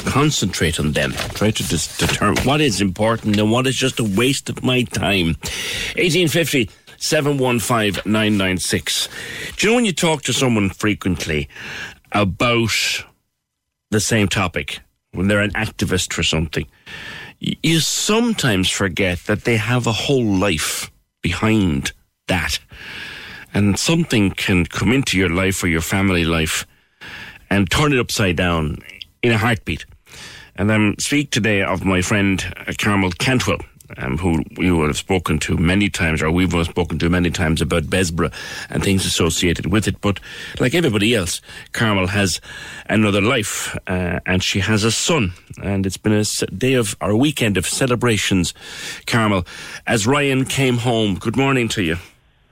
concentrate 0.04 0.78
on 0.78 0.92
them. 0.92 1.12
Try 1.12 1.50
to 1.50 1.62
dis- 1.62 1.96
determine 1.96 2.42
what 2.44 2.60
is 2.60 2.80
important 2.80 3.38
and 3.38 3.50
what 3.50 3.66
is 3.66 3.76
just 3.76 4.00
a 4.00 4.04
waste 4.04 4.48
of 4.48 4.62
my 4.62 4.82
time. 4.82 5.36
1850 5.96 6.70
715 6.98 8.02
996. 8.04 9.08
Do 9.56 9.66
you 9.66 9.70
know 9.70 9.76
when 9.76 9.84
you 9.84 9.92
talk 9.92 10.22
to 10.22 10.32
someone 10.32 10.70
frequently 10.70 11.48
about 12.12 13.04
the 13.90 14.00
same 14.00 14.28
topic, 14.28 14.80
when 15.12 15.28
they're 15.28 15.40
an 15.40 15.52
activist 15.52 16.12
for 16.12 16.22
something, 16.22 16.66
you 17.38 17.80
sometimes 17.80 18.70
forget 18.70 19.18
that 19.26 19.44
they 19.44 19.56
have 19.56 19.86
a 19.86 19.92
whole 19.92 20.24
life 20.24 20.90
behind 21.22 21.92
that. 22.28 22.58
And 23.54 23.78
something 23.78 24.30
can 24.30 24.64
come 24.66 24.92
into 24.92 25.18
your 25.18 25.28
life 25.28 25.62
or 25.62 25.68
your 25.68 25.82
family 25.82 26.24
life 26.24 26.66
and 27.50 27.70
turn 27.70 27.92
it 27.92 27.98
upside 27.98 28.36
down 28.36 28.78
in 29.22 29.32
a 29.32 29.38
heartbeat. 29.38 29.84
And 30.56 30.72
I'm 30.72 30.98
speak 30.98 31.30
today 31.30 31.62
of 31.62 31.84
my 31.84 32.02
friend 32.02 32.42
uh, 32.66 32.72
Carmel 32.78 33.10
Cantwell, 33.12 33.58
um, 33.96 34.18
who 34.18 34.42
you 34.58 34.76
will 34.76 34.86
have 34.86 34.96
spoken 34.96 35.38
to 35.40 35.56
many 35.56 35.88
times, 35.88 36.22
or 36.22 36.30
we've 36.30 36.54
all 36.54 36.64
spoken 36.64 36.98
to 36.98 37.10
many 37.10 37.30
times 37.30 37.60
about 37.60 37.84
Bessborough 37.84 38.32
and 38.70 38.82
things 38.82 39.04
associated 39.04 39.66
with 39.66 39.86
it. 39.86 40.00
But 40.00 40.20
like 40.60 40.74
everybody 40.74 41.14
else, 41.14 41.40
Carmel 41.72 42.06
has 42.06 42.40
another 42.88 43.20
life, 43.20 43.76
uh, 43.86 44.20
and 44.26 44.42
she 44.42 44.60
has 44.60 44.84
a 44.84 44.92
son. 44.92 45.32
And 45.62 45.86
it's 45.86 45.96
been 45.98 46.12
a 46.12 46.24
day 46.56 46.74
of, 46.74 46.96
our 47.00 47.14
weekend 47.14 47.56
of 47.56 47.66
celebrations, 47.66 48.54
Carmel. 49.06 49.46
As 49.86 50.06
Ryan 50.06 50.44
came 50.44 50.78
home, 50.78 51.16
good 51.16 51.36
morning 51.36 51.68
to 51.68 51.82
you. 51.82 51.96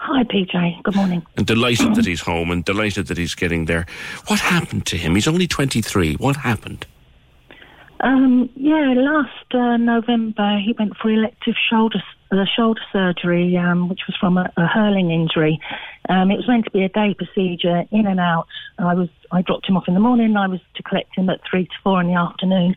Hi, 0.02 0.24
PJ. 0.24 0.82
Good 0.82 0.96
morning. 0.96 1.26
And 1.36 1.46
delighted 1.46 1.94
that 1.94 2.06
he's 2.06 2.22
home 2.22 2.50
and 2.50 2.64
delighted 2.64 3.08
that 3.08 3.18
he's 3.18 3.34
getting 3.34 3.66
there. 3.66 3.84
What 4.28 4.40
happened 4.40 4.86
to 4.86 4.96
him? 4.96 5.14
He's 5.14 5.28
only 5.28 5.46
23. 5.46 6.14
What 6.14 6.36
happened? 6.36 6.86
Um, 8.00 8.48
yeah, 8.56 8.94
last 8.96 9.54
uh, 9.54 9.76
November 9.76 10.58
he 10.58 10.74
went 10.78 10.96
for 10.96 11.10
elective 11.10 11.54
shoulder 11.68 12.02
uh, 12.32 12.46
shoulder 12.56 12.80
surgery, 12.90 13.54
um, 13.58 13.90
which 13.90 14.00
was 14.06 14.16
from 14.18 14.38
a, 14.38 14.50
a 14.56 14.66
hurling 14.66 15.10
injury. 15.10 15.60
Um, 16.08 16.30
it 16.30 16.36
was 16.36 16.48
meant 16.48 16.64
to 16.64 16.70
be 16.70 16.82
a 16.82 16.88
day 16.88 17.12
procedure, 17.12 17.84
in 17.90 18.06
and 18.06 18.18
out. 18.18 18.46
I 18.78 18.94
was 18.94 19.10
I 19.30 19.42
dropped 19.42 19.68
him 19.68 19.76
off 19.76 19.86
in 19.86 19.92
the 19.92 20.00
morning. 20.00 20.34
I 20.34 20.46
was 20.46 20.60
to 20.76 20.82
collect 20.82 21.14
him 21.14 21.28
at 21.28 21.40
three 21.48 21.66
to 21.66 21.72
four 21.84 22.00
in 22.00 22.06
the 22.06 22.14
afternoon, 22.14 22.74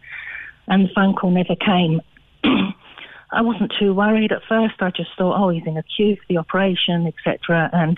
and 0.67 0.89
the 0.89 0.93
phone 0.93 1.13
call 1.15 1.31
never 1.31 1.55
came. 1.55 2.01
I 3.33 3.41
wasn't 3.41 3.73
too 3.79 3.93
worried 3.93 4.31
at 4.31 4.43
first. 4.47 4.75
I 4.79 4.91
just 4.91 5.09
thought, 5.17 5.41
oh, 5.41 5.49
he's 5.49 5.65
in 5.65 5.77
a 5.77 5.83
queue 5.83 6.15
for 6.15 6.23
the 6.29 6.37
operation, 6.37 7.07
etc. 7.07 7.69
And 7.73 7.97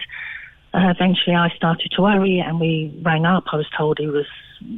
uh, 0.73 0.93
eventually, 0.95 1.35
I 1.35 1.49
started 1.55 1.91
to 1.91 2.01
worry, 2.01 2.39
and 2.39 2.59
we 2.59 2.97
rang 3.01 3.25
up. 3.25 3.45
I 3.51 3.57
was 3.57 3.67
told 3.77 3.99
he 3.99 4.07
was 4.07 4.25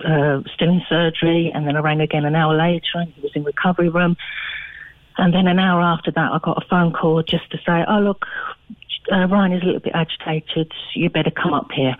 uh, 0.06 0.42
still 0.54 0.70
in 0.70 0.82
surgery, 0.90 1.52
and 1.54 1.68
then 1.68 1.76
I 1.76 1.80
rang 1.80 2.02
again 2.02 2.26
an 2.26 2.36
hour 2.36 2.56
later, 2.56 2.96
and 2.96 3.14
he 3.14 3.22
was 3.22 3.32
in 3.36 3.44
recovery 3.44 3.90
room. 3.90 4.18
And 5.18 5.34
then 5.34 5.48
an 5.48 5.60
hour 5.60 5.82
after 5.82 6.12
that, 6.12 6.32
I 6.32 6.40
got 6.40 6.64
a 6.64 6.68
phone 6.68 6.94
call 6.94 7.24
just 7.24 7.50
to 7.52 7.58
say, 7.66 7.84
"Oh, 7.88 8.00
look, 8.00 8.26
uh, 9.12 9.28
Ryan 9.28 9.54
is 9.54 9.64
a 9.64 9.66
little 9.66 9.82
bit 9.82 9.94
agitated. 9.96 10.72
You 10.94 11.10
better 11.10 11.32
come 11.32 11.54
up 11.54 11.72
here." 11.72 11.96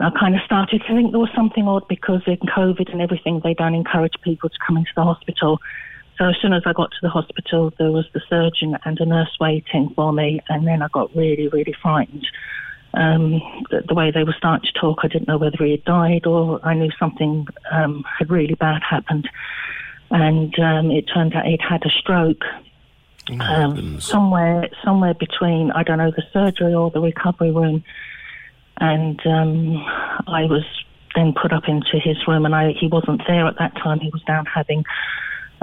I 0.00 0.10
kind 0.10 0.34
of 0.34 0.42
started 0.44 0.82
to 0.82 0.94
think 0.94 1.12
there 1.12 1.20
was 1.20 1.30
something 1.34 1.68
odd 1.68 1.86
because 1.88 2.22
in 2.26 2.36
COVID 2.36 2.92
and 2.92 3.00
everything, 3.00 3.40
they 3.44 3.54
don't 3.54 3.74
encourage 3.74 4.14
people 4.22 4.48
to 4.48 4.56
come 4.66 4.76
into 4.76 4.90
the 4.96 5.04
hospital. 5.04 5.60
So 6.18 6.26
as 6.28 6.36
soon 6.40 6.52
as 6.52 6.62
I 6.64 6.72
got 6.72 6.90
to 6.92 6.96
the 7.02 7.08
hospital, 7.08 7.72
there 7.78 7.90
was 7.90 8.06
the 8.12 8.20
surgeon 8.28 8.78
and 8.84 9.00
a 9.00 9.06
nurse 9.06 9.36
waiting 9.40 9.92
for 9.96 10.12
me, 10.12 10.40
and 10.48 10.66
then 10.66 10.82
I 10.82 10.88
got 10.88 11.14
really, 11.16 11.48
really 11.48 11.74
frightened. 11.82 12.26
Um, 12.94 13.42
the, 13.70 13.82
the 13.88 13.94
way 13.94 14.12
they 14.12 14.22
were 14.22 14.34
starting 14.38 14.70
to 14.72 14.80
talk, 14.80 15.00
I 15.02 15.08
didn't 15.08 15.26
know 15.26 15.38
whether 15.38 15.64
he 15.64 15.72
had 15.72 15.84
died 15.84 16.26
or 16.26 16.64
I 16.64 16.74
knew 16.74 16.90
something 16.98 17.46
um, 17.72 18.04
had 18.18 18.30
really 18.30 18.54
bad 18.54 18.82
happened. 18.88 19.28
And 20.10 20.56
um, 20.60 20.92
it 20.92 21.06
turned 21.12 21.34
out 21.34 21.46
he'd 21.46 21.60
had 21.60 21.84
a 21.84 21.90
stroke. 21.90 22.44
Um, 23.40 24.00
somewhere, 24.00 24.68
somewhere 24.84 25.14
between 25.14 25.72
I 25.72 25.82
don't 25.82 25.98
know 25.98 26.10
the 26.10 26.22
surgery 26.32 26.74
or 26.74 26.90
the 26.90 27.00
recovery 27.00 27.50
room, 27.50 27.82
and 28.78 29.18
um, 29.26 29.76
I 30.26 30.44
was 30.44 30.62
then 31.14 31.32
put 31.32 31.50
up 31.50 31.64
into 31.66 31.98
his 31.98 32.18
room, 32.28 32.44
and 32.44 32.54
I 32.54 32.72
he 32.78 32.86
wasn't 32.86 33.22
there 33.26 33.46
at 33.46 33.58
that 33.58 33.74
time. 33.76 33.98
He 34.00 34.10
was 34.10 34.22
down 34.24 34.44
having 34.44 34.84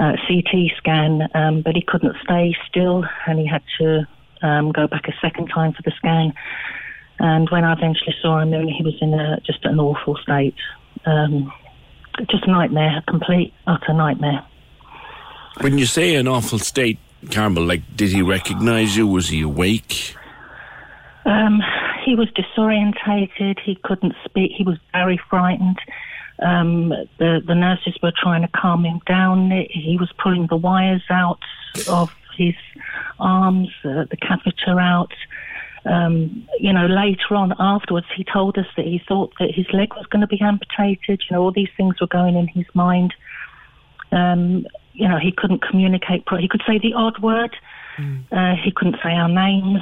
uh, 0.01 0.13
CT 0.27 0.71
scan, 0.77 1.29
um, 1.35 1.61
but 1.61 1.75
he 1.75 1.83
couldn't 1.87 2.15
stay 2.23 2.55
still, 2.67 3.05
and 3.27 3.39
he 3.39 3.45
had 3.45 3.61
to 3.79 4.07
um, 4.41 4.71
go 4.71 4.87
back 4.87 5.07
a 5.07 5.13
second 5.21 5.47
time 5.47 5.73
for 5.73 5.83
the 5.83 5.91
scan. 5.95 6.33
And 7.19 7.47
when 7.51 7.63
I 7.63 7.73
eventually 7.73 8.15
saw 8.19 8.39
him, 8.39 8.51
he 8.67 8.83
was 8.83 8.95
in 8.99 9.13
a, 9.13 9.39
just 9.41 9.63
an 9.63 9.79
awful 9.79 10.17
state. 10.23 10.55
Um, 11.05 11.53
just 12.29 12.45
a 12.45 12.51
nightmare, 12.51 12.97
a 12.97 13.01
complete, 13.09 13.53
utter 13.67 13.93
nightmare. 13.93 14.43
When 15.61 15.77
you 15.77 15.85
say 15.85 16.15
an 16.15 16.27
awful 16.27 16.57
state, 16.57 16.97
Carmel, 17.29 17.63
like, 17.63 17.83
did 17.95 18.09
he 18.09 18.23
recognise 18.23 18.97
you? 18.97 19.05
Was 19.05 19.29
he 19.29 19.41
awake? 19.41 20.15
Um, 21.25 21.61
he 22.03 22.15
was 22.15 22.27
disorientated. 22.31 23.59
He 23.59 23.77
couldn't 23.83 24.15
speak. 24.25 24.51
He 24.57 24.63
was 24.63 24.77
very 24.91 25.19
frightened. 25.29 25.77
Um, 26.41 26.89
the 27.19 27.41
the 27.45 27.53
nurses 27.53 27.97
were 28.01 28.13
trying 28.15 28.41
to 28.41 28.47
calm 28.49 28.83
him 28.85 28.99
down. 29.05 29.51
He 29.69 29.97
was 29.99 30.11
pulling 30.21 30.47
the 30.47 30.55
wires 30.57 31.03
out 31.09 31.39
of 31.87 32.11
his 32.35 32.55
arms, 33.19 33.69
uh, 33.85 34.05
the 34.09 34.17
catheter 34.17 34.79
out. 34.79 35.13
Um, 35.85 36.47
you 36.59 36.71
know, 36.71 36.85
later 36.85 37.35
on 37.35 37.53
afterwards, 37.59 38.07
he 38.15 38.23
told 38.23 38.57
us 38.57 38.67
that 38.77 38.85
he 38.85 39.01
thought 39.07 39.33
that 39.39 39.51
his 39.51 39.65
leg 39.73 39.93
was 39.95 40.05
going 40.07 40.21
to 40.21 40.27
be 40.27 40.39
amputated. 40.41 41.21
You 41.29 41.35
know, 41.35 41.43
all 41.43 41.51
these 41.51 41.69
things 41.75 41.99
were 41.99 42.07
going 42.07 42.35
in 42.35 42.47
his 42.47 42.65
mind. 42.73 43.13
Um, 44.11 44.65
you 44.93 45.07
know, 45.07 45.17
he 45.17 45.31
couldn't 45.31 45.61
communicate. 45.61 46.23
He 46.39 46.47
could 46.47 46.63
say 46.67 46.77
the 46.77 46.93
odd 46.93 47.21
word. 47.21 47.55
Mm. 47.97 48.23
Uh, 48.31 48.55
he 48.63 48.71
couldn't 48.71 48.97
say 49.03 49.11
our 49.11 49.29
names. 49.29 49.81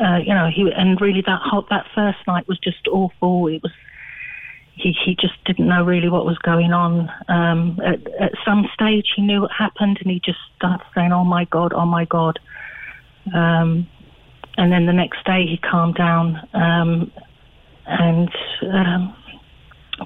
Uh, 0.00 0.18
you 0.24 0.34
know, 0.34 0.48
he 0.48 0.70
and 0.74 1.00
really 1.00 1.22
that 1.22 1.40
whole, 1.42 1.66
that 1.70 1.86
first 1.94 2.18
night 2.26 2.48
was 2.48 2.58
just 2.58 2.88
awful. 2.88 3.46
It 3.48 3.62
was 3.62 3.72
he 4.74 4.96
he 5.04 5.14
just 5.14 5.34
didn't 5.44 5.68
know 5.68 5.84
really 5.84 6.08
what 6.08 6.24
was 6.24 6.38
going 6.38 6.72
on. 6.72 7.10
Um, 7.28 7.78
at, 7.84 8.00
at 8.20 8.32
some 8.44 8.68
stage, 8.72 9.06
he 9.14 9.22
knew 9.22 9.42
what 9.42 9.50
happened, 9.52 9.98
and 10.00 10.10
he 10.10 10.20
just 10.24 10.38
started 10.56 10.84
saying, 10.94 11.12
"Oh 11.12 11.24
my 11.24 11.44
God, 11.46 11.72
oh 11.74 11.86
my 11.86 12.04
God." 12.06 12.38
Um, 13.34 13.86
and 14.56 14.72
then 14.72 14.86
the 14.86 14.92
next 14.92 15.24
day, 15.24 15.46
he 15.46 15.58
calmed 15.58 15.94
down, 15.94 16.48
um, 16.54 17.12
and 17.86 18.30
um, 18.72 19.14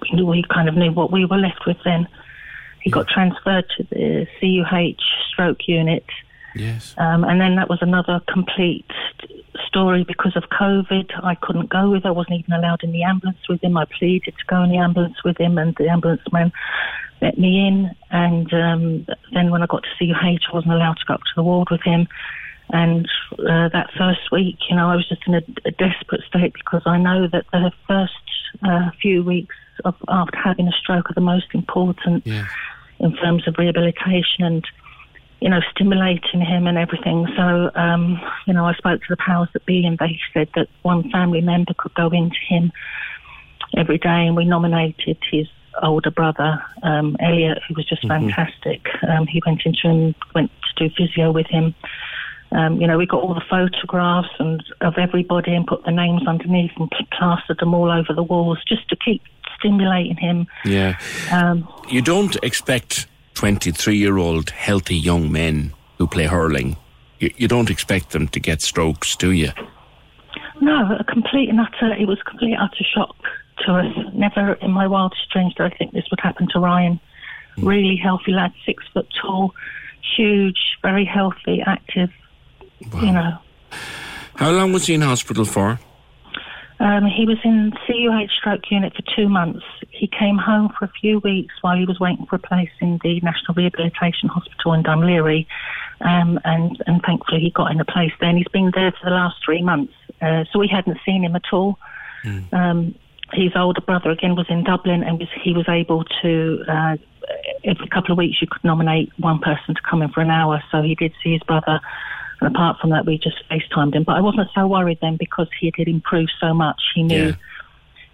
we 0.03 0.17
knew 0.17 0.27
we 0.27 0.45
kind 0.53 0.69
of 0.69 0.77
knew 0.77 0.93
what 0.93 1.13
we 1.13 1.25
were 1.25 1.39
left 1.39 1.67
with. 1.67 1.77
Then 1.85 2.09
he 2.83 2.91
got 2.91 3.09
transferred 3.09 3.65
to 3.77 3.85
the 3.91 4.27
CUH 4.41 5.03
stroke 5.33 5.69
unit. 5.69 6.05
Yes. 6.57 6.95
Um, 6.99 7.25
and 7.25 7.41
then 7.41 7.57
that 7.57 7.69
was 7.69 7.79
another 7.83 8.21
complete 8.33 8.91
story 9.67 10.05
because 10.05 10.37
of 10.37 10.45
COVID. 10.45 11.11
I 11.25 11.35
couldn't 11.35 11.71
go 11.71 11.91
with. 11.91 12.07
I 12.07 12.11
wasn't 12.11 12.41
even 12.41 12.53
allowed 12.53 12.83
in 12.83 12.93
the 12.93 13.03
ambulance 13.03 13.39
with 13.49 13.63
him. 13.63 13.77
I 13.77 13.85
pleaded 13.99 14.35
to 14.39 14.47
go 14.47 14.63
in 14.63 14.71
the 14.71 14.79
ambulance 14.79 15.23
with 15.25 15.39
him, 15.39 15.59
and 15.59 15.75
the 15.77 15.89
ambulance 15.89 16.23
man 16.33 16.53
let 17.21 17.39
me 17.39 17.67
in. 17.67 17.91
And 18.11 18.53
um, 18.53 19.07
then 19.33 19.51
when 19.51 19.63
I 19.63 19.67
got 19.67 19.83
to 19.83 19.89
CUH, 19.99 20.51
I 20.51 20.55
wasn't 20.55 20.73
allowed 20.73 20.99
to 20.99 21.05
go 21.07 21.15
up 21.15 21.21
to 21.21 21.33
the 21.37 21.43
ward 21.43 21.69
with 21.71 21.83
him. 21.83 22.09
And 22.71 23.09
uh, 23.39 23.69
that 23.69 23.91
first 23.97 24.33
week, 24.33 24.57
you 24.69 24.77
know, 24.77 24.89
I 24.89 24.97
was 24.97 25.09
just 25.09 25.23
in 25.27 25.35
a, 25.35 25.43
a 25.65 25.71
desperate 25.71 26.23
state 26.27 26.53
because 26.55 26.83
I 26.85 26.99
know 26.99 27.29
that 27.29 27.45
the 27.53 27.71
first 27.87 28.13
uh, 28.67 28.91
few 29.01 29.23
weeks 29.23 29.55
of, 29.85 29.95
after 30.09 30.37
having 30.37 30.67
a 30.67 30.73
stroke 30.73 31.11
are 31.11 31.15
the 31.15 31.21
most 31.21 31.47
important 31.55 32.27
yeah. 32.27 32.47
in 32.99 33.15
terms 33.17 33.47
of 33.47 33.55
rehabilitation 33.59 34.45
and 34.45 34.67
you 35.41 35.51
know, 35.51 35.61
stimulating 35.71 36.41
him 36.41 36.67
and 36.67 36.79
everything. 36.79 37.27
So, 37.37 37.71
um, 37.75 38.21
you 38.47 38.55
know, 38.55 38.65
I 38.65 38.75
spoke 38.75 39.01
to 39.01 39.07
the 39.11 39.17
powers 39.17 39.49
that 39.53 39.67
be, 39.67 39.85
and 39.85 39.99
they 39.99 40.19
said 40.33 40.49
that 40.55 40.69
one 40.83 41.11
family 41.11 41.41
member 41.41 41.75
could 41.75 41.95
go 41.95 42.09
into 42.09 42.39
him 42.49 42.73
every 43.77 43.99
day, 43.99 44.27
and 44.27 44.37
we 44.37 44.45
nominated 44.45 45.19
his 45.31 45.47
older 45.83 46.11
brother, 46.11 46.63
um, 46.83 47.17
Elliot, 47.21 47.59
who 47.69 47.75
was 47.75 47.87
just 47.87 48.03
mm-hmm. 48.03 48.29
fantastic. 48.29 48.87
Um, 49.09 49.27
he 49.27 49.43
went 49.45 49.63
into 49.65 49.81
and 49.85 50.15
went 50.35 50.51
to 50.51 50.89
do 50.89 50.95
physio 50.97 51.33
with 51.33 51.47
him. 51.47 51.75
Um, 52.53 52.81
you 52.81 52.87
know, 52.87 52.97
we 52.97 53.07
got 53.07 53.23
all 53.23 53.35
the 53.35 53.43
photographs 53.51 54.31
and 54.39 54.63
of 54.81 54.95
everybody 54.97 55.53
and 55.53 55.67
put 55.67 55.85
the 55.85 55.91
names 55.91 56.27
underneath 56.27 56.71
and 56.77 56.91
plastered 57.13 57.59
them 57.59 57.75
all 57.75 57.91
over 57.91 58.15
the 58.15 58.23
walls 58.23 58.59
just 58.67 58.89
to 58.89 58.97
keep 58.97 59.23
stimulating 59.59 60.17
him. 60.17 60.47
Yeah. 60.65 60.99
Um, 61.33 61.69
you 61.91 62.03
don't 62.03 62.37
expect 62.43 63.09
23 63.37 63.97
year 63.97 64.17
old 64.17 64.51
healthy 64.51 64.97
young 64.97 65.31
men 65.31 65.73
who 65.99 66.07
play 66.07 66.25
hurling, 66.25 66.77
you, 67.21 67.33
you, 67.37 67.47
don't 67.47 67.71
expect 67.71 68.11
them 68.11 68.29
to 68.29 68.41
get 68.41 68.61
strokes, 68.61 69.15
do 69.15 69.31
you? 69.31 69.51
No, 70.61 70.97
a 70.99 71.05
complete 71.05 71.49
and 71.51 71.61
utter, 71.61 71.93
it 71.93 72.09
was 72.09 72.19
a 72.21 72.25
complete 72.29 72.57
utter 72.59 72.85
shock 72.95 73.15
to 73.65 73.75
us. 73.75 73.95
Never 74.15 74.55
in 74.55 74.71
my 74.71 74.87
wildest 74.87 75.31
dreams 75.31 75.55
did 75.55 75.73
I 75.73 75.77
think 75.77 75.93
this 75.93 76.05
would 76.11 76.21
happen 76.21 76.49
to 76.53 76.59
Ryan. 76.59 76.99
Mm. 77.59 77.67
Really 77.67 77.97
healthy 77.97 78.33
lad, 78.33 78.53
six 78.65 78.83
foot 78.93 79.07
tall, 79.21 79.55
huge, 80.17 80.59
very 80.83 81.05
healthy, 81.05 81.63
active, 81.65 82.11
wow. 82.93 83.01
you 83.01 83.13
know. 83.13 83.39
How 84.37 84.51
long 84.51 84.73
was 84.73 84.87
he 84.87 84.95
in 84.95 85.03
hospital 85.03 85.45
for? 85.45 85.79
Um, 86.79 87.07
he 87.07 87.25
was 87.25 87.39
in 87.43 87.73
CUH 87.87 88.31
stroke 88.37 88.71
unit 88.71 88.95
for 88.95 89.03
two 89.17 89.29
months. 89.29 89.65
He 89.91 90.07
came 90.07 90.37
home 90.37 90.71
for 90.79 90.85
a 90.85 90.93
few 91.01 91.21
weeks 91.21 91.55
while 91.63 91.77
he 91.77 91.87
was 91.87 91.99
waiting 91.99 92.27
for 92.27 92.37
a 92.37 92.39
place 92.39 92.71
in 92.81 93.01
the 93.03 93.21
National 93.21 93.55
Rehabilitation 93.55 94.29
Hospital 94.29 94.75
in 94.75 94.83
Laoghaire, 94.83 95.47
um, 96.03 96.39
and, 96.45 96.83
and 96.87 97.01
thankfully 97.03 97.41
he 97.41 97.51
got 97.51 97.73
in 97.73 97.81
a 97.81 97.85
place 97.85 98.13
there. 98.21 98.29
And 98.29 98.37
he's 98.39 98.49
been 98.49 98.73
there 98.75 98.93
for 98.93 99.09
the 99.09 99.15
last 99.15 99.37
three 99.43 99.63
months, 99.63 99.95
uh, 100.21 100.45
so 100.53 100.59
we 100.59 100.69
hadn't 100.69 100.99
seen 101.07 101.25
him 101.25 101.35
at 101.35 101.51
all. 101.51 101.79
Mm. 102.25 102.53
Um, 102.53 102.95
his 103.33 103.53
older 103.57 103.81
brother 103.81 104.11
again 104.11 104.37
was 104.37 104.47
in 104.51 104.63
Dublin, 104.63 105.03
and 105.03 105.19
was, 105.19 105.29
he 105.43 105.53
was 105.53 105.69
able 105.69 106.05
to. 106.23 106.63
Uh, 106.69 106.97
every 107.65 107.89
couple 107.89 108.13
of 108.13 108.19
weeks, 108.19 108.41
you 108.41 108.47
could 108.47 108.63
nominate 108.63 109.11
one 109.19 109.41
person 109.41 109.75
to 109.75 109.81
come 109.83 110.03
in 110.03 110.11
for 110.11 110.21
an 110.21 110.31
hour. 110.31 110.63
So 110.71 110.83
he 110.83 110.95
did 110.95 111.13
see 111.25 111.33
his 111.33 111.43
brother 111.43 111.81
and 112.41 112.55
apart 112.55 112.79
from 112.81 112.91
that, 112.91 113.07
we 113.07 113.19
just 113.19 113.37
FaceTimed 113.51 113.95
him. 113.95 114.05
But 114.05 114.17
I 114.17 114.21
wasn't 114.21 114.49
so 114.55 114.67
worried 114.67 114.99
then 115.01 115.17
because 115.17 115.49
he 115.59 115.73
had 115.77 115.89
improved 115.89 116.33
so 116.41 116.53
much. 116.53 116.81
He 116.95 117.03
knew 117.03 117.29
yeah. 117.29 117.35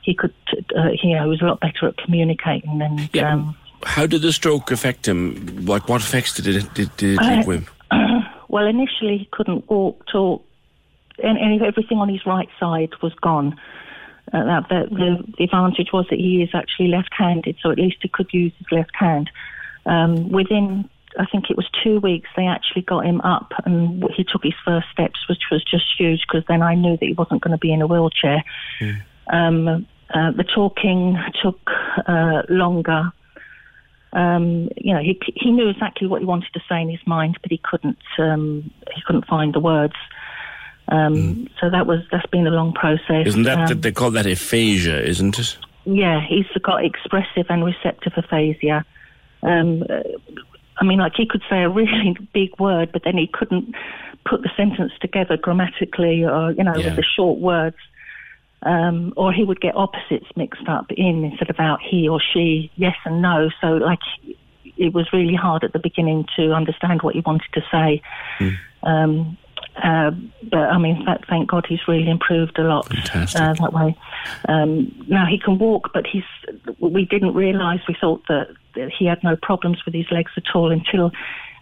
he 0.03 0.15
could, 0.15 0.35
uh, 0.77 0.91
you 1.03 1.15
know, 1.15 1.25
he 1.25 1.29
was 1.29 1.43
a 1.43 1.47
lot 1.47 1.61
better 1.61 1.89
at 1.89 1.97
communicating. 1.97 2.81
And 2.81 3.11
yeah. 3.13 3.33
um, 3.33 3.57
how 3.85 4.07
did 4.07 4.23
the 4.23 4.33
stroke 4.33 4.71
affect 4.71 5.09
him? 5.09 5.67
Like, 5.67 5.89
what 5.89 6.01
effects 6.01 6.35
did 6.35 6.47
it 6.47 6.75
did, 6.75 6.97
did 6.97 7.19
it 7.19 7.23
take 7.23 7.47
with 7.47 7.67
him? 7.91 8.23
well, 8.49 8.67
initially 8.67 9.19
he 9.19 9.29
couldn't 9.33 9.69
walk, 9.69 10.07
talk, 10.07 10.45
and, 11.23 11.39
and 11.39 11.63
everything 11.63 11.99
on 11.99 12.09
his 12.09 12.25
right 12.25 12.49
side 12.61 12.91
was 13.03 13.15
gone. 13.15 13.59
Uh, 14.33 14.45
that, 14.45 14.69
the, 14.69 14.87
the, 14.95 15.33
the 15.37 15.45
advantage 15.45 15.89
was 15.93 16.07
that 16.09 16.19
he 16.19 16.43
is 16.43 16.51
actually 16.55 16.89
left-handed, 16.89 17.57
so 17.61 17.71
at 17.71 17.79
least 17.79 17.97
he 18.01 18.09
could 18.09 18.33
use 18.33 18.53
his 18.59 18.67
left 18.71 18.95
hand. 18.95 19.29
Um, 19.85 20.31
within 20.31 20.89
I 21.19 21.27
think 21.27 21.51
it 21.51 21.57
was 21.57 21.69
two 21.83 22.01
weeks, 22.01 22.29
they 22.37 22.47
actually 22.47 22.83
got 22.83 23.05
him 23.05 23.21
up 23.21 23.53
and 23.65 24.05
he 24.17 24.25
took 24.25 24.43
his 24.43 24.55
first 24.65 24.87
steps, 24.93 25.29
which 25.29 25.43
was 25.51 25.63
just 25.65 25.85
huge 25.99 26.21
because 26.27 26.45
then 26.49 26.63
I 26.63 26.75
knew 26.75 26.97
that 26.97 27.05
he 27.05 27.13
wasn't 27.15 27.43
going 27.43 27.53
to 27.53 27.59
be 27.59 27.73
in 27.73 27.83
a 27.83 27.87
wheelchair. 27.87 28.43
Mm. 28.81 29.03
Um, 29.31 29.87
uh, 30.15 30.31
the 30.33 30.45
talking 30.45 31.19
took 31.43 31.61
uh, 32.07 32.43
longer. 32.49 33.13
Um, 34.13 34.69
you 34.77 34.93
know, 34.93 35.01
he 35.01 35.19
he 35.37 35.51
knew 35.51 35.69
exactly 35.69 36.07
what 36.07 36.21
he 36.21 36.27
wanted 36.27 36.53
to 36.53 36.61
say 36.69 36.83
in 36.83 36.91
his 36.91 37.01
mind, 37.07 37.39
but 37.41 37.51
he 37.51 37.59
couldn't 37.59 37.99
um, 38.19 38.71
he 38.95 39.01
couldn't 39.07 39.27
find 39.27 39.55
the 39.55 39.61
words. 39.61 39.95
Um, 40.89 41.49
So 41.61 41.71
that 41.71 41.87
was 41.87 42.01
that's 42.11 42.27
been 42.27 42.47
a 42.47 42.51
long 42.51 42.73
process. 42.75 43.27
Isn't 43.27 43.45
that 43.45 43.71
Um, 43.71 43.81
they 43.81 43.93
call 43.93 44.11
that 44.11 44.27
aphasia, 44.27 45.03
isn't 45.03 45.39
it? 45.39 45.57
yeah, 45.87 46.21
he's 46.29 46.47
got 46.63 46.85
expressive 46.85 47.47
and 47.49 47.65
receptive 47.65 48.13
aphasia. 48.17 48.85
Um, 49.43 49.83
uh, 49.89 50.03
I 50.79 50.85
mean, 50.85 50.99
like 50.99 51.13
he 51.17 51.27
could 51.27 51.43
say 51.49 51.63
a 51.63 51.69
really 51.69 52.17
big 52.33 52.59
word, 52.59 52.91
but 52.93 53.03
then 53.05 53.17
he 53.17 53.29
couldn't 53.33 53.75
put 54.25 54.43
the 54.43 54.51
sentence 54.57 54.93
together 55.01 55.37
grammatically, 55.37 56.25
or 56.25 56.53
you 56.53 56.65
know, 56.65 56.77
Yeah. 56.77 56.87
with 56.87 56.97
the 56.97 57.03
short 57.05 57.39
words. 57.39 57.77
Um, 58.65 59.13
or 59.17 59.33
he 59.33 59.43
would 59.43 59.61
get 59.61 59.75
opposites 59.75 60.27
mixed 60.37 60.69
up 60.69 60.87
in 60.93 61.25
instead 61.25 61.51
of 61.51 61.59
out 61.59 61.81
he 61.83 62.09
or 62.09 62.21
she, 62.33 62.71
yes 62.77 62.95
and 63.05 63.21
no. 63.21 63.51
So, 63.61 63.73
like, 63.73 63.99
it 64.77 64.95
was 64.95 65.13
really 65.13 65.35
hard 65.35 65.65
at 65.65 65.73
the 65.73 65.81
beginning 65.81 66.27
to 66.37 66.53
understand 66.53 67.03
what 67.03 67.15
he 67.17 67.23
wanted 67.27 67.53
to 67.55 67.63
say. 67.73 68.03
Um, 68.85 69.37
uh, 69.77 70.11
but 70.51 70.59
I 70.59 70.79
mean, 70.79 71.05
th- 71.07 71.25
thank 71.29 71.49
God 71.49 71.65
he's 71.69 71.87
really 71.89 72.09
improved 72.11 72.59
a 72.59 72.63
lot 72.63 72.87
uh, 73.15 73.55
that 73.55 73.73
way. 73.73 73.97
Um, 74.49 74.95
now 75.09 75.27
he 75.27 75.39
can 75.39 75.59
walk, 75.59 75.91
but 75.95 76.07
he's. 76.07 76.25
We 76.79 77.05
didn't 77.05 77.35
realise. 77.35 77.81
We 77.89 77.97
thought 77.99 78.23
that, 78.29 78.49
that 78.75 78.91
he 78.97 79.07
had 79.07 79.23
no 79.25 79.37
problems 79.37 79.85
with 79.85 79.95
his 79.95 80.11
legs 80.11 80.33
at 80.37 80.55
all 80.55 80.71
until 80.71 81.11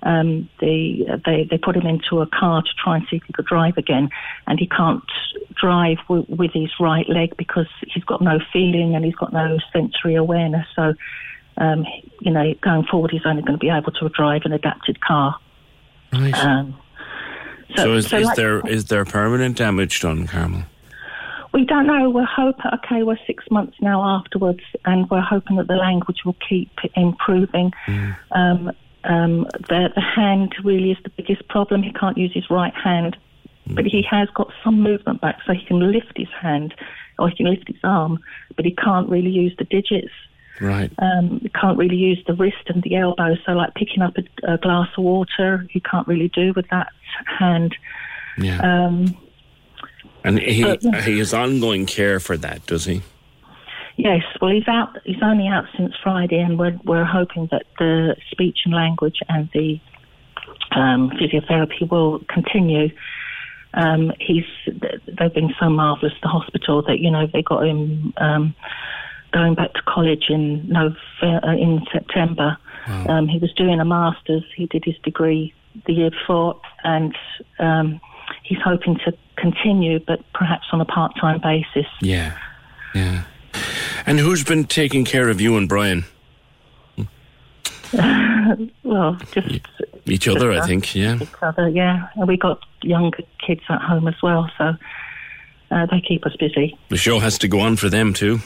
um, 0.03 0.49
they, 0.61 1.07
they 1.25 1.47
they 1.49 1.59
put 1.59 1.77
him 1.77 1.87
into 1.87 2.21
a 2.21 2.27
car 2.27 2.63
to 2.63 2.69
try 2.83 2.97
and 2.97 3.07
see 3.11 3.17
if 3.17 3.23
he 3.25 3.33
could 3.33 3.47
drive 3.47 3.77
again, 3.77 4.09
and 4.47 4.59
he 4.59 4.67
can't 4.67 5.05
drive 5.55 5.99
w- 6.09 6.27
with 6.29 6.53
his 6.53 6.71
right 6.81 7.09
leg 7.09 7.37
because 7.37 7.69
he's 7.87 8.05
got 8.05 8.21
no 8.21 8.39
feeling 8.53 8.95
and 8.95 9.05
he's 9.05 9.15
got 9.15 9.33
no 9.33 9.59
sensory 9.73 10.15
awareness. 10.15 10.67
So, 10.75 10.95
um, 11.59 11.87
you 12.21 12.33
know, 12.33 12.55
going 12.63 12.85
forward, 12.85 13.11
he's 13.11 13.27
only 13.27 13.43
going 13.43 13.59
to 13.59 13.59
be 13.59 13.69
able 13.69 13.93
to 13.93 14.09
drive 14.09 14.43
an 14.45 14.53
adapted 14.53 15.01
car. 15.01 15.39
Right. 16.13 16.35
Um, 16.35 16.77
So, 17.77 17.95
is, 17.95 18.09
so 18.09 18.19
is 18.19 18.27
like- 18.27 18.37
there 18.37 18.61
is 18.67 18.87
there 18.87 19.05
permanent 19.05 19.57
damage 19.57 20.01
done, 20.01 20.27
Carmel? 20.27 20.63
We 21.53 21.65
don't 21.65 21.87
know. 21.87 22.09
We're 22.11 22.25
hoping, 22.25 22.71
okay, 22.75 23.03
we're 23.03 23.19
six 23.27 23.45
months 23.51 23.77
now 23.81 24.05
afterwards, 24.05 24.61
and 24.85 25.11
we're 25.11 25.21
hoping 25.21 25.57
that 25.57 25.67
the 25.67 25.75
language 25.75 26.19
will 26.25 26.37
keep 26.49 26.71
improving. 26.95 27.73
Um, 28.31 28.71
um, 29.03 29.49
the, 29.69 29.91
the 29.93 30.01
hand 30.01 30.55
really 30.63 30.93
is 30.93 30.99
the 31.03 31.11
biggest 31.11 31.49
problem. 31.49 31.83
He 31.83 31.93
can't 31.93 32.17
use 32.17 32.33
his 32.33 32.49
right 32.51 32.75
hand, 32.75 33.17
but 33.67 33.85
he 33.85 34.07
has 34.09 34.29
got 34.31 34.53
some 34.63 34.81
movement 34.81 35.21
back, 35.21 35.41
so 35.45 35.53
he 35.53 35.65
can 35.65 35.81
lift 35.91 36.13
his 36.17 36.29
hand 36.41 36.73
or 37.19 37.29
he 37.29 37.37
can 37.37 37.47
lift 37.47 37.67
his 37.67 37.77
arm, 37.83 38.19
but 38.55 38.65
he 38.65 38.73
can't 38.73 39.09
really 39.09 39.31
use 39.31 39.55
the 39.59 39.65
digits. 39.65 40.13
Right. 40.61 40.93
Um, 40.99 41.41
he 41.41 41.49
can't 41.49 41.79
really 41.79 41.97
use 41.97 42.23
the 42.27 42.35
wrist 42.35 42.65
and 42.67 42.83
the 42.83 42.97
elbow, 42.97 43.37
so 43.47 43.53
like 43.53 43.75
picking 43.75 44.03
up 44.03 44.15
a, 44.19 44.55
a 44.55 44.59
glass 44.59 44.89
of 44.97 45.05
water, 45.05 45.67
you 45.73 45.81
can't 45.81 46.07
really 46.07 46.29
do 46.29 46.53
with 46.55 46.69
that 46.71 46.89
hand. 47.39 47.77
Yeah. 48.37 48.61
Um, 48.61 49.17
And 50.25 50.39
he 50.39 50.61
yeah. 50.61 51.03
he 51.03 51.19
has 51.19 51.33
ongoing 51.33 51.87
care 51.87 52.21
for 52.21 52.37
that, 52.37 52.67
does 52.67 52.85
he? 52.85 53.03
Yes, 53.97 54.23
well, 54.41 54.51
he's 54.51 54.69
out. 54.69 54.99
He's 55.05 55.23
only 55.23 55.47
out 55.47 55.65
since 55.77 55.95
Friday, 56.03 56.39
and 56.39 56.59
we're 56.59 56.79
we're 56.85 57.05
hoping 57.05 57.49
that 57.51 57.65
the 57.79 58.17
speech 58.31 58.61
and 58.65 58.75
language 58.75 59.19
and 59.29 59.49
the 59.53 59.81
um, 60.73 61.11
physiotherapy 61.11 61.91
will 61.91 62.21
continue. 62.29 62.91
Um, 63.75 64.13
he's 64.19 64.45
they've 64.67 65.35
been 65.35 65.55
so 65.61 65.69
marvellous, 65.71 66.13
at 66.17 66.23
the 66.23 66.29
hospital, 66.29 66.83
that 66.83 66.99
you 66.99 67.11
know 67.11 67.27
they 67.27 67.43
got 67.43 67.67
him 67.67 68.13
um, 68.17 68.55
going 69.33 69.55
back 69.55 69.73
to 69.75 69.83
college 69.83 70.25
in 70.29 70.69
November, 70.69 71.41
uh, 71.47 71.53
in 71.53 71.85
September. 71.93 72.57
Um, 72.87 73.29
he 73.29 73.39
was 73.39 73.53
doing 73.53 73.79
a 73.79 73.85
masters. 73.85 74.43
He 74.57 74.67
did 74.67 74.85
his 74.85 74.97
degree 75.05 75.55
the 75.87 75.93
year 75.93 76.11
before, 76.11 76.61
and 76.83 77.17
um, 77.59 78.01
he's 78.43 78.59
hoping 78.65 78.97
to 79.05 79.13
continue, 79.37 80.01
but 80.01 80.21
perhaps 80.33 80.67
on 80.73 80.81
a 80.81 80.85
part-time 80.85 81.41
basis. 81.41 81.87
Yeah. 82.01 82.37
Yeah. 82.95 83.25
And 84.07 84.19
who's 84.19 84.43
been 84.45 84.65
taking 84.65 85.05
care 85.05 85.29
of 85.29 85.41
you 85.41 85.57
and 85.57 85.69
Brian? 85.69 86.05
well, 88.83 89.19
just 89.33 89.61
Each 90.07 90.29
other, 90.29 90.53
I 90.53 90.67
think. 90.67 90.95
Yeah. 90.95 91.17
each 91.21 91.29
other, 91.43 91.69
yeah. 91.69 92.09
And 92.15 92.29
we 92.29 92.37
got 92.37 92.61
younger 92.83 93.23
kids 93.45 93.63
at 93.69 93.81
home 93.81 94.09
as 94.09 94.15
well, 94.23 94.51
so 94.59 94.75
uh, 95.71 95.87
they 95.87 96.01
keep 96.01 96.25
us 96.27 96.35
busy. 96.37 96.79
The 96.89 96.97
show 96.97 97.19
has 97.19 97.39
to 97.39 97.49
go 97.49 97.61
on 97.61 97.77
for 97.77 97.89
them 97.89 98.13
too. 98.13 98.41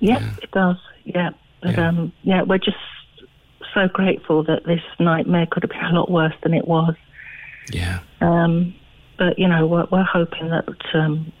Yeah, 0.00 0.34
it 0.42 0.50
does. 0.50 0.76
Yeah, 1.04 1.30
but 1.62 1.76
yeah. 1.76 1.88
um, 1.88 2.12
yeah, 2.22 2.42
we're 2.42 2.58
just 2.58 2.76
so 3.74 3.86
grateful 3.88 4.42
that 4.44 4.64
this 4.64 4.80
nightmare 4.98 5.46
could 5.50 5.62
have 5.62 5.70
been 5.70 5.84
a 5.84 5.92
lot 5.98 6.10
worse 6.10 6.34
than 6.42 6.54
it 6.54 6.66
was. 6.66 6.94
Yeah. 7.70 8.00
Um, 8.20 8.74
but 9.18 9.38
you 9.38 9.46
know, 9.46 9.66
we're, 9.66 9.86
we're 9.92 10.02
hoping 10.02 10.48
that 10.50 10.66
um, 10.94 11.32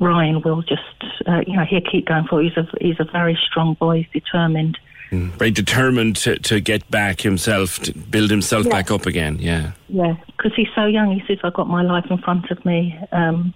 Ryan 0.00 0.42
will 0.42 0.62
just, 0.62 0.82
uh, 1.26 1.40
you 1.46 1.56
know, 1.56 1.64
he'll 1.64 1.80
keep 1.80 2.06
going 2.06 2.26
for. 2.28 2.40
it. 2.42 2.48
He's 2.48 2.56
a 2.56 2.68
he's 2.80 3.00
a 3.00 3.04
very 3.10 3.38
strong 3.48 3.74
boy. 3.74 4.02
He's 4.12 4.22
determined. 4.22 4.78
Mm. 5.10 5.30
Very 5.38 5.52
determined 5.52 6.16
to, 6.16 6.36
to 6.40 6.60
get 6.60 6.88
back 6.90 7.20
himself, 7.20 7.78
to 7.80 7.92
build 7.96 8.28
himself 8.30 8.66
Yeah. 8.66 8.72
back 8.72 8.90
up 8.90 9.06
again. 9.06 9.38
Yeah. 9.40 9.72
Yeah, 9.88 10.14
because 10.36 10.52
he's 10.56 10.66
so 10.74 10.84
young. 10.86 11.12
He 11.12 11.22
says, 11.26 11.38
"I've 11.44 11.54
got 11.54 11.68
my 11.68 11.82
life 11.82 12.06
in 12.10 12.18
front 12.18 12.50
of 12.50 12.64
me." 12.64 12.98
Um, 13.12 13.54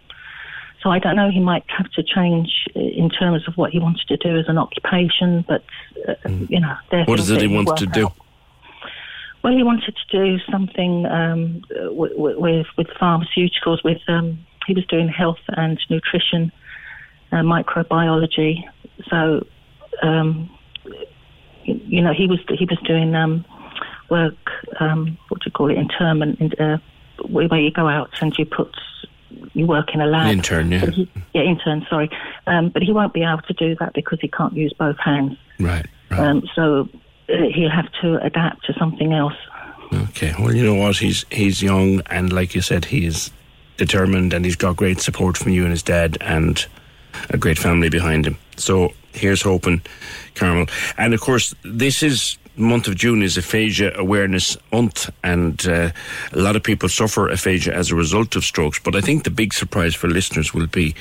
so 0.82 0.90
I 0.90 0.98
don't 0.98 1.16
know. 1.16 1.31
He 1.31 1.40
might 1.40 1.65
have 1.69 1.90
to 1.93 2.02
change 2.02 2.66
uh, 2.74 2.81
in 2.81 3.11
terms 3.11 3.47
of 3.47 3.57
what 3.57 3.70
he 3.70 3.78
wanted 3.78 4.07
to 4.09 4.16
do 4.16 4.36
as 4.39 4.47
an 4.48 4.59
occupation, 4.59 5.44
but 5.47 5.62
uh, 6.09 6.15
you 6.48 6.61
know. 6.61 6.74
What 7.07 7.20
is 7.20 7.31
it 7.31 7.40
he 7.43 7.48
wants 7.48 7.73
to 7.81 7.86
do? 7.86 8.07
out. 8.07 8.16
Well, 9.43 9.55
he 9.55 9.62
wanted 9.62 9.97
to 9.97 10.19
do 10.19 10.39
something 10.51 11.07
um, 11.07 11.62
with, 11.97 12.12
with 12.16 12.66
with 12.77 12.86
pharmaceuticals. 13.01 13.82
With 13.85 14.01
um, 14.09 14.39
he 14.66 14.74
was 14.74 14.85
doing 14.86 15.09
health 15.09 15.39
and 15.48 15.78
nutrition, 15.89 16.52
uh, 17.32 17.36
microbiology. 17.36 18.65
So, 19.09 19.47
um, 20.02 20.51
you 21.65 21.81
you 21.86 22.02
know, 22.02 22.12
he 22.12 22.27
was 22.27 22.39
he 22.59 22.66
was 22.66 22.78
doing 22.86 23.15
um, 23.15 23.44
work. 24.11 24.36
Um, 24.78 25.19
what 25.28 25.40
do 25.40 25.44
you 25.47 25.52
call 25.52 25.70
it? 25.70 25.78
Internment. 25.78 26.40
in- 26.40 26.52
Uh, 26.59 26.78
where 27.28 27.61
you 27.61 27.70
go 27.70 27.86
out 27.86 28.11
and 28.23 28.35
you 28.39 28.47
put 28.47 28.74
you 29.52 29.66
work 29.66 29.94
in 29.94 30.01
a 30.01 30.07
lab. 30.07 30.32
Intern, 30.32 30.73
yeah. 30.73 30.86
He- 30.86 31.11
yeah, 31.35 31.43
intern. 31.43 31.86
Sorry, 31.89 32.11
um, 32.47 32.69
but 32.70 32.82
he 32.82 32.93
won't 32.93 33.12
be 33.12 33.23
able 33.23 33.43
to 33.43 33.52
do 33.55 33.77
that 33.77 33.93
because 33.94 34.19
he 34.20 34.28
can't 34.28 34.55
use 34.55 34.73
both 34.73 34.98
hands. 34.98 35.36
Right. 35.59 35.86
Um, 36.11 36.43
so 36.55 36.89
uh, 37.28 37.35
he'll 37.55 37.70
have 37.70 37.90
to 38.02 38.16
adapt 38.23 38.66
to 38.66 38.73
something 38.74 39.12
else. 39.12 39.35
Okay. 39.93 40.35
Well, 40.39 40.55
you 40.55 40.65
know 40.65 40.74
what? 40.74 40.97
He's 40.97 41.24
he's 41.31 41.62
young, 41.62 42.01
and 42.07 42.32
like 42.32 42.55
you 42.55 42.61
said, 42.61 42.85
he's 42.85 43.31
determined, 43.77 44.32
and 44.32 44.44
he's 44.44 44.57
got 44.57 44.77
great 44.77 45.01
support 45.01 45.36
from 45.36 45.52
you 45.52 45.62
and 45.62 45.70
his 45.70 45.82
dad, 45.82 46.19
and 46.20 46.66
a 47.31 47.39
great 47.39 47.59
family 47.59 47.89
behind 47.89 48.27
him. 48.27 48.39
So 48.57 48.93
here's 49.12 49.43
hoping, 49.43 49.82
Carmel. 50.35 50.66
And 50.97 51.15
of 51.15 51.20
course, 51.20 51.55
this 51.65 52.02
is 52.02 52.39
month 52.57 52.89
of 52.89 52.97
June 52.97 53.23
is 53.23 53.37
aphasia 53.37 53.93
awareness 53.97 54.57
month, 54.73 55.11
and 55.23 55.67
uh, 55.67 55.91
a 56.33 56.39
lot 56.39 56.57
of 56.57 56.63
people 56.63 56.89
suffer 56.89 57.29
aphasia 57.29 57.75
as 57.75 57.91
a 57.91 57.97
result 57.97 58.37
of 58.37 58.45
strokes. 58.45 58.79
But 58.79 58.95
I 58.97 59.01
think 59.01 59.25
the 59.25 59.31
big 59.31 59.55
surprise 59.55 59.95
for 59.95 60.09
listeners 60.09 60.53
will 60.53 60.67
be 60.67 60.95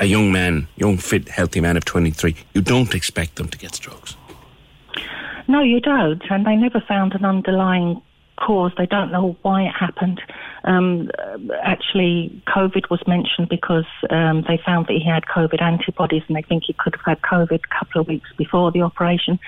a 0.00 0.06
young 0.06 0.30
man, 0.32 0.68
young, 0.76 0.98
fit, 0.98 1.28
healthy 1.28 1.60
man 1.60 1.76
of 1.76 1.84
23. 1.84 2.34
You 2.54 2.60
don't 2.60 2.94
expect 2.94 3.36
them 3.36 3.48
to 3.48 3.58
get 3.58 3.74
strokes. 3.74 4.16
No, 5.48 5.62
you 5.62 5.80
don't. 5.80 6.22
And 6.30 6.46
they 6.46 6.56
never 6.56 6.80
found 6.86 7.14
an 7.14 7.24
underlying 7.24 8.02
cause. 8.38 8.72
They 8.76 8.86
don't 8.86 9.10
know 9.10 9.36
why 9.42 9.62
it 9.62 9.72
happened. 9.72 10.20
Um, 10.64 11.10
actually, 11.62 12.42
COVID 12.46 12.90
was 12.90 13.00
mentioned 13.06 13.48
because 13.48 13.86
um, 14.10 14.44
they 14.46 14.58
found 14.64 14.86
that 14.86 14.92
he 14.92 15.04
had 15.04 15.24
COVID 15.24 15.62
antibodies 15.62 16.22
and 16.28 16.36
they 16.36 16.42
think 16.42 16.64
he 16.66 16.74
could 16.74 16.94
have 16.94 17.04
had 17.04 17.22
COVID 17.22 17.60
a 17.64 17.78
couple 17.78 18.00
of 18.00 18.08
weeks 18.08 18.28
before 18.36 18.70
the 18.70 18.82
operation. 18.82 19.38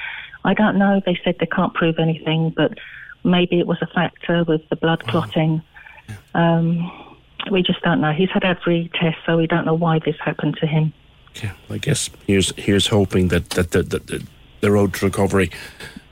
I 0.45 0.55
don't 0.55 0.79
know. 0.79 1.01
They 1.05 1.19
said 1.25 1.37
they 1.39 1.47
can't 1.47 1.75
prove 1.75 1.99
anything, 1.99 2.53
but 2.57 2.79
maybe 3.25 3.59
it 3.59 3.67
was 3.67 3.79
a 3.83 3.87
factor 3.87 4.45
with 4.45 4.69
the 4.69 4.77
blood 4.77 5.07
clotting. 5.07 5.62
Um, 6.35 6.91
we 7.51 7.62
just 7.62 7.81
don't 7.83 8.01
know. 8.01 8.12
He's 8.12 8.31
had 8.31 8.45
every 8.45 8.91
test, 8.95 9.19
so 9.27 9.37
we 9.37 9.47
don't 9.47 9.65
know 9.65 9.75
why 9.75 9.99
this 9.99 10.17
happened 10.21 10.57
to 10.61 10.67
him. 10.67 10.93
Yeah, 11.43 11.53
I 11.69 11.79
guess 11.79 12.11
here's 12.27 12.53
here's 12.57 12.89
hoping 12.89 13.29
that 13.29 13.51
that 13.51 13.71
the, 13.71 13.83
the, 13.83 14.27
the, 14.61 14.71
road 14.71 14.95
to 14.95 15.07
recovery 15.07 15.51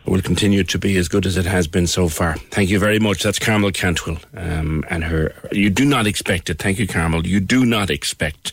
will 0.06 0.22
continue 0.22 0.62
to 0.62 0.78
be 0.78 0.96
as 0.96 1.08
good 1.08 1.26
as 1.26 1.36
it 1.36 1.44
has 1.44 1.66
been 1.66 1.86
so 1.88 2.08
far. 2.08 2.36
Thank 2.36 2.70
you 2.70 2.78
very 2.78 3.00
much. 3.00 3.24
That's 3.24 3.38
Carmel 3.38 3.72
Cantwell 3.72 4.18
um, 4.34 4.84
and 4.88 5.04
her. 5.04 5.34
You 5.50 5.70
do 5.70 5.84
not 5.84 6.06
expect 6.06 6.50
it. 6.50 6.58
Thank 6.58 6.78
you, 6.78 6.86
Carmel. 6.86 7.26
You 7.26 7.40
do 7.40 7.66
not 7.66 7.90
expect 7.90 8.52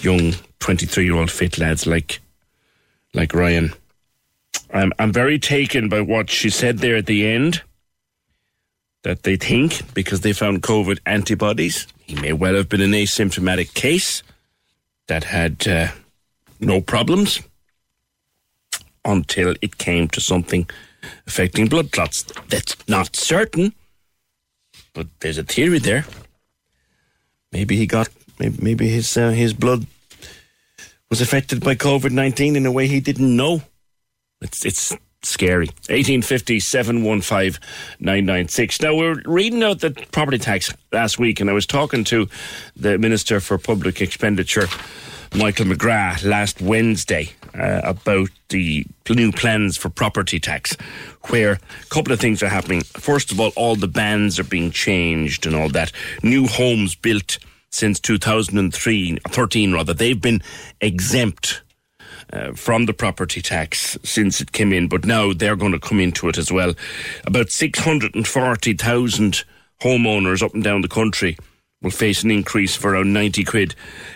young 0.00 0.32
twenty-three-year-old 0.58 1.30
fit 1.30 1.58
lads 1.58 1.86
like 1.86 2.20
like 3.12 3.34
Ryan. 3.34 3.74
I'm 4.72 4.92
I'm 4.98 5.12
very 5.12 5.38
taken 5.38 5.88
by 5.88 6.00
what 6.00 6.30
she 6.30 6.50
said 6.50 6.78
there 6.78 6.96
at 6.96 7.06
the 7.06 7.26
end. 7.26 7.62
That 9.04 9.22
they 9.22 9.36
think 9.36 9.94
because 9.94 10.20
they 10.20 10.32
found 10.32 10.62
COVID 10.62 10.98
antibodies, 11.06 11.86
he 12.00 12.14
may 12.16 12.32
well 12.32 12.54
have 12.54 12.68
been 12.68 12.80
an 12.80 12.92
asymptomatic 12.92 13.72
case 13.74 14.22
that 15.06 15.24
had 15.24 15.66
uh, 15.68 15.88
no 16.60 16.80
problems 16.80 17.40
until 19.04 19.54
it 19.62 19.78
came 19.78 20.08
to 20.08 20.20
something 20.20 20.68
affecting 21.26 21.68
blood 21.68 21.92
clots. 21.92 22.24
That's 22.48 22.76
not 22.88 23.14
certain, 23.16 23.72
but 24.92 25.06
there's 25.20 25.38
a 25.38 25.44
theory 25.44 25.78
there. 25.78 26.04
maybe 27.52 27.76
he 27.76 27.86
got 27.86 28.08
maybe, 28.38 28.88
his 28.88 29.16
uh, 29.16 29.30
his 29.30 29.52
blood 29.52 29.86
was 31.10 31.20
affected 31.20 31.62
by 31.62 31.74
COVID 31.74 32.10
nineteen 32.10 32.56
in 32.56 32.66
a 32.66 32.72
way 32.72 32.86
he 32.86 33.00
didn't 33.00 33.36
know. 33.36 33.62
It's 34.40 34.64
it's 34.64 34.96
scary. 35.22 35.66
1850 35.66 36.60
715 36.60 37.60
996. 38.00 38.80
Now, 38.80 38.94
we 38.94 39.06
are 39.06 39.16
reading 39.24 39.62
out 39.62 39.80
the 39.80 39.90
property 40.12 40.38
tax 40.38 40.72
last 40.92 41.18
week, 41.18 41.40
and 41.40 41.50
I 41.50 41.52
was 41.52 41.66
talking 41.66 42.04
to 42.04 42.28
the 42.76 42.98
Minister 42.98 43.40
for 43.40 43.58
Public 43.58 44.00
Expenditure, 44.00 44.68
Michael 45.34 45.66
McGrath, 45.66 46.24
last 46.24 46.60
Wednesday 46.60 47.30
uh, 47.54 47.80
about 47.82 48.30
the 48.50 48.86
new 49.10 49.32
plans 49.32 49.76
for 49.76 49.88
property 49.88 50.38
tax, 50.38 50.76
where 51.28 51.52
a 51.52 51.86
couple 51.90 52.12
of 52.12 52.20
things 52.20 52.42
are 52.42 52.48
happening. 52.48 52.82
First 52.82 53.32
of 53.32 53.40
all, 53.40 53.52
all 53.56 53.74
the 53.74 53.88
bans 53.88 54.38
are 54.38 54.44
being 54.44 54.70
changed 54.70 55.46
and 55.46 55.56
all 55.56 55.68
that. 55.70 55.90
New 56.22 56.46
homes 56.46 56.94
built 56.94 57.38
since 57.70 57.98
2003, 58.00 59.18
13 59.28 59.72
rather, 59.72 59.92
they've 59.92 60.20
been 60.20 60.40
exempt 60.80 61.62
uh, 62.32 62.52
from 62.52 62.86
the 62.86 62.92
property 62.92 63.40
tax 63.40 63.96
since 64.02 64.40
it 64.40 64.52
came 64.52 64.72
in, 64.72 64.88
but 64.88 65.04
now 65.04 65.32
they're 65.32 65.56
going 65.56 65.72
to 65.72 65.78
come 65.78 66.00
into 66.00 66.28
it 66.28 66.38
as 66.38 66.52
well. 66.52 66.74
About 67.24 67.50
640,000 67.50 69.44
homeowners 69.80 70.42
up 70.42 70.54
and 70.54 70.64
down 70.64 70.82
the 70.82 70.88
country 70.88 71.36
will 71.82 71.90
face 71.90 72.24
an 72.24 72.30
increase 72.30 72.76
of 72.76 72.84
around 72.84 73.12
90 73.12 73.44
quid 73.44 73.74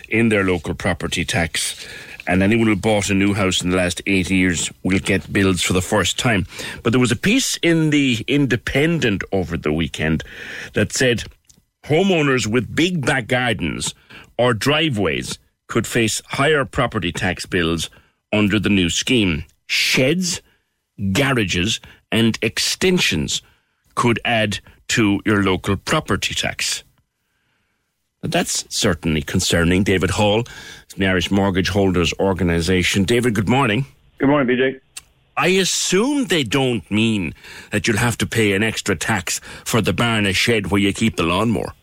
in 0.09 0.29
their 0.29 0.43
local 0.43 0.73
property 0.73 1.23
tax. 1.23 1.87
And 2.25 2.41
anyone 2.41 2.67
who 2.67 2.75
bought 2.75 3.09
a 3.09 3.13
new 3.13 3.33
house 3.33 3.61
in 3.61 3.69
the 3.69 3.77
last 3.77 4.01
eight 4.05 4.29
years 4.29 4.71
will 4.83 4.99
get 4.99 5.31
bills 5.31 5.61
for 5.61 5.73
the 5.73 5.81
first 5.81 6.17
time. 6.17 6.45
But 6.81 6.91
there 6.91 6.99
was 6.99 7.11
a 7.11 7.17
piece 7.17 7.57
in 7.61 7.89
the 7.89 8.23
Independent 8.27 9.23
over 9.31 9.57
the 9.57 9.73
weekend 9.73 10.23
that 10.73 10.93
said 10.93 11.23
homeowners 11.85 12.47
with 12.47 12.73
big 12.73 13.05
back 13.05 13.27
gardens 13.27 13.93
or 14.37 14.53
driveways 14.53 15.37
could 15.67 15.85
face 15.85 16.21
higher 16.27 16.63
property 16.65 17.11
tax 17.11 17.45
bills 17.45 17.89
under 18.33 18.59
the 18.59 18.69
new 18.69 18.89
scheme. 18.89 19.45
Sheds, 19.67 20.41
garages, 21.13 21.79
and 22.11 22.37
extensions 22.41 23.41
could 23.95 24.19
add 24.25 24.59
to 24.89 25.21
your 25.25 25.43
local 25.43 25.77
property 25.77 26.33
tax. 26.33 26.83
That's 28.21 28.65
certainly 28.69 29.21
concerning. 29.21 29.83
David 29.83 30.11
Hall, 30.11 30.43
the 30.97 31.07
Irish 31.07 31.29
Mortgage 31.29 31.69
Holders 31.69 32.13
Organisation. 32.19 33.03
David, 33.03 33.35
good 33.35 33.49
morning. 33.49 33.85
Good 34.17 34.29
morning, 34.29 34.55
PJ. 34.55 34.79
I 35.35 35.47
assume 35.47 36.25
they 36.25 36.43
don't 36.43 36.89
mean 36.91 37.33
that 37.71 37.87
you'll 37.87 37.97
have 37.97 38.17
to 38.19 38.27
pay 38.27 38.53
an 38.53 38.63
extra 38.63 38.95
tax 38.95 39.39
for 39.65 39.81
the 39.81 39.93
barn 39.93 40.27
or 40.27 40.33
shed 40.33 40.67
where 40.67 40.81
you 40.81 40.93
keep 40.93 41.17
the 41.17 41.23
lawnmower. 41.23 41.73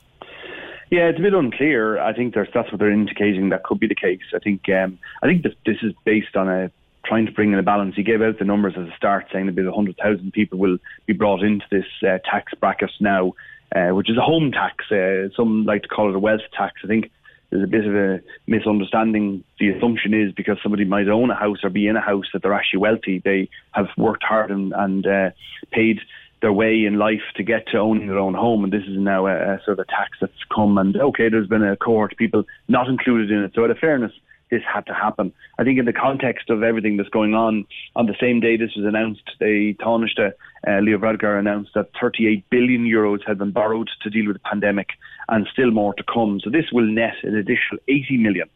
Yeah, 0.90 1.08
it's 1.08 1.20
a 1.20 1.22
bit 1.22 1.34
unclear. 1.34 2.00
I 2.00 2.12
think 2.12 2.34
that's 2.34 2.52
what 2.54 2.78
they're 2.78 2.90
indicating. 2.90 3.50
That 3.50 3.62
could 3.62 3.78
be 3.78 3.86
the 3.86 3.94
case. 3.94 4.20
I 4.34 4.40
think 4.40 4.68
um, 4.68 4.98
I 5.22 5.26
think 5.26 5.44
this, 5.44 5.54
this 5.64 5.76
is 5.82 5.92
based 6.04 6.34
on 6.34 6.48
a 6.48 6.70
trying 7.04 7.26
to 7.26 7.32
bring 7.32 7.52
in 7.52 7.58
a 7.58 7.62
balance. 7.62 7.94
He 7.94 8.02
gave 8.02 8.20
out 8.20 8.38
the 8.38 8.44
numbers 8.44 8.74
at 8.76 8.84
the 8.84 8.92
start, 8.96 9.26
saying 9.32 9.46
that 9.46 9.52
about 9.52 9.74
100,000 9.76 10.32
people 10.32 10.58
will 10.58 10.78
be 11.06 11.12
brought 11.12 11.42
into 11.42 11.64
this 11.70 11.86
uh, 12.02 12.18
tax 12.28 12.52
bracket 12.60 12.90
now, 13.00 13.32
uh, 13.74 13.94
which 13.94 14.10
is 14.10 14.18
a 14.18 14.22
home 14.22 14.50
tax. 14.50 14.90
Uh, 14.90 15.28
some 15.36 15.64
like 15.64 15.82
to 15.82 15.88
call 15.88 16.10
it 16.10 16.16
a 16.16 16.18
wealth 16.18 16.42
tax. 16.56 16.80
I 16.84 16.88
think 16.88 17.10
there's 17.50 17.64
a 17.64 17.68
bit 17.68 17.86
of 17.86 17.94
a 17.94 18.20
misunderstanding. 18.48 19.44
The 19.60 19.70
assumption 19.70 20.12
is 20.12 20.32
because 20.32 20.58
somebody 20.62 20.84
might 20.84 21.08
own 21.08 21.30
a 21.30 21.36
house 21.36 21.58
or 21.62 21.70
be 21.70 21.86
in 21.86 21.96
a 21.96 22.00
house 22.00 22.26
that 22.32 22.42
they're 22.42 22.54
actually 22.54 22.80
wealthy. 22.80 23.20
They 23.24 23.48
have 23.72 23.88
worked 23.96 24.24
hard 24.24 24.50
and, 24.50 24.72
and 24.72 25.06
uh, 25.06 25.30
paid 25.70 26.00
their 26.40 26.52
way 26.52 26.84
in 26.84 26.98
life 26.98 27.22
to 27.36 27.42
get 27.42 27.68
to 27.68 27.78
owning 27.78 28.06
their 28.08 28.18
own 28.18 28.34
home, 28.34 28.64
and 28.64 28.72
this 28.72 28.84
is 28.84 28.98
now 28.98 29.26
a, 29.26 29.54
a 29.54 29.60
sort 29.64 29.78
of 29.78 29.86
tax 29.88 30.18
that's 30.20 30.32
come. 30.54 30.78
And 30.78 30.96
okay, 30.96 31.28
there's 31.28 31.48
been 31.48 31.62
a 31.62 31.76
cohort 31.76 32.12
of 32.12 32.18
people 32.18 32.44
not 32.68 32.88
included 32.88 33.30
in 33.30 33.44
it. 33.44 33.52
So, 33.54 33.64
out 33.64 33.70
of 33.70 33.78
fairness, 33.78 34.12
this 34.50 34.62
had 34.72 34.86
to 34.86 34.94
happen. 34.94 35.32
I 35.58 35.64
think 35.64 35.78
in 35.78 35.84
the 35.84 35.92
context 35.92 36.50
of 36.50 36.62
everything 36.62 36.96
that's 36.96 37.08
going 37.08 37.34
on, 37.34 37.66
on 37.94 38.06
the 38.06 38.16
same 38.20 38.40
day 38.40 38.56
this 38.56 38.74
was 38.76 38.84
announced, 38.86 39.22
they 39.38 39.76
Taoiseach 39.80 40.32
uh, 40.66 40.80
Leo 40.80 40.98
Varadkar 40.98 41.38
announced 41.38 41.72
that 41.74 41.90
38 42.00 42.48
billion 42.50 42.84
euros 42.84 43.26
had 43.26 43.38
been 43.38 43.52
borrowed 43.52 43.88
to 44.02 44.10
deal 44.10 44.26
with 44.26 44.36
the 44.36 44.48
pandemic, 44.48 44.88
and 45.28 45.46
still 45.52 45.70
more 45.70 45.94
to 45.94 46.02
come. 46.02 46.40
So 46.42 46.50
this 46.50 46.66
will 46.72 46.86
net 46.86 47.14
an 47.22 47.36
additional 47.36 47.80
80 47.88 48.16
million 48.18 48.48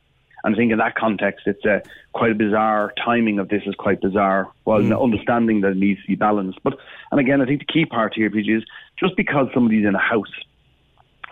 and 0.45 0.55
I 0.55 0.59
think 0.59 0.73
in 0.73 0.79
that 0.79 0.95
context, 0.95 1.47
it's 1.47 1.65
a, 1.65 1.83
quite 2.13 2.31
a 2.31 2.35
bizarre 2.35 2.93
timing 3.03 3.39
of 3.39 3.49
this 3.49 3.63
is 3.67 3.75
quite 3.75 4.03
bizarre, 4.03 4.47
while 4.65 4.81
mm. 4.81 5.03
understanding 5.03 5.63
that 5.63 5.73
it 5.73 5.77
needs 5.79 6.03
to 6.03 6.07
be 6.07 6.17
balanced. 6.17 6.59
But 6.63 6.75
and 7.11 7.19
again, 7.19 7.41
I 7.41 7.47
think 7.47 7.61
the 7.61 7.73
key 7.73 7.87
part 7.87 8.15
here, 8.15 8.31
PJ, 8.31 8.59
is 8.59 8.65
just 8.99 9.17
because 9.17 9.49
somebody's 9.55 9.87
in 9.87 9.95
a 9.95 9.99
house 9.99 10.29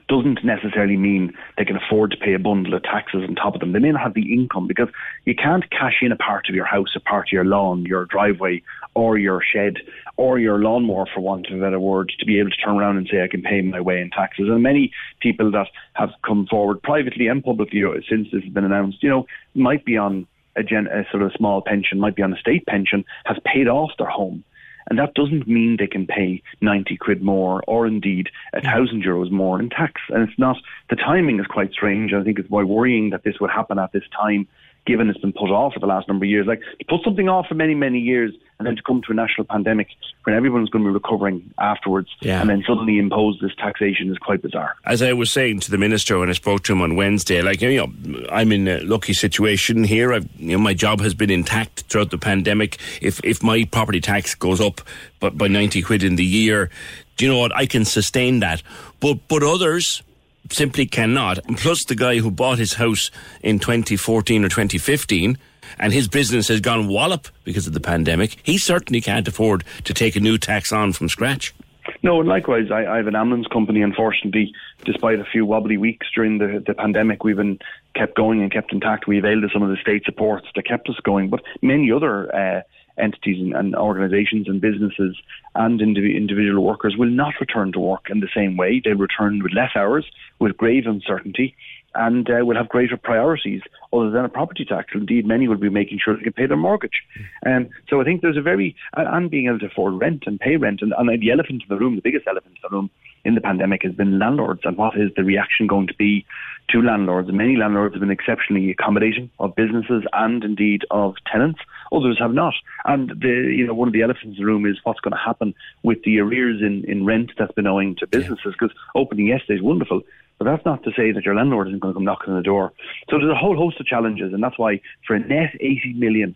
doesn't 0.09 0.45
necessarily 0.45 0.97
mean 0.97 1.33
they 1.57 1.65
can 1.65 1.77
afford 1.77 2.11
to 2.11 2.17
pay 2.17 2.35
a 2.35 2.39
bundle 2.39 2.75
of 2.75 2.83
taxes 2.83 3.23
on 3.27 3.35
top 3.35 3.55
of 3.55 3.61
them. 3.61 3.73
They 3.73 3.79
may 3.79 3.93
not 3.93 4.03
have 4.03 4.15
the 4.15 4.33
income 4.33 4.67
because 4.67 4.89
you 5.25 5.35
can't 5.35 5.69
cash 5.71 5.99
in 6.03 6.13
a 6.13 6.17
part 6.17 6.49
of 6.49 6.55
your 6.55 6.65
house, 6.65 6.95
a 6.97 7.01
part 7.01 7.29
of 7.29 7.33
your 7.33 7.45
lawn, 7.45 7.85
your 7.85 8.07
driveway, 8.07 8.63
or 8.95 9.19
your 9.19 9.41
shed, 9.43 9.79
or 10.17 10.39
your 10.39 10.59
lawnmower, 10.59 11.07
for 11.13 11.21
want 11.21 11.47
of 11.47 11.59
a 11.59 11.61
better 11.61 11.81
word, 11.81 12.13
to 12.19 12.27
be 12.27 12.39
able 12.39 12.51
to 12.51 12.57
turn 12.57 12.77
around 12.77 12.97
and 12.99 13.09
say, 13.11 13.23
I 13.23 13.29
can 13.29 13.43
pay 13.43 13.61
my 13.63 13.81
way 13.81 14.01
in 14.01 14.11
taxes. 14.11 14.49
And 14.49 14.63
many 14.63 14.93
people 15.21 15.51
that 15.53 15.69
have 15.95 16.11
come 16.27 16.47
forward 16.47 16.83
privately 16.83 17.27
and 17.27 17.43
publicly 17.43 17.83
since 18.09 18.29
this 18.33 18.43
has 18.43 18.53
been 18.53 18.65
announced, 18.65 19.03
you 19.03 19.09
know, 19.09 19.27
might 19.55 19.85
be 19.85 19.97
on 19.97 20.27
a, 20.57 20.63
gen- 20.63 20.89
a 20.89 21.05
sort 21.11 21.23
of 21.23 21.33
small 21.33 21.63
pension, 21.63 21.99
might 21.99 22.17
be 22.17 22.23
on 22.23 22.33
a 22.33 22.39
state 22.39 22.67
pension, 22.67 23.05
has 23.25 23.39
paid 23.45 23.69
off 23.69 23.91
their 23.99 24.11
home 24.11 24.45
and 24.89 24.99
that 24.99 25.15
doesn't 25.15 25.47
mean 25.47 25.77
they 25.79 25.87
can 25.87 26.07
pay 26.07 26.43
90 26.61 26.97
quid 26.97 27.23
more 27.23 27.63
or 27.67 27.87
indeed 27.87 28.29
a 28.53 28.61
thousand 28.61 29.05
euros 29.05 29.31
more 29.31 29.61
in 29.61 29.71
tax. 29.71 30.01
And 30.09 30.29
it's 30.29 30.39
not, 30.39 30.57
the 30.91 30.97
timing 30.97 31.41
is 31.41 31.47
quite 31.47 31.73
strange. 31.73 32.13
I 32.13 32.23
think 32.23 32.39
it's 32.39 32.51
why 32.51 32.65
worrying 32.65 33.11
that 33.11 33.25
this 33.25 33.41
would 33.41 33.51
happen 33.51 33.79
at 33.79 33.93
this 33.93 34.05
time 34.19 34.49
given 34.85 35.09
it's 35.09 35.21
been 35.21 35.33
put 35.33 35.51
off 35.51 35.75
for 35.75 35.81
the 35.81 35.87
last 35.87 36.09
number 36.09 36.25
of 36.25 36.31
years. 36.31 36.47
Like 36.47 36.61
to 36.61 36.85
put 36.89 37.03
something 37.05 37.29
off 37.29 37.47
for 37.47 37.55
many, 37.55 37.75
many 37.75 37.99
years 37.99 38.33
and 38.59 38.67
then 38.67 38.77
to 38.77 38.83
come 38.83 39.01
to 39.03 39.13
a 39.13 39.15
national 39.15 39.45
pandemic 39.45 39.89
when 40.25 40.35
everyone's 40.35 40.71
going 40.71 40.85
to 40.85 40.91
be 40.91 40.95
recovering 40.95 41.53
afterwards 41.59 42.09
yeah. 42.21 42.41
and 42.41 42.51
then 42.51 42.65
suddenly 42.67 42.99
impose 42.99 43.39
this 43.41 43.55
taxation 43.57 44.11
is 44.11 44.19
quite 44.19 44.43
bizarre. 44.43 44.75
As 44.85 45.03
I 45.03 45.13
was 45.13 45.31
saying 45.31 45.61
to 45.61 45.71
the 45.71 45.79
minister 45.79 46.19
when 46.19 46.29
I 46.29 46.33
spoke 46.33 46.65
to 46.65 46.73
him 46.73 46.83
on 46.83 46.97
Wednesday, 46.97 47.43
like, 47.43 47.61
you 47.61 47.77
know, 47.77 48.27
I'm 48.31 48.51
in 48.51 48.67
a 48.67 48.81
lucky 48.81 49.13
situation 49.15 49.85
here. 49.85 50.13
I've, 50.13 50.29
you 50.37 50.53
know, 50.53 50.59
my 50.59 50.75
job 50.75 51.01
has 51.01 51.15
been 51.15 51.31
intact 51.31 51.83
throughout 51.83 52.11
the 52.11 52.19
pandemic. 52.19 52.79
If, 53.01 53.21
if 53.25 53.43
my 53.43 53.65
property 53.65 54.01
tax 54.01 54.35
goes 54.35 54.61
up 54.61 54.81
but 55.21 55.39
by 55.39 55.47
90 55.47 55.83
quid 55.83 56.03
in 56.03 56.17
the 56.17 56.25
year, 56.25 56.71
do 57.17 57.25
you 57.25 57.31
know 57.31 57.39
what? 57.39 57.55
I 57.55 57.67
can 57.67 57.85
sustain 57.85 58.41
that. 58.41 58.63
But, 59.01 59.29
but 59.29 59.43
others, 59.43 60.03
simply 60.51 60.87
cannot. 60.87 61.39
Plus, 61.57 61.85
the 61.85 61.95
guy 61.95 62.19
who 62.19 62.31
bought 62.31 62.59
his 62.59 62.75
house 62.75 63.11
in 63.43 63.59
2014 63.59 64.45
or 64.45 64.49
2015 64.49 65.39
and 65.79 65.93
his 65.93 66.09
business 66.09 66.49
has 66.49 66.61
gone 66.61 66.89
wallop 66.89 67.29
because 67.45 67.67
of 67.67 67.73
the 67.73 67.81
pandemic, 67.81 68.37
he 68.43 68.59
certainly 68.59 69.01
can't 69.01 69.29
afford 69.29 69.65
to 69.85 69.95
take 69.95 70.17
a 70.17 70.21
new 70.21 70.39
tax 70.39 70.73
on 70.73 70.93
from 70.93 71.09
scratch. 71.09 71.55
No, 72.03 72.21
and 72.21 72.29
likewise, 72.29 72.71
I, 72.71 72.87
I 72.87 72.97
have 72.97 73.07
an 73.07 73.17
ambulance 73.17 73.47
company. 73.49 73.83
Unfortunately, 73.83 74.55
despite 74.85 75.19
a 75.19 75.25
few 75.25 75.45
wobbly 75.45 75.77
weeks 75.77 76.07
during 76.15 76.39
the, 76.39 76.63
the 76.65 76.75
pandemic, 76.75 77.25
we've 77.25 77.37
been 77.37 77.59
kept 77.95 78.17
going 78.17 78.41
and 78.43 78.53
kept 78.53 78.73
intact. 78.73 79.07
We 79.07 79.19
availed 79.19 79.45
of 79.45 79.53
some 79.53 79.63
of 79.63 79.71
the 79.71 79.77
state 79.77 80.05
supports 80.05 80.47
that 80.55 80.67
kept 80.67 80.89
us 80.89 80.97
going, 81.03 81.29
but 81.29 81.43
many 81.61 81.91
other 81.91 82.35
uh, 82.35 82.63
entities 82.99 83.41
and, 83.41 83.55
and 83.55 83.75
organisations 83.75 84.49
and 84.49 84.61
businesses 84.61 85.17
and 85.55 85.81
indiv- 85.81 86.17
individual 86.17 86.65
workers 86.65 86.95
will 86.97 87.11
not 87.11 87.35
return 87.41 87.73
to 87.73 87.81
work 87.81 88.07
in 88.11 88.21
the 88.21 88.29
same 88.35 88.57
way. 88.57 88.81
They'll 88.85 88.97
return 88.97 89.43
with 89.43 89.53
less 89.53 89.71
hours, 89.77 90.07
with 90.39 90.57
grave 90.57 90.85
uncertainty, 90.87 91.55
and 91.95 92.29
uh, 92.31 92.45
will 92.45 92.57
have 92.57 92.69
greater 92.69 92.97
priorities 92.97 93.61
other 93.93 94.11
than 94.11 94.25
a 94.25 94.29
property 94.29 94.65
tax. 94.65 94.93
Indeed, 94.95 95.27
many 95.27 95.47
will 95.49 95.57
be 95.59 95.69
making 95.69 96.01
sure 96.03 96.17
they 96.17 96.23
can 96.23 96.33
pay 96.33 96.47
their 96.47 96.57
mortgage. 96.57 97.03
And 97.43 97.67
um, 97.67 97.73
so 97.89 98.01
I 98.01 98.05
think 98.05 98.23
there's 98.23 98.39
a 98.39 98.43
very, 98.43 98.75
and 98.95 99.31
being 99.31 99.47
able 99.49 99.59
to 99.59 99.67
afford 99.67 100.01
rent 100.01 100.25
and 100.27 100.41
pay 100.41 100.57
rent. 100.57 100.81
And, 100.81 100.95
and 100.97 101.21
the 101.21 101.31
elephant 101.31 101.63
in 101.63 101.69
the 101.69 101.77
room, 101.79 101.97
the 101.97 102.03
biggest 102.03 102.27
elephant 102.27 102.57
in 102.57 102.61
the 102.63 102.75
room 102.75 102.91
in 103.25 103.35
the 103.35 103.41
pandemic 103.41 103.83
has 103.83 103.93
been 103.93 104.19
landlords. 104.19 104.63
And 104.65 104.77
what 104.77 104.97
is 104.97 105.11
the 105.17 105.25
reaction 105.25 105.67
going 105.67 105.87
to 105.87 105.95
be 105.95 106.25
to 106.71 106.83
landlords? 106.83 107.31
Many 107.33 107.57
landlords 107.57 107.95
have 107.95 108.01
been 108.01 108.11
exceptionally 108.11 108.71
accommodating 108.71 109.31
of 109.39 109.55
businesses 109.55 110.05
and 110.13 110.43
indeed 110.45 110.83
of 110.91 111.15
tenants. 111.31 111.61
Others 111.93 112.19
have 112.19 112.33
not. 112.33 112.55
And 112.85 113.11
the, 113.21 113.53
you 113.55 113.67
know, 113.67 113.75
one 113.75 113.89
of 113.89 113.95
the 113.95 114.03
elephants 114.03 114.39
in 114.39 114.45
the 114.45 114.47
room 114.47 114.67
is 114.67 114.79
what's 114.85 115.01
going 115.01 115.13
to 115.13 115.19
happen 115.19 115.55
with 115.83 116.03
the 116.05 116.21
arrears 116.21 116.61
in, 116.61 116.85
in 116.91 117.05
rent 117.05 117.33
that's 117.39 117.53
been 117.53 117.67
owing 117.67 117.97
to 117.97 118.07
businesses. 118.07 118.55
Because 118.59 118.75
opening 118.95 119.27
yesterday 119.29 119.57
is 119.57 119.63
wonderful, 119.63 120.03
but 120.39 120.45
that's 120.45 120.65
not 120.65 120.83
to 120.85 120.91
say 120.97 121.13
that 121.13 121.25
your 121.25 121.35
landlord 121.35 121.69
isn't 121.69 121.81
going 121.81 121.95
to 121.95 121.97
come 121.97 122.05
knocking 122.05 122.31
on 122.31 122.37
the 122.37 122.43
door. 122.43 122.73
So 123.11 123.19
there's 123.19 123.31
a 123.31 123.35
whole 123.35 123.57
host 123.57 123.79
of 123.79 123.87
challenges, 123.87 124.33
and 124.33 124.43
that's 124.43 124.59
why 124.59 124.81
for 125.07 125.15
a 125.15 125.21
net 125.21 125.55
80 125.61 125.95
million 125.97 126.35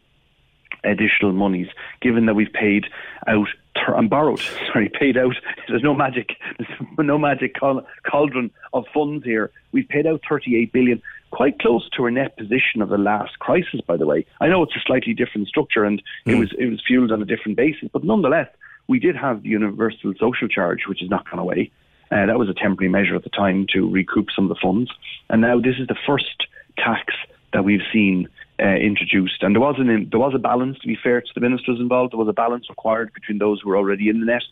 additional 0.86 1.32
monies, 1.32 1.68
given 2.00 2.26
that 2.26 2.34
we've 2.34 2.52
paid 2.52 2.86
out 3.26 3.48
and 3.88 4.10
borrowed, 4.10 4.40
sorry, 4.72 4.90
paid 4.98 5.16
out. 5.16 5.36
There's 5.68 5.82
no 5.82 5.94
magic, 5.94 6.36
there's 6.58 6.70
no 6.98 7.18
magic 7.18 7.56
cauldron 7.58 8.50
of 8.72 8.84
funds 8.92 9.24
here. 9.24 9.50
We've 9.72 9.88
paid 9.88 10.06
out 10.06 10.22
38 10.28 10.72
billion, 10.72 11.02
quite 11.30 11.58
close 11.58 11.88
to 11.90 12.04
our 12.04 12.10
net 12.10 12.36
position 12.36 12.80
of 12.80 12.88
the 12.88 12.98
last 12.98 13.38
crisis. 13.38 13.80
By 13.86 13.96
the 13.96 14.06
way, 14.06 14.24
I 14.40 14.48
know 14.48 14.62
it's 14.62 14.76
a 14.76 14.80
slightly 14.86 15.12
different 15.12 15.48
structure 15.48 15.84
and 15.84 16.00
mm. 16.26 16.32
it 16.32 16.34
hmm. 16.34 16.40
was 16.40 16.54
it 16.58 16.66
was 16.66 16.82
fueled 16.86 17.12
on 17.12 17.22
a 17.22 17.26
different 17.26 17.56
basis, 17.56 17.88
but 17.92 18.04
nonetheless, 18.04 18.48
we 18.88 18.98
did 18.98 19.16
have 19.16 19.42
the 19.42 19.48
universal 19.48 20.14
social 20.18 20.48
charge, 20.48 20.86
which 20.88 21.00
has 21.00 21.10
not 21.10 21.28
gone 21.28 21.40
away. 21.40 21.70
Uh, 22.10 22.26
that 22.26 22.38
was 22.38 22.48
a 22.48 22.54
temporary 22.54 22.88
measure 22.88 23.16
at 23.16 23.24
the 23.24 23.30
time 23.30 23.66
to 23.72 23.90
recoup 23.90 24.28
some 24.34 24.44
of 24.44 24.48
the 24.48 24.60
funds. 24.62 24.90
And 25.28 25.40
now 25.40 25.58
this 25.58 25.74
is 25.78 25.88
the 25.88 25.96
first 26.06 26.46
tax 26.78 27.12
that 27.52 27.64
we've 27.64 27.82
seen 27.92 28.28
uh, 28.60 28.66
introduced. 28.66 29.42
And 29.42 29.54
there 29.54 29.60
was, 29.60 29.76
an, 29.78 30.08
there 30.10 30.20
was 30.20 30.32
a 30.34 30.38
balance, 30.38 30.78
to 30.80 30.86
be 30.86 30.96
fair 31.00 31.20
to 31.20 31.28
the 31.34 31.40
ministers 31.40 31.78
involved, 31.78 32.12
there 32.12 32.18
was 32.18 32.28
a 32.28 32.32
balance 32.32 32.68
required 32.68 33.12
between 33.12 33.38
those 33.38 33.60
who 33.60 33.68
were 33.68 33.76
already 33.76 34.08
in 34.08 34.20
the 34.20 34.26
net. 34.26 34.42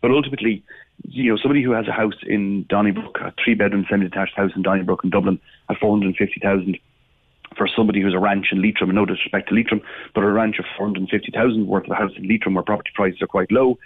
But 0.00 0.10
ultimately, 0.10 0.62
you 1.04 1.30
know, 1.30 1.38
somebody 1.38 1.62
who 1.62 1.72
has 1.72 1.86
a 1.88 1.92
house 1.92 2.18
in 2.26 2.66
Donnybrook, 2.68 3.18
a 3.20 3.32
three-bedroom 3.42 3.86
semi-detached 3.88 4.36
house 4.36 4.50
in 4.54 4.62
Donnybrook 4.62 5.04
in 5.04 5.10
Dublin 5.10 5.40
at 5.68 5.78
450,000 5.78 6.78
for 7.56 7.68
somebody 7.68 8.00
who's 8.00 8.14
a 8.14 8.18
ranch 8.18 8.46
in 8.50 8.62
Leitrim, 8.62 8.90
and 8.90 8.96
no 8.96 9.04
disrespect 9.04 9.48
to 9.48 9.54
Leitrim, 9.54 9.82
but 10.14 10.24
a 10.24 10.30
ranch 10.30 10.58
of 10.58 10.64
450,000 10.76 11.66
worth 11.66 11.84
of 11.84 11.90
a 11.90 11.94
house 11.94 12.12
in 12.16 12.26
Leitrim 12.26 12.54
where 12.54 12.64
property 12.64 12.90
prices 12.94 13.20
are 13.20 13.26
quite 13.26 13.52
low, 13.52 13.78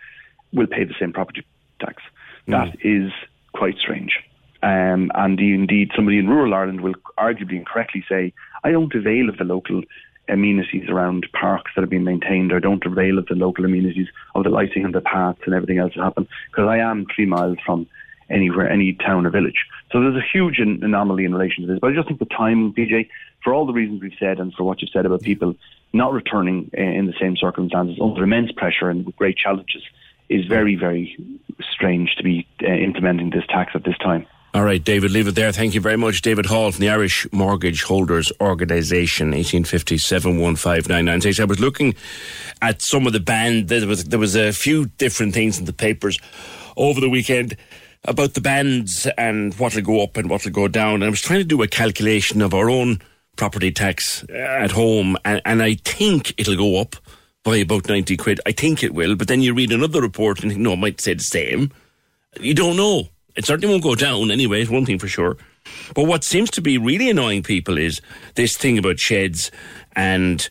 will 0.52 0.66
pay 0.66 0.84
the 0.84 0.94
same 1.00 1.12
property 1.12 1.44
tax. 1.80 2.02
Mm. 2.46 2.52
That 2.52 2.86
is 2.86 3.12
quite 3.52 3.76
strange. 3.78 4.20
Um, 4.62 5.10
and 5.14 5.38
indeed, 5.38 5.90
somebody 5.94 6.18
in 6.18 6.28
rural 6.28 6.54
Ireland 6.54 6.80
will 6.80 6.94
arguably 7.18 7.56
incorrectly 7.56 8.04
say, 8.08 8.32
I 8.66 8.72
don't 8.72 8.92
avail 8.92 9.28
of 9.28 9.36
the 9.36 9.44
local 9.44 9.82
amenities 10.28 10.88
around 10.88 11.28
parks 11.32 11.70
that 11.76 11.84
are 11.84 11.86
being 11.86 12.02
maintained 12.02 12.50
or 12.50 12.58
don't 12.58 12.84
avail 12.84 13.16
of 13.16 13.26
the 13.26 13.36
local 13.36 13.64
amenities 13.64 14.08
of 14.34 14.42
the 14.42 14.50
lighting 14.50 14.84
and 14.84 14.92
the 14.92 15.00
paths 15.00 15.38
and 15.46 15.54
everything 15.54 15.78
else 15.78 15.92
that 15.94 16.02
happen 16.02 16.26
because 16.50 16.68
I 16.68 16.78
am 16.78 17.06
three 17.14 17.26
miles 17.26 17.58
from 17.64 17.86
anywhere, 18.28 18.68
any 18.68 18.94
town 18.94 19.24
or 19.24 19.30
village. 19.30 19.66
So 19.92 20.00
there's 20.00 20.16
a 20.16 20.32
huge 20.32 20.58
anomaly 20.58 21.24
in 21.24 21.32
relation 21.32 21.62
to 21.62 21.68
this. 21.68 21.78
But 21.80 21.92
I 21.92 21.94
just 21.94 22.08
think 22.08 22.18
the 22.18 22.24
time, 22.24 22.72
PJ, 22.72 23.08
for 23.44 23.54
all 23.54 23.66
the 23.66 23.72
reasons 23.72 24.02
we've 24.02 24.18
said 24.18 24.40
and 24.40 24.52
for 24.52 24.64
what 24.64 24.82
you've 24.82 24.90
said 24.90 25.06
about 25.06 25.22
people 25.22 25.54
not 25.92 26.12
returning 26.12 26.68
uh, 26.76 26.80
in 26.80 27.06
the 27.06 27.14
same 27.20 27.36
circumstances 27.36 27.98
under 28.02 28.24
immense 28.24 28.50
pressure 28.50 28.90
and 28.90 29.06
with 29.06 29.14
great 29.14 29.36
challenges 29.36 29.84
is 30.28 30.44
very, 30.46 30.74
very 30.74 31.16
strange 31.60 32.16
to 32.16 32.24
be 32.24 32.48
uh, 32.64 32.66
implementing 32.66 33.30
this 33.30 33.46
tax 33.48 33.76
at 33.76 33.84
this 33.84 33.96
time. 33.98 34.26
All 34.56 34.64
right, 34.64 34.82
David, 34.82 35.10
leave 35.10 35.28
it 35.28 35.34
there. 35.34 35.52
Thank 35.52 35.74
you 35.74 35.82
very 35.82 35.98
much. 35.98 36.22
David 36.22 36.46
Hall 36.46 36.72
from 36.72 36.80
the 36.80 36.88
Irish 36.88 37.30
Mortgage 37.30 37.82
Holders 37.82 38.32
Organisation, 38.40 39.32
1850 39.32 39.98
I 41.38 41.44
was 41.44 41.60
looking 41.60 41.94
at 42.62 42.80
some 42.80 43.06
of 43.06 43.12
the 43.12 43.20
band. 43.20 43.68
There 43.68 43.86
was, 43.86 44.04
there 44.04 44.18
was 44.18 44.34
a 44.34 44.54
few 44.54 44.86
different 44.86 45.34
things 45.34 45.58
in 45.58 45.66
the 45.66 45.74
papers 45.74 46.18
over 46.74 47.02
the 47.02 47.10
weekend 47.10 47.58
about 48.04 48.32
the 48.32 48.40
bands 48.40 49.06
and 49.18 49.52
what 49.56 49.74
will 49.74 49.82
go 49.82 50.02
up 50.02 50.16
and 50.16 50.30
what 50.30 50.46
will 50.46 50.52
go 50.52 50.68
down. 50.68 50.94
And 50.94 51.04
I 51.04 51.10
was 51.10 51.20
trying 51.20 51.40
to 51.40 51.44
do 51.44 51.60
a 51.60 51.68
calculation 51.68 52.40
of 52.40 52.54
our 52.54 52.70
own 52.70 53.02
property 53.36 53.70
tax 53.70 54.24
uh, 54.30 54.36
at 54.38 54.70
home, 54.70 55.18
and, 55.26 55.42
and 55.44 55.62
I 55.62 55.74
think 55.74 56.32
it'll 56.38 56.56
go 56.56 56.80
up 56.80 56.96
by 57.44 57.56
about 57.56 57.90
90 57.90 58.16
quid. 58.16 58.40
I 58.46 58.52
think 58.52 58.82
it 58.82 58.94
will, 58.94 59.16
but 59.16 59.28
then 59.28 59.42
you 59.42 59.52
read 59.52 59.70
another 59.70 60.00
report 60.00 60.40
and 60.40 60.50
think, 60.50 60.62
no, 60.62 60.72
it 60.72 60.78
might 60.78 61.02
say 61.02 61.12
the 61.12 61.22
same. 61.22 61.72
You 62.40 62.54
don't 62.54 62.78
know. 62.78 63.10
It 63.36 63.44
certainly 63.44 63.72
won't 63.72 63.82
go 63.82 63.94
down 63.94 64.30
anyway, 64.30 64.62
it's 64.62 64.70
one 64.70 64.86
thing 64.86 64.98
for 64.98 65.08
sure. 65.08 65.36
But 65.94 66.04
what 66.04 66.24
seems 66.24 66.50
to 66.52 66.60
be 66.60 66.78
really 66.78 67.10
annoying 67.10 67.42
people 67.42 67.76
is 67.76 68.00
this 68.34 68.56
thing 68.56 68.78
about 68.78 68.98
sheds 68.98 69.50
and 69.94 70.48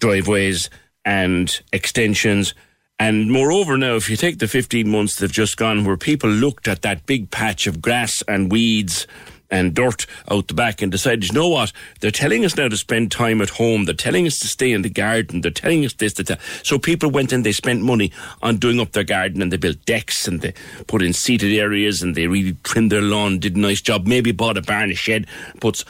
driveways 0.00 0.70
and 1.04 1.60
extensions. 1.72 2.54
And 3.00 3.30
moreover, 3.30 3.76
now, 3.76 3.94
if 3.94 4.10
you 4.10 4.16
take 4.16 4.38
the 4.38 4.48
15 4.48 4.88
months 4.88 5.16
that 5.16 5.24
have 5.24 5.32
just 5.32 5.56
gone 5.56 5.84
where 5.84 5.96
people 5.96 6.30
looked 6.30 6.68
at 6.68 6.82
that 6.82 7.06
big 7.06 7.30
patch 7.30 7.66
of 7.66 7.80
grass 7.80 8.22
and 8.28 8.50
weeds 8.50 9.06
and 9.50 9.74
dirt 9.74 10.06
out 10.30 10.48
the 10.48 10.54
back 10.54 10.82
and 10.82 10.92
decided, 10.92 11.28
you 11.28 11.32
know 11.32 11.48
what? 11.48 11.72
They're 12.00 12.10
telling 12.10 12.44
us 12.44 12.56
now 12.56 12.68
to 12.68 12.76
spend 12.76 13.10
time 13.10 13.40
at 13.40 13.50
home. 13.50 13.84
They're 13.84 13.94
telling 13.94 14.26
us 14.26 14.38
to 14.40 14.46
stay 14.46 14.72
in 14.72 14.82
the 14.82 14.90
garden. 14.90 15.40
They're 15.40 15.50
telling 15.50 15.84
us 15.84 15.94
this, 15.94 16.14
that. 16.14 16.38
So 16.62 16.78
people 16.78 17.10
went 17.10 17.32
and 17.32 17.44
they 17.44 17.52
spent 17.52 17.82
money 17.82 18.12
on 18.42 18.56
doing 18.56 18.80
up 18.80 18.92
their 18.92 19.04
garden 19.04 19.40
and 19.40 19.52
they 19.52 19.56
built 19.56 19.84
decks 19.86 20.28
and 20.28 20.40
they 20.40 20.54
put 20.86 21.02
in 21.02 21.12
seated 21.12 21.52
areas 21.52 22.02
and 22.02 22.14
they 22.14 22.26
really 22.26 22.56
trimmed 22.62 22.92
their 22.92 23.02
lawn, 23.02 23.38
did 23.38 23.56
a 23.56 23.60
nice 23.60 23.80
job, 23.80 24.06
maybe 24.06 24.32
bought 24.32 24.58
a 24.58 24.62
barn, 24.62 24.90
a 24.90 24.94
shed. 24.94 25.26
But 25.60 25.84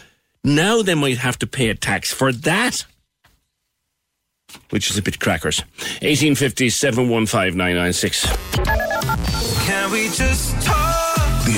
now 0.44 0.82
they 0.82 0.94
might 0.94 1.18
have 1.18 1.38
to 1.40 1.46
pay 1.46 1.68
a 1.68 1.74
tax 1.74 2.12
for 2.12 2.32
that. 2.32 2.84
Which 4.70 4.90
is 4.90 4.96
a 4.96 5.02
bit 5.02 5.20
crackers. 5.20 5.60
1850 6.00 6.70
715 6.70 7.56
996. 7.56 8.26
Can 9.66 9.90
we 9.90 10.08
just 10.08 10.62
talk? 10.62 10.87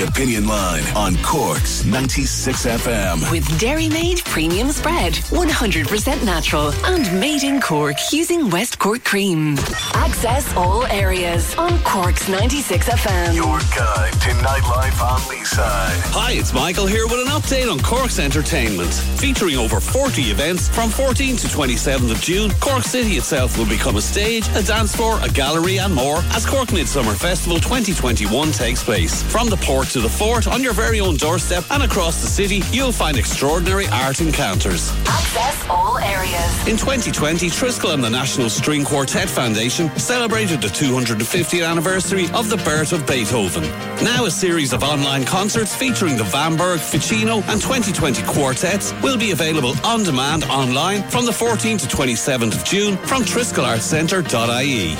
The 0.01 0.07
Opinion 0.07 0.47
Line 0.47 0.83
on 0.95 1.15
Cork's 1.17 1.85
96 1.85 2.65
FM. 2.65 3.29
With 3.29 3.45
Dairy 3.59 3.87
Made 3.87 4.25
Premium 4.25 4.71
Spread, 4.71 5.13
100% 5.13 6.25
natural 6.25 6.73
and 6.85 7.19
made 7.19 7.43
in 7.43 7.61
Cork 7.61 7.97
using 8.11 8.49
West 8.49 8.79
Cork 8.79 9.03
cream. 9.03 9.57
Access 9.93 10.55
all 10.55 10.87
areas 10.87 11.55
on 11.55 11.77
Cork's 11.83 12.27
96 12.27 12.89
FM. 12.89 13.35
Your 13.35 13.59
guide 13.77 14.13
to 14.13 14.29
nightlife 14.41 15.03
on 15.03 15.19
Leeside. 15.29 16.01
Hi, 16.15 16.31
it's 16.31 16.51
Michael 16.51 16.87
here 16.87 17.05
with 17.05 17.19
an 17.19 17.27
update 17.27 17.71
on 17.71 17.79
Cork's 17.81 18.17
entertainment. 18.17 18.91
Featuring 19.19 19.57
over 19.57 19.79
40 19.79 20.23
events 20.31 20.67
from 20.67 20.89
14 20.89 21.37
to 21.37 21.47
27th 21.47 22.09
of 22.09 22.19
June, 22.21 22.49
Cork 22.59 22.81
City 22.81 23.17
itself 23.17 23.55
will 23.55 23.69
become 23.69 23.97
a 23.97 24.01
stage, 24.01 24.47
a 24.55 24.63
dance 24.63 24.95
floor, 24.95 25.19
a 25.21 25.29
gallery, 25.29 25.77
and 25.77 25.93
more 25.93 26.23
as 26.33 26.43
Cork 26.43 26.73
Midsummer 26.73 27.13
Festival 27.13 27.59
2021 27.59 28.51
takes 28.51 28.83
place. 28.83 29.21
From 29.21 29.47
the 29.47 29.57
port 29.57 29.90
to 29.91 29.99
the 29.99 30.07
fort 30.07 30.47
on 30.47 30.63
your 30.63 30.71
very 30.71 31.01
own 31.01 31.17
doorstep 31.17 31.65
and 31.69 31.83
across 31.83 32.21
the 32.21 32.27
city, 32.27 32.61
you'll 32.71 32.93
find 32.93 33.17
extraordinary 33.17 33.87
art 33.87 34.21
encounters. 34.21 34.89
Access 35.05 35.65
all 35.69 35.97
areas. 35.97 36.67
In 36.67 36.77
2020, 36.77 37.49
Triskel 37.49 37.93
and 37.93 38.01
the 38.01 38.09
National 38.09 38.49
String 38.49 38.85
Quartet 38.85 39.29
Foundation 39.29 39.89
celebrated 39.97 40.61
the 40.61 40.69
250th 40.69 41.67
anniversary 41.67 42.27
of 42.33 42.49
the 42.49 42.55
birth 42.57 42.93
of 42.93 43.05
Beethoven. 43.05 43.63
Now 44.01 44.25
a 44.25 44.31
series 44.31 44.71
of 44.71 44.81
online 44.81 45.25
concerts 45.25 45.75
featuring 45.75 46.15
the 46.15 46.23
Vanbrugh, 46.23 46.79
Ficino 46.79 47.41
and 47.49 47.61
2020 47.61 48.23
quartets 48.23 48.93
will 49.01 49.17
be 49.17 49.31
available 49.31 49.73
on 49.83 50.03
demand 50.03 50.45
online 50.45 51.03
from 51.09 51.25
the 51.25 51.31
14th 51.31 51.81
to 51.81 51.95
27th 51.97 52.55
of 52.55 52.63
June 52.63 52.95
from 52.97 53.23
triskelartcentre.ie. 53.23 54.95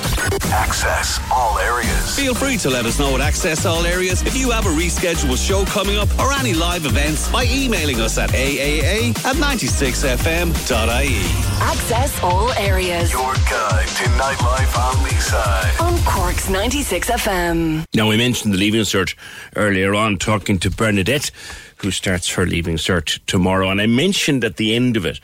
Access 0.52 1.18
all 1.30 1.58
areas. 1.58 2.14
Feel 2.14 2.34
free 2.34 2.58
to 2.58 2.68
let 2.68 2.84
us 2.84 2.98
know 2.98 3.14
at 3.14 3.22
Access 3.22 3.64
All 3.64 3.86
Areas 3.86 4.20
if 4.22 4.36
you 4.36 4.50
have 4.50 4.66
a 4.66 4.70
rescheduled 4.82 5.38
show 5.38 5.64
coming 5.64 5.96
up 5.96 6.08
or 6.18 6.32
any 6.32 6.54
live 6.54 6.86
events 6.86 7.30
by 7.30 7.44
emailing 7.44 8.00
us 8.00 8.18
at 8.18 8.30
aaa 8.30 9.10
at 9.24 9.36
96fm.ie. 9.36 11.22
Access 11.62 12.22
all 12.22 12.50
areas 12.52 13.12
Your 13.12 13.32
guide 13.34 13.86
to 13.86 14.04
nightlife 14.18 14.76
on 14.76 14.94
Leeside. 15.06 15.80
on 15.80 15.96
Cork's 16.04 16.48
96 16.48 17.10
FM. 17.10 17.84
Now, 17.94 18.08
we 18.08 18.16
mentioned 18.16 18.52
the 18.54 18.58
Leaving 18.58 18.80
Cert 18.80 19.14
earlier 19.54 19.94
on, 19.94 20.18
talking 20.18 20.58
to 20.58 20.70
Bernadette, 20.70 21.30
who 21.76 21.92
starts 21.92 22.30
her 22.34 22.44
Leaving 22.44 22.76
Cert 22.76 23.20
tomorrow. 23.26 23.70
And 23.70 23.80
I 23.80 23.86
mentioned 23.86 24.42
at 24.42 24.56
the 24.56 24.74
end 24.74 24.96
of 24.96 25.06
it 25.06 25.20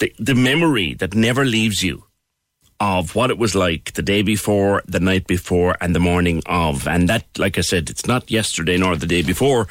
the, 0.00 0.12
the 0.18 0.34
memory 0.34 0.94
that 0.94 1.14
never 1.14 1.44
leaves 1.44 1.84
you 1.84 2.02
of 2.80 3.14
what 3.14 3.30
it 3.30 3.38
was 3.38 3.54
like 3.54 3.92
the 3.94 4.02
day 4.02 4.22
before, 4.22 4.82
the 4.86 5.00
night 5.00 5.26
before, 5.26 5.76
and 5.80 5.94
the 5.94 6.00
morning 6.00 6.42
of. 6.46 6.86
And 6.86 7.08
that, 7.08 7.24
like 7.36 7.58
I 7.58 7.62
said, 7.62 7.90
it's 7.90 8.06
not 8.06 8.30
yesterday 8.30 8.76
nor 8.76 8.96
the 8.96 9.06
day 9.06 9.22
before, 9.22 9.66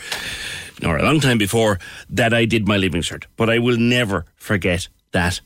nor 0.82 0.98
a 0.98 1.04
long 1.04 1.20
time 1.20 1.38
before 1.38 1.80
that 2.10 2.34
I 2.34 2.46
did 2.46 2.68
my 2.68 2.78
Leaving 2.78 3.02
Cert. 3.02 3.26
But 3.38 3.50
I 3.50 3.60
will 3.60 3.78
never 3.78 4.26
forget 4.36 4.88
that 5.12 5.40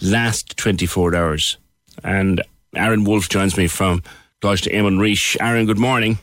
last 0.00 0.56
24 0.56 1.14
hours. 1.14 1.58
And 2.04 2.42
Aaron 2.74 3.04
Wolf 3.04 3.28
joins 3.28 3.56
me 3.56 3.66
from 3.66 4.02
Coláiste 4.40 4.72
Éamann 4.72 4.98
Rís. 4.98 5.36
Aaron, 5.40 5.66
good 5.66 5.78
morning. 5.78 6.18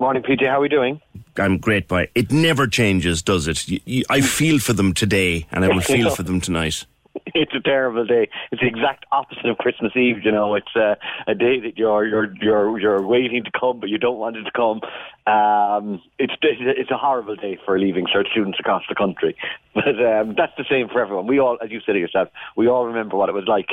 Morning, 0.00 0.22
PJ. 0.22 0.48
How 0.48 0.58
are 0.58 0.60
we 0.60 0.68
doing? 0.68 1.00
I'm 1.36 1.58
great, 1.58 1.86
by 1.86 2.08
it 2.14 2.32
never 2.32 2.66
changes, 2.66 3.22
does 3.22 3.46
it? 3.46 3.64
I 4.10 4.20
feel 4.20 4.58
for 4.58 4.72
them 4.72 4.92
today, 4.94 5.46
and 5.52 5.64
I 5.64 5.68
will 5.68 5.80
feel 5.80 6.10
for 6.14 6.22
them 6.22 6.40
tonight. 6.40 6.84
It's 7.34 7.54
a 7.54 7.60
terrible 7.60 8.04
day. 8.04 8.28
It's 8.50 8.60
the 8.60 8.68
exact 8.68 9.06
opposite 9.10 9.46
of 9.46 9.56
Christmas 9.56 9.92
Eve. 9.96 10.22
You 10.22 10.32
know, 10.32 10.54
it's 10.54 10.74
uh, 10.76 10.96
a 11.26 11.34
day 11.34 11.60
that 11.60 11.78
you're 11.78 12.06
you're 12.06 12.34
you're 12.40 12.78
you're 12.78 13.02
waiting 13.02 13.42
to 13.44 13.50
come, 13.58 13.80
but 13.80 13.88
you 13.88 13.96
don't 13.98 14.18
want 14.18 14.36
it 14.36 14.42
to 14.42 14.50
come. 14.50 14.80
Um, 15.26 16.02
it's 16.18 16.34
it's 16.42 16.90
a 16.90 16.96
horrible 16.96 17.36
day 17.36 17.58
for 17.64 17.78
leaving 17.78 18.06
cert 18.06 18.30
students 18.30 18.58
across 18.60 18.82
the 18.88 18.94
country. 18.94 19.36
But 19.74 20.04
um, 20.04 20.34
that's 20.36 20.52
the 20.58 20.66
same 20.68 20.88
for 20.88 21.00
everyone. 21.00 21.26
We 21.26 21.40
all, 21.40 21.56
as 21.64 21.70
you 21.70 21.80
said 21.80 21.96
it 21.96 22.00
yourself, 22.00 22.28
we 22.58 22.68
all 22.68 22.84
remember 22.84 23.16
what 23.16 23.30
it 23.30 23.34
was 23.34 23.46
like. 23.48 23.70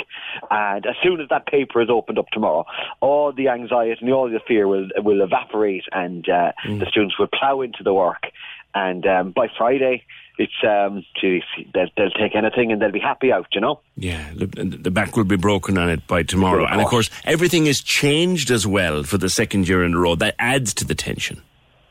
And 0.50 0.86
as 0.86 0.96
soon 1.04 1.20
as 1.20 1.28
that 1.28 1.46
paper 1.46 1.82
is 1.82 1.90
opened 1.90 2.18
up 2.18 2.30
tomorrow, 2.32 2.66
all 3.02 3.34
the 3.34 3.50
anxiety 3.50 3.98
and 4.00 4.14
all 4.14 4.30
the 4.30 4.40
fear 4.48 4.66
will 4.66 4.88
will 4.96 5.22
evaporate, 5.22 5.84
and 5.92 6.28
uh, 6.30 6.54
the 6.64 6.86
students 6.90 7.20
will 7.20 7.28
plough 7.28 7.60
into 7.60 7.84
the 7.84 7.94
work. 7.94 8.28
And 8.74 9.06
um, 9.06 9.32
by 9.32 9.48
Friday, 9.58 10.06
it's 10.40 10.54
um, 10.64 11.04
geez, 11.20 11.44
they'll, 11.74 11.90
they'll 11.98 12.10
take 12.12 12.34
anything 12.34 12.72
and 12.72 12.82
they'll 12.82 12.92
be 12.92 13.00
happy 13.00 13.32
out. 13.32 13.48
You 13.52 13.62
know. 13.62 13.82
Yeah, 13.98 14.32
the, 14.34 14.46
the 14.46 14.90
back 14.90 15.18
will 15.18 15.26
be 15.26 15.36
broken 15.36 15.78
on 15.78 15.90
it 15.90 16.08
by 16.08 16.24
tomorrow. 16.24 16.66
And 16.66 16.82
of 16.82 16.88
course, 16.88 17.10
everything 17.26 17.68
is 17.68 17.82
changed 17.82 18.50
as 18.50 18.66
well 18.66 19.04
for 19.04 19.18
the 19.18 19.30
second 19.30 19.68
year 19.68 19.84
in 19.84 19.94
a 19.94 20.00
row. 20.00 20.16
That 20.16 20.36
adds 20.40 20.74
to 20.76 20.86
the 20.86 20.96
tension. 20.96 21.42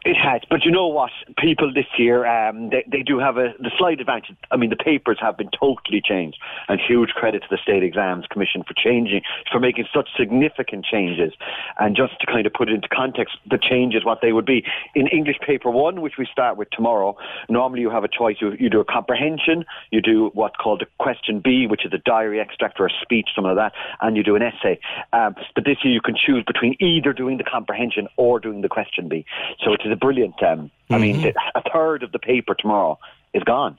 It 0.05 0.17
has, 0.17 0.43
but 0.49 0.65
you 0.65 0.71
know 0.71 0.87
what? 0.87 1.11
People 1.37 1.73
this 1.75 1.87
year, 1.99 2.25
um, 2.25 2.71
they, 2.71 2.85
they 2.91 3.03
do 3.03 3.19
have 3.19 3.37
a 3.37 3.53
the 3.59 3.71
slight 3.77 4.01
advantage. 4.01 4.37
I 4.51 4.57
mean, 4.57 4.71
the 4.71 4.77
papers 4.77 5.19
have 5.21 5.37
been 5.37 5.51
totally 5.51 6.01
changed, 6.01 6.39
and 6.69 6.81
huge 6.81 7.11
credit 7.11 7.43
to 7.43 7.49
the 7.51 7.59
State 7.61 7.83
Exams 7.83 8.25
Commission 8.31 8.63
for 8.63 8.75
changing, 8.75 9.23
for 9.51 9.59
making 9.59 9.87
such 9.93 10.09
significant 10.17 10.85
changes. 10.85 11.33
And 11.81 11.97
just 11.97 12.19
to 12.21 12.27
kind 12.27 12.47
of 12.47 12.53
put 12.53 12.69
it 12.69 12.75
into 12.75 12.89
context, 12.89 13.39
the 13.51 13.59
changes 13.59 14.05
what 14.05 14.21
they 14.23 14.33
would 14.33 14.47
be 14.47 14.65
in 14.95 15.09
English 15.09 15.39
paper 15.45 15.69
one, 15.69 16.01
which 16.01 16.15
we 16.17 16.27
start 16.31 16.57
with 16.57 16.71
tomorrow. 16.71 17.17
Normally, 17.49 17.81
you 17.81 17.91
have 17.91 18.05
a 18.05 18.09
choice. 18.09 18.37
You, 18.41 18.53
you 18.59 18.71
do 18.71 18.81
a 18.81 18.85
comprehension, 18.85 19.65
you 19.91 20.01
do 20.01 20.31
what's 20.33 20.57
called 20.57 20.81
a 20.81 20.87
question 21.03 21.41
B, 21.41 21.67
which 21.67 21.85
is 21.85 21.93
a 21.93 21.99
diary 21.99 22.41
extract 22.41 22.79
or 22.79 22.87
a 22.87 22.93
speech, 23.03 23.31
something 23.35 23.57
like 23.57 23.73
that, 23.73 23.79
and 24.01 24.17
you 24.17 24.23
do 24.23 24.37
an 24.37 24.43
essay. 24.43 24.79
Um, 25.13 25.35
but 25.57 25.65
this 25.65 25.79
year, 25.83 25.93
you 25.93 26.01
can 26.01 26.15
choose 26.15 26.45
between 26.47 26.77
either 26.79 27.13
doing 27.13 27.37
the 27.37 27.45
comprehension 27.45 28.07
or 28.17 28.39
doing 28.39 28.61
the 28.61 28.69
question 28.69 29.09
B. 29.09 29.27
So 29.65 29.73
it's 29.73 29.88
a 29.93 29.97
brilliant. 29.97 30.43
Um, 30.43 30.71
I 30.91 30.99
mean, 30.99 31.17
Mhm. 31.17 31.35
a 31.55 31.63
third 31.71 32.03
of 32.03 32.13
the 32.13 32.19
paper 32.19 32.55
tomorrow 32.55 32.99
is 33.35 33.43
gone. 33.45 33.79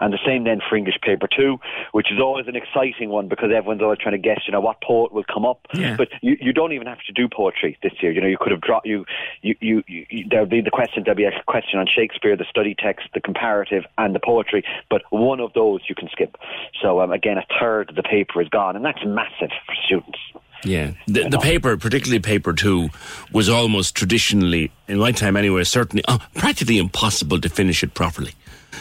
And 0.00 0.12
the 0.12 0.18
same 0.24 0.44
then 0.44 0.60
for 0.66 0.76
English 0.76 0.98
paper 1.02 1.28
two, 1.28 1.60
which 1.92 2.10
is 2.10 2.18
always 2.20 2.46
an 2.48 2.56
exciting 2.56 3.10
one 3.10 3.28
because 3.28 3.50
everyone's 3.54 3.82
always 3.82 3.98
trying 3.98 4.12
to 4.12 4.18
guess, 4.18 4.40
you 4.46 4.52
know, 4.52 4.60
what 4.60 4.80
poet 4.80 5.12
will 5.12 5.24
come 5.24 5.44
up. 5.44 5.66
Yeah. 5.74 5.94
But 5.96 6.08
you, 6.20 6.36
you 6.40 6.52
don't 6.52 6.72
even 6.72 6.86
have 6.86 7.02
to 7.06 7.12
do 7.12 7.28
poetry 7.28 7.76
this 7.82 7.92
year. 8.00 8.10
You 8.10 8.20
know, 8.20 8.26
you 8.26 8.38
could 8.38 8.50
have 8.50 8.60
dropped 8.60 8.86
you, 8.86 9.04
you, 9.42 9.54
you, 9.60 9.82
you 9.86 10.26
there'll 10.30 10.46
be 10.46 10.60
the 10.60 10.70
question, 10.70 11.02
there'll 11.04 11.16
be 11.16 11.24
a 11.24 11.42
question 11.46 11.78
on 11.78 11.86
Shakespeare, 11.86 12.36
the 12.36 12.46
study 12.48 12.74
text, 12.74 13.08
the 13.14 13.20
comparative, 13.20 13.84
and 13.98 14.14
the 14.14 14.20
poetry. 14.20 14.64
But 14.90 15.02
one 15.10 15.40
of 15.40 15.52
those 15.52 15.80
you 15.88 15.94
can 15.94 16.08
skip. 16.08 16.36
So 16.80 17.00
um, 17.00 17.12
again, 17.12 17.38
a 17.38 17.44
third 17.60 17.90
of 17.90 17.96
the 17.96 18.02
paper 18.02 18.40
is 18.40 18.48
gone, 18.48 18.74
and 18.74 18.84
that's 18.84 19.04
massive 19.04 19.50
for 19.66 19.74
students. 19.84 20.18
Yeah, 20.64 20.92
the, 21.06 21.28
the 21.28 21.38
paper, 21.38 21.76
particularly 21.76 22.18
paper 22.20 22.52
two, 22.52 22.88
was 23.32 23.48
almost 23.48 23.94
traditionally, 23.94 24.72
in 24.88 24.98
my 24.98 25.12
time 25.12 25.36
anyway, 25.36 25.62
certainly 25.64 26.04
uh, 26.08 26.18
practically 26.34 26.78
impossible 26.78 27.40
to 27.40 27.48
finish 27.48 27.82
it 27.82 27.94
properly. 27.94 28.32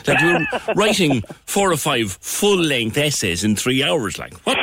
We 0.08 0.14
were 0.14 0.48
writing 0.76 1.22
four 1.46 1.72
or 1.72 1.78
five 1.78 2.12
full-length 2.22 2.98
essays 2.98 3.44
in 3.44 3.56
three 3.56 3.84
hours. 3.84 4.18
Like 4.18 4.34
what? 4.46 4.58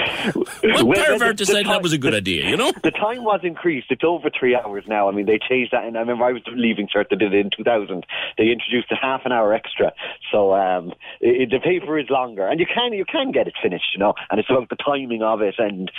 What 0.62 0.84
Well, 0.84 1.04
pervert 1.04 1.18
the- 1.18 1.24
the 1.26 1.34
decided 1.34 1.66
that 1.66 1.82
was 1.82 1.92
a 1.92 1.98
good 1.98 2.14
idea? 2.14 2.48
You 2.48 2.56
know? 2.56 2.72
The 2.82 2.90
time 2.90 3.24
was 3.24 3.40
increased. 3.42 3.88
It's 3.90 4.04
over 4.04 4.30
three 4.30 4.56
hours 4.56 4.84
now. 4.86 5.08
I 5.08 5.12
mean, 5.12 5.26
they 5.26 5.38
changed 5.38 5.72
that. 5.72 5.84
And 5.84 5.96
I 5.96 6.00
remember 6.00 6.24
I 6.24 6.32
was 6.32 6.42
leaving 6.54 6.88
cert. 6.88 7.10
They 7.10 7.16
did 7.16 7.34
it 7.34 7.38
in 7.38 7.50
2000. 7.54 8.06
They 8.38 8.44
introduced 8.50 8.90
a 8.90 8.96
half 8.96 9.22
an 9.26 9.32
hour 9.32 9.52
extra. 9.52 9.92
So 10.32 10.54
um, 10.54 10.94
it, 11.20 11.50
the 11.50 11.58
paper 11.60 11.98
is 11.98 12.08
longer, 12.08 12.46
and 12.46 12.58
you 12.58 12.66
can 12.66 12.92
you 12.94 13.04
can 13.04 13.32
get 13.32 13.46
it 13.46 13.54
finished, 13.62 13.92
you 13.94 13.98
know. 14.00 14.14
And 14.30 14.40
it's 14.40 14.48
about 14.48 14.70
the 14.70 14.76
timing 14.76 15.22
of 15.22 15.42
it, 15.42 15.56
and 15.58 15.90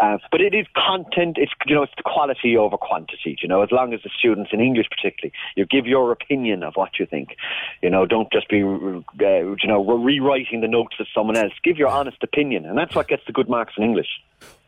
uh, 0.00 0.18
but 0.30 0.40
it 0.40 0.54
is 0.54 0.66
content. 0.76 1.36
It's 1.38 1.52
you 1.66 1.74
know 1.74 1.82
it's 1.82 1.92
the 1.96 2.04
quality 2.04 2.56
over 2.56 2.76
quantity. 2.76 3.36
You 3.42 3.48
know, 3.48 3.62
as 3.62 3.72
long 3.72 3.92
as 3.92 4.00
the 4.04 4.10
students 4.16 4.50
in 4.52 4.60
English 4.60 4.86
particularly, 4.90 5.32
you 5.56 5.66
give 5.66 5.86
your 5.86 6.12
opinion 6.12 6.62
of 6.62 6.74
what 6.74 6.98
you 7.00 7.06
think. 7.06 7.36
You 7.82 7.90
know, 7.90 8.06
don't 8.06 8.30
just 8.32 8.48
be 8.48 8.62
uh, 8.82 9.24
you 9.24 9.68
know 9.68 9.80
we're 9.80 9.98
rewriting 9.98 10.60
the 10.60 10.68
notes 10.68 10.96
of 11.00 11.06
someone 11.14 11.36
else. 11.36 11.52
Give 11.62 11.76
your 11.76 11.88
honest 11.88 12.22
opinion, 12.22 12.64
and 12.66 12.76
that's 12.76 12.94
what 12.94 13.08
gets 13.08 13.22
the 13.26 13.32
good 13.32 13.48
marks 13.48 13.74
in 13.76 13.84
English. 13.84 14.08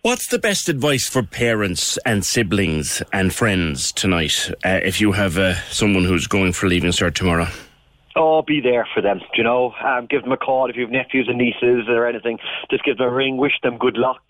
What's 0.02 0.28
the 0.28 0.38
best 0.38 0.68
advice 0.68 1.08
for 1.08 1.22
parents 1.22 1.98
and 2.04 2.24
siblings 2.24 3.02
and 3.12 3.32
friends 3.32 3.90
tonight? 3.90 4.50
Uh, 4.64 4.80
if 4.82 5.00
you 5.00 5.12
have 5.12 5.38
uh, 5.38 5.54
someone 5.70 6.04
who's 6.04 6.26
going 6.26 6.52
for 6.52 6.68
leaving 6.68 6.90
cert 6.90 7.14
tomorrow. 7.14 7.46
Oh, 8.16 8.42
be 8.42 8.60
there 8.60 8.86
for 8.94 9.00
them. 9.00 9.20
You 9.34 9.42
know, 9.42 9.72
um, 9.84 10.06
give 10.08 10.22
them 10.22 10.30
a 10.30 10.36
call 10.36 10.70
if 10.70 10.76
you 10.76 10.82
have 10.82 10.90
nephews 10.90 11.26
and 11.28 11.38
nieces 11.38 11.88
or 11.88 12.06
anything. 12.06 12.38
Just 12.70 12.84
give 12.84 12.98
them 12.98 13.08
a 13.08 13.10
ring. 13.10 13.38
Wish 13.38 13.54
them 13.62 13.76
good 13.76 13.96
luck. 13.96 14.22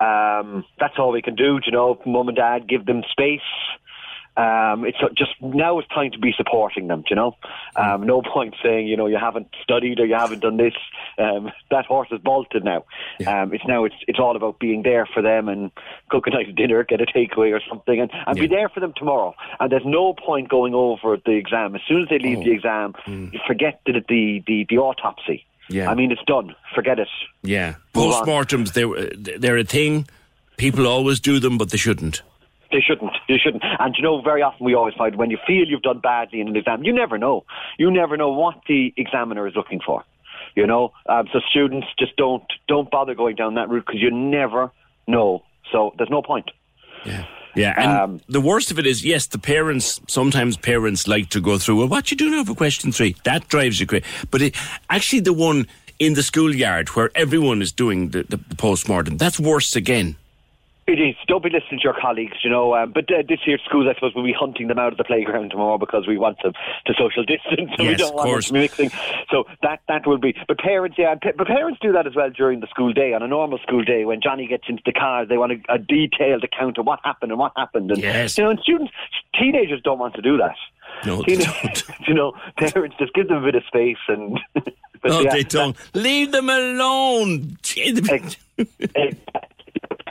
Um, 0.00 0.64
that's 0.78 0.94
all 0.96 1.12
we 1.12 1.20
can 1.20 1.34
do. 1.34 1.58
You 1.66 1.72
know, 1.72 2.00
mum 2.06 2.28
and 2.28 2.36
dad, 2.36 2.66
give 2.68 2.86
them 2.86 3.02
space. 3.10 3.40
Um, 4.40 4.86
it's 4.86 4.98
just 5.18 5.32
now 5.42 5.78
it's 5.78 5.88
time 5.88 6.12
to 6.12 6.18
be 6.18 6.32
supporting 6.34 6.88
them. 6.88 7.04
You 7.10 7.16
know, 7.16 7.36
um, 7.76 8.06
no 8.06 8.22
point 8.22 8.54
saying 8.62 8.86
you 8.86 8.96
know 8.96 9.06
you 9.06 9.18
haven't 9.18 9.48
studied 9.62 10.00
or 10.00 10.06
you 10.06 10.14
haven't 10.14 10.40
done 10.40 10.56
this. 10.56 10.72
Um, 11.18 11.50
that 11.70 11.84
horse 11.84 12.08
is 12.10 12.20
bolted 12.20 12.64
now. 12.64 12.84
Um, 13.26 13.52
it's 13.52 13.66
now 13.66 13.84
it's 13.84 13.96
it's 14.08 14.18
all 14.18 14.36
about 14.36 14.58
being 14.58 14.82
there 14.82 15.06
for 15.12 15.20
them 15.22 15.48
and 15.48 15.70
cook 16.08 16.26
a 16.26 16.30
nice 16.30 16.54
dinner, 16.54 16.82
get 16.84 17.02
a 17.02 17.06
takeaway 17.06 17.52
or 17.52 17.60
something, 17.68 18.00
and, 18.00 18.10
and 18.26 18.38
be 18.38 18.46
there 18.46 18.70
for 18.70 18.80
them 18.80 18.94
tomorrow. 18.96 19.34
And 19.58 19.70
there's 19.70 19.84
no 19.84 20.14
point 20.14 20.48
going 20.48 20.74
over 20.74 21.18
the 21.24 21.32
exam. 21.32 21.74
As 21.74 21.82
soon 21.86 22.02
as 22.02 22.08
they 22.08 22.18
leave 22.18 22.42
the 22.42 22.52
exam, 22.52 22.94
you 23.06 23.40
forget 23.46 23.80
the 23.84 24.02
the 24.08 24.42
the, 24.46 24.66
the 24.70 24.78
autopsy. 24.78 25.44
Yeah. 25.68 25.90
I 25.90 25.94
mean, 25.94 26.10
it's 26.10 26.24
done. 26.26 26.54
Forget 26.74 26.98
it. 26.98 27.08
Yeah, 27.42 27.74
Move 27.94 28.12
on. 28.14 28.26
postmortems 28.26 28.72
they're 28.72 29.38
they're 29.38 29.58
a 29.58 29.64
thing. 29.64 30.08
People 30.56 30.86
always 30.86 31.20
do 31.20 31.38
them, 31.38 31.58
but 31.58 31.70
they 31.70 31.76
shouldn't. 31.78 32.22
They 32.70 32.80
shouldn't. 32.80 33.12
They 33.28 33.36
shouldn't. 33.36 33.64
And 33.78 33.94
you 33.96 34.02
know, 34.02 34.20
very 34.22 34.42
often 34.42 34.64
we 34.64 34.74
always 34.74 34.94
find 34.94 35.16
when 35.16 35.30
you 35.30 35.38
feel 35.46 35.66
you've 35.66 35.82
done 35.82 36.00
badly 36.00 36.40
in 36.40 36.48
an 36.48 36.56
exam, 36.56 36.84
you 36.84 36.92
never 36.92 37.18
know. 37.18 37.44
You 37.78 37.90
never 37.90 38.16
know 38.16 38.30
what 38.30 38.60
the 38.68 38.92
examiner 38.96 39.46
is 39.46 39.54
looking 39.56 39.80
for. 39.84 40.04
You 40.54 40.66
know, 40.66 40.92
um, 41.08 41.28
so 41.32 41.40
students 41.50 41.86
just 41.98 42.16
don't 42.16 42.44
don't 42.68 42.90
bother 42.90 43.14
going 43.14 43.36
down 43.36 43.54
that 43.54 43.68
route 43.68 43.84
because 43.86 44.00
you 44.00 44.10
never 44.10 44.72
know. 45.06 45.44
So 45.72 45.94
there's 45.96 46.10
no 46.10 46.22
point. 46.22 46.50
Yeah, 47.04 47.24
Yeah, 47.54 47.74
and 47.76 47.90
Um, 47.90 48.20
the 48.28 48.40
worst 48.40 48.70
of 48.70 48.78
it 48.78 48.86
is, 48.86 49.04
yes, 49.04 49.26
the 49.26 49.38
parents. 49.38 50.00
Sometimes 50.08 50.56
parents 50.56 51.08
like 51.08 51.30
to 51.30 51.40
go 51.40 51.58
through. 51.58 51.78
Well, 51.78 51.88
what 51.88 52.10
you 52.10 52.16
do 52.16 52.30
now 52.30 52.44
for 52.44 52.54
question 52.54 52.92
three? 52.92 53.16
That 53.24 53.48
drives 53.48 53.80
you 53.80 53.86
crazy. 53.86 54.04
But 54.30 54.42
it, 54.42 54.56
actually, 54.88 55.20
the 55.20 55.32
one 55.32 55.66
in 55.98 56.14
the 56.14 56.22
schoolyard 56.22 56.88
where 56.90 57.10
everyone 57.14 57.62
is 57.62 57.72
doing 57.72 58.08
the, 58.10 58.22
the, 58.24 58.36
the 58.36 58.56
postmortem, 58.56 59.16
that's 59.18 59.38
worse 59.38 59.76
again. 59.76 60.16
It 60.90 60.98
is. 61.00 61.14
Don't 61.28 61.42
be 61.44 61.50
listening 61.50 61.78
to 61.78 61.84
your 61.84 61.94
colleagues, 62.00 62.38
you 62.42 62.50
know. 62.50 62.74
Um, 62.74 62.90
but 62.92 63.04
uh, 63.12 63.22
this 63.28 63.38
year, 63.46 63.58
schools, 63.64 63.86
I 63.88 63.94
suppose, 63.94 64.12
will 64.14 64.24
be 64.24 64.32
hunting 64.36 64.66
them 64.66 64.78
out 64.80 64.90
of 64.90 64.98
the 64.98 65.04
playground 65.04 65.50
tomorrow 65.50 65.78
because 65.78 66.06
we 66.08 66.18
want 66.18 66.42
them 66.42 66.52
to 66.86 66.94
social 66.98 67.22
distance 67.24 67.70
and 67.78 67.78
we 67.86 67.90
Yes, 67.90 68.00
don't 68.00 68.08
of 68.08 68.14
want 68.16 68.26
them 68.26 68.32
course. 68.34 68.46
to 68.48 68.52
be 68.54 68.58
mixing. 68.58 68.90
So 69.30 69.44
that 69.62 69.80
that 69.86 70.04
will 70.04 70.18
be. 70.18 70.34
But 70.48 70.58
parents, 70.58 70.96
yeah, 70.98 71.14
but 71.36 71.46
parents 71.46 71.78
do 71.80 71.92
that 71.92 72.08
as 72.08 72.16
well 72.16 72.30
during 72.30 72.58
the 72.58 72.66
school 72.66 72.92
day. 72.92 73.14
On 73.14 73.22
a 73.22 73.28
normal 73.28 73.58
school 73.58 73.84
day, 73.84 74.04
when 74.04 74.20
Johnny 74.20 74.48
gets 74.48 74.64
into 74.68 74.82
the 74.84 74.92
car, 74.92 75.24
they 75.24 75.38
want 75.38 75.52
a, 75.52 75.74
a 75.74 75.78
detailed 75.78 76.42
account 76.42 76.76
of 76.76 76.86
what 76.86 76.98
happened 77.04 77.30
and 77.30 77.38
what 77.38 77.52
happened. 77.56 77.90
And 77.92 78.02
Yes. 78.02 78.36
you 78.36 78.42
know, 78.44 78.50
and 78.50 78.58
students, 78.58 78.92
teenagers 79.38 79.80
don't 79.84 79.98
want 80.00 80.14
to 80.14 80.22
do 80.22 80.38
that. 80.38 80.56
No, 81.06 81.22
they 81.26 81.36
Teenagers, 81.36 81.84
you 82.08 82.14
know, 82.14 82.32
parents 82.58 82.96
just 82.98 83.14
give 83.14 83.28
them 83.28 83.38
a 83.38 83.46
bit 83.46 83.54
of 83.54 83.62
space 83.68 83.96
and. 84.08 84.40
no, 85.04 85.20
yeah, 85.20 85.30
they 85.30 85.44
don't. 85.44 85.76
Leave 85.94 86.32
them 86.32 86.48
alone. 86.50 87.56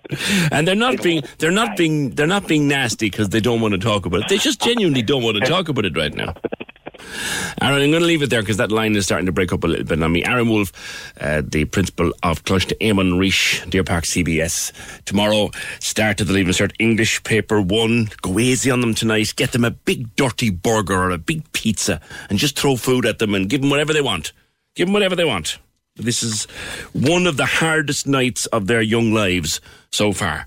and 0.52 0.68
they're 0.68 0.76
not 0.76 1.02
being 1.04 1.24
they're 1.38 1.52
not 1.52 1.78
being 1.78 2.12
they're 2.12 2.28
not 2.28 2.48
being 2.48 2.68
nasty 2.68 3.10
because 3.10 3.30
they 3.30 3.40
don't 3.40 3.62
want 3.62 3.74
to 3.74 3.80
talk 3.80 4.06
about 4.06 4.22
it. 4.22 4.30
They 4.30 4.38
just 4.38 4.62
genuinely 4.62 5.02
don't 5.02 5.24
want 5.24 5.38
to 5.38 5.46
talk 5.46 5.70
about 5.70 5.86
it 5.86 5.96
right 5.96 6.14
now. 6.14 6.34
Aaron, 7.62 7.82
I'm 7.82 7.92
going 7.92 8.02
to 8.02 8.08
leave 8.08 8.22
it 8.22 8.30
there 8.30 8.42
because 8.42 8.58
that 8.58 8.72
line 8.72 8.96
is 8.96 9.06
starting 9.06 9.26
to 9.26 9.32
break 9.32 9.54
up 9.54 9.64
a 9.64 9.68
little 9.68 9.86
bit 9.86 10.02
on 10.02 10.12
me. 10.12 10.26
Aaron 10.26 10.50
Wolf, 10.50 10.72
uh, 11.22 11.42
the 11.46 11.66
principal 11.66 12.12
of 12.24 12.44
Coláiste 12.44 12.78
Éamann 12.80 13.14
Rís, 13.14 13.70
Deer 13.70 13.84
Park 13.84 14.04
CBS. 14.04 14.74
Tomorrow, 15.06 15.52
start 15.80 16.20
of 16.22 16.28
the 16.28 16.34
Leaving 16.34 16.54
Cert 16.54 16.74
English 16.80 17.24
paper 17.24 17.62
one. 17.62 18.10
Go 18.22 18.40
easy 18.40 18.70
on 18.72 18.82
them 18.82 18.94
tonight. 18.94 19.34
Get 19.36 19.52
them 19.52 19.64
a 19.64 19.72
big 19.72 20.14
dirty 20.16 20.50
burger 20.50 20.96
or 20.96 21.12
a 21.12 21.18
big 21.18 21.50
pizza 21.54 22.02
and 22.30 22.38
just 22.40 22.60
throw 22.60 22.76
food 22.76 23.06
at 23.06 23.20
them 23.20 23.34
and 23.34 23.50
give 23.50 23.62
them 23.62 23.70
whatever 23.70 23.94
they 23.94 24.02
want. 24.02 24.34
Give 24.76 24.88
them 24.88 24.94
whatever 24.94 25.16
they 25.16 25.26
want. 25.26 25.58
This 26.00 26.24
is 26.24 26.46
one 26.94 27.28
of 27.28 27.36
the 27.38 27.46
hardest 27.46 28.08
nights 28.08 28.46
of 28.48 28.68
their 28.68 28.82
young 28.82 29.12
lives 29.14 29.60
so 29.92 30.14
far. 30.14 30.46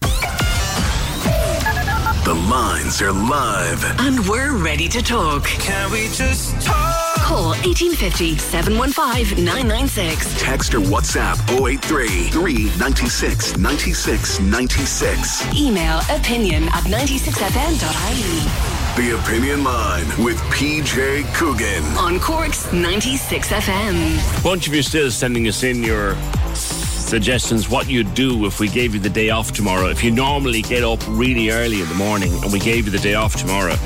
The 2.25 2.35
lines 2.49 3.03
are 3.03 3.13
live. 3.13 3.85
And 4.01 4.27
we're 4.27 4.57
ready 4.57 4.89
to 4.89 5.03
talk. 5.03 5.45
Can 5.45 5.91
we 5.91 6.05
just 6.09 6.55
talk? 6.63 7.17
Call 7.17 7.51
1850 7.67 8.39
715 8.39 9.45
996. 9.45 10.41
Text 10.41 10.75
or 10.75 10.81
WhatsApp 10.81 11.37
083 11.51 12.31
396 12.31 13.57
96 13.59 14.41
96. 14.41 15.55
Email 15.55 15.99
opinion 16.11 16.65
at 16.69 16.85
96fm.ie. 16.85 18.72
The 18.95 19.19
Opinion 19.19 19.65
Line 19.65 20.07
with 20.23 20.37
PJ 20.53 21.25
Coogan. 21.35 21.83
On 21.97 22.21
Cork's 22.21 22.71
96 22.75 23.49
FM. 23.49 24.39
A 24.39 24.43
bunch 24.43 24.69
of 24.69 24.75
you 24.75 24.83
still 24.83 25.11
sending 25.11 25.49
us 25.49 25.63
in 25.63 25.83
your 25.83 26.15
suggestions 26.55 27.71
what 27.71 27.89
you'd 27.89 28.13
do 28.13 28.45
if 28.45 28.61
we 28.61 28.69
gave 28.69 28.93
you 28.93 29.01
the 29.01 29.09
day 29.09 29.31
off 29.31 29.53
tomorrow 29.53 29.89
if 29.89 30.05
you 30.05 30.11
normally 30.11 30.61
get 30.61 30.83
up 30.83 31.01
really 31.09 31.51
early 31.51 31.81
in 31.81 31.89
the 31.89 31.95
morning 31.95 32.33
and 32.43 32.53
we 32.53 32.59
gave 32.59 32.85
you 32.85 32.91
the 32.91 32.99
day 32.99 33.15
off 33.15 33.35
tomorrow 33.37 33.77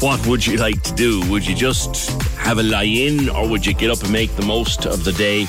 what 0.00 0.24
would 0.26 0.46
you 0.46 0.56
like 0.56 0.82
to 0.82 0.94
do 0.94 1.20
would 1.30 1.46
you 1.46 1.54
just 1.54 2.10
have 2.36 2.58
a 2.58 2.62
lie 2.62 2.84
in 2.84 3.28
or 3.30 3.48
would 3.48 3.64
you 3.64 3.72
get 3.74 3.90
up 3.90 4.02
and 4.02 4.12
make 4.12 4.34
the 4.36 4.44
most 4.44 4.86
of 4.86 5.04
the 5.04 5.12
day 5.12 5.46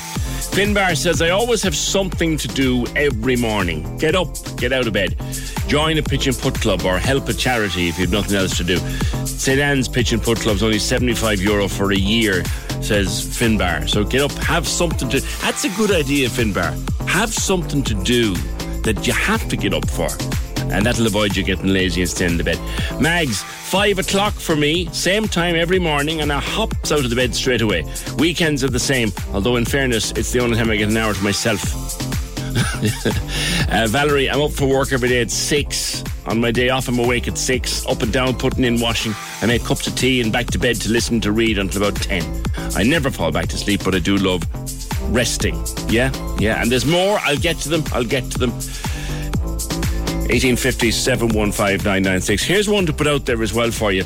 Finbar 0.58 0.98
says, 0.98 1.22
I 1.22 1.30
always 1.30 1.62
have 1.64 1.76
something 1.76 2.38
to 2.38 2.48
do 2.48 2.86
every 2.96 3.36
morning. 3.36 3.98
Get 3.98 4.16
up, 4.16 4.30
get 4.56 4.74
out 4.74 4.88
of 4.88 4.94
bed. 4.94 5.16
Join 5.68 5.98
a 5.98 6.02
pitch 6.02 6.26
and 6.26 6.38
putt 6.38 6.60
club 6.60 6.84
or 6.84 6.98
help 6.98 7.28
a 7.30 7.34
charity 7.34 7.90
if 7.90 8.00
you've 8.00 8.12
nothing 8.12 8.36
else 8.36 8.58
to 8.58 8.64
do. 8.64 8.78
St. 9.26 9.60
Anne's 9.60 9.88
Pitch 9.88 10.14
and 10.14 10.22
Putt 10.22 10.40
Club's 10.40 10.64
only 10.64 10.80
75 10.80 11.42
euro 11.42 11.68
for 11.68 11.92
a 11.92 11.96
year, 11.96 12.44
says 12.82 13.22
Finbar. 13.22 13.88
So 13.88 14.04
get 14.04 14.22
up, 14.22 14.32
have 14.32 14.68
something 14.68 15.10
to. 15.10 15.22
That's 15.42 15.64
a 15.64 15.70
good 15.70 15.92
idea, 15.92 16.28
Finbar. 16.28 16.74
Have 17.08 17.32
something 17.34 17.84
to 17.84 17.94
do 17.94 18.34
that 18.82 19.06
you 19.06 19.14
have 19.14 19.48
to 19.50 19.58
get 19.58 19.74
up 19.74 19.88
for. 19.90 20.10
And 20.72 20.86
that'll 20.86 21.08
avoid 21.08 21.36
you 21.36 21.44
getting 21.44 21.68
lazy 21.68 22.02
and 22.02 22.10
staying 22.10 22.32
in 22.32 22.38
the 22.38 22.44
bed. 22.44 22.60
Mags, 23.00 23.44
five 23.44 24.00
o'clock 24.00 24.34
for 24.34 24.56
me, 24.56 24.86
same 24.92 25.28
time 25.28 25.56
every 25.56 25.80
morning, 25.80 26.22
and 26.22 26.32
I 26.32 26.40
hops 26.40 26.92
out 26.92 27.04
of 27.04 27.10
the 27.10 27.16
bed 27.16 27.34
straight 27.36 27.62
away. 27.62 27.86
Weekends 28.18 28.64
are 28.64 28.70
the 28.70 28.80
same, 28.80 29.12
although 29.34 29.56
in 29.56 29.66
fairness, 29.66 30.12
it's 30.12 30.32
the 30.32 30.40
only 30.40 30.58
time 30.58 30.70
I 30.70 30.76
get 30.76 30.90
an 30.90 30.98
hour 30.98 31.14
to 31.14 31.24
myself. 31.24 31.64
uh, 33.70 33.88
Valerie, 33.88 34.30
I'm 34.30 34.42
up 34.42 34.52
for 34.52 34.68
work 34.68 34.92
every 34.92 35.10
day 35.10 35.22
at 35.22 35.32
six. 35.32 36.04
On 36.28 36.42
my 36.42 36.52
day 36.52 36.70
off, 36.70 36.88
I'm 36.88 37.00
awake 37.00 37.28
at 37.28 37.38
six, 37.38 37.86
up 37.86 38.02
and 38.02 38.12
down, 38.12 38.36
putting 38.38 38.66
in 38.66 38.80
washing. 38.80 39.14
I 39.42 39.46
make 39.46 39.64
cups 39.64 39.88
of 39.88 39.96
tea 39.96 40.22
and 40.22 40.32
back 40.32 40.48
to 40.48 40.60
bed 40.60 40.76
to 40.82 40.90
listen 40.90 41.22
to 41.22 41.32
read 41.32 41.58
until 41.58 41.84
about 41.84 42.02
10. 42.02 42.44
I 42.76 42.84
never 42.84 43.10
fall 43.10 43.32
back 43.32 43.48
to 43.48 43.58
sleep, 43.58 43.84
but 43.84 43.96
I 43.96 44.00
do 44.00 44.18
love 44.18 44.44
resting. 45.14 45.64
Yeah, 45.88 46.12
yeah. 46.38 46.62
And 46.62 46.72
there's 46.72 46.86
more. 46.86 47.20
I'll 47.20 47.38
get 47.38 47.58
to 47.60 47.70
them. 47.70 47.84
I'll 47.94 48.04
get 48.04 48.30
to 48.32 48.40
them. 48.40 48.52
1850 50.28 50.92
715 50.92 52.38
Here's 52.40 52.68
one 52.68 52.86
to 52.86 52.92
put 52.92 53.08
out 53.08 53.26
there 53.26 53.42
as 53.42 53.54
well 53.54 53.72
for 53.72 53.94
you. 53.94 54.04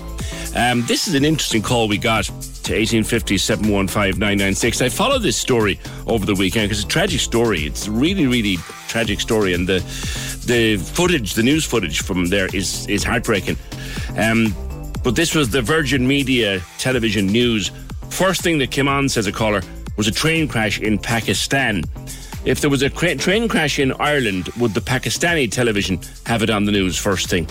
Um, 0.56 0.86
this 0.86 1.08
is 1.08 1.16
an 1.16 1.26
interesting 1.26 1.64
call 1.64 1.88
we 1.88 1.98
got 1.98 2.26
to 2.26 2.32
1850 2.74 3.40
715 3.40 4.82
I 4.86 4.90
followed 4.90 5.24
this 5.24 5.36
story 5.36 5.80
over 6.06 6.24
the 6.24 6.36
weekend 6.36 6.70
because 6.70 6.84
it's 6.84 6.86
a 6.86 6.92
tragic 6.92 7.22
story. 7.22 7.62
It's 7.62 7.88
a 7.88 7.92
really, 7.92 8.28
really 8.28 8.58
tragic 8.88 9.20
story, 9.20 9.56
and 9.56 9.68
the 9.68 9.80
the 10.46 10.78
footage, 10.78 11.34
the 11.34 11.42
news 11.42 11.66
footage 11.66 12.04
from 12.04 12.28
there 12.28 12.56
is 12.56 12.86
is 12.88 13.04
heartbreaking. 13.04 13.58
Um, 14.16 14.56
but 15.04 15.16
this 15.16 15.34
was 15.34 15.50
the 15.50 15.64
Virgin 15.64 16.08
Media 16.08 16.62
television 16.78 17.26
news. 17.26 17.72
First 18.12 18.44
thing 18.44 18.60
that 18.60 18.70
came 18.70 18.88
on, 18.88 19.10
says 19.10 19.26
a 19.26 19.32
caller, 19.32 19.64
was 19.98 20.08
a 20.08 20.12
train 20.12 20.48
crash 20.48 20.80
in 20.80 21.00
Pakistan. 21.00 21.84
If 22.44 22.60
there 22.60 22.72
was 22.72 22.82
a 22.82 22.90
cra- 22.90 23.16
train 23.16 23.48
crash 23.48 23.78
in 23.78 23.92
Ireland, 23.94 24.50
would 24.58 24.74
the 24.74 24.82
Pakistani 24.82 25.50
television 25.52 26.00
have 26.26 26.42
it 26.42 26.50
on 26.50 26.66
the 26.66 26.72
news 26.72 26.98
first 26.98 27.30
thing? 27.30 27.48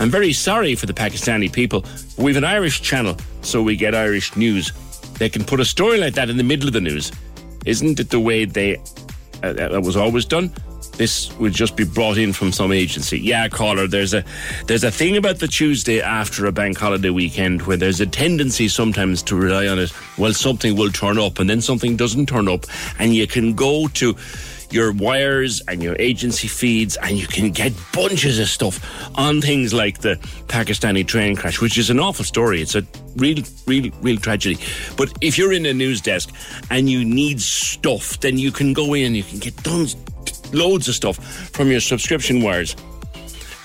I'm 0.00 0.10
very 0.10 0.32
sorry 0.32 0.74
for 0.74 0.86
the 0.86 0.92
Pakistani 0.92 1.52
people. 1.52 1.84
We've 2.18 2.36
an 2.36 2.44
Irish 2.44 2.82
channel, 2.82 3.16
so 3.42 3.62
we 3.62 3.76
get 3.76 3.94
Irish 3.94 4.34
news. 4.34 4.72
They 5.18 5.28
can 5.28 5.44
put 5.44 5.60
a 5.60 5.64
story 5.64 5.98
like 5.98 6.14
that 6.14 6.28
in 6.28 6.36
the 6.36 6.42
middle 6.42 6.66
of 6.66 6.72
the 6.72 6.80
news. 6.80 7.12
Isn't 7.64 8.00
it 8.00 8.10
the 8.10 8.18
way 8.18 8.44
they 8.44 8.78
uh, 9.44 9.52
that 9.52 9.82
was 9.82 9.96
always 9.96 10.24
done? 10.24 10.52
This 10.96 11.36
would 11.38 11.52
just 11.52 11.76
be 11.76 11.84
brought 11.84 12.18
in 12.18 12.32
from 12.32 12.52
some 12.52 12.70
agency. 12.70 13.18
Yeah, 13.18 13.48
caller. 13.48 13.86
There's 13.86 14.14
a 14.14 14.24
there's 14.66 14.84
a 14.84 14.90
thing 14.90 15.16
about 15.16 15.38
the 15.38 15.48
Tuesday 15.48 16.00
after 16.00 16.46
a 16.46 16.52
bank 16.52 16.78
holiday 16.78 17.10
weekend 17.10 17.62
where 17.62 17.76
there's 17.76 18.00
a 18.00 18.06
tendency 18.06 18.68
sometimes 18.68 19.22
to 19.24 19.36
rely 19.36 19.66
on 19.66 19.78
it. 19.78 19.92
Well, 20.18 20.32
something 20.34 20.76
will 20.76 20.90
turn 20.90 21.18
up, 21.18 21.38
and 21.38 21.48
then 21.48 21.60
something 21.60 21.96
doesn't 21.96 22.26
turn 22.26 22.48
up, 22.48 22.66
and 22.98 23.14
you 23.14 23.26
can 23.26 23.54
go 23.54 23.88
to 23.88 24.14
your 24.72 24.92
wires 24.92 25.62
and 25.68 25.82
your 25.82 25.96
agency 25.98 26.48
feeds, 26.48 26.96
and 26.96 27.18
you 27.18 27.26
can 27.26 27.50
get 27.50 27.72
bunches 27.92 28.38
of 28.38 28.48
stuff 28.48 28.80
on 29.18 29.40
things 29.40 29.74
like 29.74 29.98
the 29.98 30.16
Pakistani 30.48 31.06
train 31.06 31.36
crash, 31.36 31.60
which 31.60 31.78
is 31.78 31.90
an 31.90 32.00
awful 32.00 32.24
story. 32.24 32.62
It's 32.62 32.74
a 32.74 32.86
real, 33.16 33.42
real, 33.66 33.90
real 34.00 34.16
tragedy. 34.16 34.58
But 34.96 35.12
if 35.20 35.36
you're 35.36 35.52
in 35.52 35.66
a 35.66 35.74
news 35.74 36.00
desk 36.00 36.34
and 36.70 36.88
you 36.88 37.04
need 37.04 37.40
stuff, 37.40 38.18
then 38.20 38.38
you 38.38 38.50
can 38.50 38.72
go 38.72 38.94
in, 38.94 39.14
you 39.14 39.22
can 39.22 39.38
get 39.38 39.56
tons, 39.58 39.94
loads 40.52 40.88
of 40.88 40.94
stuff 40.94 41.16
from 41.50 41.70
your 41.70 41.80
subscription 41.80 42.42
wires. 42.42 42.76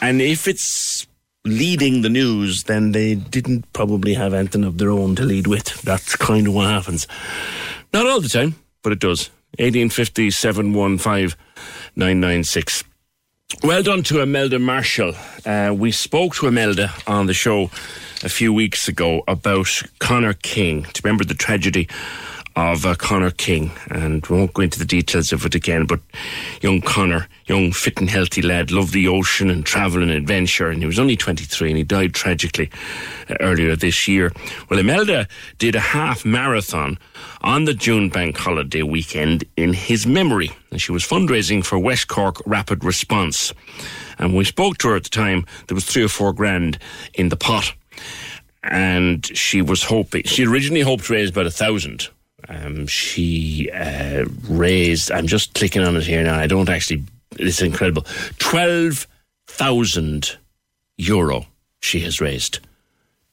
And 0.01 0.21
if 0.21 0.47
it's 0.47 1.07
leading 1.45 2.01
the 2.01 2.09
news, 2.09 2.63
then 2.63 2.91
they 2.91 3.15
didn't 3.15 3.71
probably 3.73 4.13
have 4.13 4.33
anything 4.33 4.63
of 4.63 4.77
their 4.77 4.91
own 4.91 5.15
to 5.15 5.23
lead 5.23 5.47
with. 5.47 5.81
That's 5.81 6.15
kind 6.15 6.47
of 6.47 6.53
what 6.53 6.69
happens. 6.69 7.07
Not 7.93 8.05
all 8.05 8.21
the 8.21 8.29
time, 8.29 8.55
but 8.83 8.91
it 8.91 8.99
does. 8.99 9.29
1850 9.59 10.29
715 10.29 11.37
996. 11.95 12.83
Well 13.63 13.81
done 13.81 14.03
to 14.03 14.21
Imelda 14.21 14.59
Marshall. 14.59 15.13
Uh, 15.45 15.73
we 15.75 15.91
spoke 15.91 16.35
to 16.35 16.47
Imelda 16.47 16.93
on 17.07 17.27
the 17.27 17.33
show 17.33 17.71
a 18.23 18.29
few 18.29 18.51
weeks 18.53 18.87
ago 18.87 19.23
about 19.27 19.83
Connor 19.99 20.33
King. 20.33 20.81
Do 20.81 20.87
you 20.87 21.01
remember 21.05 21.23
the 21.23 21.33
tragedy 21.33 21.87
of 22.57 22.87
uh, 22.87 22.95
Connor 22.95 23.29
King? 23.29 23.71
And 23.91 24.25
we 24.25 24.35
won't 24.35 24.53
go 24.53 24.63
into 24.63 24.79
the 24.79 24.85
details 24.85 25.31
of 25.31 25.45
it 25.45 25.53
again, 25.53 25.85
but 25.85 25.99
young 26.61 26.81
Connor, 26.81 27.27
young, 27.45 27.71
fit 27.71 27.99
and 27.99 28.09
healthy 28.09 28.41
lad, 28.41 28.71
loved 28.71 28.93
the 28.93 29.07
ocean 29.07 29.51
and 29.51 29.63
travel 29.63 30.01
and 30.01 30.09
adventure. 30.09 30.69
And 30.69 30.79
he 30.79 30.87
was 30.87 30.97
only 30.97 31.15
23 31.15 31.69
and 31.69 31.77
he 31.77 31.83
died 31.83 32.15
tragically 32.15 32.71
uh, 33.29 33.35
earlier 33.39 33.75
this 33.75 34.07
year. 34.07 34.33
Well, 34.69 34.79
Imelda 34.79 35.27
did 35.59 35.75
a 35.75 35.79
half 35.79 36.25
marathon 36.25 36.97
on 37.41 37.65
the 37.65 37.75
June 37.75 38.09
bank 38.09 38.35
holiday 38.37 38.81
weekend 38.81 39.43
in 39.55 39.73
his 39.73 40.07
memory. 40.07 40.51
And 40.71 40.81
she 40.81 40.91
was 40.91 41.05
fundraising 41.05 41.63
for 41.63 41.77
West 41.77 42.07
Cork 42.07 42.41
Rapid 42.47 42.83
Response. 42.83 43.53
And 44.17 44.35
we 44.35 44.43
spoke 44.45 44.79
to 44.79 44.89
her 44.89 44.95
at 44.95 45.03
the 45.03 45.09
time, 45.09 45.45
there 45.67 45.75
was 45.75 45.85
three 45.85 46.03
or 46.03 46.09
four 46.09 46.33
grand 46.33 46.79
in 47.13 47.29
the 47.29 47.37
pot. 47.37 47.71
And 48.63 49.25
she 49.37 49.61
was 49.61 49.83
hoping, 49.83 50.23
she 50.23 50.45
originally 50.45 50.81
hoped 50.81 51.05
to 51.05 51.13
raise 51.13 51.29
about 51.29 51.45
a 51.45 51.51
thousand. 51.51 52.09
Um, 52.49 52.87
she 52.87 53.69
uh, 53.71 54.25
raised, 54.47 55.11
I'm 55.11 55.27
just 55.27 55.53
clicking 55.53 55.83
on 55.83 55.97
it 55.97 56.03
here 56.03 56.23
now, 56.23 56.39
I 56.39 56.47
don't 56.47 56.69
actually, 56.69 57.03
it's 57.37 57.61
incredible, 57.61 58.05
12,000 58.39 60.37
euro 60.97 61.45
she 61.81 61.99
has 62.01 62.19
raised. 62.19 62.59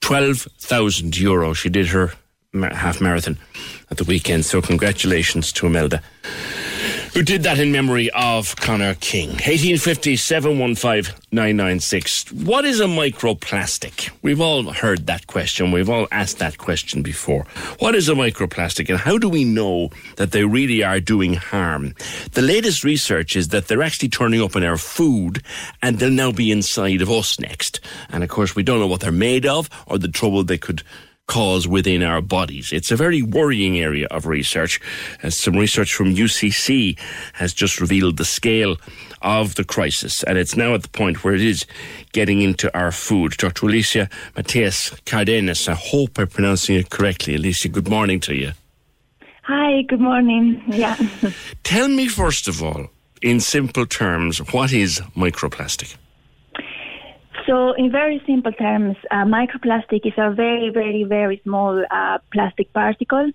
12,000 0.01 1.17
euro. 1.17 1.55
She 1.55 1.69
did 1.71 1.89
her 1.89 2.13
half 2.53 3.01
marathon 3.01 3.39
at 3.91 3.97
the 3.97 4.05
weekend. 4.05 4.45
So 4.45 4.61
congratulations 4.61 5.51
to 5.53 5.67
Imelda, 5.67 6.03
who 7.15 7.23
did 7.23 7.45
that 7.45 7.61
in 7.61 7.71
memory 7.71 8.11
of 8.11 8.57
Connor 8.57 8.95
King. 8.97 9.29
1850 9.29 10.17
715 10.17 11.15
996. 11.31 12.33
What 12.33 12.65
is 12.65 12.81
a 12.81 12.87
microplastic? 12.87 14.11
We've 14.23 14.41
all 14.41 14.73
heard 14.73 15.07
that 15.07 15.29
question. 15.29 15.71
We've 15.71 15.89
all 15.89 16.09
asked 16.11 16.41
that 16.41 16.59
question 16.59 17.03
before. 17.03 17.45
What 17.79 17.95
is 17.95 18.09
a 18.09 18.15
microplastic 18.15 18.89
and 18.89 18.99
how 18.99 19.17
do 19.19 19.29
we 19.29 19.45
know 19.45 19.91
that 20.17 20.33
they 20.33 20.45
really 20.45 20.83
are 20.83 20.99
doing 20.99 21.35
harm? 21.35 21.95
The 22.33 22.43
latest 22.43 22.83
research 22.83 23.37
is 23.37 23.49
that 23.49 23.69
they're 23.69 23.83
actually 23.83 24.09
turning 24.09 24.43
up 24.43 24.57
in 24.57 24.65
our 24.65 24.77
food 24.77 25.41
and 25.83 26.01
they'll 26.01 26.11
now 26.11 26.33
be 26.33 26.51
inside 26.51 27.01
of 27.01 27.11
us 27.11 27.39
next. 27.39 27.79
And 28.09 28.25
of 28.25 28.29
course, 28.29 28.57
we 28.57 28.65
don't 28.65 28.81
know 28.81 28.89
what 28.89 29.03
they're 29.03 29.13
made 29.13 29.47
of 29.47 29.71
or 29.87 29.99
the 29.99 30.09
trouble 30.09 30.43
they 30.43 30.59
could 30.59 30.83
cause 31.27 31.67
within 31.67 32.03
our 32.03 32.21
bodies. 32.21 32.73
It's 32.73 32.91
a 32.91 32.97
very 32.97 33.23
worrying 33.23 33.79
area 33.79 34.07
of 34.11 34.27
research. 34.27 34.81
As 35.23 35.39
some 35.39 35.55
research 35.57 35.95
from 35.95 36.15
UCC 36.15 36.99
has 37.35 37.55
just 37.55 37.81
revealed 37.81 38.17
the 38.17 38.25
scale 38.25 38.77
of 39.23 39.55
the 39.55 39.65
crisis, 39.65 40.23
and 40.25 40.37
it's 40.37 40.57
now 40.57 40.75
at 40.75 40.83
the 40.83 40.89
point 40.91 41.25
where 41.25 41.35
it 41.35 41.41
is 41.41 41.65
getting 42.13 42.43
into 42.43 42.75
our 42.77 42.93
food. 42.93 43.33
Dr. 43.39 43.67
Alicia 43.67 44.09
Mateos 44.37 44.93
Cardenas, 45.07 45.67
I 45.69 45.75
hope 45.75 46.19
I'm 46.19 46.29
pronouncing 46.29 46.77
it 46.77 46.91
correctly. 46.91 47.35
Alicia, 47.35 47.69
good 47.69 47.89
morning 47.89 48.21
to 48.21 48.35
you. 48.35 48.53
Hi, 49.43 49.83
good 49.83 50.01
morning. 50.01 50.63
Yeah. 50.69 50.97
Tell 51.65 51.89
me, 51.89 52.09
first 52.09 52.49
of 52.49 52.63
all, 52.63 52.89
in 53.23 53.41
simple 53.41 53.87
terms, 53.87 54.39
what 54.53 54.73
is 54.73 55.01
microplastic? 55.17 55.97
So, 57.47 57.73
in 57.73 57.91
very 57.91 58.23
simple 58.27 58.53
terms, 58.53 58.97
uh, 59.11 59.25
microplastic 59.25 60.07
is 60.07 60.15
a 60.17 60.31
very, 60.31 60.71
very, 60.71 61.05
very 61.05 61.41
small 61.45 61.85
uh, 61.91 62.19
plastic 62.33 62.73
particle. 62.73 63.31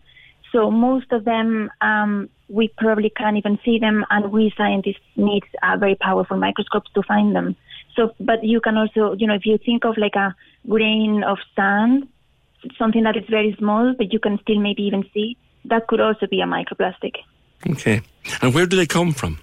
So, 0.51 0.71
most 0.71 1.11
of 1.11 1.25
them, 1.25 1.69
um, 1.81 2.29
we 2.47 2.69
probably 2.77 3.11
can't 3.11 3.37
even 3.37 3.59
see 3.63 3.77
them, 3.77 4.05
and 4.09 4.31
we 4.31 4.51
scientists 4.57 5.05
need 5.15 5.43
uh, 5.61 5.77
very 5.77 5.95
powerful 5.95 6.37
microscopes 6.37 6.89
to 6.95 7.03
find 7.03 7.35
them. 7.35 7.55
So, 7.95 8.13
but 8.19 8.43
you 8.43 8.61
can 8.61 8.77
also, 8.77 9.13
you 9.13 9.27
know, 9.27 9.35
if 9.35 9.45
you 9.45 9.57
think 9.57 9.85
of 9.85 9.97
like 9.97 10.15
a 10.15 10.35
grain 10.67 11.23
of 11.23 11.37
sand, 11.55 12.07
something 12.77 13.03
that 13.03 13.15
is 13.15 13.25
very 13.29 13.55
small, 13.59 13.93
but 13.97 14.11
you 14.11 14.19
can 14.19 14.39
still 14.39 14.59
maybe 14.59 14.83
even 14.83 15.03
see, 15.13 15.37
that 15.65 15.87
could 15.87 15.99
also 15.99 16.25
be 16.27 16.41
a 16.41 16.45
microplastic. 16.45 17.15
Okay. 17.69 18.01
And 18.41 18.53
where 18.53 18.65
do 18.65 18.75
they 18.75 18.85
come 18.85 19.11
from? 19.11 19.39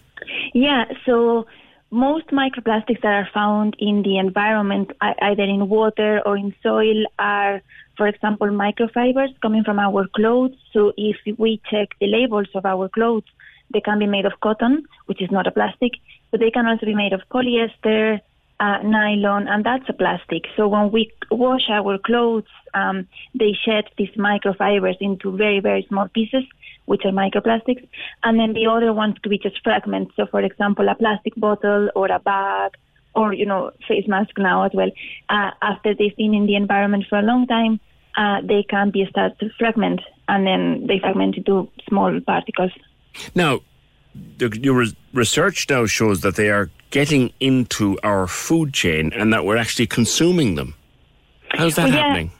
Yeah, 0.54 0.86
so 1.04 1.46
most 1.90 2.26
microplastics 2.28 3.00
that 3.02 3.14
are 3.14 3.28
found 3.32 3.76
in 3.78 4.02
the 4.02 4.18
environment, 4.18 4.90
either 5.00 5.44
in 5.44 5.68
water 5.68 6.20
or 6.26 6.36
in 6.36 6.54
soil, 6.62 7.04
are, 7.18 7.62
for 7.96 8.08
example, 8.08 8.48
microfibers 8.48 9.28
coming 9.40 9.64
from 9.64 9.78
our 9.78 10.06
clothes. 10.08 10.56
So 10.72 10.92
if 10.96 11.16
we 11.38 11.60
check 11.70 11.88
the 12.00 12.06
labels 12.06 12.48
of 12.54 12.66
our 12.66 12.88
clothes, 12.88 13.24
they 13.72 13.80
can 13.80 13.98
be 13.98 14.06
made 14.06 14.26
of 14.26 14.40
cotton, 14.40 14.86
which 15.06 15.22
is 15.22 15.30
not 15.30 15.46
a 15.46 15.50
plastic, 15.50 15.92
but 16.30 16.40
they 16.40 16.50
can 16.50 16.66
also 16.66 16.86
be 16.86 16.94
made 16.94 17.12
of 17.12 17.22
polyester, 17.32 18.20
uh, 18.58 18.78
nylon, 18.82 19.48
and 19.48 19.64
that's 19.64 19.88
a 19.88 19.92
plastic. 19.92 20.44
So 20.56 20.68
when 20.68 20.90
we 20.90 21.12
wash 21.30 21.68
our 21.68 21.98
clothes, 21.98 22.44
um, 22.74 23.06
they 23.34 23.52
shed 23.52 23.84
these 23.98 24.10
microfibers 24.16 24.96
into 25.00 25.36
very, 25.36 25.60
very 25.60 25.84
small 25.88 26.08
pieces, 26.08 26.44
which 26.86 27.02
are 27.04 27.12
microplastics. 27.12 27.86
And 28.24 28.38
then 28.40 28.52
the 28.54 28.66
other 28.66 28.92
ones 28.92 29.16
could 29.22 29.30
be 29.30 29.38
just 29.38 29.62
fragments. 29.62 30.14
So, 30.16 30.26
for 30.26 30.40
example, 30.40 30.88
a 30.88 30.94
plastic 30.94 31.34
bottle 31.36 31.90
or 31.94 32.10
a 32.10 32.18
bag 32.18 32.72
or, 33.14 33.32
you 33.32 33.46
know, 33.46 33.70
face 33.86 34.06
mask 34.08 34.30
now 34.38 34.64
as 34.64 34.72
well. 34.74 34.90
Uh, 35.28 35.50
after 35.62 35.94
they've 35.94 36.16
been 36.16 36.34
in 36.34 36.46
the 36.46 36.56
environment 36.56 37.04
for 37.08 37.18
a 37.18 37.22
long 37.22 37.46
time, 37.46 37.80
uh, 38.16 38.40
they 38.42 38.62
can 38.62 38.90
be 38.90 39.06
started 39.10 39.38
to 39.40 39.50
fragment 39.58 40.00
and 40.28 40.46
then 40.46 40.86
they 40.86 40.98
fragment 40.98 41.36
into 41.36 41.70
small 41.88 42.18
particles. 42.20 42.72
Now, 43.34 43.60
the, 44.38 44.58
your 44.60 44.86
research 45.12 45.66
now 45.68 45.86
shows 45.86 46.20
that 46.22 46.36
they 46.36 46.50
are 46.50 46.70
getting 46.90 47.32
into 47.40 47.98
our 48.02 48.26
food 48.26 48.72
chain 48.72 49.12
and 49.12 49.32
that 49.32 49.44
we're 49.44 49.56
actually 49.56 49.86
consuming 49.86 50.54
them. 50.54 50.74
How's 51.50 51.76
that 51.76 51.84
Well, 51.84 51.94
yeah. 51.94 52.02
happening? 52.02 52.30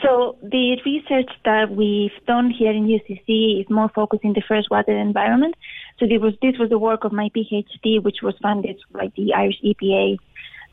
So 0.00 0.38
the 0.42 0.78
research 0.86 1.30
that 1.44 1.70
we've 1.70 2.12
done 2.26 2.50
here 2.50 2.72
in 2.72 2.86
UCC 2.86 3.60
is 3.60 3.68
more 3.68 3.90
focused 3.90 4.24
in 4.24 4.32
the 4.32 4.42
freshwater 4.46 4.96
environment. 4.96 5.54
So 5.98 6.06
this 6.06 6.20
was 6.20 6.34
this 6.40 6.58
was 6.58 6.70
the 6.70 6.78
work 6.78 7.04
of 7.04 7.12
my 7.12 7.28
PhD, 7.36 8.02
which 8.02 8.22
was 8.22 8.34
funded 8.40 8.80
by 8.90 9.12
the 9.16 9.34
Irish 9.34 9.60
EPA. 9.62 10.16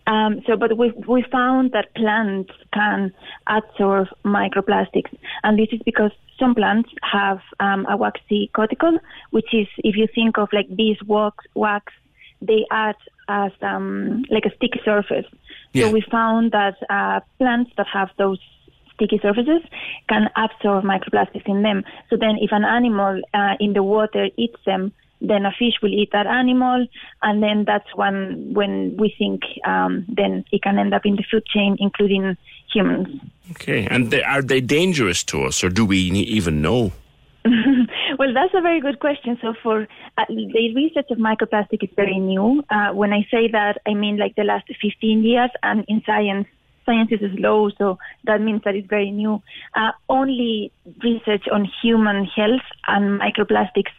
Um, 0.08 0.42
so, 0.48 0.56
but 0.56 0.78
we 0.78 0.92
we 1.08 1.24
found 1.32 1.74
that 1.74 1.94
plants 1.96 2.52
can 2.74 3.14
absorb 3.46 4.08
microplastics, 4.24 5.14
and 5.44 5.60
this 5.60 5.68
is 5.72 5.82
because 5.84 6.12
some 6.40 6.56
plants 6.56 6.90
have 7.04 7.42
um, 7.60 7.86
a 7.90 7.98
waxy 7.98 8.50
cuticle, 8.56 9.00
which 9.32 9.54
is 9.54 9.68
if 9.80 9.98
you 9.98 10.08
think 10.16 10.38
of 10.38 10.48
like 10.54 10.74
beeswax 10.74 11.46
wax, 11.56 11.92
they 12.42 12.66
add 12.72 12.96
as 13.28 13.52
um, 13.62 14.24
like 14.32 14.46
a 14.46 14.56
sticky 14.56 14.80
surface. 14.86 15.26
So 15.76 15.92
we 15.92 16.02
found 16.10 16.54
that 16.54 16.78
uh, 16.90 17.20
plants 17.38 17.72
that 17.78 17.86
have 17.94 18.10
those 18.18 18.40
sticky 19.00 19.20
surfaces 19.22 19.62
can 20.10 20.30
absorb 20.36 20.84
microplastics 20.84 21.48
in 21.48 21.64
them. 21.64 21.84
So 22.10 22.18
then, 22.18 22.38
if 22.42 22.52
an 22.52 22.66
animal 22.66 23.22
uh, 23.34 23.56
in 23.60 23.74
the 23.74 23.84
water 23.84 24.28
eats 24.38 24.60
them, 24.66 24.92
then 25.22 25.46
a 25.46 25.52
fish 25.52 25.74
will 25.82 25.94
eat 25.94 26.10
that 26.12 26.28
animal, 26.28 26.86
and 27.22 27.44
then 27.44 27.66
that's 27.66 27.94
when 27.96 28.54
when 28.54 28.96
we 28.98 29.14
think 29.18 29.42
um, 29.66 30.06
then 30.08 30.46
it 30.52 30.62
can 30.62 30.78
end 30.78 30.94
up 30.94 31.06
in 31.06 31.16
the 31.16 31.24
food 31.30 31.46
chain, 31.46 31.76
including 31.80 32.38
humans. 32.74 33.08
Okay, 33.52 33.88
and 33.88 34.12
they, 34.12 34.24
are 34.24 34.42
they 34.42 34.62
dangerous 34.62 35.24
to 35.26 35.44
us, 35.44 35.64
or 35.64 35.70
do 35.70 35.86
we 35.86 35.98
even 35.98 36.62
know? 36.62 36.92
well, 38.20 38.34
that's 38.34 38.54
a 38.54 38.62
very 38.62 38.80
good 38.80 39.00
question. 39.00 39.38
So, 39.42 39.54
for 39.62 39.88
uh, 40.18 40.26
the 40.30 40.74
research 40.76 41.08
of 41.10 41.18
microplastic 41.18 41.84
is 41.84 41.90
very 41.96 42.20
new. 42.20 42.64
Uh, 42.70 42.92
when 42.94 43.12
I 43.12 43.28
say 43.32 43.50
that, 43.52 43.80
I 43.86 43.94
mean 43.94 44.18
like 44.18 44.36
the 44.36 44.44
last 44.44 44.68
15 44.82 45.24
years, 45.24 45.50
and 45.64 45.84
in 45.88 46.02
science, 46.06 46.48
science 46.90 47.12
is 47.12 47.20
slow, 47.38 47.70
so 47.78 47.98
that 48.26 48.42
means 48.42 48.62
that 48.66 48.76
it's 48.76 48.88
very 48.88 49.12
new. 49.12 49.42
Uh, 49.76 49.92
only 50.10 50.72
research 51.04 51.46
on 51.52 51.70
human 51.82 52.26
health 52.26 52.66
and 52.88 53.20
microplastics, 53.20 53.94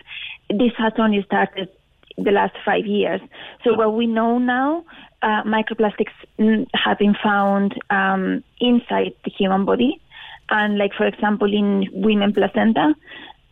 this 0.48 0.72
has 0.76 0.92
only 0.98 1.22
started 1.24 1.68
the 2.16 2.30
last 2.30 2.54
five 2.64 2.86
years. 2.86 3.20
So, 3.62 3.74
what 3.74 3.94
we 3.94 4.06
know 4.06 4.38
now, 4.38 4.84
uh, 5.22 5.42
microplastics 5.44 6.16
mm, 6.38 6.66
have 6.74 6.98
been 6.98 7.14
found 7.22 7.74
um, 7.90 8.42
inside 8.60 9.14
the 9.24 9.30
human 9.30 9.64
body, 9.64 10.00
and 10.48 10.78
like 10.78 10.92
for 10.96 11.06
example 11.06 11.52
in 11.52 11.88
women 11.92 12.32
placenta 12.32 12.94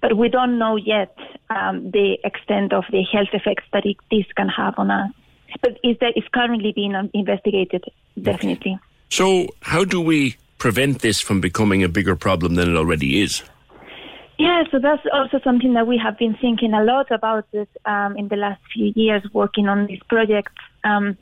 but 0.00 0.16
we 0.16 0.28
don't 0.28 0.58
know 0.58 0.76
yet 0.76 1.16
um, 1.50 1.90
the 1.90 2.18
extent 2.24 2.72
of 2.72 2.84
the 2.90 3.02
health 3.02 3.28
effects 3.32 3.64
that 3.72 3.84
it, 3.84 3.96
this 4.10 4.26
can 4.36 4.48
have 4.48 4.74
on 4.78 4.90
us. 4.90 5.10
But 5.60 5.78
is 5.82 5.96
that 6.00 6.12
is 6.16 6.24
currently 6.32 6.72
being 6.72 6.94
investigated, 7.14 7.84
definitely. 8.20 8.78
So, 9.10 9.48
how 9.62 9.84
do 9.84 10.00
we 10.00 10.36
prevent 10.58 11.00
this 11.00 11.20
from 11.20 11.40
becoming 11.40 11.82
a 11.82 11.88
bigger 11.88 12.16
problem 12.16 12.56
than 12.56 12.70
it 12.70 12.76
already 12.76 13.22
is? 13.22 13.42
Yeah, 14.38 14.62
so 14.70 14.78
that's 14.78 15.02
also 15.12 15.40
something 15.42 15.74
that 15.74 15.86
we 15.86 15.98
have 15.98 16.16
been 16.16 16.36
thinking 16.40 16.72
a 16.72 16.84
lot 16.84 17.10
about 17.10 17.46
um, 17.84 18.16
in 18.16 18.28
the 18.28 18.36
last 18.36 18.60
few 18.72 18.92
years, 18.94 19.22
working 19.32 19.68
on 19.68 19.86
this 19.86 19.98
project. 20.08 20.50
Um, 20.84 21.16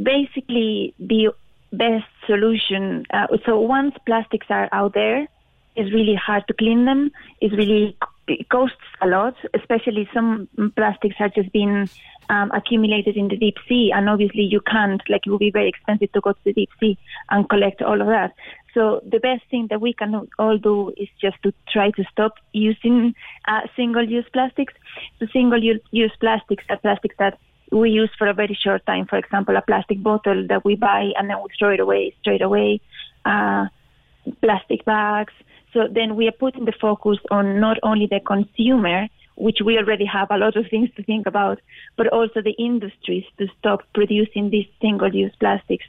basically, 0.00 0.94
the 1.00 1.32
best 1.72 2.06
solution. 2.26 3.04
Uh, 3.12 3.26
so 3.44 3.58
once 3.58 3.96
plastics 4.06 4.46
are 4.48 4.68
out 4.70 4.94
there, 4.94 5.26
it's 5.74 5.92
really 5.92 6.14
hard 6.14 6.46
to 6.48 6.54
clean 6.54 6.84
them. 6.84 7.10
It's 7.40 7.54
really 7.54 7.96
it 8.28 8.48
costs 8.48 8.76
a 9.00 9.06
lot, 9.06 9.34
especially 9.54 10.08
some 10.14 10.48
plastics 10.76 11.16
are 11.18 11.28
just 11.28 11.52
being 11.52 11.88
um, 12.28 12.50
accumulated 12.52 13.16
in 13.16 13.28
the 13.28 13.36
deep 13.36 13.56
sea, 13.68 13.90
and 13.94 14.08
obviously 14.08 14.42
you 14.42 14.60
can't. 14.60 15.02
Like 15.08 15.26
it 15.26 15.30
would 15.30 15.40
be 15.40 15.50
very 15.50 15.68
expensive 15.68 16.12
to 16.12 16.20
go 16.20 16.32
to 16.32 16.38
the 16.44 16.52
deep 16.52 16.70
sea 16.78 16.96
and 17.30 17.48
collect 17.48 17.82
all 17.82 18.00
of 18.00 18.06
that. 18.06 18.32
So 18.74 19.02
the 19.06 19.20
best 19.20 19.42
thing 19.50 19.66
that 19.70 19.80
we 19.80 19.92
can 19.92 20.28
all 20.38 20.56
do 20.56 20.92
is 20.96 21.08
just 21.20 21.36
to 21.42 21.52
try 21.70 21.90
to 21.90 22.04
stop 22.10 22.34
using 22.52 23.14
uh, 23.46 23.62
single-use 23.76 24.24
plastics. 24.32 24.72
So 25.18 25.26
single-use 25.32 26.12
plastics 26.20 26.64
are 26.70 26.78
plastics 26.78 27.16
that 27.18 27.38
we 27.70 27.90
use 27.90 28.10
for 28.16 28.26
a 28.28 28.34
very 28.34 28.58
short 28.62 28.86
time. 28.86 29.06
For 29.06 29.18
example, 29.18 29.56
a 29.56 29.62
plastic 29.62 30.02
bottle 30.02 30.46
that 30.48 30.64
we 30.64 30.76
buy 30.76 31.12
and 31.16 31.28
then 31.28 31.36
we 31.42 31.50
throw 31.58 31.70
it 31.70 31.80
away 31.80 32.14
straight 32.20 32.42
away. 32.42 32.80
Uh, 33.24 33.66
plastic 34.40 34.84
bags. 34.84 35.32
So 35.72 35.88
then 35.88 36.16
we 36.16 36.28
are 36.28 36.32
putting 36.32 36.64
the 36.64 36.72
focus 36.72 37.18
on 37.30 37.60
not 37.60 37.78
only 37.82 38.06
the 38.06 38.20
consumer, 38.20 39.08
which 39.36 39.58
we 39.64 39.78
already 39.78 40.04
have 40.04 40.30
a 40.30 40.36
lot 40.36 40.56
of 40.56 40.68
things 40.68 40.90
to 40.96 41.02
think 41.02 41.26
about, 41.26 41.60
but 41.96 42.06
also 42.08 42.42
the 42.42 42.52
industries 42.52 43.24
to 43.38 43.48
stop 43.58 43.82
producing 43.94 44.50
these 44.50 44.66
single-use 44.80 45.34
plastics, 45.40 45.86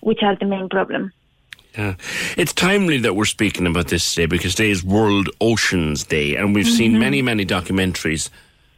which 0.00 0.22
are 0.22 0.36
the 0.36 0.46
main 0.46 0.68
problem. 0.68 1.12
Yeah. 1.76 1.96
It's 2.38 2.54
timely 2.54 2.96
that 2.98 3.14
we're 3.14 3.26
speaking 3.26 3.66
about 3.66 3.88
this 3.88 4.14
today 4.14 4.24
because 4.24 4.54
today 4.54 4.70
is 4.70 4.82
World 4.82 5.28
Oceans 5.42 6.04
Day, 6.04 6.34
and 6.36 6.54
we've 6.54 6.66
seen 6.66 6.92
Mhm. 6.94 6.98
many, 7.00 7.22
many 7.22 7.44
documentaries 7.44 8.30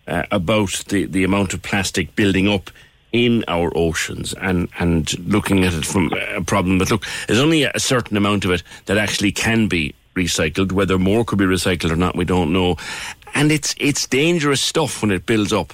uh, 0.08 0.24
about 0.32 0.84
the, 0.88 1.04
the 1.04 1.22
amount 1.22 1.54
of 1.54 1.62
plastic 1.62 2.16
building 2.16 2.48
up 2.48 2.70
in 3.12 3.44
our 3.46 3.70
oceans 3.76 4.34
and, 4.34 4.68
and 4.80 5.16
looking 5.28 5.64
at 5.64 5.74
it 5.74 5.84
from 5.84 6.12
a 6.36 6.42
problem. 6.42 6.78
But 6.78 6.90
look, 6.90 7.06
there's 7.26 7.38
only 7.38 7.62
a 7.62 7.78
certain 7.78 8.16
amount 8.16 8.44
of 8.44 8.50
it 8.50 8.62
that 8.86 8.98
actually 8.98 9.32
can 9.32 9.68
be 9.68 9.94
recycled. 10.24 10.72
Whether 10.72 10.98
more 10.98 11.24
could 11.24 11.38
be 11.38 11.44
recycled 11.44 11.90
or 11.90 11.96
not, 11.96 12.16
we 12.16 12.24
don't 12.24 12.52
know. 12.52 12.76
And 13.34 13.52
it's 13.52 13.74
it's 13.78 14.06
dangerous 14.06 14.60
stuff 14.60 15.02
when 15.02 15.10
it 15.10 15.26
builds 15.26 15.52
up. 15.52 15.72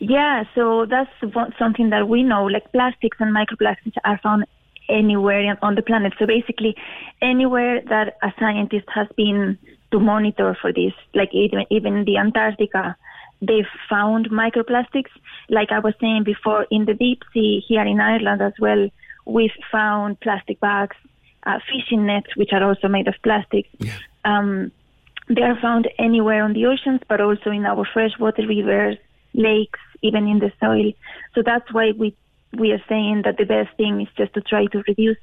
Yeah, 0.00 0.44
so 0.54 0.86
that's 0.86 1.10
something 1.58 1.90
that 1.90 2.08
we 2.08 2.22
know. 2.22 2.44
Like 2.44 2.70
plastics 2.72 3.16
and 3.20 3.34
microplastics 3.34 3.96
are 4.04 4.18
found 4.22 4.44
anywhere 4.88 5.56
on 5.62 5.74
the 5.74 5.82
planet. 5.82 6.12
So 6.18 6.26
basically, 6.26 6.76
anywhere 7.22 7.80
that 7.88 8.18
a 8.22 8.32
scientist 8.38 8.86
has 8.94 9.08
been 9.16 9.58
to 9.92 10.00
monitor 10.00 10.56
for 10.60 10.72
this, 10.72 10.92
like 11.14 11.30
even 11.32 11.64
even 11.70 12.04
the 12.04 12.18
Antarctica, 12.18 12.96
they've 13.40 13.72
found 13.88 14.30
microplastics. 14.30 15.12
Like 15.48 15.70
I 15.70 15.78
was 15.78 15.94
saying 16.00 16.24
before, 16.24 16.66
in 16.70 16.84
the 16.84 16.94
deep 16.94 17.22
sea 17.32 17.62
here 17.66 17.84
in 17.84 18.00
Ireland 18.00 18.42
as 18.42 18.54
well, 18.58 18.88
we've 19.26 19.56
found 19.70 20.20
plastic 20.20 20.60
bags, 20.60 20.96
uh, 21.44 21.58
fishing 21.70 22.06
nets, 22.06 22.36
which 22.36 22.50
are 22.52 22.62
also 22.62 22.88
made 22.88 23.08
of 23.08 23.14
plastic. 23.22 23.66
Um, 24.24 24.72
they 25.28 25.42
are 25.42 25.58
found 25.60 25.88
anywhere 25.98 26.42
on 26.42 26.52
the 26.52 26.66
oceans, 26.66 27.00
but 27.08 27.20
also 27.20 27.50
in 27.50 27.64
our 27.64 27.86
freshwater 27.92 28.46
rivers, 28.46 28.96
lakes, 29.32 29.80
even 30.02 30.26
in 30.26 30.38
the 30.38 30.52
soil. 30.60 30.92
So 31.34 31.42
that's 31.44 31.72
why 31.72 31.92
we 31.96 32.14
we 32.56 32.70
are 32.70 32.82
saying 32.88 33.22
that 33.24 33.36
the 33.36 33.44
best 33.44 33.76
thing 33.76 34.00
is 34.00 34.08
just 34.16 34.32
to 34.34 34.40
try 34.40 34.66
to 34.66 34.82
reduce 34.86 35.16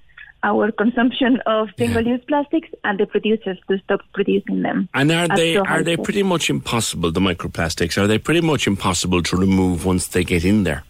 our 0.44 0.72
consumption 0.82 1.40
of 1.46 1.70
single-use 1.78 2.22
plastics 2.28 2.68
and 2.84 3.00
the 3.00 3.06
producers 3.06 3.58
to 3.70 3.78
stop 3.80 4.02
producing 4.14 4.64
them. 4.64 4.90
And 4.94 5.12
are 5.12 5.28
they 5.28 5.56
so 5.56 5.66
are 5.66 5.84
they 5.84 5.98
pretty 5.98 6.24
much 6.24 6.50
impossible? 6.50 7.12
The 7.12 7.20
microplastics 7.20 8.02
are 8.02 8.08
they 8.08 8.18
pretty 8.18 8.42
much 8.42 8.68
impossible 8.68 9.22
to 9.24 9.38
remove 9.38 9.86
once 9.86 10.08
they 10.08 10.24
get 10.24 10.44
in 10.44 10.64
there? 10.64 10.84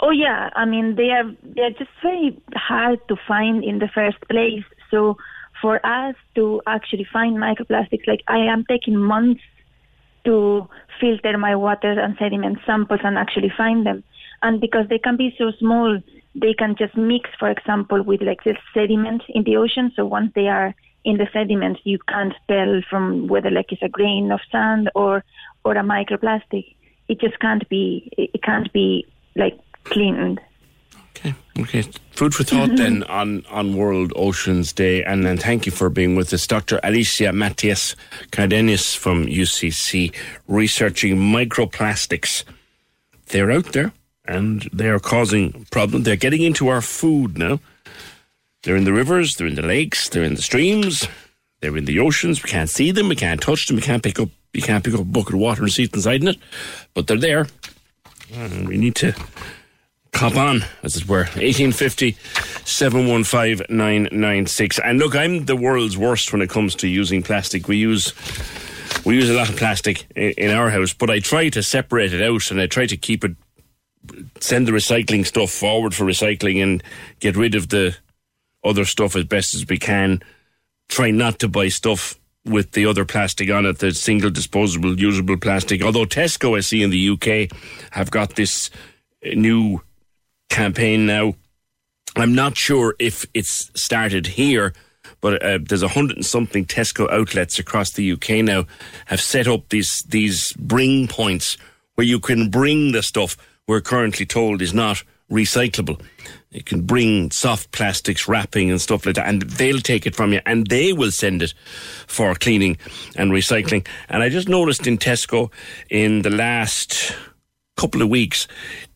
Oh 0.00 0.10
yeah, 0.10 0.50
I 0.54 0.64
mean 0.66 0.96
they 0.96 1.10
are 1.10 1.24
they 1.42 1.62
are 1.62 1.70
just 1.70 1.90
very 2.02 2.38
hard 2.54 3.00
to 3.08 3.16
find 3.26 3.64
in 3.64 3.78
the 3.78 3.88
first 3.94 4.18
place. 4.28 4.64
So 4.90 5.16
for 5.60 5.84
us 5.84 6.14
to 6.34 6.60
actually 6.66 7.06
find 7.10 7.36
microplastics, 7.36 8.06
like 8.06 8.22
I 8.28 8.38
am 8.38 8.64
taking 8.68 8.96
months 8.96 9.40
to 10.24 10.68
filter 11.00 11.38
my 11.38 11.56
water 11.56 11.98
and 11.98 12.16
sediment 12.18 12.58
samples 12.66 13.00
and 13.04 13.16
actually 13.16 13.52
find 13.56 13.86
them. 13.86 14.04
And 14.42 14.60
because 14.60 14.86
they 14.88 14.98
can 14.98 15.16
be 15.16 15.34
so 15.38 15.52
small, 15.58 15.98
they 16.34 16.52
can 16.52 16.76
just 16.76 16.96
mix, 16.96 17.30
for 17.38 17.50
example, 17.50 18.02
with 18.02 18.20
like 18.20 18.44
the 18.44 18.54
sediment 18.74 19.22
in 19.28 19.44
the 19.44 19.56
ocean. 19.56 19.92
So 19.96 20.04
once 20.04 20.32
they 20.34 20.48
are 20.48 20.74
in 21.04 21.16
the 21.16 21.26
sediment, 21.32 21.78
you 21.84 21.98
can't 22.08 22.34
tell 22.48 22.82
from 22.90 23.28
whether 23.28 23.50
like 23.50 23.72
it's 23.72 23.82
a 23.82 23.88
grain 23.88 24.30
of 24.30 24.40
sand 24.52 24.90
or 24.94 25.24
or 25.64 25.72
a 25.72 25.82
microplastic. 25.82 26.74
It 27.08 27.20
just 27.20 27.38
can't 27.38 27.66
be. 27.70 28.10
It 28.18 28.30
it 28.34 28.42
can't 28.42 28.70
be 28.72 29.06
like 29.36 29.58
cleaned. 29.90 30.40
Okay, 31.16 31.34
Okay. 31.58 31.82
food 32.12 32.34
for 32.34 32.44
thought 32.44 32.76
then 32.76 33.02
on, 33.04 33.44
on 33.50 33.76
World 33.76 34.12
Oceans 34.16 34.72
Day, 34.72 35.02
and 35.02 35.24
then 35.24 35.38
thank 35.38 35.64
you 35.66 35.72
for 35.72 35.88
being 35.88 36.14
with 36.14 36.32
us, 36.34 36.46
Dr. 36.46 36.78
Alicia 36.82 37.32
Mateos 37.32 37.94
Cardenas 38.32 38.94
from 38.94 39.26
UCC, 39.26 40.14
researching 40.46 41.16
microplastics. 41.16 42.44
They're 43.28 43.50
out 43.50 43.72
there, 43.72 43.92
and 44.26 44.68
they 44.72 44.88
are 44.88 44.98
causing 45.00 45.66
problems. 45.70 46.04
They're 46.04 46.16
getting 46.16 46.42
into 46.42 46.68
our 46.68 46.82
food 46.82 47.38
now. 47.38 47.60
They're 48.62 48.76
in 48.76 48.84
the 48.84 48.92
rivers, 48.92 49.36
they're 49.36 49.46
in 49.46 49.54
the 49.54 49.62
lakes, 49.62 50.08
they're 50.08 50.24
in 50.24 50.34
the 50.34 50.42
streams, 50.42 51.06
they're 51.60 51.76
in 51.76 51.84
the 51.86 52.00
oceans. 52.00 52.42
We 52.42 52.50
can't 52.50 52.68
see 52.68 52.90
them, 52.90 53.08
we 53.08 53.16
can't 53.16 53.40
touch 53.40 53.66
them, 53.68 53.76
we 53.76 53.82
can't 53.82 54.02
pick 54.02 54.18
up. 54.20 54.28
You 54.52 54.62
can't 54.62 54.82
pick 54.84 54.94
up 54.94 55.00
a 55.00 55.04
bucket 55.04 55.34
of 55.34 55.40
water 55.40 55.62
and 55.62 55.70
see 55.72 55.84
it 55.84 55.94
inside 55.94 56.22
in 56.22 56.28
it, 56.28 56.38
but 56.94 57.06
they're 57.06 57.16
there. 57.18 57.46
And 58.34 58.66
we 58.66 58.76
need 58.78 58.94
to 58.96 59.12
cop 60.16 60.36
on, 60.36 60.64
as 60.82 60.96
it 60.96 61.08
were. 61.08 61.24
1850 61.34 62.16
715 62.64 63.66
996. 63.68 64.78
And 64.80 64.98
look, 64.98 65.14
I'm 65.14 65.44
the 65.44 65.56
world's 65.56 65.98
worst 65.98 66.32
when 66.32 66.42
it 66.42 66.50
comes 66.50 66.74
to 66.76 66.88
using 66.88 67.22
plastic. 67.22 67.68
We 67.68 67.76
use. 67.76 68.14
We 69.04 69.14
use 69.14 69.30
a 69.30 69.34
lot 69.34 69.48
of 69.48 69.56
plastic 69.56 70.06
in, 70.16 70.32
in 70.32 70.50
our 70.50 70.70
house, 70.70 70.92
but 70.92 71.10
I 71.10 71.20
try 71.20 71.48
to 71.50 71.62
separate 71.62 72.12
it 72.12 72.22
out 72.22 72.50
and 72.50 72.60
I 72.60 72.66
try 72.66 72.86
to 72.86 72.96
keep 72.96 73.24
it 73.24 73.36
send 74.40 74.66
the 74.66 74.72
recycling 74.72 75.26
stuff 75.26 75.50
forward 75.50 75.94
for 75.94 76.04
recycling 76.04 76.62
and 76.62 76.82
get 77.20 77.36
rid 77.36 77.54
of 77.54 77.68
the 77.68 77.96
other 78.64 78.84
stuff 78.84 79.16
as 79.16 79.24
best 79.24 79.54
as 79.54 79.66
we 79.68 79.78
can. 79.78 80.22
Try 80.88 81.10
not 81.10 81.38
to 81.40 81.48
buy 81.48 81.68
stuff 81.68 82.18
with 82.44 82.72
the 82.72 82.86
other 82.86 83.04
plastic 83.04 83.50
on 83.50 83.66
it, 83.66 83.78
the 83.78 83.92
single 83.92 84.30
disposable, 84.30 84.98
usable 84.98 85.36
plastic. 85.36 85.82
Although 85.82 86.04
Tesco, 86.04 86.56
I 86.56 86.60
see 86.60 86.82
in 86.82 86.90
the 86.90 87.10
UK, 87.10 87.56
have 87.90 88.10
got 88.10 88.36
this 88.36 88.70
new 89.34 89.80
campaign 90.48 91.06
now. 91.06 91.34
I'm 92.16 92.34
not 92.34 92.56
sure 92.56 92.94
if 92.98 93.26
it's 93.34 93.70
started 93.74 94.26
here, 94.26 94.72
but 95.20 95.42
uh, 95.42 95.58
there's 95.62 95.82
a 95.82 95.88
hundred 95.88 96.16
and 96.16 96.26
something 96.26 96.64
Tesco 96.64 97.10
outlets 97.10 97.58
across 97.58 97.92
the 97.92 98.12
UK 98.12 98.44
now 98.44 98.66
have 99.06 99.20
set 99.20 99.46
up 99.46 99.68
these 99.68 100.02
these 100.08 100.52
bring 100.54 101.08
points 101.08 101.56
where 101.94 102.06
you 102.06 102.20
can 102.20 102.50
bring 102.50 102.92
the 102.92 103.02
stuff 103.02 103.36
we're 103.66 103.80
currently 103.80 104.24
told 104.24 104.62
is 104.62 104.72
not 104.72 105.02
recyclable. 105.30 106.00
You 106.50 106.62
can 106.62 106.82
bring 106.82 107.30
soft 107.30 107.72
plastics, 107.72 108.28
wrapping 108.28 108.70
and 108.70 108.80
stuff 108.80 109.04
like 109.04 109.16
that, 109.16 109.26
and 109.26 109.42
they'll 109.42 109.80
take 109.80 110.06
it 110.06 110.14
from 110.14 110.32
you 110.32 110.40
and 110.46 110.66
they 110.68 110.92
will 110.92 111.10
send 111.10 111.42
it 111.42 111.52
for 112.06 112.34
cleaning 112.34 112.78
and 113.16 113.32
recycling. 113.32 113.86
And 114.08 114.22
I 114.22 114.28
just 114.28 114.48
noticed 114.48 114.86
in 114.86 114.98
Tesco 114.98 115.50
in 115.90 116.22
the 116.22 116.30
last 116.30 117.14
couple 117.76 118.02
of 118.02 118.08
weeks, 118.08 118.48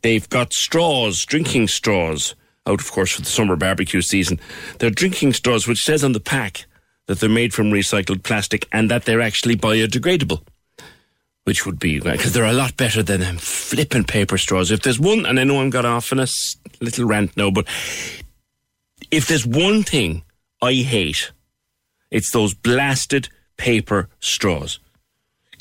they've 0.03 0.29
got 0.29 0.53
straws, 0.53 1.25
drinking 1.25 1.69
straws, 1.69 2.35
out 2.67 2.81
of 2.81 2.91
course 2.91 3.13
for 3.13 3.23
the 3.23 3.29
summer 3.29 3.57
barbecue 3.57 4.03
season. 4.03 4.41
They're 4.79 4.91
drinking 4.91 5.35
straws, 5.35 5.67
which 5.67 5.81
says 5.81 6.03
on 6.05 6.13
the 6.13 6.21
pack 6.21 6.67
that 7.07 7.21
they're 7.21 7.29
made 7.29 7.53
from 7.53 7.71
recycled 7.71 8.23
plastic 8.23 8.67
and 8.73 8.91
that 8.91 9.05
they're 9.05 9.21
actually 9.21 9.57
biodegradable 9.57 10.43
which 11.45 11.67
would 11.67 11.79
be 11.79 11.99
because 11.99 12.33
they're 12.33 12.45
a 12.45 12.53
lot 12.53 12.77
better 12.77 13.03
than 13.03 13.21
them 13.21 13.37
flipping 13.37 14.05
paper 14.05 14.39
straws. 14.39 14.71
If 14.71 14.83
there's 14.83 15.01
one, 15.01 15.27
and 15.27 15.41
I 15.41 15.45
know 15.45 15.61
I'm 15.61 15.71
got 15.71 15.85
off 15.85 16.13
on 16.13 16.21
a 16.21 16.27
little 16.81 17.07
rant 17.07 17.37
now, 17.37 17.51
but 17.51 17.67
if 19.11 19.27
there's 19.27 19.47
one 19.47 19.83
thing 19.83 20.23
I 20.63 20.75
hate, 20.75 21.33
it's 22.11 22.31
those 22.31 22.55
blasted 22.55 23.29
paper 23.57 24.09
straws. 24.21 24.79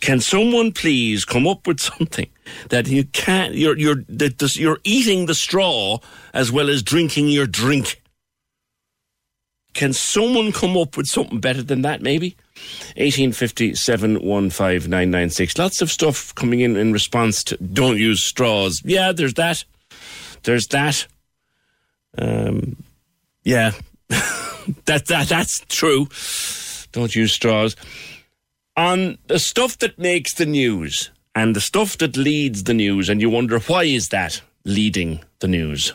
Can 0.01 0.19
someone 0.19 0.71
please 0.71 1.25
come 1.25 1.47
up 1.47 1.65
with 1.65 1.79
something 1.79 2.29
that 2.69 2.87
you 2.87 3.05
can't? 3.05 3.55
You're 3.55 3.77
you're 3.77 4.03
that 4.07 4.55
you're 4.55 4.79
eating 4.83 5.25
the 5.25 5.35
straw 5.35 5.99
as 6.33 6.51
well 6.51 6.69
as 6.69 6.83
drinking 6.83 7.29
your 7.29 7.47
drink. 7.47 8.01
Can 9.73 9.93
someone 9.93 10.51
come 10.51 10.75
up 10.75 10.97
with 10.97 11.07
something 11.07 11.39
better 11.39 11.61
than 11.61 11.83
that? 11.83 12.01
Maybe. 12.01 12.35
1850 12.97 13.75
Lots 15.57 15.81
of 15.81 15.89
stuff 15.89 16.33
coming 16.35 16.59
in 16.59 16.75
in 16.75 16.91
response 16.91 17.43
to 17.45 17.57
don't 17.57 17.97
use 17.97 18.25
straws. 18.25 18.81
Yeah, 18.83 19.11
there's 19.11 19.35
that. 19.35 19.63
There's 20.43 20.67
that. 20.67 21.07
Um, 22.17 22.83
yeah, 23.43 23.71
that 24.09 25.05
that 25.07 25.29
that's 25.29 25.61
true. 25.69 26.07
Don't 26.91 27.15
use 27.15 27.31
straws. 27.31 27.75
On 28.75 29.17
the 29.27 29.39
stuff 29.39 29.77
that 29.79 29.99
makes 29.99 30.33
the 30.33 30.45
news 30.45 31.11
and 31.35 31.55
the 31.55 31.61
stuff 31.61 31.97
that 31.99 32.17
leads 32.17 32.63
the 32.63 32.73
news, 32.73 33.09
and 33.09 33.21
you 33.21 33.29
wonder 33.29 33.59
why 33.59 33.83
is 33.83 34.09
that 34.09 34.41
leading 34.65 35.23
the 35.39 35.47
news? 35.47 35.93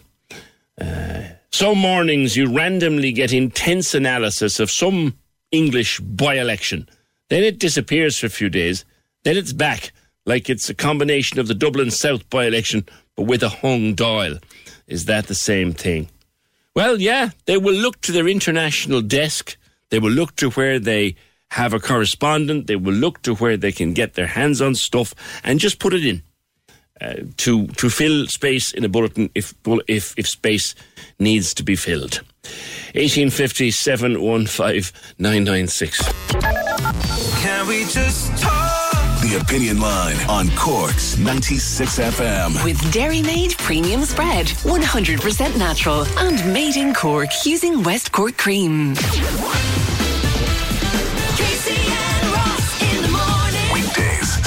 Uh, 0.80 1.22
some 1.50 1.78
mornings 1.78 2.36
you 2.36 2.52
randomly 2.52 3.12
get 3.12 3.32
intense 3.32 3.94
analysis 3.94 4.58
of 4.58 4.70
some 4.70 5.16
English 5.52 6.00
by 6.00 6.34
election. 6.34 6.88
Then 7.28 7.44
it 7.44 7.58
disappears 7.58 8.18
for 8.18 8.26
a 8.26 8.30
few 8.30 8.48
days. 8.48 8.84
Then 9.22 9.36
it's 9.36 9.52
back, 9.52 9.92
like 10.26 10.50
it's 10.50 10.68
a 10.68 10.74
combination 10.74 11.38
of 11.38 11.46
the 11.46 11.54
Dublin 11.54 11.90
South 11.90 12.28
by 12.28 12.46
election, 12.46 12.86
but 13.16 13.26
with 13.26 13.42
a 13.42 13.48
hung 13.48 13.94
Dáil. 13.94 14.42
Is 14.86 15.04
that 15.06 15.28
the 15.28 15.34
same 15.34 15.72
thing? 15.72 16.08
Well, 16.74 17.00
yeah, 17.00 17.30
they 17.46 17.56
will 17.56 17.74
look 17.74 18.00
to 18.02 18.12
their 18.12 18.26
international 18.26 19.00
desk. 19.00 19.56
They 19.90 20.00
will 20.00 20.10
look 20.10 20.34
to 20.36 20.50
where 20.50 20.78
they 20.78 21.14
have 21.54 21.72
a 21.72 21.78
correspondent. 21.78 22.66
They 22.66 22.76
will 22.76 22.94
look 22.94 23.22
to 23.22 23.34
where 23.36 23.56
they 23.56 23.72
can 23.72 23.92
get 23.94 24.14
their 24.14 24.26
hands 24.26 24.60
on 24.60 24.74
stuff 24.74 25.14
and 25.44 25.60
just 25.60 25.78
put 25.78 25.94
it 25.94 26.04
in 26.04 26.22
uh, 27.00 27.14
to 27.36 27.66
to 27.68 27.88
fill 27.88 28.26
space 28.26 28.72
in 28.72 28.84
a 28.84 28.88
bulletin 28.88 29.30
if 29.34 29.54
if 29.86 30.14
if 30.16 30.28
space 30.28 30.74
needs 31.18 31.54
to 31.54 31.62
be 31.62 31.76
filled. 31.76 32.22
1850 32.94 33.70
715 33.70 34.92
996. 35.18 36.02
Can 37.42 37.66
we 37.68 37.84
just 37.84 38.42
talk? 38.42 38.74
The 39.22 39.40
Opinion 39.40 39.80
Line 39.80 40.16
on 40.28 40.50
Cork's 40.54 41.16
96 41.16 41.98
FM. 41.98 42.62
With 42.62 42.92
Dairy 42.92 43.22
Made 43.22 43.56
Premium 43.56 44.04
Spread, 44.04 44.48
100% 44.48 45.56
natural 45.58 46.04
and 46.18 46.52
made 46.52 46.76
in 46.76 46.92
Cork 46.92 47.30
using 47.46 47.82
West 47.82 48.12
Cork 48.12 48.36
cream. 48.36 48.94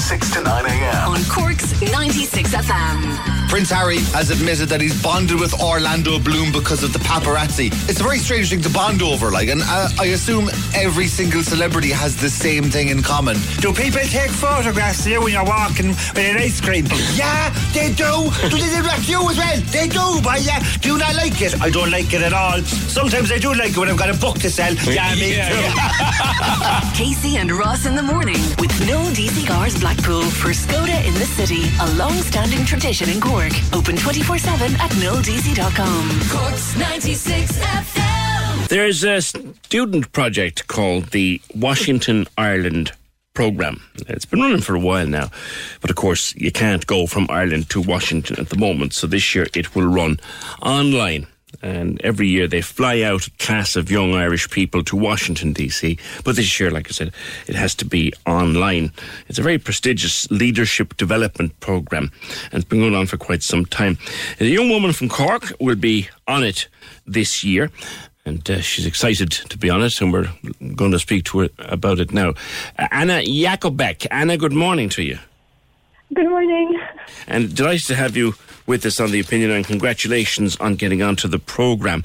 6 0.07 0.31
to 0.31 0.41
9 0.41 0.65
a.m. 0.67 1.09
On 1.09 1.21
Cork's 1.25 1.81
96 1.81 2.55
FM. 2.55 3.36
Prince 3.47 3.69
Harry 3.71 3.99
has 4.11 4.29
admitted 4.29 4.67
that 4.69 4.81
he's 4.81 5.01
bonded 5.01 5.39
with 5.39 5.53
Orlando 5.61 6.19
Bloom 6.19 6.51
because 6.51 6.83
of 6.83 6.91
the 6.91 6.99
paparazzi. 6.99 7.67
It's 7.89 7.99
a 8.01 8.03
very 8.03 8.19
strange 8.19 8.49
thing 8.49 8.61
to 8.61 8.69
bond 8.69 9.01
over, 9.01 9.31
like, 9.31 9.47
and 9.47 9.61
uh, 9.63 9.87
I 9.99 10.07
assume 10.07 10.49
every 10.75 11.07
single 11.07 11.41
celebrity 11.41 11.89
has 11.91 12.15
the 12.17 12.29
same 12.29 12.65
thing 12.65 12.89
in 12.89 13.01
common. 13.01 13.37
Do 13.61 13.73
people 13.73 14.01
take 14.01 14.31
photographs 14.31 15.05
of 15.05 15.11
you 15.13 15.21
when 15.21 15.31
you're 15.33 15.45
walking 15.45 15.89
with 15.89 16.17
an 16.19 16.37
ice 16.37 16.59
cream? 16.59 16.85
Yeah, 17.15 17.49
they 17.73 17.87
do. 17.93 18.29
Do 18.51 18.57
they 18.57 18.67
do 18.75 18.83
that 18.83 19.01
to 19.05 19.11
you 19.11 19.29
as 19.29 19.37
well? 19.37 19.59
They 19.71 19.87
do, 19.87 20.21
but 20.21 20.41
yeah, 20.41 20.61
do 20.81 20.93
you 20.93 20.97
not 20.97 21.15
like 21.15 21.41
it? 21.41 21.59
I 21.61 21.69
don't 21.69 21.89
like 21.89 22.13
it 22.13 22.21
at 22.21 22.33
all. 22.33 22.61
Sometimes 22.63 23.31
I 23.31 23.37
do 23.39 23.53
like 23.53 23.71
it 23.71 23.77
when 23.77 23.89
I've 23.89 23.97
got 23.97 24.09
a 24.09 24.17
book 24.19 24.39
to 24.39 24.49
sell. 24.49 24.73
Yeah, 24.91 25.15
me 25.15 25.39
too. 25.39 25.67
Casey 26.97 27.37
and 27.37 27.51
Ross 27.51 27.85
in 27.85 27.95
the 27.95 28.03
morning 28.03 28.41
with 28.59 28.75
no 28.87 28.99
DC 29.15 29.47
Cars 29.47 29.79
Blackpool 29.79 30.23
for 30.23 30.49
Skoda 30.49 31.05
in 31.07 31.13
the 31.13 31.25
city, 31.25 31.63
a 31.79 31.89
long-standing 31.95 32.65
tradition 32.65 33.09
in 33.09 33.21
Cork. 33.21 33.36
Open 33.37 33.95
24/7 33.95 34.73
at 34.79 34.89
noldc.com. 34.91 36.09
Cork's 36.29 36.75
96 36.75 37.51
FM. 37.59 38.67
There's 38.67 39.03
a 39.03 39.21
student 39.21 40.11
project 40.11 40.67
called 40.67 41.11
the 41.11 41.39
Washington 41.53 42.25
Ireland 42.35 42.93
program. 43.35 43.81
It's 44.07 44.25
been 44.25 44.41
running 44.41 44.61
for 44.61 44.73
a 44.75 44.79
while 44.79 45.05
now, 45.05 45.29
but 45.81 45.91
of 45.91 45.95
course 45.95 46.33
you 46.35 46.51
can't 46.51 46.87
go 46.87 47.05
from 47.05 47.27
Ireland 47.29 47.69
to 47.69 47.79
Washington 47.81 48.39
at 48.39 48.49
the 48.49 48.57
moment. 48.57 48.93
So 48.93 49.05
this 49.05 49.35
year 49.35 49.47
it 49.53 49.75
will 49.75 49.87
run 49.87 50.19
online. 50.61 51.27
And 51.61 51.99
every 52.01 52.27
year 52.27 52.47
they 52.47 52.61
fly 52.61 53.01
out 53.01 53.27
a 53.27 53.31
class 53.31 53.75
of 53.75 53.89
young 53.89 54.13
Irish 54.13 54.49
people 54.49 54.83
to 54.85 54.95
Washington, 54.95 55.53
D.C. 55.53 55.97
But 56.23 56.35
this 56.35 56.59
year, 56.59 56.71
like 56.71 56.87
I 56.87 56.91
said, 56.91 57.13
it 57.47 57.55
has 57.55 57.75
to 57.75 57.85
be 57.85 58.13
online. 58.25 58.91
It's 59.27 59.39
a 59.39 59.43
very 59.43 59.57
prestigious 59.57 60.29
leadership 60.31 60.97
development 60.97 61.59
program 61.59 62.11
and 62.51 62.61
it's 62.61 62.69
been 62.69 62.79
going 62.79 62.95
on 62.95 63.07
for 63.07 63.17
quite 63.17 63.43
some 63.43 63.65
time. 63.65 63.97
A 64.39 64.45
young 64.45 64.69
woman 64.69 64.93
from 64.93 65.09
Cork 65.09 65.51
will 65.59 65.75
be 65.75 66.09
on 66.27 66.43
it 66.43 66.67
this 67.05 67.43
year 67.43 67.71
and 68.27 68.47
uh, 68.49 68.59
she's 68.59 68.85
excited 68.85 69.31
to 69.31 69.57
be 69.57 69.69
on 69.69 69.81
it, 69.81 70.01
and 70.01 70.11
we're 70.11 70.29
going 70.75 70.91
to 70.91 70.99
speak 70.99 71.23
to 71.25 71.39
her 71.39 71.49
about 71.59 71.99
it 71.99 72.11
now. 72.11 72.33
Uh, 72.77 72.87
Anna 72.91 73.21
Jakobek. 73.21 74.05
Anna, 74.11 74.35
good 74.35 74.51
morning 74.51 74.89
to 74.89 75.01
you. 75.01 75.17
Good 76.13 76.27
morning. 76.27 76.77
And 77.27 77.55
delighted 77.55 77.87
to 77.87 77.95
have 77.95 78.17
you 78.17 78.33
with 78.67 78.85
us 78.85 78.99
on 78.99 79.11
the 79.11 79.19
opinion, 79.19 79.49
and 79.51 79.65
congratulations 79.65 80.57
on 80.57 80.75
getting 80.75 81.01
onto 81.01 81.27
the 81.27 81.39
programme. 81.39 82.03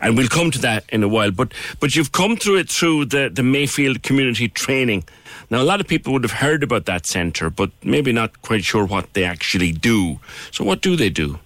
And 0.00 0.16
we'll 0.16 0.28
come 0.28 0.50
to 0.50 0.58
that 0.58 0.84
in 0.90 1.02
a 1.02 1.08
while. 1.08 1.30
But 1.30 1.54
but 1.78 1.96
you've 1.96 2.12
come 2.12 2.36
through 2.36 2.56
it 2.56 2.68
through 2.68 3.06
the, 3.06 3.30
the 3.32 3.42
Mayfield 3.42 4.02
Community 4.02 4.48
Training. 4.48 5.04
Now, 5.50 5.62
a 5.62 5.64
lot 5.64 5.80
of 5.80 5.88
people 5.88 6.12
would 6.12 6.22
have 6.22 6.32
heard 6.32 6.62
about 6.62 6.84
that 6.84 7.06
centre, 7.06 7.50
but 7.50 7.70
maybe 7.82 8.12
not 8.12 8.42
quite 8.42 8.64
sure 8.64 8.84
what 8.84 9.12
they 9.14 9.24
actually 9.24 9.72
do. 9.72 10.20
So, 10.52 10.64
what 10.64 10.80
do 10.80 10.94
they 10.96 11.10
do? 11.10 11.38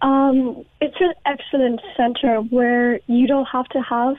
Um, 0.00 0.64
it's 0.80 0.96
an 1.00 1.12
excellent 1.26 1.80
center 1.96 2.36
where 2.40 3.00
you 3.06 3.26
don't 3.26 3.46
have 3.46 3.66
to 3.70 3.82
have 3.82 4.16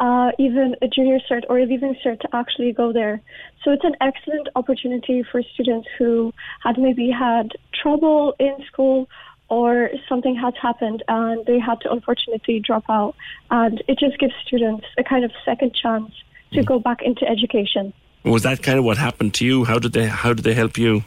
uh, 0.00 0.32
even 0.38 0.74
a 0.82 0.88
junior 0.88 1.20
cert 1.30 1.42
or 1.48 1.58
a 1.58 1.64
leaving 1.64 1.96
cert 2.04 2.20
to 2.20 2.28
actually 2.32 2.72
go 2.72 2.92
there. 2.92 3.20
So 3.64 3.70
it's 3.70 3.84
an 3.84 3.96
excellent 4.00 4.48
opportunity 4.56 5.22
for 5.22 5.42
students 5.54 5.88
who 5.98 6.32
had 6.62 6.78
maybe 6.78 7.10
had 7.10 7.52
trouble 7.72 8.34
in 8.38 8.56
school 8.66 9.08
or 9.48 9.90
something 10.08 10.34
has 10.36 10.54
happened 10.60 11.02
and 11.08 11.44
they 11.46 11.58
had 11.58 11.80
to 11.82 11.92
unfortunately 11.92 12.60
drop 12.60 12.84
out. 12.88 13.14
And 13.50 13.82
it 13.86 13.98
just 13.98 14.18
gives 14.18 14.32
students 14.46 14.86
a 14.98 15.04
kind 15.04 15.24
of 15.24 15.30
second 15.44 15.74
chance 15.74 16.12
to 16.52 16.60
hmm. 16.60 16.66
go 16.66 16.78
back 16.80 17.02
into 17.02 17.28
education. 17.28 17.92
Was 18.24 18.42
that 18.44 18.62
kind 18.62 18.78
of 18.78 18.84
what 18.84 18.98
happened 18.98 19.34
to 19.34 19.44
you? 19.44 19.64
How 19.64 19.78
did 19.78 19.92
they 19.92 20.06
How 20.06 20.32
did 20.32 20.44
they 20.44 20.54
help 20.54 20.78
you? 20.78 21.04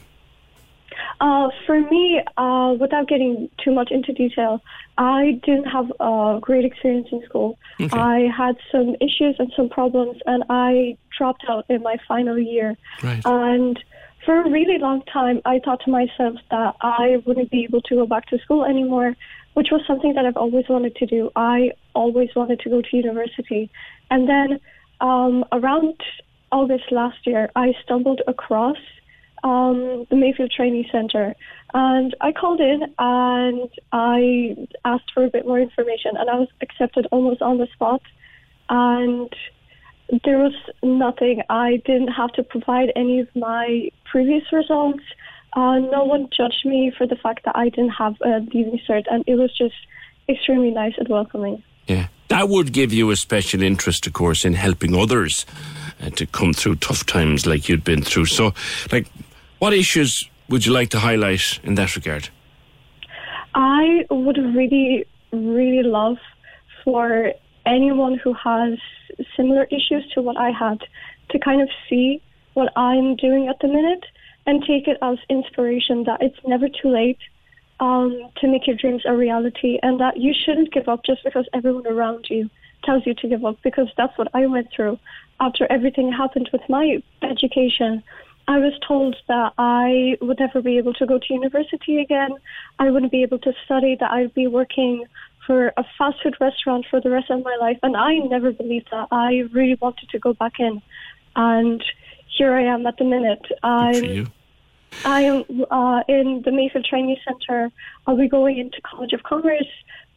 Uh, 1.21 1.49
for 1.65 1.79
me, 1.79 2.21
uh, 2.37 2.75
without 2.79 3.07
getting 3.07 3.49
too 3.63 3.71
much 3.71 3.91
into 3.91 4.11
detail, 4.13 4.61
I 4.97 5.39
didn't 5.43 5.65
have 5.65 5.91
a 5.99 6.39
great 6.41 6.65
experience 6.65 7.07
in 7.11 7.23
school. 7.25 7.57
Okay. 7.79 7.97
I 7.97 8.27
had 8.35 8.55
some 8.71 8.95
issues 8.99 9.35
and 9.39 9.51
some 9.55 9.69
problems, 9.69 10.17
and 10.25 10.43
I 10.49 10.97
dropped 11.17 11.45
out 11.49 11.65
in 11.69 11.81
my 11.83 11.97
final 12.07 12.37
year. 12.37 12.75
Right. 13.01 13.21
And 13.25 13.81
for 14.25 14.41
a 14.41 14.49
really 14.49 14.77
long 14.79 15.03
time, 15.03 15.41
I 15.45 15.59
thought 15.63 15.81
to 15.85 15.91
myself 15.91 16.35
that 16.51 16.75
I 16.81 17.21
wouldn't 17.25 17.51
be 17.51 17.63
able 17.63 17.81
to 17.81 17.95
go 17.95 18.05
back 18.05 18.25
to 18.27 18.39
school 18.39 18.65
anymore, 18.65 19.15
which 19.53 19.67
was 19.71 19.81
something 19.87 20.15
that 20.15 20.25
I've 20.25 20.37
always 20.37 20.65
wanted 20.67 20.95
to 20.97 21.05
do. 21.05 21.31
I 21.35 21.71
always 21.93 22.29
wanted 22.35 22.59
to 22.61 22.69
go 22.69 22.81
to 22.81 22.97
university. 22.97 23.69
And 24.09 24.27
then 24.27 24.59
um, 24.99 25.45
around 25.51 25.95
August 26.51 26.91
last 26.91 27.25
year, 27.25 27.49
I 27.55 27.73
stumbled 27.83 28.21
across 28.27 28.77
um, 29.45 30.07
the 30.09 30.15
Mayfield 30.15 30.51
Training 30.51 30.85
Centre. 30.91 31.35
And 31.73 32.15
I 32.19 32.31
called 32.31 32.59
in 32.59 32.81
and 32.97 33.69
I 33.91 34.55
asked 34.83 35.11
for 35.13 35.23
a 35.23 35.29
bit 35.29 35.45
more 35.45 35.59
information, 35.59 36.17
and 36.17 36.29
I 36.29 36.35
was 36.35 36.49
accepted 36.61 37.07
almost 37.11 37.41
on 37.41 37.59
the 37.59 37.67
spot. 37.73 38.01
And 38.69 39.31
there 40.23 40.39
was 40.39 40.55
nothing. 40.81 41.41
I 41.49 41.81
didn't 41.85 42.07
have 42.07 42.31
to 42.33 42.43
provide 42.43 42.91
any 42.95 43.19
of 43.19 43.27
my 43.35 43.89
previous 44.11 44.51
results. 44.51 45.03
Uh, 45.53 45.77
no 45.79 46.03
one 46.03 46.27
judged 46.35 46.65
me 46.65 46.91
for 46.97 47.05
the 47.05 47.15
fact 47.15 47.45
that 47.45 47.55
I 47.55 47.69
didn't 47.69 47.91
have 47.91 48.15
a 48.21 48.39
leaving 48.53 48.79
cert, 48.89 49.03
and 49.11 49.23
it 49.27 49.35
was 49.35 49.55
just 49.55 49.75
extremely 50.27 50.71
nice 50.71 50.93
and 50.97 51.07
welcoming. 51.07 51.61
Yeah. 51.87 52.07
That 52.29 52.49
would 52.49 52.73
give 52.73 52.91
you 52.91 53.11
a 53.11 53.15
special 53.15 53.61
interest, 53.61 54.07
of 54.07 54.13
course, 54.13 54.43
in 54.43 54.53
helping 54.53 54.95
others 54.95 55.45
uh, 56.01 56.09
to 56.11 56.25
come 56.25 56.53
through 56.53 56.77
tough 56.77 57.05
times 57.05 57.45
like 57.45 57.69
you'd 57.69 57.83
been 57.83 58.01
through. 58.01 58.25
So, 58.25 58.53
like, 58.91 59.07
what 59.59 59.73
issues 59.73 60.29
would 60.49 60.65
you 60.65 60.73
like 60.73 60.89
to 60.89 60.99
highlight 60.99 61.59
in 61.63 61.75
that 61.75 61.95
regard? 61.95 62.29
I 63.53 64.05
would 64.09 64.37
really, 64.37 65.05
really 65.31 65.83
love 65.83 66.17
for 66.83 67.31
anyone 67.65 68.17
who 68.17 68.33
has 68.33 68.77
similar 69.35 69.63
issues 69.65 70.07
to 70.13 70.21
what 70.21 70.37
I 70.37 70.51
had 70.51 70.79
to 71.29 71.39
kind 71.39 71.61
of 71.61 71.69
see 71.89 72.21
what 72.53 72.71
I'm 72.75 73.15
doing 73.15 73.47
at 73.47 73.59
the 73.59 73.67
minute 73.67 74.05
and 74.45 74.61
take 74.61 74.87
it 74.87 74.97
as 75.01 75.17
inspiration 75.29 76.03
that 76.03 76.21
it's 76.21 76.37
never 76.45 76.67
too 76.69 76.89
late 76.89 77.17
um, 77.79 78.29
to 78.37 78.47
make 78.47 78.67
your 78.67 78.75
dreams 78.75 79.03
a 79.05 79.15
reality 79.15 79.79
and 79.81 79.99
that 79.99 80.17
you 80.17 80.33
shouldn't 80.33 80.71
give 80.71 80.87
up 80.87 81.03
just 81.03 81.23
because 81.23 81.47
everyone 81.53 81.87
around 81.87 82.27
you 82.29 82.49
tells 82.83 83.05
you 83.05 83.13
to 83.15 83.27
give 83.27 83.43
up 83.43 83.57
because 83.63 83.87
that's 83.97 84.17
what 84.17 84.29
I 84.33 84.45
went 84.45 84.67
through 84.73 84.99
after 85.39 85.67
everything 85.71 86.11
happened 86.11 86.49
with 86.53 86.61
my 86.69 87.01
education. 87.21 88.03
I 88.47 88.59
was 88.59 88.73
told 88.87 89.15
that 89.27 89.53
I 89.57 90.17
would 90.21 90.39
never 90.39 90.61
be 90.61 90.77
able 90.77 90.93
to 90.95 91.05
go 91.05 91.17
to 91.17 91.33
university 91.33 91.99
again. 91.99 92.31
I 92.77 92.91
wouldn't 92.91 93.11
be 93.11 93.23
able 93.23 93.39
to 93.39 93.53
study, 93.65 93.97
that 93.99 94.11
I'd 94.11 94.33
be 94.33 94.47
working 94.47 95.05
for 95.45 95.73
a 95.77 95.83
fast 95.97 96.17
food 96.23 96.35
restaurant 96.39 96.85
for 96.89 97.01
the 97.01 97.09
rest 97.09 97.29
of 97.29 97.43
my 97.43 97.55
life. 97.59 97.77
And 97.83 97.95
I 97.95 98.17
never 98.17 98.51
believed 98.51 98.89
that. 98.91 99.07
I 99.11 99.43
really 99.51 99.77
wanted 99.81 100.09
to 100.09 100.19
go 100.19 100.33
back 100.33 100.59
in. 100.59 100.81
And 101.35 101.83
here 102.37 102.53
I 102.53 102.63
am 102.63 102.85
at 102.85 102.97
the 102.97 103.03
minute. 103.03 103.45
I'm, 103.63 104.31
I 105.03 105.21
am 105.21 105.43
uh, 105.71 106.01
in 106.07 106.41
the 106.45 106.51
Mayfield 106.51 106.85
Training 106.85 107.17
Centre. 107.25 107.71
I'll 108.07 108.17
be 108.17 108.27
going 108.27 108.57
into 108.57 108.79
College 108.81 109.13
of 109.13 109.23
Commerce 109.23 109.67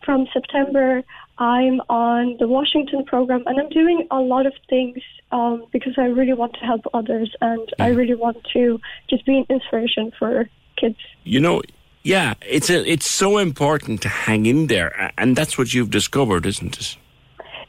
from 0.05 0.27
September. 0.33 1.03
I'm 1.39 1.81
on 1.89 2.37
the 2.39 2.49
Washington 2.49 3.05
program, 3.05 3.45
and 3.47 3.61
I'm 3.61 3.69
doing 3.69 4.07
a 4.11 4.19
lot 4.19 4.47
of 4.47 4.53
things 4.69 4.99
um, 5.31 5.65
because 5.73 5.95
I 5.97 6.07
really 6.07 6.33
want 6.33 6.55
to 6.55 6.61
help 6.61 6.83
others, 6.93 7.35
and 7.41 7.73
I 7.79 7.89
really 7.89 8.15
want 8.15 8.45
to 8.55 8.81
just 9.09 9.25
be 9.25 9.39
an 9.39 9.47
inspiration 9.49 10.13
for 10.19 10.49
kids. 10.77 10.99
You 11.23 11.41
know, 11.41 11.63
yeah, 12.03 12.35
it's 12.47 12.71
a, 12.71 12.85
it's 12.91 13.09
so 13.09 13.39
important 13.39 14.03
to 14.03 14.09
hang 14.09 14.47
in 14.47 14.67
there, 14.67 15.13
and 15.17 15.37
that's 15.37 15.57
what 15.57 15.73
you've 15.73 15.91
discovered, 15.91 16.45
isn't 16.45 16.77
it? 16.79 16.97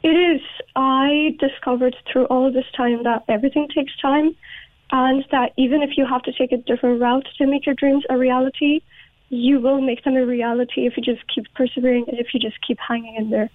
It 0.02 0.10
is. 0.10 0.42
I 0.76 1.36
discovered 1.40 1.96
through 2.12 2.26
all 2.26 2.48
of 2.48 2.54
this 2.54 2.66
time 2.76 3.04
that 3.04 3.24
everything 3.28 3.68
takes 3.68 3.96
time, 4.02 4.36
and 4.92 5.24
that 5.32 5.54
even 5.58 5.84
if 5.84 5.92
you 5.96 6.08
have 6.08 6.24
to 6.24 6.32
take 6.32 6.52
a 6.52 6.58
different 6.58 7.02
route 7.02 7.28
to 7.38 7.46
make 7.46 7.66
your 7.68 7.76
dreams 7.76 8.04
a 8.10 8.18
reality, 8.18 8.82
you 9.30 9.60
will 9.60 9.82
make 9.82 10.04
them 10.04 10.16
a 10.16 10.26
reality 10.26 10.86
if 10.86 10.98
you 10.98 11.04
just 11.04 11.22
keep 11.34 11.46
persevering 11.56 12.06
and 12.08 12.20
if 12.20 12.34
you 12.34 12.40
just 12.40 12.58
keep 12.66 12.78
hanging 12.80 13.16
in 13.16 13.30
there. 13.30 13.50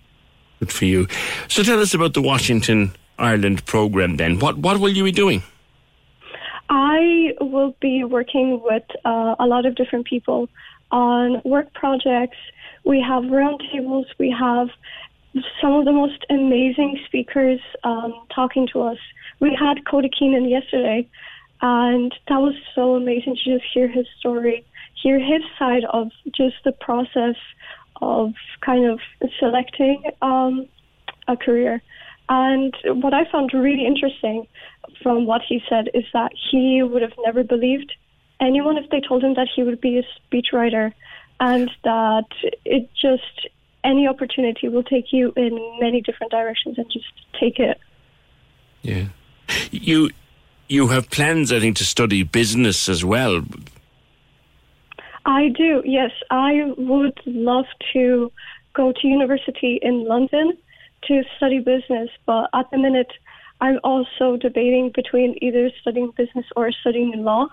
Good 0.60 0.72
for 0.72 0.84
you. 0.84 1.08
So 1.48 1.62
tell 1.62 1.80
us 1.80 1.94
about 1.94 2.14
the 2.14 2.22
Washington 2.22 2.92
Ireland 3.18 3.64
program 3.66 4.16
then. 4.16 4.38
What 4.38 4.58
what 4.58 4.80
will 4.80 4.90
you 4.90 5.04
be 5.04 5.12
doing? 5.12 5.42
I 6.68 7.34
will 7.40 7.76
be 7.80 8.04
working 8.04 8.60
with 8.62 8.84
uh, 9.04 9.36
a 9.38 9.46
lot 9.46 9.66
of 9.66 9.74
different 9.74 10.06
people 10.06 10.48
on 10.90 11.42
work 11.44 11.72
projects. 11.74 12.38
We 12.84 13.00
have 13.00 13.24
roundtables. 13.24 14.06
We 14.18 14.30
have 14.30 14.68
some 15.60 15.74
of 15.74 15.84
the 15.84 15.92
most 15.92 16.24
amazing 16.30 17.00
speakers 17.06 17.60
um, 17.82 18.14
talking 18.34 18.68
to 18.72 18.82
us. 18.82 18.98
We 19.40 19.54
had 19.54 19.84
Cody 19.84 20.08
Keenan 20.08 20.48
yesterday, 20.48 21.08
and 21.60 22.14
that 22.28 22.38
was 22.38 22.54
so 22.74 22.94
amazing 22.94 23.36
to 23.36 23.58
just 23.58 23.64
hear 23.72 23.88
his 23.88 24.06
story, 24.18 24.64
hear 24.94 25.18
his 25.18 25.42
side 25.58 25.84
of 25.90 26.10
just 26.34 26.56
the 26.64 26.72
process 26.72 27.36
of 28.00 28.32
kind 28.60 28.86
of 28.86 29.00
selecting 29.38 30.02
um, 30.22 30.66
a 31.28 31.36
career. 31.36 31.82
And 32.28 32.74
what 32.84 33.12
I 33.12 33.30
found 33.30 33.52
really 33.52 33.86
interesting 33.86 34.46
from 35.02 35.26
what 35.26 35.42
he 35.46 35.62
said 35.68 35.88
is 35.94 36.04
that 36.12 36.32
he 36.50 36.82
would 36.82 37.02
have 37.02 37.12
never 37.24 37.44
believed 37.44 37.92
anyone 38.40 38.78
if 38.78 38.88
they 38.90 39.00
told 39.00 39.22
him 39.22 39.34
that 39.34 39.48
he 39.54 39.62
would 39.62 39.80
be 39.80 39.98
a 39.98 40.04
speechwriter 40.34 40.92
and 41.40 41.70
that 41.82 42.26
it 42.64 42.88
just 42.94 43.48
any 43.82 44.08
opportunity 44.08 44.68
will 44.68 44.82
take 44.82 45.12
you 45.12 45.32
in 45.36 45.78
many 45.80 46.00
different 46.00 46.32
directions 46.32 46.78
and 46.78 46.90
just 46.90 47.06
take 47.38 47.58
it. 47.58 47.78
Yeah. 48.82 49.06
You 49.70 50.10
you 50.68 50.88
have 50.88 51.10
plans 51.10 51.52
I 51.52 51.60
think 51.60 51.76
to 51.76 51.84
study 51.84 52.22
business 52.22 52.88
as 52.88 53.04
well. 53.04 53.42
I 55.26 55.48
do. 55.48 55.82
Yes, 55.84 56.10
I 56.30 56.72
would 56.76 57.18
love 57.24 57.66
to 57.92 58.30
go 58.74 58.92
to 58.92 59.06
university 59.06 59.78
in 59.80 60.04
London 60.04 60.56
to 61.04 61.22
study 61.36 61.58
business, 61.58 62.10
but 62.26 62.50
at 62.54 62.70
the 62.70 62.78
minute 62.78 63.12
I'm 63.60 63.78
also 63.84 64.36
debating 64.36 64.90
between 64.94 65.36
either 65.40 65.70
studying 65.80 66.10
business 66.16 66.46
or 66.56 66.72
studying 66.72 67.24
law. 67.24 67.48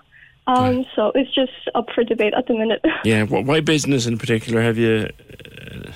Um, 0.46 0.84
so 0.96 1.12
it's 1.14 1.32
just 1.32 1.52
up 1.74 1.86
for 1.94 2.02
debate 2.02 2.34
at 2.34 2.46
the 2.48 2.54
minute. 2.54 2.84
Yeah, 3.04 3.24
why 3.24 3.60
business 3.60 4.06
in 4.06 4.18
particular? 4.18 4.60
Have 4.60 4.76
you 4.76 5.08
uh, 5.08 5.92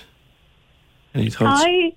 any 1.15 1.31
thoughts? 1.31 1.63
I 1.65 1.93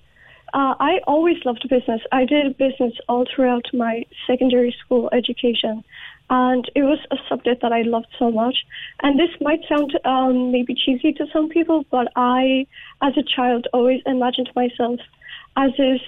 uh, 0.52 0.74
I 0.80 0.98
always 1.06 1.36
loved 1.44 1.64
business. 1.68 2.00
I 2.10 2.24
did 2.24 2.58
business 2.58 2.92
all 3.08 3.24
throughout 3.32 3.66
my 3.72 4.04
secondary 4.26 4.74
school 4.84 5.08
education, 5.12 5.84
and 6.30 6.70
it 6.76 6.82
was 6.82 7.00
a 7.10 7.16
subject 7.28 7.60
that 7.62 7.72
I 7.72 7.82
loved 7.82 8.06
so 8.18 8.30
much. 8.30 8.64
And 9.02 9.18
this 9.18 9.30
might 9.40 9.60
sound 9.68 9.98
um, 10.04 10.52
maybe 10.52 10.74
cheesy 10.74 11.12
to 11.14 11.26
some 11.32 11.48
people, 11.48 11.84
but 11.90 12.08
I, 12.16 12.66
as 13.02 13.16
a 13.18 13.22
child, 13.22 13.66
always 13.72 14.00
imagined 14.06 14.50
myself 14.54 15.00
as 15.56 15.72
this 15.76 16.00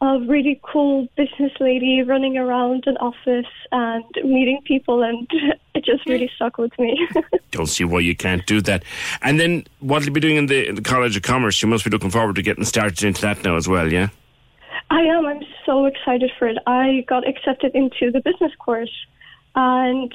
a 0.00 0.20
really 0.20 0.60
cool 0.62 1.08
business 1.16 1.52
lady 1.60 2.02
running 2.02 2.36
around 2.36 2.84
an 2.86 2.96
office 2.98 3.50
and 3.72 4.04
meeting 4.22 4.60
people, 4.64 5.02
and 5.02 5.28
it 5.74 5.84
just 5.84 6.06
really 6.06 6.30
stuck 6.36 6.58
with 6.58 6.76
me. 6.78 7.08
Don't 7.50 7.66
see 7.66 7.84
why 7.84 8.00
you 8.00 8.14
can't 8.14 8.44
do 8.46 8.60
that. 8.62 8.84
And 9.22 9.40
then 9.40 9.64
what 9.80 10.00
will 10.00 10.06
you 10.06 10.12
be 10.12 10.20
doing 10.20 10.36
in 10.36 10.46
the, 10.46 10.68
in 10.68 10.74
the 10.74 10.82
College 10.82 11.16
of 11.16 11.22
Commerce? 11.22 11.62
You 11.62 11.68
must 11.68 11.84
be 11.84 11.90
looking 11.90 12.10
forward 12.10 12.36
to 12.36 12.42
getting 12.42 12.64
started 12.64 13.02
into 13.02 13.22
that 13.22 13.42
now 13.44 13.56
as 13.56 13.68
well, 13.68 13.90
yeah? 13.90 14.08
I 14.90 15.00
am. 15.00 15.26
I'm 15.26 15.42
so 15.64 15.86
excited 15.86 16.30
for 16.38 16.48
it. 16.48 16.58
I 16.66 17.04
got 17.08 17.26
accepted 17.26 17.74
into 17.74 18.10
the 18.10 18.20
business 18.20 18.52
course, 18.58 18.92
and 19.54 20.14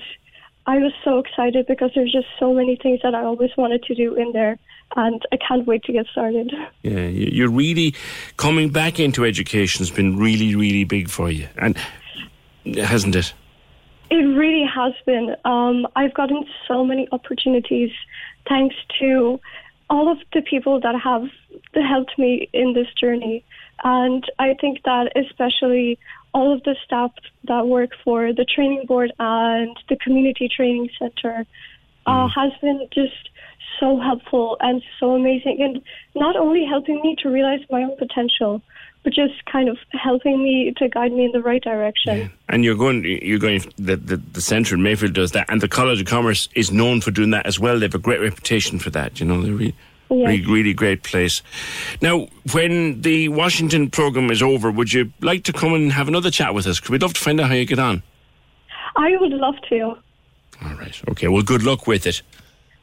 I 0.66 0.78
was 0.78 0.94
so 1.04 1.20
excited 1.20 1.66
because 1.68 1.92
there's 1.96 2.12
just 2.12 2.28
so 2.40 2.54
many 2.54 2.76
things 2.76 3.00
that 3.04 3.16
I 3.16 3.24
always 3.24 3.52
wanted 3.58 3.84
to 3.84 3.96
do 3.96 4.16
in 4.16 4.34
there 4.34 4.60
and 4.96 5.22
I 5.32 5.38
can't 5.38 5.66
wait 5.66 5.84
to 5.84 5.94
get 5.94 6.08
started. 6.08 6.52
Yeah, 6.84 7.08
you're 7.08 7.50
really 7.50 7.96
coming 8.38 8.70
back 8.70 9.00
into 9.00 9.26
education 9.26 9.80
has 9.80 9.92
been 9.92 10.18
really, 10.18 10.56
really 10.56 10.84
big 10.84 11.10
for 11.10 11.30
you, 11.30 11.48
and 11.58 11.78
hasn't 12.76 13.16
it? 13.16 13.34
It 14.10 14.16
really 14.16 14.66
has 14.66 14.94
been. 15.06 15.36
Um, 15.46 15.88
I've 15.96 16.14
gotten 16.14 16.46
so 16.68 16.84
many 16.84 17.08
opportunities 17.12 17.92
thanks 18.48 18.76
to 19.00 19.40
all 19.90 20.12
of 20.12 20.18
the 20.34 20.42
people 20.42 20.80
that 20.80 20.96
have 21.00 21.28
helped 21.74 22.18
me 22.18 22.50
in 22.54 22.74
this 22.74 22.88
journey. 23.00 23.44
And 23.84 24.24
I 24.40 24.56
think 24.60 24.84
that 24.84 25.12
especially 25.16 26.00
all 26.34 26.54
of 26.54 26.64
the 26.64 26.76
staff 26.86 27.12
that 27.46 27.68
work 27.68 27.92
for 28.04 28.34
the 28.34 28.46
training 28.46 28.86
board 28.86 29.12
and 29.20 29.76
the 29.90 29.96
community 29.96 30.48
training 30.48 30.90
center 31.00 31.46
uh, 32.06 32.28
mm. 32.28 32.32
has 32.34 32.52
been 32.62 32.88
just 32.94 33.30
so 33.80 34.00
helpful 34.00 34.58
and 34.60 34.82
so 35.00 35.16
amazing, 35.16 35.62
and 35.62 35.82
not 36.16 36.36
only 36.36 36.66
helping 36.66 37.02
me 37.02 37.16
to 37.24 37.30
realize 37.30 37.62
my 37.70 37.82
own 37.84 37.96
potential, 37.98 38.62
but 39.04 39.14
just 39.14 39.46
kind 39.46 39.70
of 39.70 39.78
helping 39.92 40.44
me 40.44 40.74
to 40.76 40.90
guide 40.90 41.14
me 41.14 41.26
in 41.26 41.32
the 41.32 41.42
right 41.42 41.64
direction. 41.64 42.18
Yeah. 42.18 42.28
And 42.50 42.66
you're 42.66 42.76
going, 42.76 43.06
you're 43.06 43.40
going. 43.40 43.62
The, 43.78 43.96
the 43.96 44.18
the 44.18 44.42
centre 44.42 44.76
in 44.76 44.84
Mayfield 44.84 45.14
does 45.14 45.32
that, 45.32 45.46
and 45.50 45.62
the 45.62 45.70
College 45.70 46.02
of 46.02 46.08
Commerce 46.08 46.50
is 46.56 46.72
known 46.72 47.00
for 47.00 47.12
doing 47.12 47.30
that 47.32 47.46
as 47.46 47.60
well. 47.60 47.80
They 47.80 47.86
have 47.86 47.96
a 47.96 48.00
great 48.00 48.20
reputation 48.20 48.78
for 48.78 48.90
that. 48.90 49.22
You 49.22 49.26
know, 49.26 49.42
they're 49.42 49.54
really, 49.54 49.76
yes. 50.10 50.28
really, 50.28 50.46
really 50.46 50.74
great 50.74 51.04
place. 51.04 51.42
Now, 52.02 52.28
when 52.54 53.02
the 53.02 53.30
Washington 53.30 53.90
program 53.90 54.32
is 54.32 54.42
over, 54.42 54.72
would 54.72 54.94
you 54.94 55.12
like 55.22 55.44
to 55.46 55.54
come 55.54 55.74
and 55.74 55.92
have 55.92 56.08
another 56.08 56.32
chat 56.32 56.54
with 56.54 56.68
us? 56.68 56.80
Because 56.80 56.92
we'd 56.92 57.02
love 57.02 57.14
to 57.14 57.22
find 57.22 57.40
out 57.40 57.50
how 57.50 57.56
you 57.56 57.66
get 57.66 57.80
on. 57.80 58.04
I 58.96 59.16
would 59.18 59.32
love 59.32 59.56
to. 59.70 59.82
All 59.82 60.76
right. 60.78 61.02
Okay. 61.10 61.28
Well, 61.28 61.44
good 61.44 61.64
luck 61.64 61.88
with 61.88 62.06
it. 62.06 62.22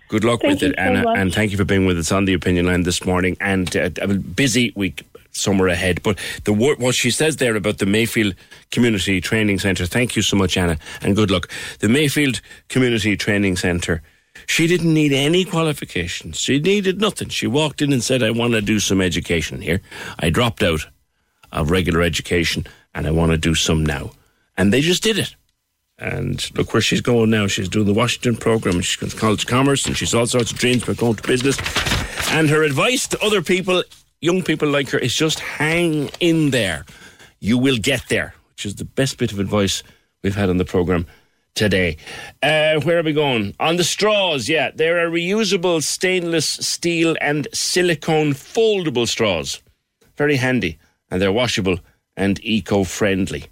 Good 0.09 0.25
luck 0.25 0.41
Thank 0.41 0.61
with 0.61 0.71
it, 0.71 0.77
so 0.77 0.83
Anna, 0.83 1.03
much. 1.03 1.19
and 1.19 1.35
thank 1.35 1.51
you 1.51 1.57
for 1.57 1.65
being 1.65 1.85
with 1.85 1.99
us 1.99 2.13
on 2.13 2.27
the 2.27 2.35
opinion 2.35 2.67
line 2.67 2.85
this 2.85 3.05
morning. 3.05 3.37
And 3.41 3.77
uh, 3.77 3.91
a 4.01 4.07
busy 4.15 4.73
week 4.77 5.05
somewhere 5.33 5.69
ahead. 5.69 6.03
But 6.03 6.19
the 6.45 6.53
what 6.53 6.95
she 6.95 7.11
says 7.11 7.37
there 7.37 7.57
about 7.57 7.79
the 7.79 7.87
Mayfield 7.87 8.35
Community 8.71 9.21
Training 9.21 9.59
Centre. 9.59 9.87
Thank 9.87 10.17
you 10.17 10.23
so 10.23 10.37
much, 10.37 10.57
Anna, 10.57 10.79
and 11.03 11.17
good 11.17 11.31
luck. 11.31 11.51
The 11.81 11.89
Mayfield 11.89 12.41
Community 12.69 13.17
Training 13.17 13.57
Centre. 13.57 14.03
She 14.47 14.67
didn't 14.67 14.93
need 14.93 15.13
any 15.13 15.45
qualifications. 15.45 16.39
She 16.39 16.59
needed 16.59 17.01
nothing. 17.01 17.29
She 17.29 17.47
walked 17.47 17.81
in 17.81 17.93
and 17.93 18.03
said, 18.03 18.23
"I 18.23 18.31
want 18.31 18.53
to 18.53 18.61
do 18.61 18.79
some 18.79 19.01
education 19.01 19.61
here." 19.61 19.81
I 20.19 20.31
dropped 20.31 20.63
out 20.63 20.87
of 21.53 21.71
regular 21.71 22.03
education, 22.03 22.67
and 22.95 23.07
I 23.07 23.11
want 23.11 23.33
to 23.33 23.39
do 23.39 23.55
some 23.55 23.85
now. 23.85 24.13
And 24.57 24.73
they 24.73 24.81
just 24.81 25.03
did 25.03 25.19
it. 25.19 25.35
And 25.99 26.51
look 26.57 26.75
where 26.75 26.83
she's 26.83 27.01
going 27.01 27.31
now. 27.31 27.47
She's 27.47 27.71
doing 27.71 27.87
the 27.87 27.95
Washington 27.95 28.37
program. 28.37 28.81
She's 28.83 28.97
going 28.97 29.11
to 29.11 29.17
College 29.17 29.45
of 29.45 29.49
Commerce, 29.49 29.87
and 29.87 29.97
she's 29.97 30.15
all 30.15 30.27
sorts 30.27 30.53
of 30.53 30.59
dreams 30.59 30.83
about 30.83 30.99
going 30.99 31.15
to 31.15 31.23
business. 31.27 31.57
And 32.31 32.51
her 32.51 32.63
advice 32.63 33.07
to 33.09 33.21
other 33.23 33.41
people, 33.41 33.83
young 34.21 34.43
people 34.43 34.69
like 34.69 34.91
her, 34.91 34.99
is 34.99 35.15
just 35.15 35.41
hang 35.41 36.11
in 36.21 36.51
there. 36.51 36.85
You 37.41 37.57
will 37.57 37.79
get 37.79 38.09
there, 38.09 38.35
which 38.51 38.67
is 38.67 38.75
the 38.75 38.85
best 38.85 39.17
bit 39.17 39.33
of 39.33 39.39
advice 39.39 39.83
we've 40.23 40.35
had 40.35 40.51
on 40.51 40.59
the 40.59 40.65
program 40.65 41.07
today. 41.57 41.97
Uh, 42.43 42.79
where 42.81 43.01
are 43.01 43.03
we 43.03 43.13
going? 43.13 43.55
On 43.59 43.77
the 43.77 43.83
straws, 43.85 44.49
yeah. 44.49 44.71
There 44.73 45.05
are 45.05 45.11
reusable 45.11 45.83
stainless 45.83 46.47
steel 46.47 47.17
and 47.21 47.49
silicone 47.53 48.33
foldable 48.33 49.09
straws. 49.09 49.61
Very 50.17 50.37
handy. 50.37 50.79
And 51.11 51.21
they're 51.21 51.33
washable 51.33 51.81
and 52.17 52.39
eco 52.45 52.85
friendly. 52.85 53.47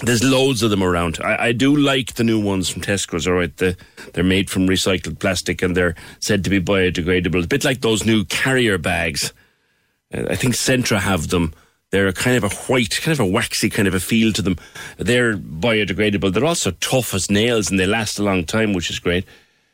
There's 0.00 0.22
loads 0.22 0.62
of 0.62 0.68
them 0.68 0.82
around. 0.82 1.18
I, 1.24 1.46
I 1.46 1.52
do 1.52 1.74
like 1.74 2.14
the 2.14 2.24
new 2.24 2.38
ones 2.38 2.68
from 2.68 2.82
Tesco's. 2.82 3.26
All 3.26 3.34
right, 3.34 3.56
the, 3.56 3.76
they're 4.12 4.24
made 4.24 4.50
from 4.50 4.68
recycled 4.68 5.18
plastic 5.18 5.62
and 5.62 5.74
they're 5.74 5.94
said 6.20 6.44
to 6.44 6.50
be 6.50 6.60
biodegradable. 6.60 7.44
A 7.44 7.46
bit 7.46 7.64
like 7.64 7.80
those 7.80 8.04
new 8.04 8.24
carrier 8.24 8.76
bags. 8.76 9.32
Uh, 10.12 10.24
I 10.28 10.36
think 10.36 10.54
Centra 10.54 11.00
have 11.00 11.28
them. 11.28 11.54
They're 11.96 12.12
kind 12.12 12.36
of 12.36 12.44
a 12.44 12.54
white, 12.70 13.00
kind 13.00 13.18
of 13.18 13.20
a 13.20 13.24
waxy 13.24 13.70
kind 13.70 13.88
of 13.88 13.94
a 13.94 14.00
feel 14.00 14.30
to 14.34 14.42
them. 14.42 14.58
They're 14.98 15.34
biodegradable. 15.34 16.30
They're 16.30 16.44
also 16.44 16.72
tough 16.72 17.14
as 17.14 17.30
nails 17.30 17.70
and 17.70 17.80
they 17.80 17.86
last 17.86 18.18
a 18.18 18.22
long 18.22 18.44
time, 18.44 18.74
which 18.74 18.90
is 18.90 18.98
great. 18.98 19.24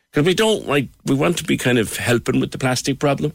Because 0.09 0.25
we 0.25 0.33
don't 0.33 0.69
like, 0.69 0.87
we 1.05 1.17
want 1.17 1.37
to 1.39 1.45
be 1.45 1.57
kind 1.57 1.79
of 1.79 1.97
helping 1.97 2.39
with 2.39 2.53
the 2.53 2.59
plastic 2.59 3.01
problem. 3.01 3.33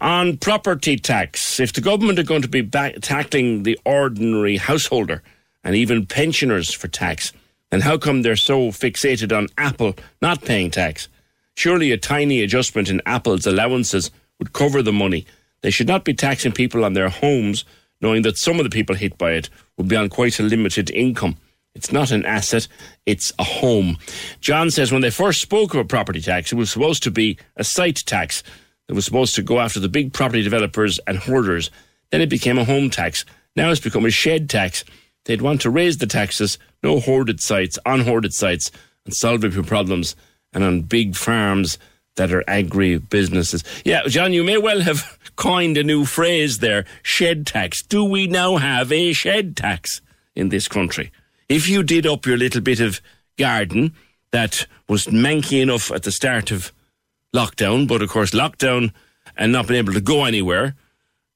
On 0.00 0.36
property 0.36 0.98
tax, 0.98 1.58
if 1.58 1.72
the 1.72 1.80
government 1.80 2.18
are 2.18 2.24
going 2.24 2.42
to 2.42 2.48
be 2.48 2.60
back, 2.60 2.96
tackling 3.00 3.62
the 3.62 3.80
ordinary 3.86 4.58
householder 4.58 5.22
and 5.64 5.74
even 5.74 6.04
pensioners 6.04 6.74
for 6.74 6.88
tax, 6.88 7.32
then 7.70 7.80
how 7.80 7.96
come 7.96 8.20
they're 8.20 8.36
so 8.36 8.68
fixated 8.68 9.34
on 9.34 9.48
Apple 9.56 9.94
not 10.20 10.44
paying 10.44 10.70
tax? 10.70 11.08
Surely 11.54 11.90
a 11.90 11.96
tiny 11.96 12.42
adjustment 12.42 12.90
in 12.90 13.00
Apple's 13.06 13.46
allowances 13.46 14.10
would 14.38 14.52
cover 14.52 14.82
the 14.82 14.92
money. 14.92 15.24
They 15.62 15.70
should 15.70 15.88
not 15.88 16.04
be 16.04 16.12
taxing 16.12 16.52
people 16.52 16.84
on 16.84 16.92
their 16.92 17.08
homes, 17.08 17.64
knowing 18.00 18.22
that 18.22 18.38
some 18.38 18.58
of 18.58 18.64
the 18.64 18.70
people 18.70 18.94
hit 18.94 19.16
by 19.18 19.32
it 19.32 19.48
would 19.76 19.88
be 19.88 19.96
on 19.96 20.08
quite 20.08 20.38
a 20.38 20.42
limited 20.42 20.90
income. 20.90 21.36
It's 21.74 21.92
not 21.92 22.10
an 22.10 22.24
asset, 22.24 22.68
it's 23.04 23.32
a 23.38 23.44
home. 23.44 23.98
John 24.40 24.70
says 24.70 24.92
when 24.92 25.02
they 25.02 25.10
first 25.10 25.42
spoke 25.42 25.74
of 25.74 25.80
a 25.80 25.84
property 25.84 26.22
tax, 26.22 26.50
it 26.50 26.56
was 26.56 26.70
supposed 26.70 27.02
to 27.02 27.10
be 27.10 27.38
a 27.56 27.64
site 27.64 28.02
tax 28.06 28.42
that 28.88 28.94
was 28.94 29.04
supposed 29.04 29.34
to 29.34 29.42
go 29.42 29.60
after 29.60 29.78
the 29.78 29.88
big 29.88 30.12
property 30.12 30.42
developers 30.42 30.98
and 31.06 31.18
hoarders. 31.18 31.70
Then 32.10 32.22
it 32.22 32.30
became 32.30 32.58
a 32.58 32.64
home 32.64 32.88
tax. 32.88 33.24
Now 33.56 33.70
it's 33.70 33.80
become 33.80 34.06
a 34.06 34.10
shed 34.10 34.48
tax. 34.48 34.84
They'd 35.26 35.42
want 35.42 35.60
to 35.62 35.70
raise 35.70 35.98
the 35.98 36.06
taxes, 36.06 36.58
no 36.82 37.00
hoarded 37.00 37.40
sites, 37.40 37.78
on 37.84 38.00
hoarded 38.00 38.32
sites, 38.32 38.70
and 39.04 39.14
solve 39.14 39.44
a 39.44 39.50
few 39.50 39.62
problems, 39.62 40.16
and 40.52 40.64
on 40.64 40.82
big 40.82 41.16
farms 41.16 41.78
that 42.16 42.32
are 42.32 42.44
agri 42.48 42.98
businesses. 42.98 43.62
Yeah, 43.84 44.02
John, 44.06 44.32
you 44.32 44.42
may 44.42 44.58
well 44.58 44.80
have 44.80 45.18
coined 45.36 45.76
a 45.76 45.84
new 45.84 46.04
phrase 46.04 46.58
there 46.58 46.84
shed 47.02 47.46
tax. 47.46 47.82
Do 47.82 48.04
we 48.04 48.26
now 48.26 48.56
have 48.56 48.90
a 48.90 49.12
shed 49.12 49.56
tax 49.56 50.00
in 50.34 50.48
this 50.48 50.68
country? 50.68 51.12
If 51.48 51.68
you 51.68 51.82
did 51.82 52.06
up 52.06 52.26
your 52.26 52.36
little 52.36 52.60
bit 52.60 52.80
of 52.80 53.00
garden 53.38 53.94
that 54.32 54.66
was 54.88 55.06
manky 55.06 55.62
enough 55.62 55.92
at 55.92 56.02
the 56.02 56.12
start 56.12 56.50
of 56.50 56.72
lockdown, 57.34 57.86
but 57.86 58.02
of 58.02 58.08
course, 58.08 58.32
lockdown 58.32 58.92
and 59.36 59.52
not 59.52 59.68
being 59.68 59.78
able 59.78 59.92
to 59.92 60.00
go 60.00 60.24
anywhere, 60.24 60.74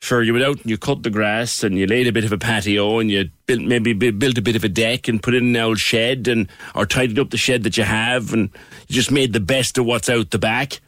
sure, 0.01 0.22
you 0.22 0.32
went 0.32 0.44
out 0.44 0.60
and 0.60 0.70
you 0.70 0.78
cut 0.78 1.02
the 1.02 1.10
grass 1.10 1.62
and 1.62 1.78
you 1.78 1.86
laid 1.86 2.06
a 2.06 2.12
bit 2.12 2.24
of 2.24 2.32
a 2.32 2.39
patio 2.39 2.98
and 2.98 3.10
you 3.10 3.31
built 3.47 3.60
maybe 3.62 3.93
built 3.93 4.39
a 4.39 4.43
bit 4.43 4.56
of 4.56 4.64
a 4.64 4.68
deck 4.68 5.09
and 5.09 5.22
put 5.22 5.35
in 5.35 5.44
an 5.44 5.56
old 5.56 5.78
shed 5.78 6.27
and 6.28 6.48
or 6.74 6.86
tidied 6.86 7.18
up 7.18 7.31
the 7.31 7.36
shed 7.36 7.62
that 7.62 7.77
you 7.77 7.85
have 7.85 8.32
and 8.32 8.51
you 8.89 8.94
just 8.94 9.10
made 9.10 9.32
the 9.32 9.40
best 9.40 9.78
of 9.78 9.86
what's 9.86 10.09
out 10.09 10.31
the 10.31 10.39
back. 10.39 10.81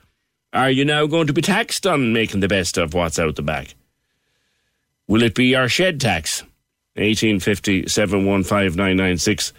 Are 0.52 0.70
you 0.70 0.84
now 0.84 1.06
going 1.06 1.26
to 1.28 1.32
be 1.32 1.42
taxed 1.42 1.86
on 1.86 2.12
making 2.12 2.40
the 2.40 2.48
best 2.48 2.76
of 2.76 2.94
what's 2.94 3.18
out 3.18 3.36
the 3.36 3.42
back? 3.42 3.74
Will 5.08 5.22
it 5.22 5.34
be 5.34 5.54
our 5.54 5.68
shed 5.68 6.00
tax? 6.00 6.42
1850 6.94 7.88
715 7.88 9.54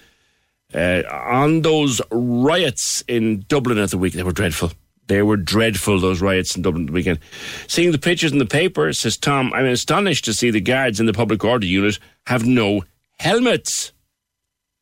Uh, 0.73 1.03
on 1.11 1.61
those 1.61 2.01
riots 2.11 3.03
in 3.07 3.43
Dublin 3.47 3.77
at 3.77 3.89
the 3.91 3.97
week, 3.97 4.13
they 4.13 4.23
were 4.23 4.31
dreadful. 4.31 4.71
They 5.07 5.21
were 5.21 5.37
dreadful, 5.37 5.99
those 5.99 6.21
riots 6.21 6.55
in 6.55 6.61
Dublin 6.61 6.85
the 6.85 6.91
weekend. 6.93 7.19
Seeing 7.67 7.91
the 7.91 7.97
pictures 7.97 8.31
in 8.31 8.37
the 8.37 8.45
paper, 8.45 8.91
says 8.93 9.17
Tom, 9.17 9.51
I'm 9.53 9.65
astonished 9.65 10.25
to 10.25 10.33
see 10.33 10.49
the 10.49 10.61
guards 10.61 10.99
in 10.99 11.05
the 11.05 11.13
public 11.13 11.43
order 11.43 11.65
unit 11.65 11.99
have 12.25 12.45
no 12.45 12.83
helmets. 13.19 13.91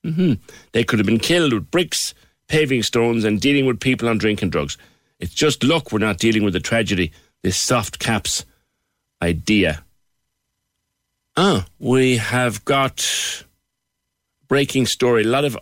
hmm 0.04 0.34
They 0.74 0.84
could 0.84 1.00
have 1.00 1.08
been 1.08 1.20
killed 1.20 1.54
with 1.54 1.72
bricks, 1.72 2.14
paving 2.48 2.84
stones, 2.84 3.24
and 3.24 3.42
dealing 3.42 3.66
with 3.66 3.80
people 3.80 4.08
on 4.08 4.20
drinking 4.20 4.52
drugs. 4.52 4.78
It's 5.20 5.34
just 5.34 5.64
luck 5.64 5.92
we're 5.92 6.00
not 6.00 6.18
dealing 6.20 6.44
with 6.44 6.54
the 6.54 6.60
tragedy, 6.60 7.12
this 7.42 7.58
soft 7.58 8.00
caps 8.00 8.46
idea. 9.22 9.84
Ah, 11.38 11.66
we 11.80 12.18
have 12.18 12.66
got 12.66 13.46
breaking 14.48 14.86
story. 14.86 15.24
A 15.24 15.28
lot 15.28 15.46
of 15.46 15.58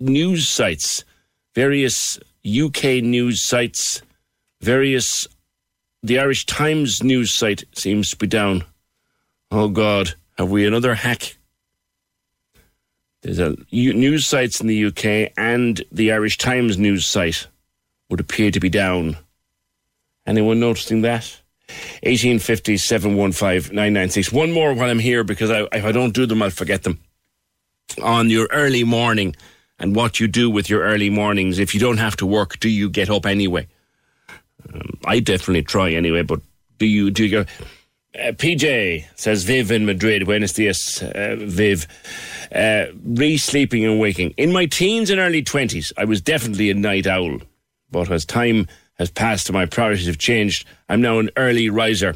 news 0.00 0.48
sites, 0.48 1.04
various 1.54 2.18
UK 2.46 3.02
news 3.02 3.42
sites, 3.42 4.02
various. 4.60 5.26
The 6.02 6.18
Irish 6.18 6.46
Times 6.46 7.02
news 7.02 7.32
site 7.32 7.64
seems 7.72 8.10
to 8.10 8.16
be 8.16 8.26
down. 8.26 8.64
Oh 9.52 9.68
God, 9.68 10.14
have 10.36 10.50
we 10.50 10.66
another 10.66 10.94
hack? 10.94 11.36
There's 13.22 13.38
a 13.38 13.56
news 13.70 14.26
sites 14.26 14.60
in 14.60 14.66
the 14.66 14.86
UK 14.86 15.32
and 15.36 15.80
the 15.92 16.10
Irish 16.10 16.38
Times 16.38 16.76
news 16.76 17.06
site 17.06 17.46
would 18.10 18.18
appear 18.18 18.50
to 18.50 18.58
be 18.58 18.68
down. 18.68 19.16
Anyone 20.26 20.58
noticing 20.58 21.02
that? 21.02 21.38
1850 22.02 22.76
715 22.76 23.74
996. 23.74 24.32
One 24.32 24.50
more 24.50 24.74
while 24.74 24.90
I'm 24.90 24.98
here 24.98 25.22
because 25.22 25.50
I, 25.50 25.62
if 25.72 25.84
I 25.84 25.92
don't 25.92 26.14
do 26.14 26.26
them, 26.26 26.42
I'll 26.42 26.50
forget 26.50 26.82
them. 26.82 26.98
On 28.02 28.28
your 28.28 28.48
early 28.50 28.82
morning 28.82 29.36
and 29.82 29.96
what 29.96 30.20
you 30.20 30.28
do 30.28 30.48
with 30.48 30.70
your 30.70 30.82
early 30.82 31.10
mornings. 31.10 31.58
If 31.58 31.74
you 31.74 31.80
don't 31.80 31.98
have 31.98 32.16
to 32.16 32.26
work, 32.26 32.58
do 32.60 32.68
you 32.68 32.88
get 32.88 33.10
up 33.10 33.26
anyway? 33.26 33.66
Um, 34.72 34.98
I 35.04 35.18
definitely 35.18 35.64
try 35.64 35.90
anyway, 35.90 36.22
but 36.22 36.40
do 36.78 36.86
you 36.86 37.10
do 37.10 37.26
you? 37.26 37.40
Uh, 37.40 38.32
PJ 38.32 39.06
says 39.16 39.42
Viv 39.42 39.72
in 39.72 39.84
Madrid. 39.84 40.24
Buenos 40.24 40.52
dias, 40.52 41.02
uh, 41.02 41.36
Viv. 41.38 41.86
Uh, 42.54 42.86
re 43.04 43.36
sleeping 43.36 43.84
and 43.84 43.98
waking. 43.98 44.30
In 44.36 44.52
my 44.52 44.66
teens 44.66 45.10
and 45.10 45.18
early 45.18 45.42
20s, 45.42 45.92
I 45.96 46.04
was 46.04 46.20
definitely 46.20 46.70
a 46.70 46.74
night 46.74 47.06
owl. 47.06 47.38
But 47.90 48.10
as 48.10 48.24
time 48.24 48.68
has 48.98 49.10
passed 49.10 49.48
and 49.48 49.54
my 49.54 49.66
priorities 49.66 50.06
have 50.06 50.18
changed, 50.18 50.66
I'm 50.88 51.00
now 51.00 51.18
an 51.18 51.30
early 51.36 51.70
riser. 51.70 52.14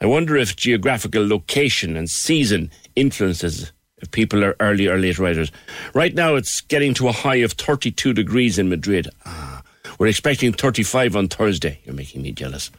I 0.00 0.06
wonder 0.06 0.36
if 0.36 0.54
geographical 0.54 1.26
location 1.26 1.96
and 1.96 2.08
season 2.08 2.70
influences 2.94 3.72
if 4.00 4.10
people 4.10 4.44
are 4.44 4.56
early 4.60 4.86
or 4.86 4.98
late 4.98 5.18
risers. 5.18 5.50
Right 5.94 6.14
now, 6.14 6.34
it's 6.34 6.60
getting 6.60 6.94
to 6.94 7.08
a 7.08 7.12
high 7.12 7.36
of 7.36 7.52
32 7.52 8.12
degrees 8.12 8.58
in 8.58 8.68
Madrid. 8.68 9.08
Ah, 9.26 9.62
we're 9.98 10.06
expecting 10.06 10.52
35 10.52 11.16
on 11.16 11.28
Thursday. 11.28 11.80
You're 11.84 11.94
making 11.94 12.22
me 12.22 12.32
jealous. 12.32 12.70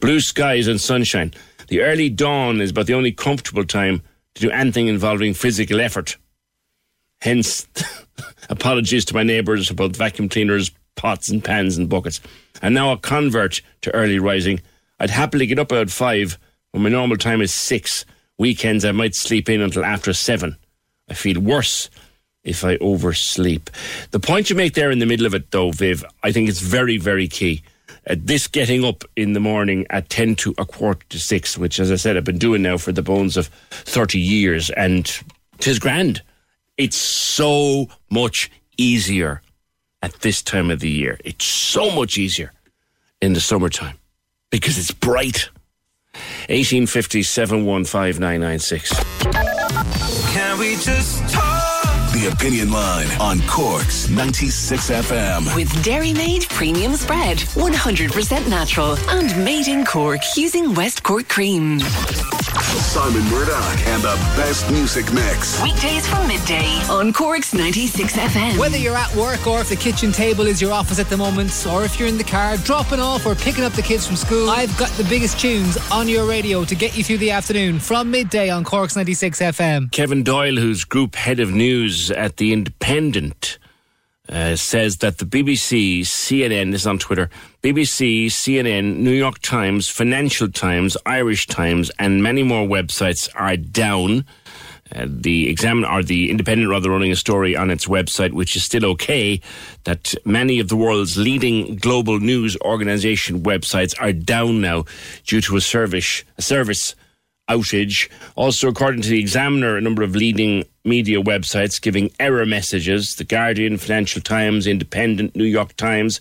Blue 0.00 0.20
skies 0.20 0.66
and 0.66 0.80
sunshine. 0.80 1.32
The 1.68 1.82
early 1.82 2.08
dawn 2.08 2.60
is 2.60 2.70
about 2.70 2.86
the 2.86 2.94
only 2.94 3.12
comfortable 3.12 3.64
time 3.64 4.02
to 4.34 4.42
do 4.42 4.50
anything 4.50 4.88
involving 4.88 5.34
physical 5.34 5.80
effort. 5.80 6.16
Hence, 7.20 7.66
apologies 8.50 9.04
to 9.06 9.14
my 9.14 9.22
neighbours 9.22 9.70
about 9.70 9.96
vacuum 9.96 10.28
cleaners, 10.28 10.70
pots 10.96 11.30
and 11.30 11.42
pans 11.42 11.76
and 11.76 11.88
buckets. 11.88 12.20
I'm 12.62 12.74
now 12.74 12.92
a 12.92 12.98
convert 12.98 13.60
to 13.82 13.94
early 13.94 14.18
rising. 14.18 14.60
I'd 15.00 15.10
happily 15.10 15.46
get 15.46 15.58
up 15.58 15.72
about 15.72 15.90
five 15.90 16.38
when 16.72 16.82
my 16.82 16.88
normal 16.88 17.16
time 17.16 17.40
is 17.40 17.54
six. 17.54 18.04
Weekends 18.38 18.84
I 18.84 18.92
might 18.92 19.14
sleep 19.14 19.48
in 19.48 19.60
until 19.60 19.84
after 19.84 20.12
seven. 20.12 20.56
I 21.08 21.14
feel 21.14 21.40
worse 21.40 21.90
if 22.42 22.64
I 22.64 22.76
oversleep. 22.76 23.70
The 24.10 24.20
point 24.20 24.50
you 24.50 24.56
make 24.56 24.74
there 24.74 24.90
in 24.90 24.98
the 24.98 25.06
middle 25.06 25.26
of 25.26 25.34
it, 25.34 25.50
though, 25.50 25.70
Viv, 25.70 26.04
I 26.22 26.32
think 26.32 26.48
it's 26.48 26.60
very, 26.60 26.98
very 26.98 27.28
key. 27.28 27.62
Uh, 28.08 28.16
this 28.18 28.48
getting 28.48 28.84
up 28.84 29.04
in 29.16 29.32
the 29.32 29.40
morning 29.40 29.86
at 29.90 30.10
10 30.10 30.34
to 30.36 30.54
a 30.58 30.64
quarter 30.66 31.04
to 31.08 31.18
6, 31.18 31.58
which, 31.58 31.80
as 31.80 31.90
I 31.90 31.96
said, 31.96 32.16
I've 32.16 32.24
been 32.24 32.38
doing 32.38 32.62
now 32.62 32.76
for 32.76 32.92
the 32.92 33.02
bones 33.02 33.36
of 33.36 33.46
30 33.70 34.20
years, 34.20 34.68
and 34.70 35.10
tis 35.58 35.78
grand. 35.78 36.22
It's 36.76 36.96
so 36.96 37.88
much 38.10 38.50
easier 38.76 39.40
at 40.02 40.12
this 40.20 40.42
time 40.42 40.70
of 40.70 40.80
the 40.80 40.90
year. 40.90 41.18
It's 41.24 41.46
so 41.46 41.90
much 41.90 42.18
easier 42.18 42.52
in 43.22 43.32
the 43.32 43.40
summertime 43.40 43.98
because 44.50 44.78
it's 44.78 44.90
bright. 44.90 45.48
1850 46.48 47.22
715 47.22 48.20
996. 48.20 50.23
Can 50.34 50.58
we 50.58 50.74
just 50.74 51.22
talk? 51.32 52.12
The 52.12 52.28
Opinion 52.32 52.72
Line 52.72 53.06
on 53.20 53.40
Cork's 53.46 54.10
96 54.10 54.90
FM. 54.90 55.54
With 55.54 55.70
Dairy 55.84 56.12
Made 56.12 56.48
Premium 56.48 56.94
Spread, 56.96 57.38
100% 57.38 58.48
natural 58.48 58.98
and 59.10 59.44
made 59.44 59.68
in 59.68 59.84
Cork 59.84 60.22
using 60.36 60.74
West 60.74 61.04
Cork 61.04 61.28
cream. 61.28 61.78
Simon 62.64 63.22
Murdoch 63.30 63.86
and 63.86 64.02
the 64.02 64.14
best 64.36 64.70
music 64.70 65.12
mix. 65.12 65.62
Weekdays 65.62 66.06
from 66.06 66.26
midday 66.26 66.66
on 66.90 67.12
Cork's 67.12 67.52
96 67.54 68.16
FM. 68.16 68.58
Whether 68.58 68.78
you're 68.78 68.96
at 68.96 69.14
work 69.14 69.46
or 69.46 69.60
if 69.60 69.68
the 69.68 69.76
kitchen 69.76 70.12
table 70.12 70.46
is 70.46 70.60
your 70.60 70.72
office 70.72 70.98
at 70.98 71.08
the 71.08 71.16
moment, 71.16 71.50
or 71.70 71.84
if 71.84 71.98
you're 71.98 72.08
in 72.08 72.18
the 72.18 72.24
car 72.24 72.56
dropping 72.58 73.00
off 73.00 73.26
or 73.26 73.34
picking 73.34 73.64
up 73.64 73.72
the 73.72 73.82
kids 73.82 74.06
from 74.06 74.16
school, 74.16 74.50
I've 74.50 74.76
got 74.78 74.90
the 74.92 75.04
biggest 75.04 75.38
tunes 75.38 75.76
on 75.90 76.08
your 76.08 76.26
radio 76.26 76.64
to 76.64 76.74
get 76.74 76.96
you 76.96 77.04
through 77.04 77.18
the 77.18 77.30
afternoon 77.30 77.78
from 77.78 78.10
midday 78.10 78.50
on 78.50 78.64
Cork's 78.64 78.96
96 78.96 79.40
FM. 79.40 79.92
Kevin 79.92 80.22
Doyle, 80.22 80.56
who's 80.56 80.84
group 80.84 81.14
head 81.14 81.40
of 81.40 81.52
news 81.52 82.10
at 82.10 82.38
The 82.38 82.52
Independent, 82.52 83.58
uh, 84.28 84.56
says 84.56 84.98
that 84.98 85.18
the 85.18 85.24
BBC, 85.26 86.00
CNN, 86.00 86.72
this 86.72 86.82
is 86.82 86.86
on 86.86 86.98
Twitter, 86.98 87.28
BBC, 87.62 88.26
CNN, 88.26 88.96
New 88.96 89.12
York 89.12 89.38
Times, 89.40 89.88
Financial 89.88 90.48
Times, 90.50 90.96
Irish 91.04 91.46
Times, 91.46 91.90
and 91.98 92.22
many 92.22 92.42
more 92.42 92.66
websites 92.66 93.28
are 93.34 93.56
down. 93.56 94.24
Uh, 94.94 95.06
the 95.08 95.48
examiner 95.48 95.88
or 95.88 96.02
the 96.02 96.30
independent 96.30 96.70
rather 96.70 96.90
running 96.90 97.10
a 97.10 97.16
story 97.16 97.56
on 97.56 97.70
its 97.70 97.86
website 97.86 98.32
which 98.32 98.54
is 98.54 98.62
still 98.62 98.84
okay 98.84 99.40
that 99.84 100.14
many 100.26 100.60
of 100.60 100.68
the 100.68 100.76
world's 100.76 101.16
leading 101.16 101.74
global 101.76 102.20
news 102.20 102.54
organization 102.60 103.42
websites 103.42 103.94
are 103.98 104.12
down 104.12 104.60
now 104.60 104.84
due 105.26 105.40
to 105.40 105.56
a 105.56 105.60
service 105.60 106.22
a 106.36 106.42
service 106.42 106.94
outage. 107.48 108.10
Also, 108.36 108.68
according 108.68 109.02
to 109.02 109.08
the 109.08 109.20
Examiner, 109.20 109.76
a 109.76 109.80
number 109.80 110.02
of 110.02 110.14
leading 110.14 110.64
media 110.84 111.20
websites 111.20 111.80
giving 111.80 112.10
error 112.20 112.44
messages 112.44 113.16
The 113.16 113.24
Guardian, 113.24 113.78
Financial 113.78 114.20
Times, 114.20 114.66
Independent, 114.66 115.34
New 115.34 115.44
York 115.44 115.74
Times. 115.76 116.20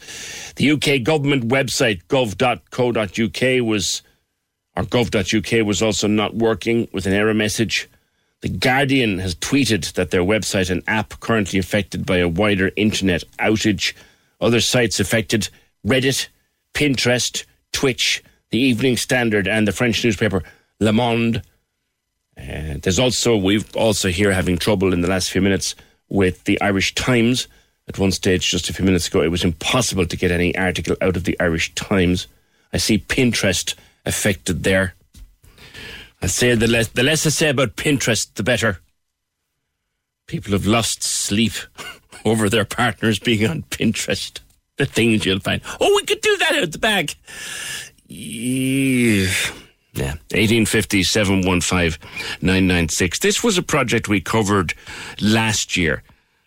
The 0.56 0.72
UK 0.72 1.04
government 1.04 1.50
website, 1.50 2.02
gov.co.uk, 2.08 3.68
was, 3.68 4.02
or 4.76 4.84
gov.uk, 4.84 5.66
was 5.66 5.82
also 5.82 6.08
not 6.08 6.36
working 6.36 6.88
with 6.94 7.06
an 7.06 7.14
error 7.14 7.34
message. 7.34 7.90
The 8.42 8.50
Guardian 8.50 9.20
has 9.20 9.36
tweeted 9.36 9.94
that 9.94 10.12
their 10.12 10.24
website 10.24 10.70
and 10.70 10.84
app 10.88 11.20
currently 11.20 11.60
affected 11.60 12.06
by 12.06 12.18
a 12.18 12.28
wider 12.28 12.72
internet 12.76 13.24
outage. 13.40 13.94
Other 14.40 14.62
sites 14.62 15.00
affected 15.00 15.50
Reddit, 15.86 16.28
Pinterest, 16.74 17.46
Twitch, 17.72 18.24
the 18.52 18.60
Evening 18.60 18.98
Standard, 18.98 19.48
and 19.48 19.68
the 19.68 19.72
French 19.72 20.04
newspaper 20.04 20.44
Le 20.80 20.94
Monde. 20.94 21.42
Uh, 22.38 22.78
there's 22.82 23.00
also, 23.00 23.38
we've 23.38 23.76
also 23.76 24.10
here 24.10 24.32
having 24.32 24.58
trouble 24.58 24.94
in 24.94 25.02
the 25.02 25.08
last 25.08 25.32
few 25.32 25.42
minutes 25.42 25.76
with 26.10 26.44
the 26.46 26.60
Irish 26.62 26.96
Times. 26.96 27.48
At 27.88 28.00
one 28.00 28.12
stage, 28.12 28.50
just 28.50 28.70
a 28.70 28.74
few 28.74 28.86
minutes 28.86 29.08
ago, 29.08 29.22
it 29.22 29.32
was 29.32 29.44
impossible 29.44 30.06
to 30.06 30.18
get 30.18 30.32
any 30.32 30.56
article 30.58 30.96
out 31.02 31.18
of 31.18 31.26
the 31.26 31.40
Irish 31.40 31.74
Times. 31.76 32.28
I 32.72 32.78
see 32.78 32.98
Pinterest 32.98 33.76
affected 34.06 34.64
there. 34.64 34.96
I 36.22 36.28
say 36.28 36.56
the 36.56 36.68
less, 36.68 36.88
the 36.88 37.04
less 37.04 37.26
I 37.26 37.30
say 37.30 37.50
about 37.50 37.76
Pinterest, 37.76 38.34
the 38.36 38.44
better. 38.44 38.80
People 40.28 40.54
have 40.54 40.66
lost 40.66 41.04
sleep 41.04 41.54
over 42.26 42.50
their 42.50 42.66
partners 42.66 43.20
being 43.20 43.50
on 43.50 43.64
Pinterest. 43.64 44.40
The 44.78 44.86
things 44.86 45.26
you'll 45.26 45.40
find. 45.40 45.62
Oh, 45.80 45.94
we 45.96 46.06
could 46.06 46.22
do 46.22 46.38
that 46.38 46.56
out 46.56 46.72
the 46.72 46.80
back. 46.80 47.16
Yeah. 48.08 49.28
Yeah, 49.94 50.16
1850 50.32 51.04
715 51.04 52.00
996. 52.42 53.20
This 53.20 53.44
was 53.44 53.58
a 53.60 53.64
project 53.64 54.08
we 54.08 54.22
covered 54.22 54.74
last 55.22 55.78
year 55.78 56.02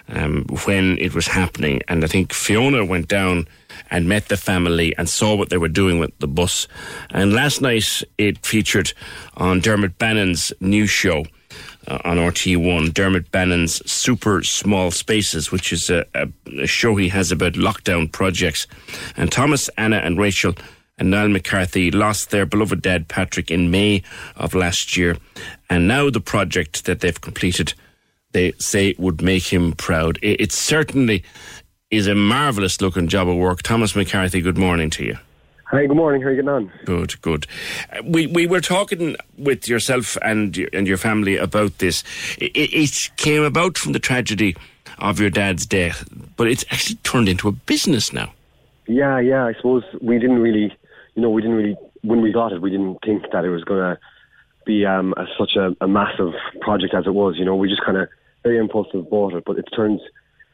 um, 0.09 0.45
when 0.65 0.99
it 0.99 1.15
was 1.15 1.29
happening. 1.29 1.81
And 1.89 2.05
I 2.05 2.09
think 2.09 2.33
Fiona 2.33 2.85
went 2.85 3.09
down 3.09 3.47
and 3.91 4.09
met 4.09 4.29
the 4.29 4.37
family 4.37 4.97
and 4.97 5.09
saw 5.09 5.37
what 5.37 5.51
they 5.51 5.59
were 5.59 5.69
doing 5.69 5.99
with 5.99 6.19
the 6.19 6.27
bus. 6.27 6.67
And 7.11 7.33
last 7.33 7.61
night 7.61 8.03
it 8.19 8.45
featured 8.45 8.93
on 9.37 9.61
Dermot 9.61 9.99
Bannon's 9.99 10.53
new 10.61 10.87
show. 10.87 11.25
Uh, 11.89 12.01
on 12.05 12.17
RT1, 12.17 12.93
Dermot 12.93 13.31
Bannon's 13.31 13.81
Super 13.89 14.43
Small 14.43 14.91
Spaces, 14.91 15.53
which 15.53 15.73
is 15.73 15.89
a, 15.89 16.05
a, 16.15 16.29
a 16.61 16.67
show 16.67 16.97
he 16.97 17.09
has 17.11 17.31
about 17.31 17.53
lockdown 17.53 18.11
projects. 18.11 18.67
And 19.17 19.31
Thomas, 19.31 19.69
Anna, 19.79 19.99
and 19.99 20.19
Rachel 20.19 20.55
and 20.99 21.11
Niall 21.11 21.29
McCarthy 21.29 21.91
lost 21.91 22.31
their 22.31 22.47
beloved 22.47 22.83
dad 22.83 23.09
Patrick 23.09 23.51
in 23.51 23.71
May 23.71 24.03
of 24.37 24.55
last 24.55 24.97
year, 24.97 25.17
and 25.69 25.87
now 25.87 26.11
the 26.11 26.21
project 26.21 26.85
that 26.87 27.01
they've 27.01 27.21
completed, 27.21 27.75
they 28.33 28.53
say 28.59 28.95
would 28.99 29.23
make 29.23 29.53
him 29.53 29.73
proud. 29.73 30.19
It, 30.23 30.41
it 30.41 30.53
certainly 30.53 31.23
is 31.91 32.07
a 32.07 32.15
marvellous 32.15 32.81
looking 32.81 33.09
job 33.09 33.29
of 33.29 33.37
work. 33.37 33.63
Thomas 33.63 33.95
McCarthy, 33.95 34.41
good 34.41 34.59
morning 34.59 34.91
to 34.91 35.05
you. 35.05 35.19
Hi, 35.67 35.85
good 35.87 35.97
morning. 35.97 36.23
How 36.23 36.29
are 36.29 36.31
you 36.31 36.37
getting 36.37 36.49
on? 36.49 36.73
Good, 36.85 37.21
good. 37.23 37.47
We 38.05 38.29
we 38.29 38.47
were 38.47 38.61
talking 38.61 39.17
with 39.37 39.69
yourself 39.69 40.17
and 40.23 40.57
your, 40.57 40.69
and 40.73 40.87
your 40.87 40.97
family 40.97 41.37
about 41.37 41.79
this. 41.79 42.05
It, 42.39 42.53
it 42.55 43.11
came 43.17 43.43
about 43.43 43.77
from 43.77 43.93
the 43.93 43.99
tragedy 43.99 44.57
of 44.99 45.19
your 45.19 45.31
dad's 45.31 45.67
death, 45.67 46.09
but 46.37 46.47
it's 46.47 46.65
actually 46.71 46.97
turned 47.03 47.29
into 47.29 47.49
a 47.49 47.53
business 47.53 48.13
now. 48.13 48.33
Yeah, 48.87 49.19
yeah. 49.19 49.45
I 49.45 49.55
suppose 49.55 49.83
we 50.01 50.21
didn't 50.21 50.39
really, 50.39 50.73
you 51.17 51.23
know, 51.23 51.31
we 51.31 51.43
didn't 51.43 51.57
really 51.57 51.77
when 52.03 52.21
we 52.21 52.31
got 52.31 52.53
it, 52.53 52.63
we 52.63 52.71
didn't 52.71 52.99
think 53.05 53.25
that 53.33 53.45
it 53.45 53.51
was 53.51 53.65
going 53.65 53.81
to 53.81 53.99
be 54.65 54.87
um, 54.87 55.15
a, 55.17 55.27
such 55.39 55.57
a, 55.57 55.75
a 55.81 55.89
massive 55.89 56.33
project 56.61 56.95
as 56.95 57.07
it 57.07 57.15
was. 57.15 57.37
You 57.37 57.45
know, 57.45 57.57
we 57.57 57.69
just 57.69 57.85
kind 57.85 57.99
of 57.99 58.09
very 58.45 58.59
impulsive 58.59 59.11
bought 59.11 59.35
it, 59.35 59.45
but 59.45 59.59
it's 59.59 59.71
turned, 59.73 60.01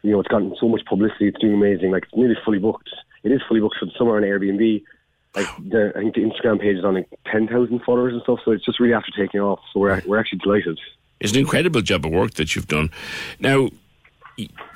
you 0.03 0.13
know, 0.13 0.21
it's 0.21 0.29
gotten 0.29 0.55
so 0.59 0.69
much 0.69 0.83
publicity. 0.87 1.29
It's 1.29 1.41
doing 1.41 1.55
amazing. 1.55 1.91
Like 1.91 2.05
it's 2.05 2.15
nearly 2.15 2.37
fully 2.45 2.59
booked. 2.59 2.91
It 3.23 3.33
is 3.33 3.43
fully 3.47 3.61
booked 3.61 3.77
for 3.79 3.87
the 3.87 3.93
summer 3.99 4.17
on 4.17 4.23
Airbnb. 4.23 4.83
Like 5.35 5.47
the, 5.59 5.93
I 5.97 6.01
think 6.01 6.15
the 6.15 6.23
Instagram 6.23 6.61
page 6.61 6.77
is 6.77 6.85
on 6.85 6.95
like 6.95 7.09
ten 7.31 7.49
thousand 7.49 7.83
followers 7.85 8.13
and 8.13 8.23
stuff. 8.23 8.41
So 8.45 8.53
it's 8.53 8.65
just 8.65 8.81
really 8.81 8.95
after 8.95 9.13
taking 9.17 9.41
off. 9.41 9.61
So 9.73 9.81
we're 9.81 10.03
we're 10.07 10.19
actually 10.21 10.41
delighted. 10.41 10.79
It's 11.21 11.33
an 11.33 11.39
incredible 11.39 11.81
job 11.83 12.05
of 12.05 12.13
work 12.13 12.35
that 12.35 12.55
you've 12.55 12.67
done. 12.67 12.91
Now, 13.39 13.71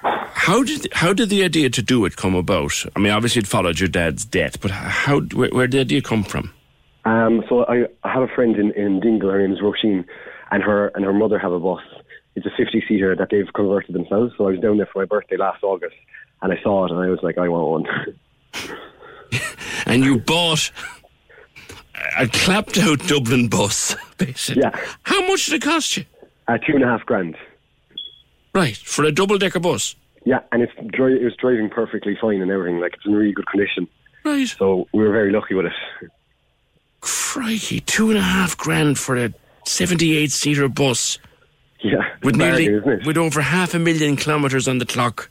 how 0.03 0.63
did 0.63 0.89
how 0.93 1.13
did 1.13 1.31
the 1.31 1.45
idea 1.45 1.71
to 1.71 1.83
do 1.83 2.05
it 2.05 2.17
come 2.17 2.35
about? 2.35 2.85
I 2.95 2.99
mean, 2.99 3.13
obviously 3.13 3.41
it 3.41 3.47
followed 3.47 3.81
your 3.81 3.89
dad's 3.89 4.25
death, 4.25 4.61
but 4.61 4.71
how 4.71 5.21
where, 5.21 5.51
where 5.51 5.67
did 5.67 5.73
the 5.73 5.81
idea 5.81 6.03
come 6.03 6.25
from? 6.25 6.53
Um, 7.05 7.45
so 7.49 7.65
I, 7.67 7.87
I 8.03 8.13
have 8.13 8.23
a 8.23 8.35
friend 8.35 8.57
in, 8.57 8.73
in 8.73 9.01
Dingle. 9.01 9.31
Her 9.31 9.41
name 9.41 9.53
is 9.53 9.61
Roisin, 9.61 10.05
and 10.51 10.63
her 10.63 10.89
and 10.89 11.05
her 11.05 11.13
mother 11.13 11.39
have 11.39 11.53
a 11.53 11.61
bus. 11.61 11.83
It's 12.35 12.47
a 12.47 12.51
fifty 12.57 12.85
seater 12.87 13.17
that 13.17 13.29
they've 13.31 13.53
converted 13.55 13.95
themselves. 13.95 14.35
So 14.37 14.47
I 14.47 14.51
was 14.51 14.61
down 14.61 14.77
there 14.77 14.89
for 14.93 15.01
my 15.01 15.07
birthday 15.07 15.37
last 15.37 15.63
August, 15.63 15.97
and 16.43 16.53
I 16.53 16.61
saw 16.63 16.85
it, 16.85 16.91
and 16.91 17.01
I 17.01 17.09
was 17.09 17.21
like, 17.23 17.39
I 17.39 17.49
want 17.49 17.87
one. 17.87 18.79
and 19.87 20.05
you 20.05 20.19
bought 20.19 20.71
a 22.19 22.29
clapped 22.29 22.79
out 22.79 22.99
Dublin 23.07 23.49
bus, 23.49 23.97
basically. 24.19 24.63
Yeah. 24.63 24.79
How 25.03 25.27
much 25.29 25.47
did 25.47 25.55
it 25.55 25.63
cost 25.63 25.97
you? 25.97 26.05
Uh, 26.49 26.59
two 26.59 26.75
and 26.75 26.85
a 26.85 26.87
half 26.87 27.05
grand. 27.07 27.37
Right, 28.57 28.75
for 28.75 29.05
a 29.05 29.13
double 29.13 29.37
decker 29.37 29.61
bus. 29.61 29.97
Yeah, 30.25 30.41
and 30.51 30.63
it's 30.63 30.73
dri- 30.87 31.21
it 31.21 31.25
was 31.25 31.37
driving 31.37 31.69
perfectly 31.69 32.17
fine 32.19 32.41
and 32.41 32.51
everything. 32.51 32.81
Like 32.81 32.95
it's 32.95 33.05
in 33.05 33.13
really 33.13 33.33
good 33.33 33.47
condition. 33.47 33.87
Right. 34.25 34.49
So 34.49 34.89
we 34.95 35.05
were 35.05 35.13
very 35.13 35.31
lucky 35.31 35.53
with 35.53 35.67
it. 35.67 36.11
Crikey, 37.03 37.81
two 37.81 38.09
and 38.09 38.19
a 38.19 38.23
half 38.23 38.57
grand 38.57 38.99
for 38.99 39.15
a 39.15 39.35
seventy-eight 39.67 40.33
seater 40.33 40.69
bus. 40.71 41.19
Yeah, 41.81 41.99
with 42.23 42.37
nearly 42.37 42.65
isn't 42.65 43.05
with 43.05 43.19
over 43.19 43.43
half 43.43 43.75
a 43.75 43.79
million 43.79 44.17
kilometres 44.17 44.67
on 44.67 44.79
the 44.79 44.87
clock. 44.87 45.29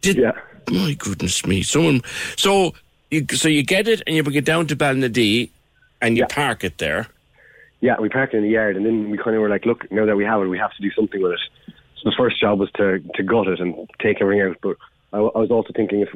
Did 0.00 0.16
yeah. 0.16 0.32
my 0.70 0.94
goodness 0.94 1.44
me, 1.44 1.62
someone 1.62 2.02
so 2.36 2.74
you 3.10 3.26
so 3.32 3.48
you 3.48 3.64
get 3.64 3.88
it 3.88 4.02
and 4.06 4.14
you 4.14 4.22
bring 4.22 4.36
it 4.36 4.44
down 4.44 4.68
to 4.68 4.76
Ballinadee 4.76 5.50
and 6.00 6.16
you 6.16 6.26
park 6.26 6.62
it 6.62 6.78
there. 6.78 7.08
Yeah, 7.80 7.98
we 7.98 8.08
parked 8.08 8.34
it 8.34 8.36
in 8.36 8.44
the 8.44 8.50
yard, 8.50 8.76
and 8.76 8.86
then 8.86 9.10
we 9.10 9.18
kind 9.18 9.34
of 9.34 9.42
were 9.42 9.48
like, 9.48 9.66
look, 9.66 9.90
now 9.90 10.06
that 10.06 10.14
we 10.14 10.24
have 10.24 10.40
it, 10.42 10.46
we 10.46 10.58
have 10.58 10.72
to 10.76 10.82
do 10.82 10.92
something 10.92 11.20
with 11.20 11.32
it. 11.32 11.40
So 12.02 12.10
the 12.10 12.16
first 12.16 12.40
job 12.40 12.58
was 12.58 12.70
to 12.76 13.00
to 13.14 13.22
gut 13.22 13.48
it 13.48 13.60
and 13.60 13.88
take 14.00 14.20
everything 14.20 14.50
out. 14.50 14.56
But 14.62 14.76
I, 15.12 15.18
I 15.18 15.38
was 15.38 15.50
also 15.50 15.72
thinking 15.74 16.00
if 16.00 16.08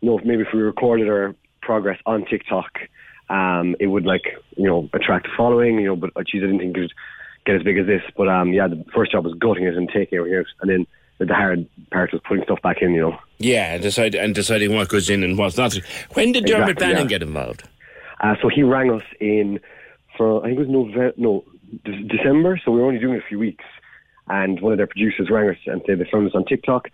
you 0.00 0.10
know 0.10 0.18
if 0.18 0.24
maybe 0.24 0.42
if 0.42 0.48
we 0.52 0.60
recorded 0.60 1.08
our 1.08 1.34
progress 1.62 1.98
on 2.06 2.24
TikTok, 2.24 2.78
um, 3.28 3.76
it 3.80 3.88
would 3.88 4.06
like 4.06 4.24
you 4.56 4.66
know 4.66 4.88
attract 4.92 5.26
a 5.26 5.30
following. 5.36 5.78
You 5.78 5.88
know, 5.88 5.96
but 5.96 6.10
uh, 6.16 6.22
geez, 6.22 6.42
I 6.42 6.46
didn't 6.46 6.58
think 6.58 6.76
it 6.76 6.80
would 6.80 6.92
get 7.44 7.56
as 7.56 7.62
big 7.62 7.78
as 7.78 7.86
this. 7.86 8.02
But 8.16 8.28
um, 8.28 8.52
yeah, 8.52 8.68
the 8.68 8.84
first 8.94 9.12
job 9.12 9.24
was 9.24 9.34
gutting 9.34 9.64
it 9.64 9.76
and 9.76 9.88
taking 9.88 10.18
everything 10.18 10.38
out, 10.38 10.46
and 10.60 10.70
then 10.70 10.86
the 11.18 11.34
hard 11.34 11.66
part 11.90 12.12
was 12.12 12.22
putting 12.26 12.44
stuff 12.44 12.62
back 12.62 12.78
in. 12.80 12.92
You 12.92 13.02
know. 13.02 13.18
Yeah, 13.38 13.74
and 13.74 13.82
decide 13.82 14.14
and 14.14 14.34
deciding 14.34 14.74
what 14.74 14.88
goes 14.88 15.10
in 15.10 15.22
and 15.22 15.36
what's 15.36 15.56
not. 15.56 15.74
When 16.14 16.32
did 16.32 16.46
Dermot 16.46 16.70
Exactly, 16.70 16.86
Bannon 16.86 17.02
yeah. 17.02 17.08
get 17.08 17.22
involved? 17.22 17.68
Uh, 18.20 18.34
so 18.40 18.48
he 18.48 18.62
rang 18.62 18.90
us 18.90 19.02
in 19.20 19.60
for 20.16 20.42
I 20.42 20.48
think 20.48 20.60
it 20.60 20.68
was 20.68 20.68
November, 20.68 21.12
no 21.16 21.44
De- 21.84 22.02
December. 22.04 22.60
So 22.64 22.70
we 22.70 22.80
were 22.80 22.86
only 22.86 23.00
doing 23.00 23.14
it 23.14 23.24
a 23.24 23.26
few 23.26 23.38
weeks, 23.38 23.64
and 24.28 24.60
one 24.60 24.72
of 24.72 24.78
their 24.78 24.86
producers 24.86 25.30
rang 25.30 25.50
us 25.50 25.56
and 25.66 25.82
said 25.86 25.98
they 25.98 26.08
found 26.10 26.28
us 26.28 26.34
on 26.34 26.44
TikTok, 26.44 26.88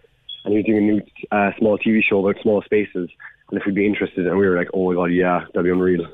and 0.44 0.52
he 0.52 0.58
was 0.58 0.66
doing 0.66 0.78
a 0.78 0.92
new 0.92 1.02
uh, 1.30 1.52
small 1.58 1.78
TV 1.78 2.02
show 2.02 2.26
about 2.26 2.42
small 2.42 2.62
spaces, 2.62 3.10
and 3.50 3.60
if 3.60 3.66
we'd 3.66 3.74
be 3.74 3.86
interested, 3.86 4.26
and 4.26 4.36
we 4.38 4.46
were 4.48 4.56
like, 4.56 4.68
oh 4.74 4.90
my 4.90 4.94
god, 4.94 5.12
yeah, 5.12 5.44
that'd 5.52 5.64
be 5.64 5.70
unreal. 5.70 6.06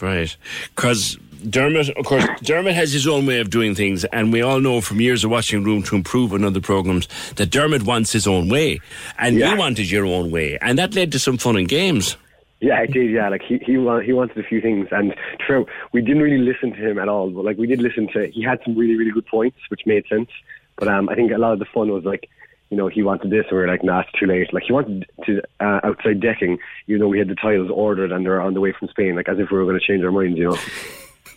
Right. 0.00 0.36
Because 0.74 1.16
Dermot, 1.48 1.90
of 1.90 2.04
course, 2.04 2.24
Dermot 2.42 2.74
has 2.74 2.92
his 2.92 3.06
own 3.06 3.26
way 3.26 3.40
of 3.40 3.50
doing 3.50 3.74
things, 3.74 4.04
and 4.04 4.32
we 4.32 4.42
all 4.42 4.60
know 4.60 4.80
from 4.80 5.00
years 5.00 5.24
of 5.24 5.30
watching 5.30 5.64
Room 5.64 5.82
to 5.84 5.96
Improve 5.96 6.32
and 6.32 6.44
other 6.44 6.60
programmes 6.60 7.08
that 7.36 7.50
Dermot 7.50 7.82
wants 7.84 8.12
his 8.12 8.26
own 8.26 8.48
way, 8.48 8.80
and 9.18 9.36
you 9.36 9.56
wanted 9.56 9.90
your 9.90 10.06
own 10.06 10.30
way, 10.30 10.58
and 10.60 10.78
that 10.78 10.94
led 10.94 11.12
to 11.12 11.18
some 11.18 11.38
fun 11.38 11.56
and 11.56 11.68
games. 11.68 12.16
Yeah, 12.60 12.80
it 12.80 12.92
did. 12.92 13.10
Yeah, 13.10 13.28
like 13.28 13.42
he 13.42 13.58
he 13.58 13.72
he 13.72 13.78
wanted 13.78 14.38
a 14.38 14.42
few 14.42 14.62
things, 14.62 14.88
and 14.90 15.14
true, 15.38 15.66
we 15.92 16.00
didn't 16.00 16.22
really 16.22 16.38
listen 16.38 16.70
to 16.70 16.90
him 16.90 16.98
at 16.98 17.08
all. 17.08 17.28
But 17.30 17.44
like 17.44 17.58
we 17.58 17.66
did 17.66 17.82
listen 17.82 18.08
to, 18.14 18.28
he 18.28 18.42
had 18.42 18.60
some 18.64 18.74
really 18.74 18.96
really 18.96 19.10
good 19.10 19.26
points, 19.26 19.58
which 19.68 19.82
made 19.84 20.06
sense. 20.06 20.30
But 20.76 20.88
um, 20.88 21.08
I 21.08 21.14
think 21.14 21.32
a 21.32 21.38
lot 21.38 21.52
of 21.52 21.58
the 21.58 21.66
fun 21.72 21.90
was 21.90 22.04
like, 22.04 22.28
you 22.70 22.76
know, 22.76 22.88
he 22.88 23.02
wanted 23.02 23.30
this, 23.30 23.44
and 23.48 23.52
we 23.52 23.58
were 23.58 23.68
like, 23.68 23.84
nah, 23.84 24.00
it's 24.00 24.18
too 24.18 24.26
late. 24.26 24.52
Like 24.52 24.64
he 24.64 24.72
wanted 24.72 25.06
to 25.24 25.40
uh, 25.60 25.80
outside 25.84 26.20
decking, 26.20 26.58
you 26.86 26.98
know, 26.98 27.08
we 27.08 27.18
had 27.18 27.28
the 27.28 27.36
tiles 27.36 27.70
ordered 27.72 28.12
and 28.12 28.24
they're 28.24 28.40
on 28.40 28.54
the 28.54 28.60
way 28.60 28.72
from 28.72 28.88
Spain, 28.88 29.14
like 29.14 29.28
as 29.28 29.38
if 29.38 29.50
we 29.50 29.56
were 29.56 29.64
going 29.64 29.78
to 29.78 29.86
change 29.86 30.04
our 30.04 30.10
minds, 30.10 30.38
you 30.38 30.50
know. 30.50 30.58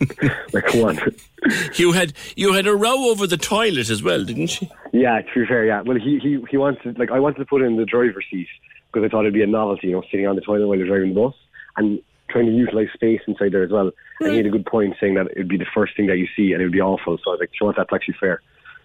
like 0.52 0.64
come 0.64 0.80
on. 0.82 0.98
You 1.74 1.92
had 1.92 2.14
you 2.34 2.54
had 2.54 2.66
a 2.66 2.74
row 2.74 3.10
over 3.10 3.26
the 3.26 3.36
toilet 3.36 3.90
as 3.90 4.02
well, 4.02 4.24
didn't 4.24 4.60
you? 4.60 4.68
Yeah, 4.92 5.20
to 5.20 5.40
be 5.40 5.46
fair, 5.46 5.66
yeah. 5.66 5.82
Well, 5.82 5.98
he 5.98 6.18
he 6.18 6.42
he 6.50 6.56
wanted 6.56 6.98
like 6.98 7.10
I 7.10 7.20
wanted 7.20 7.38
to 7.38 7.44
put 7.44 7.62
in 7.62 7.76
the 7.76 7.84
driver's 7.84 8.24
seat 8.30 8.48
because 8.90 9.06
I 9.06 9.10
thought 9.10 9.20
it'd 9.20 9.34
be 9.34 9.42
a 9.42 9.46
novelty, 9.46 9.88
you 9.88 9.92
know, 9.92 10.02
sitting 10.10 10.26
on 10.26 10.36
the 10.36 10.40
toilet 10.40 10.66
while 10.66 10.78
you're 10.78 10.86
driving 10.86 11.14
the 11.14 11.20
bus 11.20 11.34
and 11.76 12.00
trying 12.30 12.46
to 12.46 12.52
utilize 12.52 12.88
space 12.94 13.20
inside 13.26 13.52
there 13.52 13.62
as 13.62 13.70
well. 13.70 13.90
And 14.20 14.30
he 14.30 14.36
had 14.38 14.46
a 14.46 14.50
good 14.50 14.66
point 14.66 14.96
saying 15.00 15.14
that 15.14 15.30
it'd 15.32 15.48
be 15.48 15.58
the 15.58 15.66
first 15.74 15.96
thing 15.96 16.06
that 16.06 16.18
you 16.18 16.28
see 16.36 16.52
and 16.52 16.62
it 16.62 16.64
would 16.64 16.72
be 16.72 16.80
awful. 16.80 17.18
So 17.18 17.30
I 17.30 17.34
was 17.34 17.40
like, 17.40 17.50
sure, 17.54 17.74
that's 17.76 17.92
actually 17.92 18.16
fair. 18.18 18.40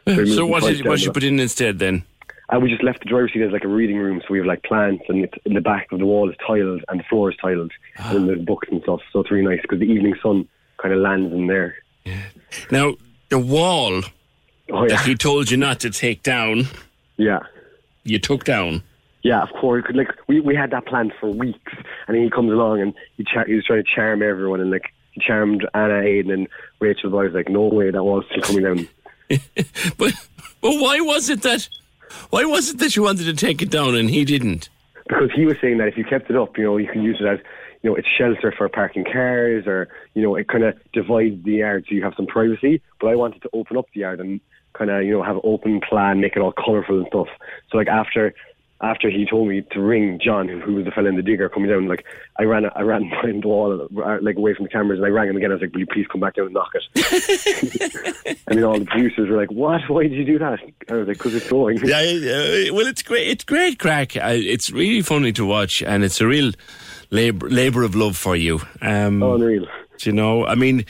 So 0.07 0.45
what 0.45 0.63
did 0.63 0.85
what 0.85 1.01
you 1.01 1.11
put 1.11 1.23
in 1.23 1.39
instead 1.39 1.79
then? 1.79 2.03
and 2.47 2.61
we 2.61 2.69
just 2.69 2.83
left 2.83 2.99
the 2.99 3.05
driver's 3.05 3.33
seat 3.33 3.41
as 3.41 3.51
like 3.51 3.63
a 3.63 3.67
reading 3.67 3.97
room, 3.97 4.19
so 4.21 4.27
we 4.29 4.37
have 4.37 4.45
like 4.45 4.61
plants, 4.61 5.03
and 5.09 5.23
it's, 5.23 5.33
in 5.45 5.53
the 5.55 5.61
back 5.61 5.91
of 5.91 5.97
the 5.97 6.05
wall 6.05 6.29
is 6.29 6.35
tiled, 6.45 6.83
and 6.89 6.99
the 6.99 7.03
floor 7.05 7.31
is 7.31 7.37
tiled, 7.37 7.71
Ah. 7.97 8.15
and 8.15 8.29
there's 8.29 8.39
books 8.41 8.67
and 8.71 8.83
stuff. 8.83 9.01
So 9.11 9.21
it's 9.21 9.31
really 9.31 9.45
nice 9.47 9.61
because 9.63 9.79
the 9.79 9.87
evening 9.91 10.13
sun 10.21 10.47
kind 10.77 10.93
of 10.93 10.99
lands 10.99 11.33
in 11.33 11.47
there. 11.47 11.75
Now 12.69 12.93
the 13.29 13.39
wall 13.39 14.03
Oh, 14.71 14.83
yeah. 14.83 14.89
that 14.89 15.05
he 15.07 15.15
told 15.15 15.49
you 15.49 15.57
not 15.57 15.79
to 15.81 15.89
take 15.89 16.21
down. 16.21 16.65
Yeah. 17.17 17.39
You 18.03 18.19
took 18.19 18.43
down. 18.43 18.83
Yeah, 19.23 19.41
of 19.41 19.49
course. 19.59 19.83
Like 19.91 20.09
we, 20.27 20.39
we 20.39 20.55
had 20.55 20.69
that 20.69 20.85
planned 20.85 21.13
for 21.19 21.31
weeks, 21.31 21.73
and 22.07 22.15
then 22.15 22.23
he 22.23 22.29
comes 22.29 22.51
along 22.51 22.79
and 22.81 22.93
he 23.17 23.23
char- 23.23 23.45
he 23.45 23.55
was 23.55 23.65
trying 23.65 23.83
to 23.83 23.89
charm 23.95 24.21
everyone, 24.21 24.61
and 24.61 24.69
like 24.69 24.93
he 25.13 25.21
charmed 25.21 25.67
Anna, 25.73 26.01
Aiden, 26.01 26.31
and 26.31 26.47
Rachel. 26.79 27.09
But 27.09 27.17
I 27.17 27.23
was 27.23 27.33
like, 27.33 27.49
no 27.49 27.63
way, 27.63 27.89
that 27.89 28.03
wall's 28.03 28.25
still 28.29 28.43
coming 28.43 28.63
down. 28.63 28.87
But 29.97 30.13
but 30.61 30.71
why 30.79 30.99
was 30.99 31.29
it 31.29 31.41
that 31.43 31.67
why 32.29 32.45
was 32.45 32.69
it 32.69 32.79
that 32.79 32.95
you 32.95 33.03
wanted 33.03 33.25
to 33.25 33.33
take 33.33 33.61
it 33.61 33.69
down 33.69 33.95
and 33.95 34.09
he 34.09 34.25
didn't? 34.25 34.69
because 35.07 35.29
he 35.35 35.45
was 35.45 35.55
saying 35.61 35.77
that 35.77 35.87
if 35.87 35.97
you 35.97 36.03
kept 36.03 36.29
it 36.29 36.35
up, 36.35 36.57
you 36.57 36.63
know, 36.63 36.77
you 36.77 36.87
can 36.87 37.03
use 37.03 37.17
it 37.19 37.25
as, 37.25 37.39
you 37.81 37.89
know, 37.89 37.95
it's 37.95 38.07
shelter 38.07 38.53
for 38.55 38.67
parking 38.67 39.05
cars, 39.05 39.67
or 39.67 39.87
you 40.13 40.23
know, 40.23 40.35
it 40.35 40.47
kind 40.47 40.63
of 40.63 40.75
divides 40.91 41.43
the 41.43 41.53
yard 41.53 41.85
so 41.87 41.95
you 41.95 42.03
have 42.03 42.13
some 42.15 42.25
privacy. 42.25 42.81
But 42.99 43.07
I 43.07 43.15
wanted 43.15 43.41
to 43.43 43.49
open 43.53 43.77
up 43.77 43.85
the 43.93 44.01
yard 44.01 44.19
and 44.19 44.41
kind 44.73 44.89
of, 44.89 45.03
you 45.03 45.11
know, 45.11 45.23
have 45.23 45.37
open 45.43 45.79
plan, 45.87 46.19
make 46.19 46.35
it 46.35 46.39
all 46.39 46.51
colourful 46.51 46.97
and 46.97 47.07
stuff. 47.07 47.27
So 47.71 47.77
like 47.77 47.87
after. 47.87 48.33
After 48.81 49.09
he 49.09 49.25
told 49.25 49.47
me 49.47 49.61
to 49.71 49.79
ring 49.79 50.19
John, 50.21 50.49
who, 50.49 50.59
who 50.59 50.73
was 50.75 50.83
the 50.85 50.91
fella 50.91 51.07
in 51.07 51.15
the 51.15 51.21
digger 51.21 51.47
coming 51.47 51.69
down, 51.69 51.87
like 51.87 52.03
I 52.37 52.43
ran, 52.43 52.65
I 52.75 52.81
ran 52.81 53.09
behind 53.09 53.43
the 53.43 53.47
wall, 53.47 53.87
uh, 54.03 54.17
like 54.21 54.35
away 54.35 54.53
from 54.53 54.63
the 54.65 54.69
cameras, 54.69 54.99
and 54.99 55.05
I 55.05 55.09
rang 55.09 55.29
him 55.29 55.37
again. 55.37 55.51
I 55.51 55.53
was 55.55 55.61
like, 55.61 55.71
"Will 55.73 55.79
you 55.79 55.87
please 55.87 56.05
come 56.11 56.19
back 56.19 56.35
down 56.35 56.45
and 56.47 56.53
knock 56.53 56.71
it?" 56.73 58.37
and 58.47 58.57
then 58.57 58.63
all 58.65 58.77
the 58.77 58.85
producers 58.85 59.29
were 59.29 59.37
like, 59.37 59.49
"What? 59.51 59.81
Why 59.87 60.03
did 60.03 60.11
you 60.11 60.25
do 60.25 60.39
that?" 60.39 60.59
I 60.89 60.93
was 60.93 61.07
like, 61.07 61.17
"Because 61.17 61.35
it's 61.35 61.49
going." 61.49 61.77
Yeah, 61.85 62.01
yeah, 62.01 62.71
well, 62.71 62.85
it's 62.85 63.01
great. 63.01 63.29
It's 63.29 63.45
great 63.45 63.79
crack. 63.79 64.17
Uh, 64.17 64.33
It's 64.35 64.69
really 64.71 65.01
funny 65.01 65.31
to 65.33 65.45
watch, 65.45 65.81
and 65.81 66.03
it's 66.03 66.19
a 66.19 66.27
real 66.27 66.51
labor 67.11 67.49
labor 67.49 67.83
of 67.83 67.95
love 67.95 68.17
for 68.17 68.35
you. 68.35 68.59
Um, 68.81 69.23
Unreal. 69.23 69.67
You 70.01 70.11
know, 70.11 70.45
I 70.45 70.55
mean, 70.55 70.85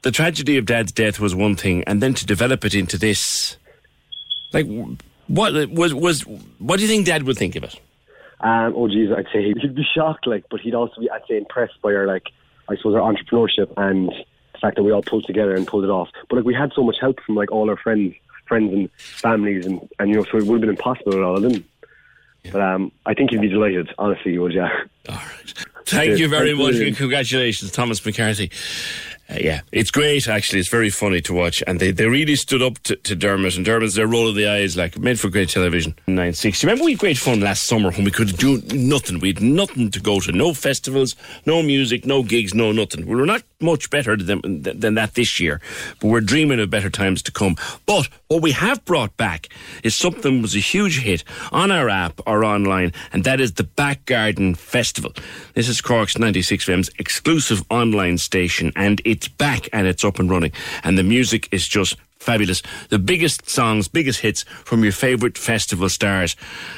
the 0.00 0.10
tragedy 0.10 0.56
of 0.56 0.64
Dad's 0.64 0.92
death 0.92 1.20
was 1.20 1.34
one 1.34 1.56
thing, 1.56 1.84
and 1.84 2.02
then 2.02 2.14
to 2.14 2.24
develop 2.24 2.64
it 2.64 2.74
into 2.74 2.96
this, 2.96 3.58
like, 4.54 4.66
what 5.28 5.70
was 5.70 5.94
was 5.94 6.22
what 6.58 6.76
do 6.76 6.82
you 6.82 6.88
think 6.88 7.06
Dad 7.06 7.22
would 7.22 7.38
think 7.38 7.56
of 7.56 7.64
it? 7.64 7.80
Um, 8.40 8.74
oh 8.76 8.88
geez, 8.88 9.10
I'd 9.10 9.26
say 9.32 9.42
he'd 9.42 9.74
be 9.74 9.84
shocked, 9.84 10.26
like, 10.26 10.44
but 10.50 10.60
he'd 10.60 10.74
also 10.74 11.00
be, 11.00 11.10
I'd 11.10 11.22
say, 11.28 11.38
impressed 11.38 11.80
by 11.82 11.92
our, 11.92 12.06
like, 12.06 12.28
I 12.68 12.76
suppose, 12.76 12.94
our 12.94 13.12
entrepreneurship 13.12 13.72
and 13.76 14.10
the 14.52 14.58
fact 14.60 14.76
that 14.76 14.84
we 14.84 14.92
all 14.92 15.02
pulled 15.02 15.24
together 15.26 15.54
and 15.54 15.66
pulled 15.66 15.84
it 15.84 15.90
off. 15.90 16.08
But 16.28 16.36
like, 16.36 16.44
we 16.44 16.54
had 16.54 16.72
so 16.74 16.82
much 16.82 16.96
help 17.00 17.20
from 17.24 17.34
like 17.34 17.50
all 17.50 17.68
our 17.68 17.76
friends, 17.76 18.14
friends 18.46 18.72
and 18.72 18.90
families, 18.92 19.66
and 19.66 19.88
and 19.98 20.10
you 20.10 20.16
know, 20.16 20.24
so 20.24 20.38
it 20.38 20.44
would 20.44 20.54
have 20.54 20.60
been 20.60 20.70
impossible 20.70 21.12
without 21.12 21.24
all 21.24 21.36
of 21.36 21.42
them. 21.42 21.64
But 22.50 22.62
um, 22.62 22.92
I 23.04 23.14
think 23.14 23.30
he'd 23.30 23.40
be 23.40 23.48
delighted. 23.48 23.92
Honestly, 23.98 24.32
he 24.32 24.38
would. 24.38 24.54
Yeah. 24.54 24.70
All 25.08 25.16
right. 25.16 25.54
Thank 25.84 26.18
you 26.18 26.28
very 26.28 26.54
much, 26.54 26.76
congratulations, 26.96 27.72
Thomas 27.72 28.04
McCarthy. 28.04 28.50
Uh, 29.30 29.36
yeah, 29.40 29.60
it's 29.72 29.90
great. 29.90 30.26
Actually, 30.26 30.58
it's 30.58 30.70
very 30.70 30.88
funny 30.88 31.20
to 31.20 31.34
watch, 31.34 31.62
and 31.66 31.78
they, 31.80 31.90
they 31.90 32.06
really 32.06 32.34
stood 32.34 32.62
up 32.62 32.78
to, 32.80 32.96
to 32.96 33.14
Dermot. 33.14 33.56
And 33.56 33.64
Dermot's 33.64 33.94
their 33.94 34.06
roll 34.06 34.26
of 34.28 34.34
the 34.34 34.48
eyes, 34.48 34.76
like 34.76 34.98
made 34.98 35.20
for 35.20 35.28
great 35.28 35.50
television. 35.50 35.94
Nine 36.06 36.32
sixty. 36.32 36.66
Remember, 36.66 36.84
we 36.84 36.92
had 36.92 37.00
great 37.00 37.18
fun 37.18 37.40
last 37.40 37.64
summer 37.64 37.90
when 37.90 38.04
we 38.04 38.10
could 38.10 38.36
do 38.38 38.62
nothing. 38.72 39.20
We 39.20 39.28
had 39.28 39.42
nothing 39.42 39.90
to 39.90 40.00
go 40.00 40.20
to. 40.20 40.32
No 40.32 40.54
festivals, 40.54 41.14
no 41.44 41.62
music, 41.62 42.06
no 42.06 42.22
gigs, 42.22 42.54
no 42.54 42.72
nothing. 42.72 43.06
We 43.06 43.16
were 43.16 43.26
not 43.26 43.42
much 43.60 43.90
better 43.90 44.16
than 44.16 44.62
than 44.62 44.94
that 44.94 45.14
this 45.14 45.38
year, 45.40 45.60
but 46.00 46.08
we're 46.08 46.20
dreaming 46.22 46.60
of 46.60 46.70
better 46.70 46.90
times 46.90 47.22
to 47.24 47.32
come. 47.32 47.56
But 47.84 48.08
what 48.28 48.40
we 48.40 48.52
have 48.52 48.84
brought 48.86 49.16
back 49.18 49.48
is 49.82 49.94
something 49.94 50.36
that 50.36 50.42
was 50.42 50.56
a 50.56 50.60
huge 50.60 51.00
hit 51.00 51.24
on 51.52 51.70
our 51.70 51.90
app 51.90 52.20
or 52.26 52.44
online, 52.44 52.92
and 53.12 53.24
that 53.24 53.40
is 53.40 53.52
the 53.54 53.64
Back 53.64 54.06
Garden 54.06 54.54
Festival. 54.54 55.12
This 55.54 55.68
is 55.68 55.80
Cork's 55.82 56.16
96 56.18 56.64
FM's 56.64 56.90
exclusive 56.98 57.62
online 57.70 58.16
station, 58.16 58.72
and 58.74 59.02
it's 59.18 59.26
back 59.26 59.68
and 59.72 59.88
it's 59.88 60.04
up 60.04 60.20
and 60.20 60.30
running. 60.30 60.52
And 60.84 60.96
the 60.96 61.02
music 61.02 61.48
is 61.50 61.66
just 61.66 61.96
fabulous. 62.20 62.62
The 62.88 63.00
biggest 63.00 63.50
songs, 63.50 63.88
biggest 63.88 64.20
hits 64.20 64.44
from 64.64 64.84
your 64.84 64.92
favourite 64.92 65.36
festival 65.36 65.88
stars. 65.88 66.36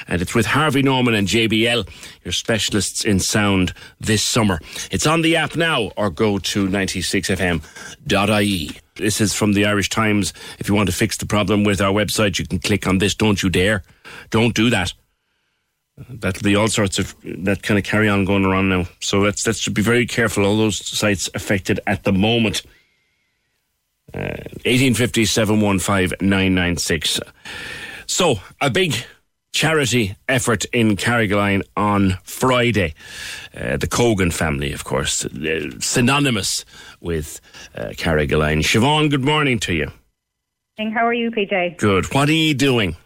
And 0.08 0.22
it's 0.22 0.34
with 0.34 0.46
Harvey 0.46 0.80
Norman 0.80 1.14
and 1.14 1.28
JBL, 1.28 1.86
your 2.24 2.32
specialists 2.32 3.04
in 3.04 3.20
sound 3.20 3.74
this 4.00 4.26
summer. 4.26 4.58
It's 4.90 5.06
on 5.06 5.20
the 5.20 5.36
app 5.36 5.54
now 5.54 5.90
or 5.98 6.08
go 6.08 6.38
to 6.38 6.66
96fm.ie. 6.66 8.70
This 8.96 9.20
is 9.20 9.34
from 9.34 9.52
the 9.52 9.66
Irish 9.66 9.90
Times. 9.90 10.32
If 10.58 10.70
you 10.70 10.74
want 10.74 10.88
to 10.88 10.94
fix 10.94 11.18
the 11.18 11.26
problem 11.26 11.64
with 11.64 11.82
our 11.82 11.92
website, 11.92 12.38
you 12.38 12.46
can 12.46 12.58
click 12.58 12.86
on 12.86 12.98
this. 12.98 13.14
Don't 13.14 13.42
you 13.42 13.50
dare. 13.50 13.82
Don't 14.30 14.54
do 14.54 14.70
that. 14.70 14.94
That'll 16.08 16.42
be 16.42 16.56
all 16.56 16.68
sorts 16.68 16.98
of 16.98 17.14
that 17.22 17.62
kind 17.62 17.78
of 17.78 17.84
carry 17.84 18.08
on 18.08 18.24
going 18.24 18.44
around 18.44 18.68
now. 18.68 18.86
So 19.00 19.20
let's 19.20 19.46
let's 19.46 19.68
be 19.68 19.82
very 19.82 20.06
careful. 20.06 20.44
All 20.44 20.56
those 20.56 20.84
sites 20.84 21.28
affected 21.34 21.80
at 21.86 22.04
the 22.04 22.12
moment. 22.12 22.62
Uh, 24.12 24.42
1850 24.64 25.24
715 25.24 26.76
So, 28.06 28.40
a 28.60 28.68
big 28.68 28.94
charity 29.52 30.16
effort 30.28 30.64
in 30.66 30.96
Carrigaline 30.96 31.62
on 31.76 32.18
Friday. 32.24 32.94
Uh, 33.56 33.76
the 33.76 33.86
Cogan 33.86 34.30
family, 34.32 34.72
of 34.72 34.84
course, 34.84 35.24
uh, 35.24 35.70
synonymous 35.78 36.64
with 37.00 37.40
uh, 37.76 37.90
Carrigaline. 37.90 38.62
Siobhan, 38.62 39.10
good 39.10 39.24
morning 39.24 39.58
to 39.60 39.74
you. 39.74 39.92
How 40.78 41.06
are 41.06 41.12
you, 41.12 41.30
PJ? 41.30 41.76
Good. 41.76 42.12
What 42.14 42.28
are 42.30 42.32
you 42.32 42.54
doing? 42.54 42.96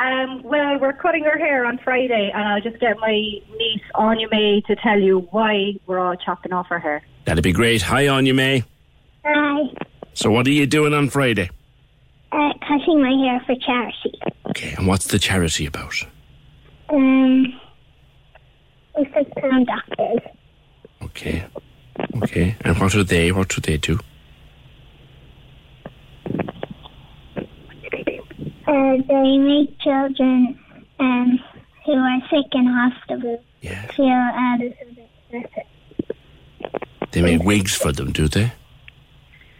Um, 0.00 0.42
well, 0.42 0.78
we're 0.80 0.94
cutting 0.94 1.24
her 1.24 1.36
hair 1.38 1.66
on 1.66 1.78
Friday, 1.78 2.30
and 2.34 2.48
I'll 2.48 2.60
just 2.60 2.80
get 2.80 2.96
my 2.98 3.12
niece 3.12 3.82
Anya 3.94 4.28
May 4.30 4.62
to 4.62 4.76
tell 4.76 4.98
you 4.98 5.28
why 5.30 5.74
we're 5.86 5.98
all 5.98 6.16
chopping 6.16 6.52
off 6.54 6.68
her 6.68 6.78
hair. 6.78 7.02
That'd 7.26 7.44
be 7.44 7.52
great. 7.52 7.82
Hi, 7.82 8.08
Anya 8.08 8.32
May. 8.32 8.64
Hi. 9.24 9.62
So, 10.14 10.30
what 10.30 10.46
are 10.46 10.52
you 10.52 10.66
doing 10.66 10.94
on 10.94 11.10
Friday? 11.10 11.50
Uh, 12.32 12.52
cutting 12.66 13.02
my 13.02 13.10
hair 13.10 13.42
for 13.44 13.54
charity. 13.56 14.18
Okay, 14.48 14.74
and 14.78 14.86
what's 14.86 15.08
the 15.08 15.18
charity 15.18 15.66
about? 15.66 15.94
Um, 16.88 17.60
it's 18.96 19.12
the 19.14 19.40
clown 19.40 19.64
doctors. 19.64 20.20
Okay. 21.02 21.44
Okay. 22.22 22.56
And 22.62 22.78
what 22.78 22.94
are 22.94 23.04
they? 23.04 23.32
What 23.32 23.48
do 23.48 23.60
they 23.60 23.76
do? 23.76 24.00
Uh, 28.70 29.02
they 29.08 29.36
make 29.36 29.76
children 29.80 30.56
um, 31.00 31.40
who 31.84 31.92
are 31.92 32.20
sick 32.30 32.46
in 32.52 32.66
hospital 32.66 33.42
feel 33.96 34.06
a 34.06 34.56
little 34.60 34.94
bit 34.94 35.50
better. 35.52 35.66
They 37.10 37.22
make 37.22 37.42
wigs 37.42 37.74
for 37.76 37.90
them, 37.92 38.12
do 38.12 38.28
they? 38.28 38.52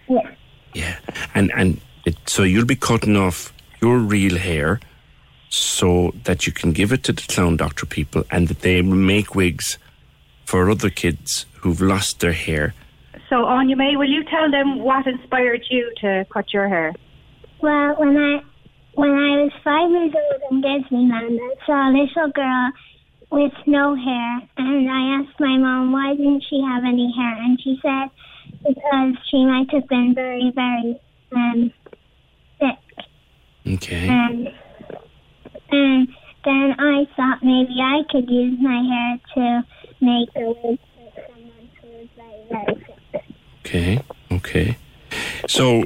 Yeah. 0.09 0.31
Yeah. 0.75 0.99
And 1.35 1.51
and 1.57 1.81
it, 2.05 2.17
so 2.27 2.45
you'll 2.45 2.67
be 2.67 2.77
cutting 2.77 3.17
off 3.17 3.53
your 3.83 3.99
real 3.99 4.39
hair 4.39 4.79
so 5.49 6.15
that 6.25 6.47
you 6.47 6.53
can 6.53 6.73
give 6.73 6.93
it 6.93 7.03
to 7.05 7.13
the 7.13 7.23
clown 7.23 7.57
doctor 7.57 7.87
people 7.87 8.23
and 8.31 8.47
that 8.49 8.61
they 8.61 8.81
make 8.83 9.35
wigs 9.35 9.79
for 10.45 10.71
other 10.71 10.91
kids 10.91 11.47
who've 11.55 11.81
lost 11.81 12.21
their 12.21 12.33
hair. 12.33 12.75
So, 13.29 13.45
Anya 13.45 13.77
May, 13.77 13.97
will 13.97 14.09
you 14.09 14.25
tell 14.25 14.51
them 14.51 14.79
what 14.79 15.07
inspired 15.07 15.65
you 15.69 15.93
to 16.01 16.25
cut 16.31 16.53
your 16.53 16.69
hair? 16.69 16.95
Well, 17.61 17.95
when 17.97 18.17
I 18.17 18.43
when 18.95 19.11
I 19.11 19.43
was 19.43 19.53
five 19.63 19.91
years 19.91 20.13
old 20.15 20.43
in 20.51 20.63
Disneyland, 20.63 21.39
I 21.39 21.67
saw 21.67 21.89
a 21.89 21.93
little 21.93 22.31
girl 22.33 22.73
with 23.31 23.53
no 23.67 23.95
hair, 23.95 24.43
and 24.57 24.91
I 24.91 25.21
asked 25.21 25.39
my 25.39 25.57
mom 25.57 25.93
why 25.93 26.15
didn't 26.15 26.45
she 26.49 26.61
have 26.67 26.85
any 26.85 27.13
hair, 27.17 27.35
and 27.43 27.61
she 27.61 27.79
said 27.81 28.11
because 28.67 29.15
she 29.31 29.45
might 29.45 29.71
have 29.73 29.89
been 29.89 30.15
very, 30.15 30.53
very 30.55 31.01
um, 31.33 31.73
sick. 32.59 33.05
Okay. 33.75 34.09
And, 34.09 34.49
and 35.71 36.09
then 36.45 36.75
I 36.79 37.07
thought 37.17 37.39
maybe 37.43 37.77
I 37.81 38.03
could 38.11 38.29
use 38.29 38.59
my 38.61 38.83
hair 38.83 39.19
to 39.35 39.67
make 40.01 40.29
a 40.37 40.49
wig 40.49 40.79
for 40.97 41.23
someone 41.29 41.71
who 41.81 41.89
was 41.89 42.09
very, 42.17 42.45
very 42.51 42.87
sick. 43.13 43.25
Okay. 43.65 44.03
Okay. 44.33 44.77
So 45.47 45.85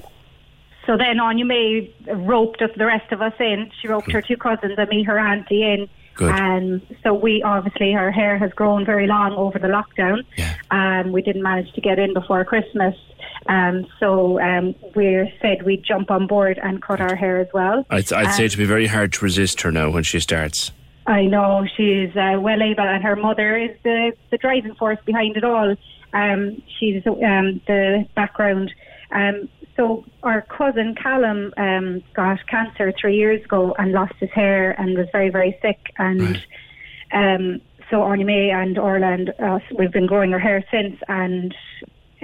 So 0.87 0.97
then 0.97 1.19
Anya 1.21 1.45
May 1.45 1.95
roped 2.07 2.61
us, 2.63 2.71
the 2.77 2.87
rest 2.87 3.11
of 3.13 3.23
us 3.23 3.33
in. 3.41 3.71
She 3.81 3.89
roped 3.89 4.11
her 4.13 4.21
two 4.23 4.37
cousins 4.37 4.75
and 4.77 4.89
me, 4.91 5.03
her 5.05 5.19
auntie 5.19 5.63
in. 5.63 5.89
Good. 6.15 6.31
Um, 6.31 6.83
so 7.03 7.13
we 7.13 7.43
obviously 7.43 7.93
her 7.93 8.11
hair 8.13 8.39
has 8.39 8.53
grown 8.53 8.85
very 8.85 9.07
long 9.07 9.33
over 9.33 9.59
the 9.59 9.67
lockdown. 9.67 10.23
Yeah. 10.37 10.55
Um, 10.71 11.11
we 11.11 11.23
didn't 11.23 11.43
manage 11.43 11.73
to 11.73 11.81
get 11.81 11.99
in 11.99 12.15
before 12.15 12.45
Christmas. 12.45 12.95
Um, 13.47 13.87
so 13.99 14.41
um, 14.41 14.75
we 14.95 15.33
said 15.43 15.65
we'd 15.65 15.83
jump 15.85 16.11
on 16.11 16.27
board 16.27 16.59
and 16.63 16.81
cut 16.81 17.01
our 17.01 17.17
hair 17.17 17.41
as 17.41 17.49
well. 17.53 17.85
I'd, 17.91 18.13
I'd 18.13 18.33
say 18.35 18.43
Um, 18.43 18.47
it'd 18.47 18.59
be 18.59 18.65
very 18.65 18.87
hard 18.87 19.13
to 19.15 19.25
resist 19.25 19.63
her 19.63 19.73
now 19.73 19.91
when 19.91 20.05
she 20.05 20.21
starts. 20.21 20.71
I 21.07 21.27
know 21.27 21.67
she's 21.77 22.17
uh, 22.17 22.39
well 22.41 22.63
able, 22.63 22.85
and 22.85 23.03
her 23.03 23.17
mother 23.17 23.57
is 23.59 23.77
the 23.83 24.13
the 24.31 24.39
driving 24.39 24.75
force 24.77 24.99
behind 25.05 25.37
it 25.37 25.45
all. 25.45 25.75
Um, 26.15 26.63
she's 26.79 27.05
um, 27.07 27.61
the 27.67 28.07
background. 28.15 28.73
Um, 29.11 29.49
so 29.77 30.05
our 30.23 30.43
cousin 30.43 30.95
Callum 30.95 31.53
um, 31.57 32.03
got 32.15 32.47
cancer 32.47 32.93
three 33.01 33.17
years 33.17 33.45
ago 33.45 33.75
and 33.79 33.93
lost 33.93 34.15
his 34.21 34.31
hair 34.31 34.73
and 34.81 34.97
was 34.97 35.09
very 35.13 35.31
very 35.31 35.59
sick. 35.63 35.81
And 35.99 36.39
um, 37.13 37.61
so 37.91 38.03
Anya 38.03 38.25
May 38.25 38.51
and 38.51 38.79
Orla 38.79 39.13
and 39.13 39.31
us, 39.41 39.63
we've 39.79 39.93
been 39.93 40.07
growing 40.07 40.31
her 40.33 40.39
hair 40.39 40.65
since. 40.71 40.97
And 41.09 41.55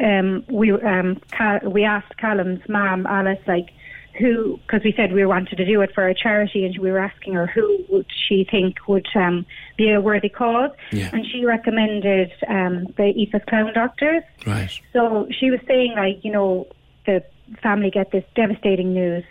um, 0.02 0.44
we 0.48 0.72
um, 0.72 1.20
Cal- 1.32 1.60
we 1.70 1.84
asked 1.84 2.16
Callum's 2.18 2.66
mom 2.68 3.06
Alice 3.06 3.40
like 3.46 3.70
who 4.18 4.58
because 4.66 4.82
we 4.84 4.92
said 4.96 5.12
we 5.12 5.24
wanted 5.24 5.56
to 5.56 5.64
do 5.64 5.80
it 5.82 5.92
for 5.94 6.08
a 6.08 6.14
charity 6.14 6.64
and 6.64 6.76
we 6.78 6.90
were 6.90 6.98
asking 6.98 7.32
her 7.34 7.46
who 7.46 7.84
would 7.88 8.06
she 8.28 8.44
think 8.50 8.76
would 8.88 9.06
um, 9.14 9.46
be 9.76 9.90
a 9.90 10.00
worthy 10.00 10.28
cause 10.28 10.70
Yeah. 10.90 11.10
and 11.12 11.24
she 11.26 11.44
recommended 11.44 12.32
um, 12.48 12.86
the 12.96 13.14
EFAS 13.16 13.46
clown 13.46 13.72
doctors 13.72 14.24
Right. 14.44 14.70
so 14.92 15.28
she 15.30 15.50
was 15.50 15.60
saying 15.66 15.94
like 15.94 16.24
you 16.24 16.32
know 16.32 16.66
the 17.06 17.22
family 17.62 17.90
get 17.90 18.12
this 18.12 18.24
devastating 18.34 18.94
news 18.94 19.24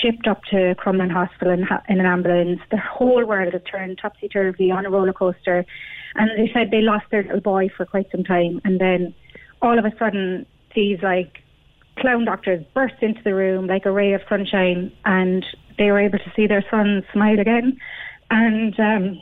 shipped 0.00 0.26
up 0.26 0.42
to 0.44 0.74
Crumlin 0.76 1.10
Hospital 1.10 1.52
in, 1.52 1.66
in 1.88 2.00
an 2.00 2.06
ambulance. 2.06 2.60
The 2.70 2.76
whole 2.76 3.24
world 3.24 3.52
has 3.52 3.62
turned 3.70 3.98
topsy 3.98 4.28
turvy 4.28 4.70
on 4.70 4.86
a 4.86 4.90
roller 4.90 5.12
coaster. 5.12 5.64
And 6.14 6.30
they 6.36 6.52
said 6.52 6.70
they 6.70 6.82
lost 6.82 7.06
their 7.10 7.22
little 7.22 7.40
boy 7.40 7.68
for 7.76 7.86
quite 7.86 8.10
some 8.10 8.24
time. 8.24 8.60
And 8.64 8.80
then 8.80 9.14
all 9.60 9.78
of 9.78 9.84
a 9.84 9.92
sudden 9.98 10.46
these 10.74 11.02
like 11.02 11.38
clown 11.98 12.24
doctors 12.24 12.64
burst 12.74 12.94
into 13.00 13.22
the 13.22 13.34
room 13.34 13.66
like 13.66 13.86
a 13.86 13.92
ray 13.92 14.12
of 14.12 14.22
sunshine. 14.28 14.92
And 15.04 15.44
they 15.78 15.90
were 15.90 16.00
able 16.00 16.18
to 16.18 16.32
see 16.36 16.46
their 16.46 16.64
son 16.70 17.04
smile 17.12 17.38
again. 17.38 17.78
And 18.30 18.78
um, 18.78 19.20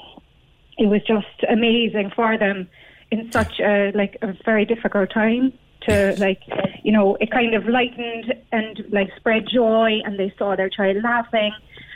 it 0.79 0.87
was 0.87 1.03
just 1.07 1.45
amazing 1.49 2.13
for 2.15 2.39
them 2.39 2.69
in 3.11 3.31
such 3.33 3.59
a 3.61 3.91
like 3.95 4.17
a 4.23 4.35
very 4.45 4.65
difficult 4.65 5.11
time 5.11 5.53
to 5.83 6.15
like 6.19 6.43
you 6.83 6.93
know 6.93 7.17
it 7.21 7.31
kind 7.31 7.55
of 7.55 7.67
lightened 7.67 8.35
and 8.53 8.85
like 8.91 9.11
spread 9.17 9.47
joy 9.53 10.01
and 10.05 10.19
they 10.19 10.33
saw 10.39 10.55
their 10.57 10.69
child 10.69 10.97
laughing 11.03 11.53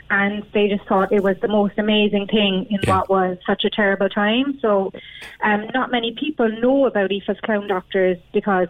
and 0.09 0.43
they 0.53 0.67
just 0.67 0.87
thought 0.87 1.11
it 1.11 1.23
was 1.23 1.35
the 1.41 1.47
most 1.47 1.73
amazing 1.77 2.27
thing 2.27 2.65
in 2.69 2.79
what 2.85 3.09
was 3.09 3.37
such 3.45 3.63
a 3.65 3.69
terrible 3.69 4.07
time 4.09 4.57
so 4.61 4.91
um, 5.43 5.65
not 5.73 5.89
many 5.91 6.15
people 6.19 6.47
know 6.61 6.85
about 6.85 7.09
EFA's 7.09 7.39
clown 7.41 7.67
doctors 7.67 8.17
because 8.33 8.67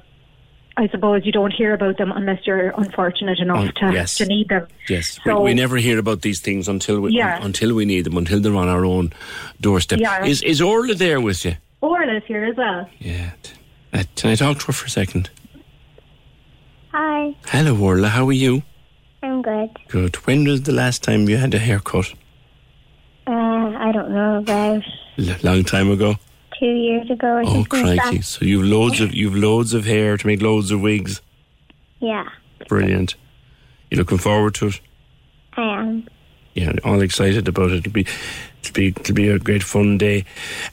I 0.77 0.89
suppose 0.89 1.25
you 1.25 1.31
don't 1.31 1.51
hear 1.53 1.73
about 1.73 1.97
them 1.97 2.11
unless 2.11 2.45
you're 2.45 2.73
unfortunate 2.77 3.39
enough 3.39 3.59
Un- 3.59 3.73
to, 3.75 3.93
yes. 3.93 4.15
to 4.15 4.25
need 4.25 4.49
them. 4.49 4.67
Yes, 4.89 5.17
So- 5.23 5.37
we, 5.39 5.51
we 5.51 5.53
never 5.53 5.77
hear 5.77 5.97
about 5.99 6.21
these 6.21 6.41
things 6.41 6.67
until 6.67 6.99
we 6.99 7.11
Yeah. 7.13 7.39
until 7.41 7.73
we 7.73 7.85
need 7.85 8.01
them, 8.03 8.17
until 8.17 8.41
they're 8.41 8.55
on 8.57 8.67
our 8.67 8.83
own 8.83 9.13
doorstep. 9.61 9.99
Yeah. 10.01 10.25
Is 10.25 10.41
is 10.41 10.59
Orla 10.61 10.93
there 10.93 11.21
with 11.21 11.45
you? 11.45 11.55
Orla's 11.79 12.23
here 12.27 12.43
as 12.43 12.57
well. 12.57 12.89
Uh, 13.95 14.03
can 14.15 14.29
I 14.31 14.35
talk 14.35 14.59
to 14.59 14.65
her 14.67 14.73
for 14.73 14.87
a 14.87 14.89
second? 14.89 15.29
Hi, 16.91 17.33
Hello, 17.47 17.77
Orla. 17.79 18.09
How 18.09 18.27
are 18.27 18.33
you? 18.33 18.63
I'm 19.23 19.41
good. 19.41 19.69
Good. 19.87 20.15
When 20.27 20.43
was 20.43 20.63
the 20.63 20.73
last 20.73 21.01
time 21.01 21.29
you 21.29 21.37
had 21.37 21.53
a 21.53 21.59
haircut? 21.59 22.13
Uh, 23.25 23.31
I 23.31 23.91
don't 23.93 24.11
know 24.11 24.37
about 24.39 24.83
L- 25.17 25.35
long 25.43 25.63
time 25.63 25.89
ago. 25.89 26.15
two 26.59 26.65
years 26.65 27.09
ago 27.09 27.41
Oh 27.45 27.65
crikey! 27.69 28.21
So 28.21 28.43
you've 28.45 28.65
loads 28.65 28.99
of 28.99 29.13
you've 29.13 29.35
loads 29.35 29.73
of 29.73 29.85
hair 29.85 30.17
to 30.17 30.27
make 30.27 30.41
loads 30.41 30.71
of 30.71 30.81
wigs. 30.81 31.21
Yeah, 32.01 32.27
Brilliant. 32.67 33.15
You 33.89 33.97
looking 33.97 34.17
forward 34.17 34.55
to 34.55 34.67
it? 34.67 34.81
I 35.55 35.61
am. 35.79 36.07
Yeah, 36.55 36.71
all 36.85 37.01
excited 37.01 37.47
about 37.49 37.71
it. 37.71 37.79
It'll 37.79 37.91
be, 37.91 38.07
it'll 38.63 38.73
be, 38.73 38.87
it'll 38.87 39.13
be 39.13 39.27
a 39.27 39.37
great 39.37 39.61
fun 39.61 39.97
day. 39.97 40.23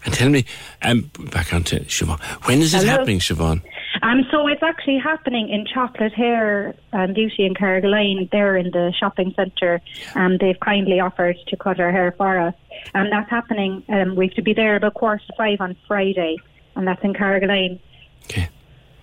And 0.04 0.14
tell 0.14 0.30
me, 0.30 0.44
um, 0.82 1.10
back 1.32 1.52
on 1.52 1.64
to 1.64 1.80
Siobhan. 1.80 2.20
When 2.46 2.60
is 2.60 2.72
it 2.72 2.78
Hello. 2.78 2.92
happening, 2.92 3.18
Siobhan? 3.18 3.62
Um, 4.00 4.24
so 4.30 4.46
it's 4.46 4.62
actually 4.62 4.98
happening 4.98 5.48
in 5.48 5.66
Chocolate 5.66 6.12
Hair 6.12 6.74
and 6.92 7.14
Beauty 7.14 7.44
in 7.44 7.54
Carrigaline. 7.54 8.30
They're 8.30 8.56
in 8.56 8.70
the 8.70 8.92
shopping 8.98 9.34
centre. 9.36 9.80
Um, 10.14 10.38
they've 10.38 10.58
kindly 10.60 11.00
offered 11.00 11.36
to 11.48 11.56
cut 11.56 11.80
our 11.80 11.90
hair 11.90 12.14
for 12.16 12.38
us. 12.38 12.54
And 12.94 13.12
that's 13.12 13.28
happening. 13.28 13.82
Um, 13.88 14.14
we 14.14 14.28
have 14.28 14.34
to 14.36 14.42
be 14.42 14.54
there 14.54 14.76
about 14.76 14.94
quarter 14.94 15.22
to 15.26 15.32
five 15.36 15.60
on 15.60 15.76
Friday. 15.88 16.38
And 16.76 16.86
that's 16.86 17.02
in 17.02 17.12
Carrigaline. 17.12 17.80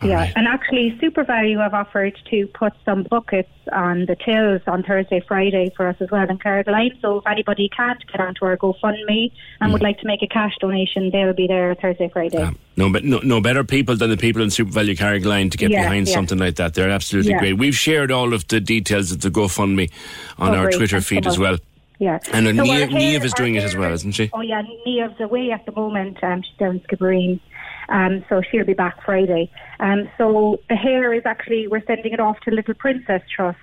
Yeah, 0.01 0.31
and 0.37 0.47
actually, 0.47 0.97
SuperValu 1.01 1.61
have 1.61 1.73
offered 1.73 2.17
to 2.31 2.47
put 2.47 2.71
some 2.85 3.03
buckets 3.03 3.49
on 3.73 4.05
the 4.05 4.15
tills 4.15 4.61
on 4.65 4.81
Thursday, 4.83 5.19
Friday 5.27 5.71
for 5.75 5.87
us 5.87 5.97
as 5.99 6.09
well 6.09 6.25
in 6.29 6.37
Carrigaline. 6.37 6.99
So 7.01 7.17
if 7.17 7.27
anybody 7.27 7.69
can't 7.75 8.01
get 8.07 8.21
onto 8.21 8.45
our 8.45 8.55
GoFundMe 8.55 9.31
and 9.59 9.69
Mm. 9.69 9.73
would 9.73 9.81
like 9.81 9.99
to 9.99 10.07
make 10.07 10.21
a 10.21 10.27
cash 10.27 10.53
donation, 10.61 11.09
they'll 11.11 11.33
be 11.33 11.47
there 11.47 11.75
Thursday, 11.75 12.09
Friday. 12.13 12.49
No, 12.77 12.89
but 12.89 13.03
no, 13.03 13.19
no 13.23 13.41
better 13.41 13.65
people 13.65 13.97
than 13.97 14.09
the 14.09 14.15
people 14.17 14.41
in 14.41 14.47
SuperValu 14.47 14.95
Carrigaline 14.97 15.51
to 15.51 15.57
get 15.57 15.69
Yeah, 15.69 15.81
behind 15.83 16.07
yeah. 16.07 16.13
something 16.13 16.37
like 16.37 16.55
that. 16.55 16.75
They're 16.75 16.89
absolutely 16.89 17.31
Yeah. 17.33 17.39
great. 17.39 17.53
We've 17.57 17.75
shared 17.75 18.09
all 18.09 18.33
of 18.33 18.47
the 18.47 18.61
details 18.61 19.11
of 19.11 19.19
the 19.19 19.29
GoFundMe 19.29 19.91
on 20.37 20.51
Oh, 20.55 20.59
our 20.59 20.63
great. 20.67 20.77
Twitter 20.77 20.95
Thanks 21.01 21.07
so 21.07 21.15
feed 21.15 21.27
as 21.27 21.37
well. 21.37 21.57
Yeah. 22.01 22.19
And 22.31 22.47
uh, 22.47 22.53
So 22.53 22.63
Niamh, 22.63 22.77
hair- 22.77 22.87
Niamh 23.19 23.25
is 23.25 23.33
doing 23.33 23.55
it 23.55 23.63
as 23.65 23.75
well, 23.75 23.91
isn't 23.91 24.13
she? 24.13 24.29
Oh 24.31 24.39
yeah, 24.39 24.61
Niamh's 24.87 25.19
away 25.19 25.51
at 25.51 25.65
the 25.65 25.73
moment. 25.73 26.23
Um, 26.23 26.41
she's 26.41 26.55
down 26.57 26.75
in 26.75 26.79
Skibbereen. 26.79 27.41
Um, 27.89 28.23
so 28.29 28.41
she'll 28.49 28.65
be 28.65 28.73
back 28.73 29.03
Friday. 29.03 29.51
Um, 29.79 30.09
so 30.17 30.61
the 30.69 30.75
hair 30.75 31.13
is 31.13 31.23
actually 31.25 31.67
we're 31.67 31.83
sending 31.85 32.13
it 32.13 32.19
off 32.19 32.39
to 32.41 32.51
Little 32.51 32.73
Princess 32.75 33.21
Trust. 33.35 33.57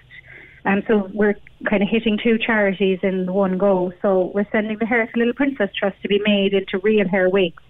Um, 0.65 0.82
so 0.89 1.09
we're 1.15 1.36
kind 1.70 1.82
of 1.82 1.89
hitting 1.89 2.19
two 2.23 2.39
charities 2.39 2.98
in 3.03 3.32
one 3.32 3.57
go. 3.57 3.93
So 4.03 4.32
we're 4.35 4.48
sending 4.51 4.78
the 4.78 4.86
hair 4.86 5.07
to 5.07 5.19
Little 5.19 5.35
Princess 5.35 5.70
Trust 5.78 6.03
to 6.03 6.09
be 6.09 6.20
made 6.24 6.53
into 6.53 6.78
real 6.78 7.09
hair 7.09 7.28
wigs 7.28 7.62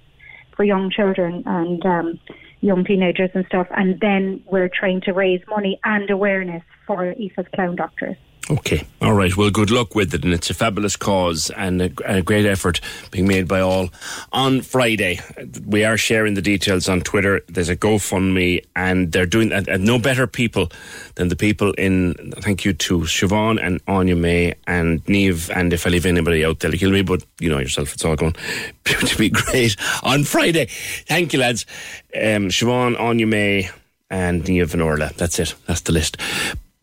for 0.57 0.65
young 0.65 0.91
children 0.91 1.43
and 1.45 1.85
um, 1.85 2.19
young 2.63 2.85
teenagers 2.85 3.31
and 3.35 3.45
stuff. 3.47 3.67
And 3.77 4.01
then 4.01 4.43
we're 4.47 4.71
trying 4.71 5.03
to 5.03 5.13
raise 5.13 5.43
money 5.49 5.79
and 5.85 6.09
awareness 6.09 6.63
for 6.87 7.15
EFA's 7.15 7.47
clown 7.55 7.77
doctors. 7.77 8.17
Okay. 8.49 8.87
All 9.03 9.13
right. 9.13 9.37
Well, 9.37 9.51
good 9.51 9.73
luck 9.73 9.97
with 9.97 10.15
it. 10.15 10.25
And 10.25 10.33
it's 10.33 10.51
a 10.51 10.55
fabulous 10.55 10.95
cause 10.95 11.51
and 11.51 11.83
a, 11.83 11.91
a 12.05 12.23
great 12.23 12.47
effort 12.47 12.81
being 13.11 13.27
made 13.27 13.49
by 13.49 13.61
all. 13.61 13.91
On 14.33 14.61
Friday, 14.61 15.19
we 15.67 15.83
are 15.83 15.97
sharing 15.97 16.35
the 16.35 16.43
details 16.43 16.89
on 16.89 17.01
Twitter. 17.01 17.41
There's 17.49 17.69
a 17.69 17.77
GoFundMe 17.77 18.65
and 18.77 19.11
they're 19.11 19.27
doing, 19.27 19.51
and, 19.51 19.67
and 19.67 19.85
no 19.85 19.99
better 19.99 20.29
people 20.29 20.71
than 21.17 21.27
the 21.27 21.35
people 21.35 21.73
in, 21.73 22.15
thank 22.37 22.65
you 22.65 22.73
to 22.73 23.01
Siobhan 23.01 23.61
and 23.61 23.81
Anya 23.89 24.15
May 24.15 24.55
and 24.69 25.05
Niamh. 25.07 25.51
And 25.55 25.73
if 25.73 25.85
I 25.85 25.91
leave 25.91 26.07
anybody 26.07 26.45
out, 26.45 26.61
they'll 26.61 26.71
kill 26.73 26.93
me, 26.93 27.03
but 27.03 27.25
you 27.41 27.49
know 27.49 27.59
yourself, 27.59 27.95
it's 27.95 28.05
all 28.05 28.15
going 28.15 28.37
to 28.85 29.19
be 29.19 29.29
great 29.29 29.75
on 30.05 30.23
Friday. 30.23 30.67
Thank 31.07 31.33
you, 31.33 31.41
lads. 31.41 31.67
Um, 32.15 32.49
Siobhan, 32.51 32.99
Anya 33.01 33.27
May, 33.27 33.71
and 34.09 34.45
Niamh 34.45 34.73
and 34.73 34.83
Orla. 34.83 35.11
That's 35.17 35.41
it. 35.41 35.57
That's 35.67 35.81
the 35.81 35.93
list 35.93 36.17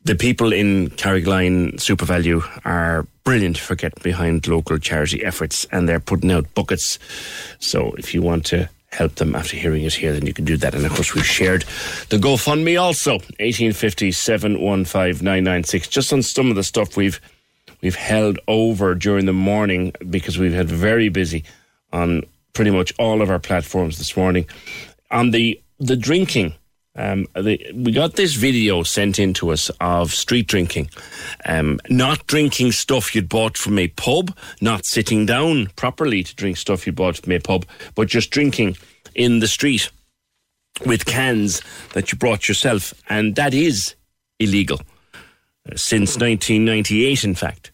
the 0.06 0.16
people 0.16 0.52
in 0.52 0.90
Carrigaline 0.90 1.76
SuperValu 1.76 2.62
are 2.66 3.08
brilliant 3.24 3.58
for 3.58 3.76
getting 3.76 4.04
behind 4.04 4.48
local 4.48 4.78
charity 4.78 5.24
efforts 5.24 5.66
and 5.72 5.88
they're 5.88 6.00
putting 6.00 6.32
out 6.32 6.54
buckets. 6.54 7.00
So 7.60 7.94
if 7.98 8.14
you 8.14 8.22
want 8.22 8.46
to 8.48 8.70
help 8.92 9.16
them 9.16 9.34
after 9.34 9.56
hearing 9.56 9.84
it 9.84 9.94
here, 9.94 10.14
then 10.14 10.26
you 10.26 10.34
can 10.34 10.46
do 10.46 10.58
that. 10.58 10.76
And 10.76 10.86
of 10.86 10.94
course, 10.94 11.16
we've 11.16 11.26
shared 11.26 11.64
the 12.10 12.18
GoFundMe 12.18 12.80
also 12.80 13.14
1850 13.14 14.12
715 14.12 15.64
Just 15.90 16.14
on 16.14 16.22
some 16.22 16.50
of 16.50 16.56
the 16.56 16.64
stuff 16.64 16.98
we've 16.98 17.20
we've 17.82 17.96
held 17.96 18.40
over 18.48 18.96
during 18.96 19.26
the 19.26 19.34
morning 19.34 19.94
because 20.10 20.38
we've 20.38 20.54
had 20.54 20.70
very 20.70 21.10
busy 21.10 21.44
on 21.92 22.24
pretty 22.54 22.72
much 22.72 22.94
all 23.00 23.22
of 23.22 23.30
our 23.30 23.40
platforms 23.40 23.98
this 23.98 24.18
morning. 24.18 24.46
On 25.12 25.32
the 25.32 25.60
the 25.80 25.96
drinking 25.96 26.54
Um, 26.95 27.26
we 27.36 27.91
got 27.91 28.15
this 28.15 28.36
video 28.36 28.84
sent 28.84 29.18
in 29.18 29.34
to 29.36 29.49
us 29.49 29.72
of 29.82 30.14
street 30.14 30.48
drinking. 30.48 30.90
Um, 31.45 31.80
not 31.90 32.28
drinking 32.28 32.74
stuff 32.74 33.15
you'd 33.15 33.30
bought 33.30 33.57
from 33.57 33.80
a 33.80 33.88
pub, 33.88 34.36
not 34.61 34.86
sitting 34.86 35.26
down 35.26 35.68
properly 35.76 36.24
to 36.24 36.36
drink 36.36 36.57
stuff 36.57 36.86
you 36.86 36.94
bought 36.94 37.18
from 37.18 37.32
a 37.32 37.40
pub, 37.40 37.65
but 37.95 38.07
just 38.07 38.30
drinking 38.30 38.78
in 39.15 39.40
the 39.40 39.48
street 39.48 39.90
with 40.86 41.06
cans 41.06 41.61
that 41.94 42.11
you 42.11 42.18
brought 42.18 42.48
yourself. 42.48 42.94
And 43.10 43.36
that 43.36 43.56
is 43.56 43.95
illegal 44.40 44.80
uh, 45.15 45.76
since 45.76 46.18
1998, 46.18 47.24
in 47.24 47.34
fact, 47.34 47.72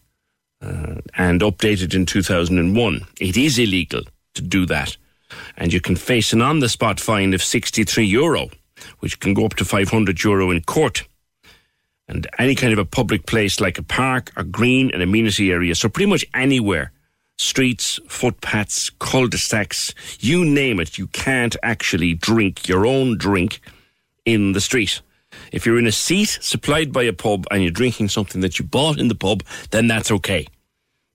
uh, 0.62 0.96
and 1.14 1.42
updated 1.42 1.94
in 1.94 2.06
2001. 2.06 3.06
It 3.20 3.36
is 3.36 3.58
illegal 3.58 4.02
to 4.34 4.42
do 4.42 4.64
that. 4.66 4.96
And 5.58 5.72
you 5.72 5.80
can 5.80 5.94
face 5.94 6.32
an 6.32 6.40
on 6.40 6.60
the 6.60 6.68
spot 6.70 6.98
fine 6.98 7.34
of 7.34 7.42
63 7.42 8.04
euro 8.04 8.50
which 9.00 9.20
can 9.20 9.34
go 9.34 9.44
up 9.44 9.54
to 9.56 9.64
500 9.64 10.22
euro 10.24 10.50
in 10.50 10.62
court. 10.62 11.04
And 12.08 12.26
any 12.38 12.54
kind 12.54 12.72
of 12.72 12.78
a 12.78 12.84
public 12.84 13.26
place 13.26 13.60
like 13.60 13.78
a 13.78 13.82
park, 13.82 14.32
a 14.36 14.42
green, 14.42 14.90
an 14.92 15.00
amenity 15.00 15.52
area, 15.52 15.74
so 15.74 15.88
pretty 15.88 16.10
much 16.10 16.24
anywhere, 16.34 16.92
streets, 17.38 18.00
footpaths, 18.08 18.90
cul-de-sacs, 18.98 19.94
you 20.18 20.44
name 20.44 20.80
it, 20.80 20.98
you 20.98 21.06
can't 21.06 21.56
actually 21.62 22.14
drink 22.14 22.68
your 22.68 22.84
own 22.84 23.16
drink 23.16 23.60
in 24.24 24.52
the 24.52 24.60
street. 24.60 25.00
If 25.52 25.64
you're 25.64 25.78
in 25.78 25.86
a 25.86 25.92
seat 25.92 26.38
supplied 26.40 26.92
by 26.92 27.04
a 27.04 27.12
pub 27.12 27.46
and 27.50 27.62
you're 27.62 27.70
drinking 27.70 28.08
something 28.08 28.40
that 28.40 28.58
you 28.58 28.64
bought 28.64 28.98
in 28.98 29.08
the 29.08 29.14
pub, 29.14 29.42
then 29.70 29.86
that's 29.86 30.10
okay. 30.10 30.46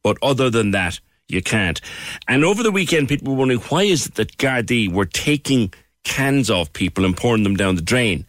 But 0.02 0.18
other 0.22 0.50
than 0.50 0.72
that, 0.72 1.00
you 1.28 1.42
can't. 1.42 1.82
And 2.28 2.46
over 2.46 2.64
the 2.64 2.72
weekend, 2.72 3.10
people 3.10 3.34
were 3.34 3.40
wondering 3.40 3.62
why 3.62 3.84
is 3.84 4.08
it 4.08 4.16
that 4.16 4.38
Gardaí 4.38 4.92
were 4.92 5.06
taking 5.06 5.74
cans 6.06 6.50
off 6.50 6.72
people 6.72 7.04
and 7.04 7.18
pouring 7.18 7.44
them 7.44 7.58
down 7.58 7.76
the 7.76 7.82
drain? 7.82 8.26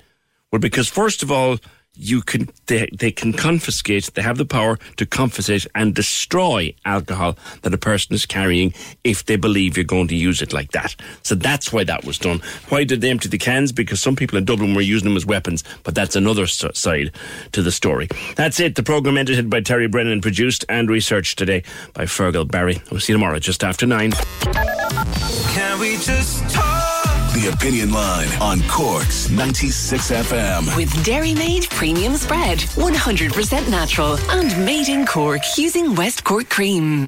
Well, 0.50 0.60
because 0.60 0.88
first 0.88 1.22
of 1.22 1.30
all, 1.30 1.58
you 1.96 2.20
can 2.20 2.48
they, 2.66 2.88
they 2.92 3.10
can 3.10 3.32
confiscate 3.32 4.10
they 4.14 4.22
have 4.22 4.36
the 4.36 4.44
power 4.44 4.78
to 4.96 5.06
confiscate 5.06 5.66
and 5.74 5.94
destroy 5.94 6.74
alcohol 6.84 7.38
that 7.62 7.72
a 7.72 7.78
person 7.78 8.14
is 8.14 8.26
carrying 8.26 8.74
if 9.02 9.24
they 9.24 9.36
believe 9.36 9.76
you're 9.76 9.84
going 9.84 10.08
to 10.08 10.14
use 10.14 10.42
it 10.42 10.52
like 10.52 10.72
that. 10.72 10.94
So 11.22 11.34
that's 11.34 11.72
why 11.72 11.84
that 11.84 12.04
was 12.04 12.18
done. 12.18 12.42
Why 12.68 12.84
did 12.84 13.00
they 13.00 13.10
empty 13.10 13.28
the 13.28 13.38
cans? 13.38 13.72
Because 13.72 14.00
some 14.00 14.14
people 14.14 14.36
in 14.36 14.44
dublin 14.44 14.74
were 14.74 14.82
using 14.82 15.08
them 15.08 15.16
as 15.16 15.24
weapons 15.24 15.64
but 15.84 15.94
that's 15.94 16.16
another 16.16 16.46
side 16.46 17.12
to 17.52 17.62
the 17.62 17.72
story. 17.72 18.08
That's 18.36 18.60
it. 18.60 18.74
The 18.74 18.82
programme 18.82 19.16
edited 19.16 19.48
by 19.48 19.62
terry 19.62 19.88
brennan 19.88 20.20
produced 20.20 20.64
and 20.68 20.90
researched 20.90 21.38
today 21.38 21.62
by 21.94 22.04
fergal 22.04 22.46
barry. 22.46 22.80
We'll 22.90 23.00
see 23.00 23.12
you 23.12 23.18
tomorrow 23.18 23.38
just 23.38 23.64
after 23.64 23.86
nine. 23.86 24.12
Can 24.12 25.80
we 25.80 25.96
just 25.96 26.50
talk? 26.50 26.75
Opinion 27.46 27.92
Line 27.92 28.28
on 28.40 28.60
Cork's 28.68 29.30
96 29.30 30.10
FM. 30.10 30.76
With 30.76 31.04
Dairy 31.04 31.34
Made 31.34 31.68
Premium 31.70 32.16
Spread, 32.16 32.58
100% 32.58 33.70
natural 33.70 34.18
and 34.30 34.64
made 34.64 34.88
in 34.88 35.06
Cork 35.06 35.42
using 35.56 35.94
West 35.94 36.24
Cork 36.24 36.48
cream. 36.48 37.06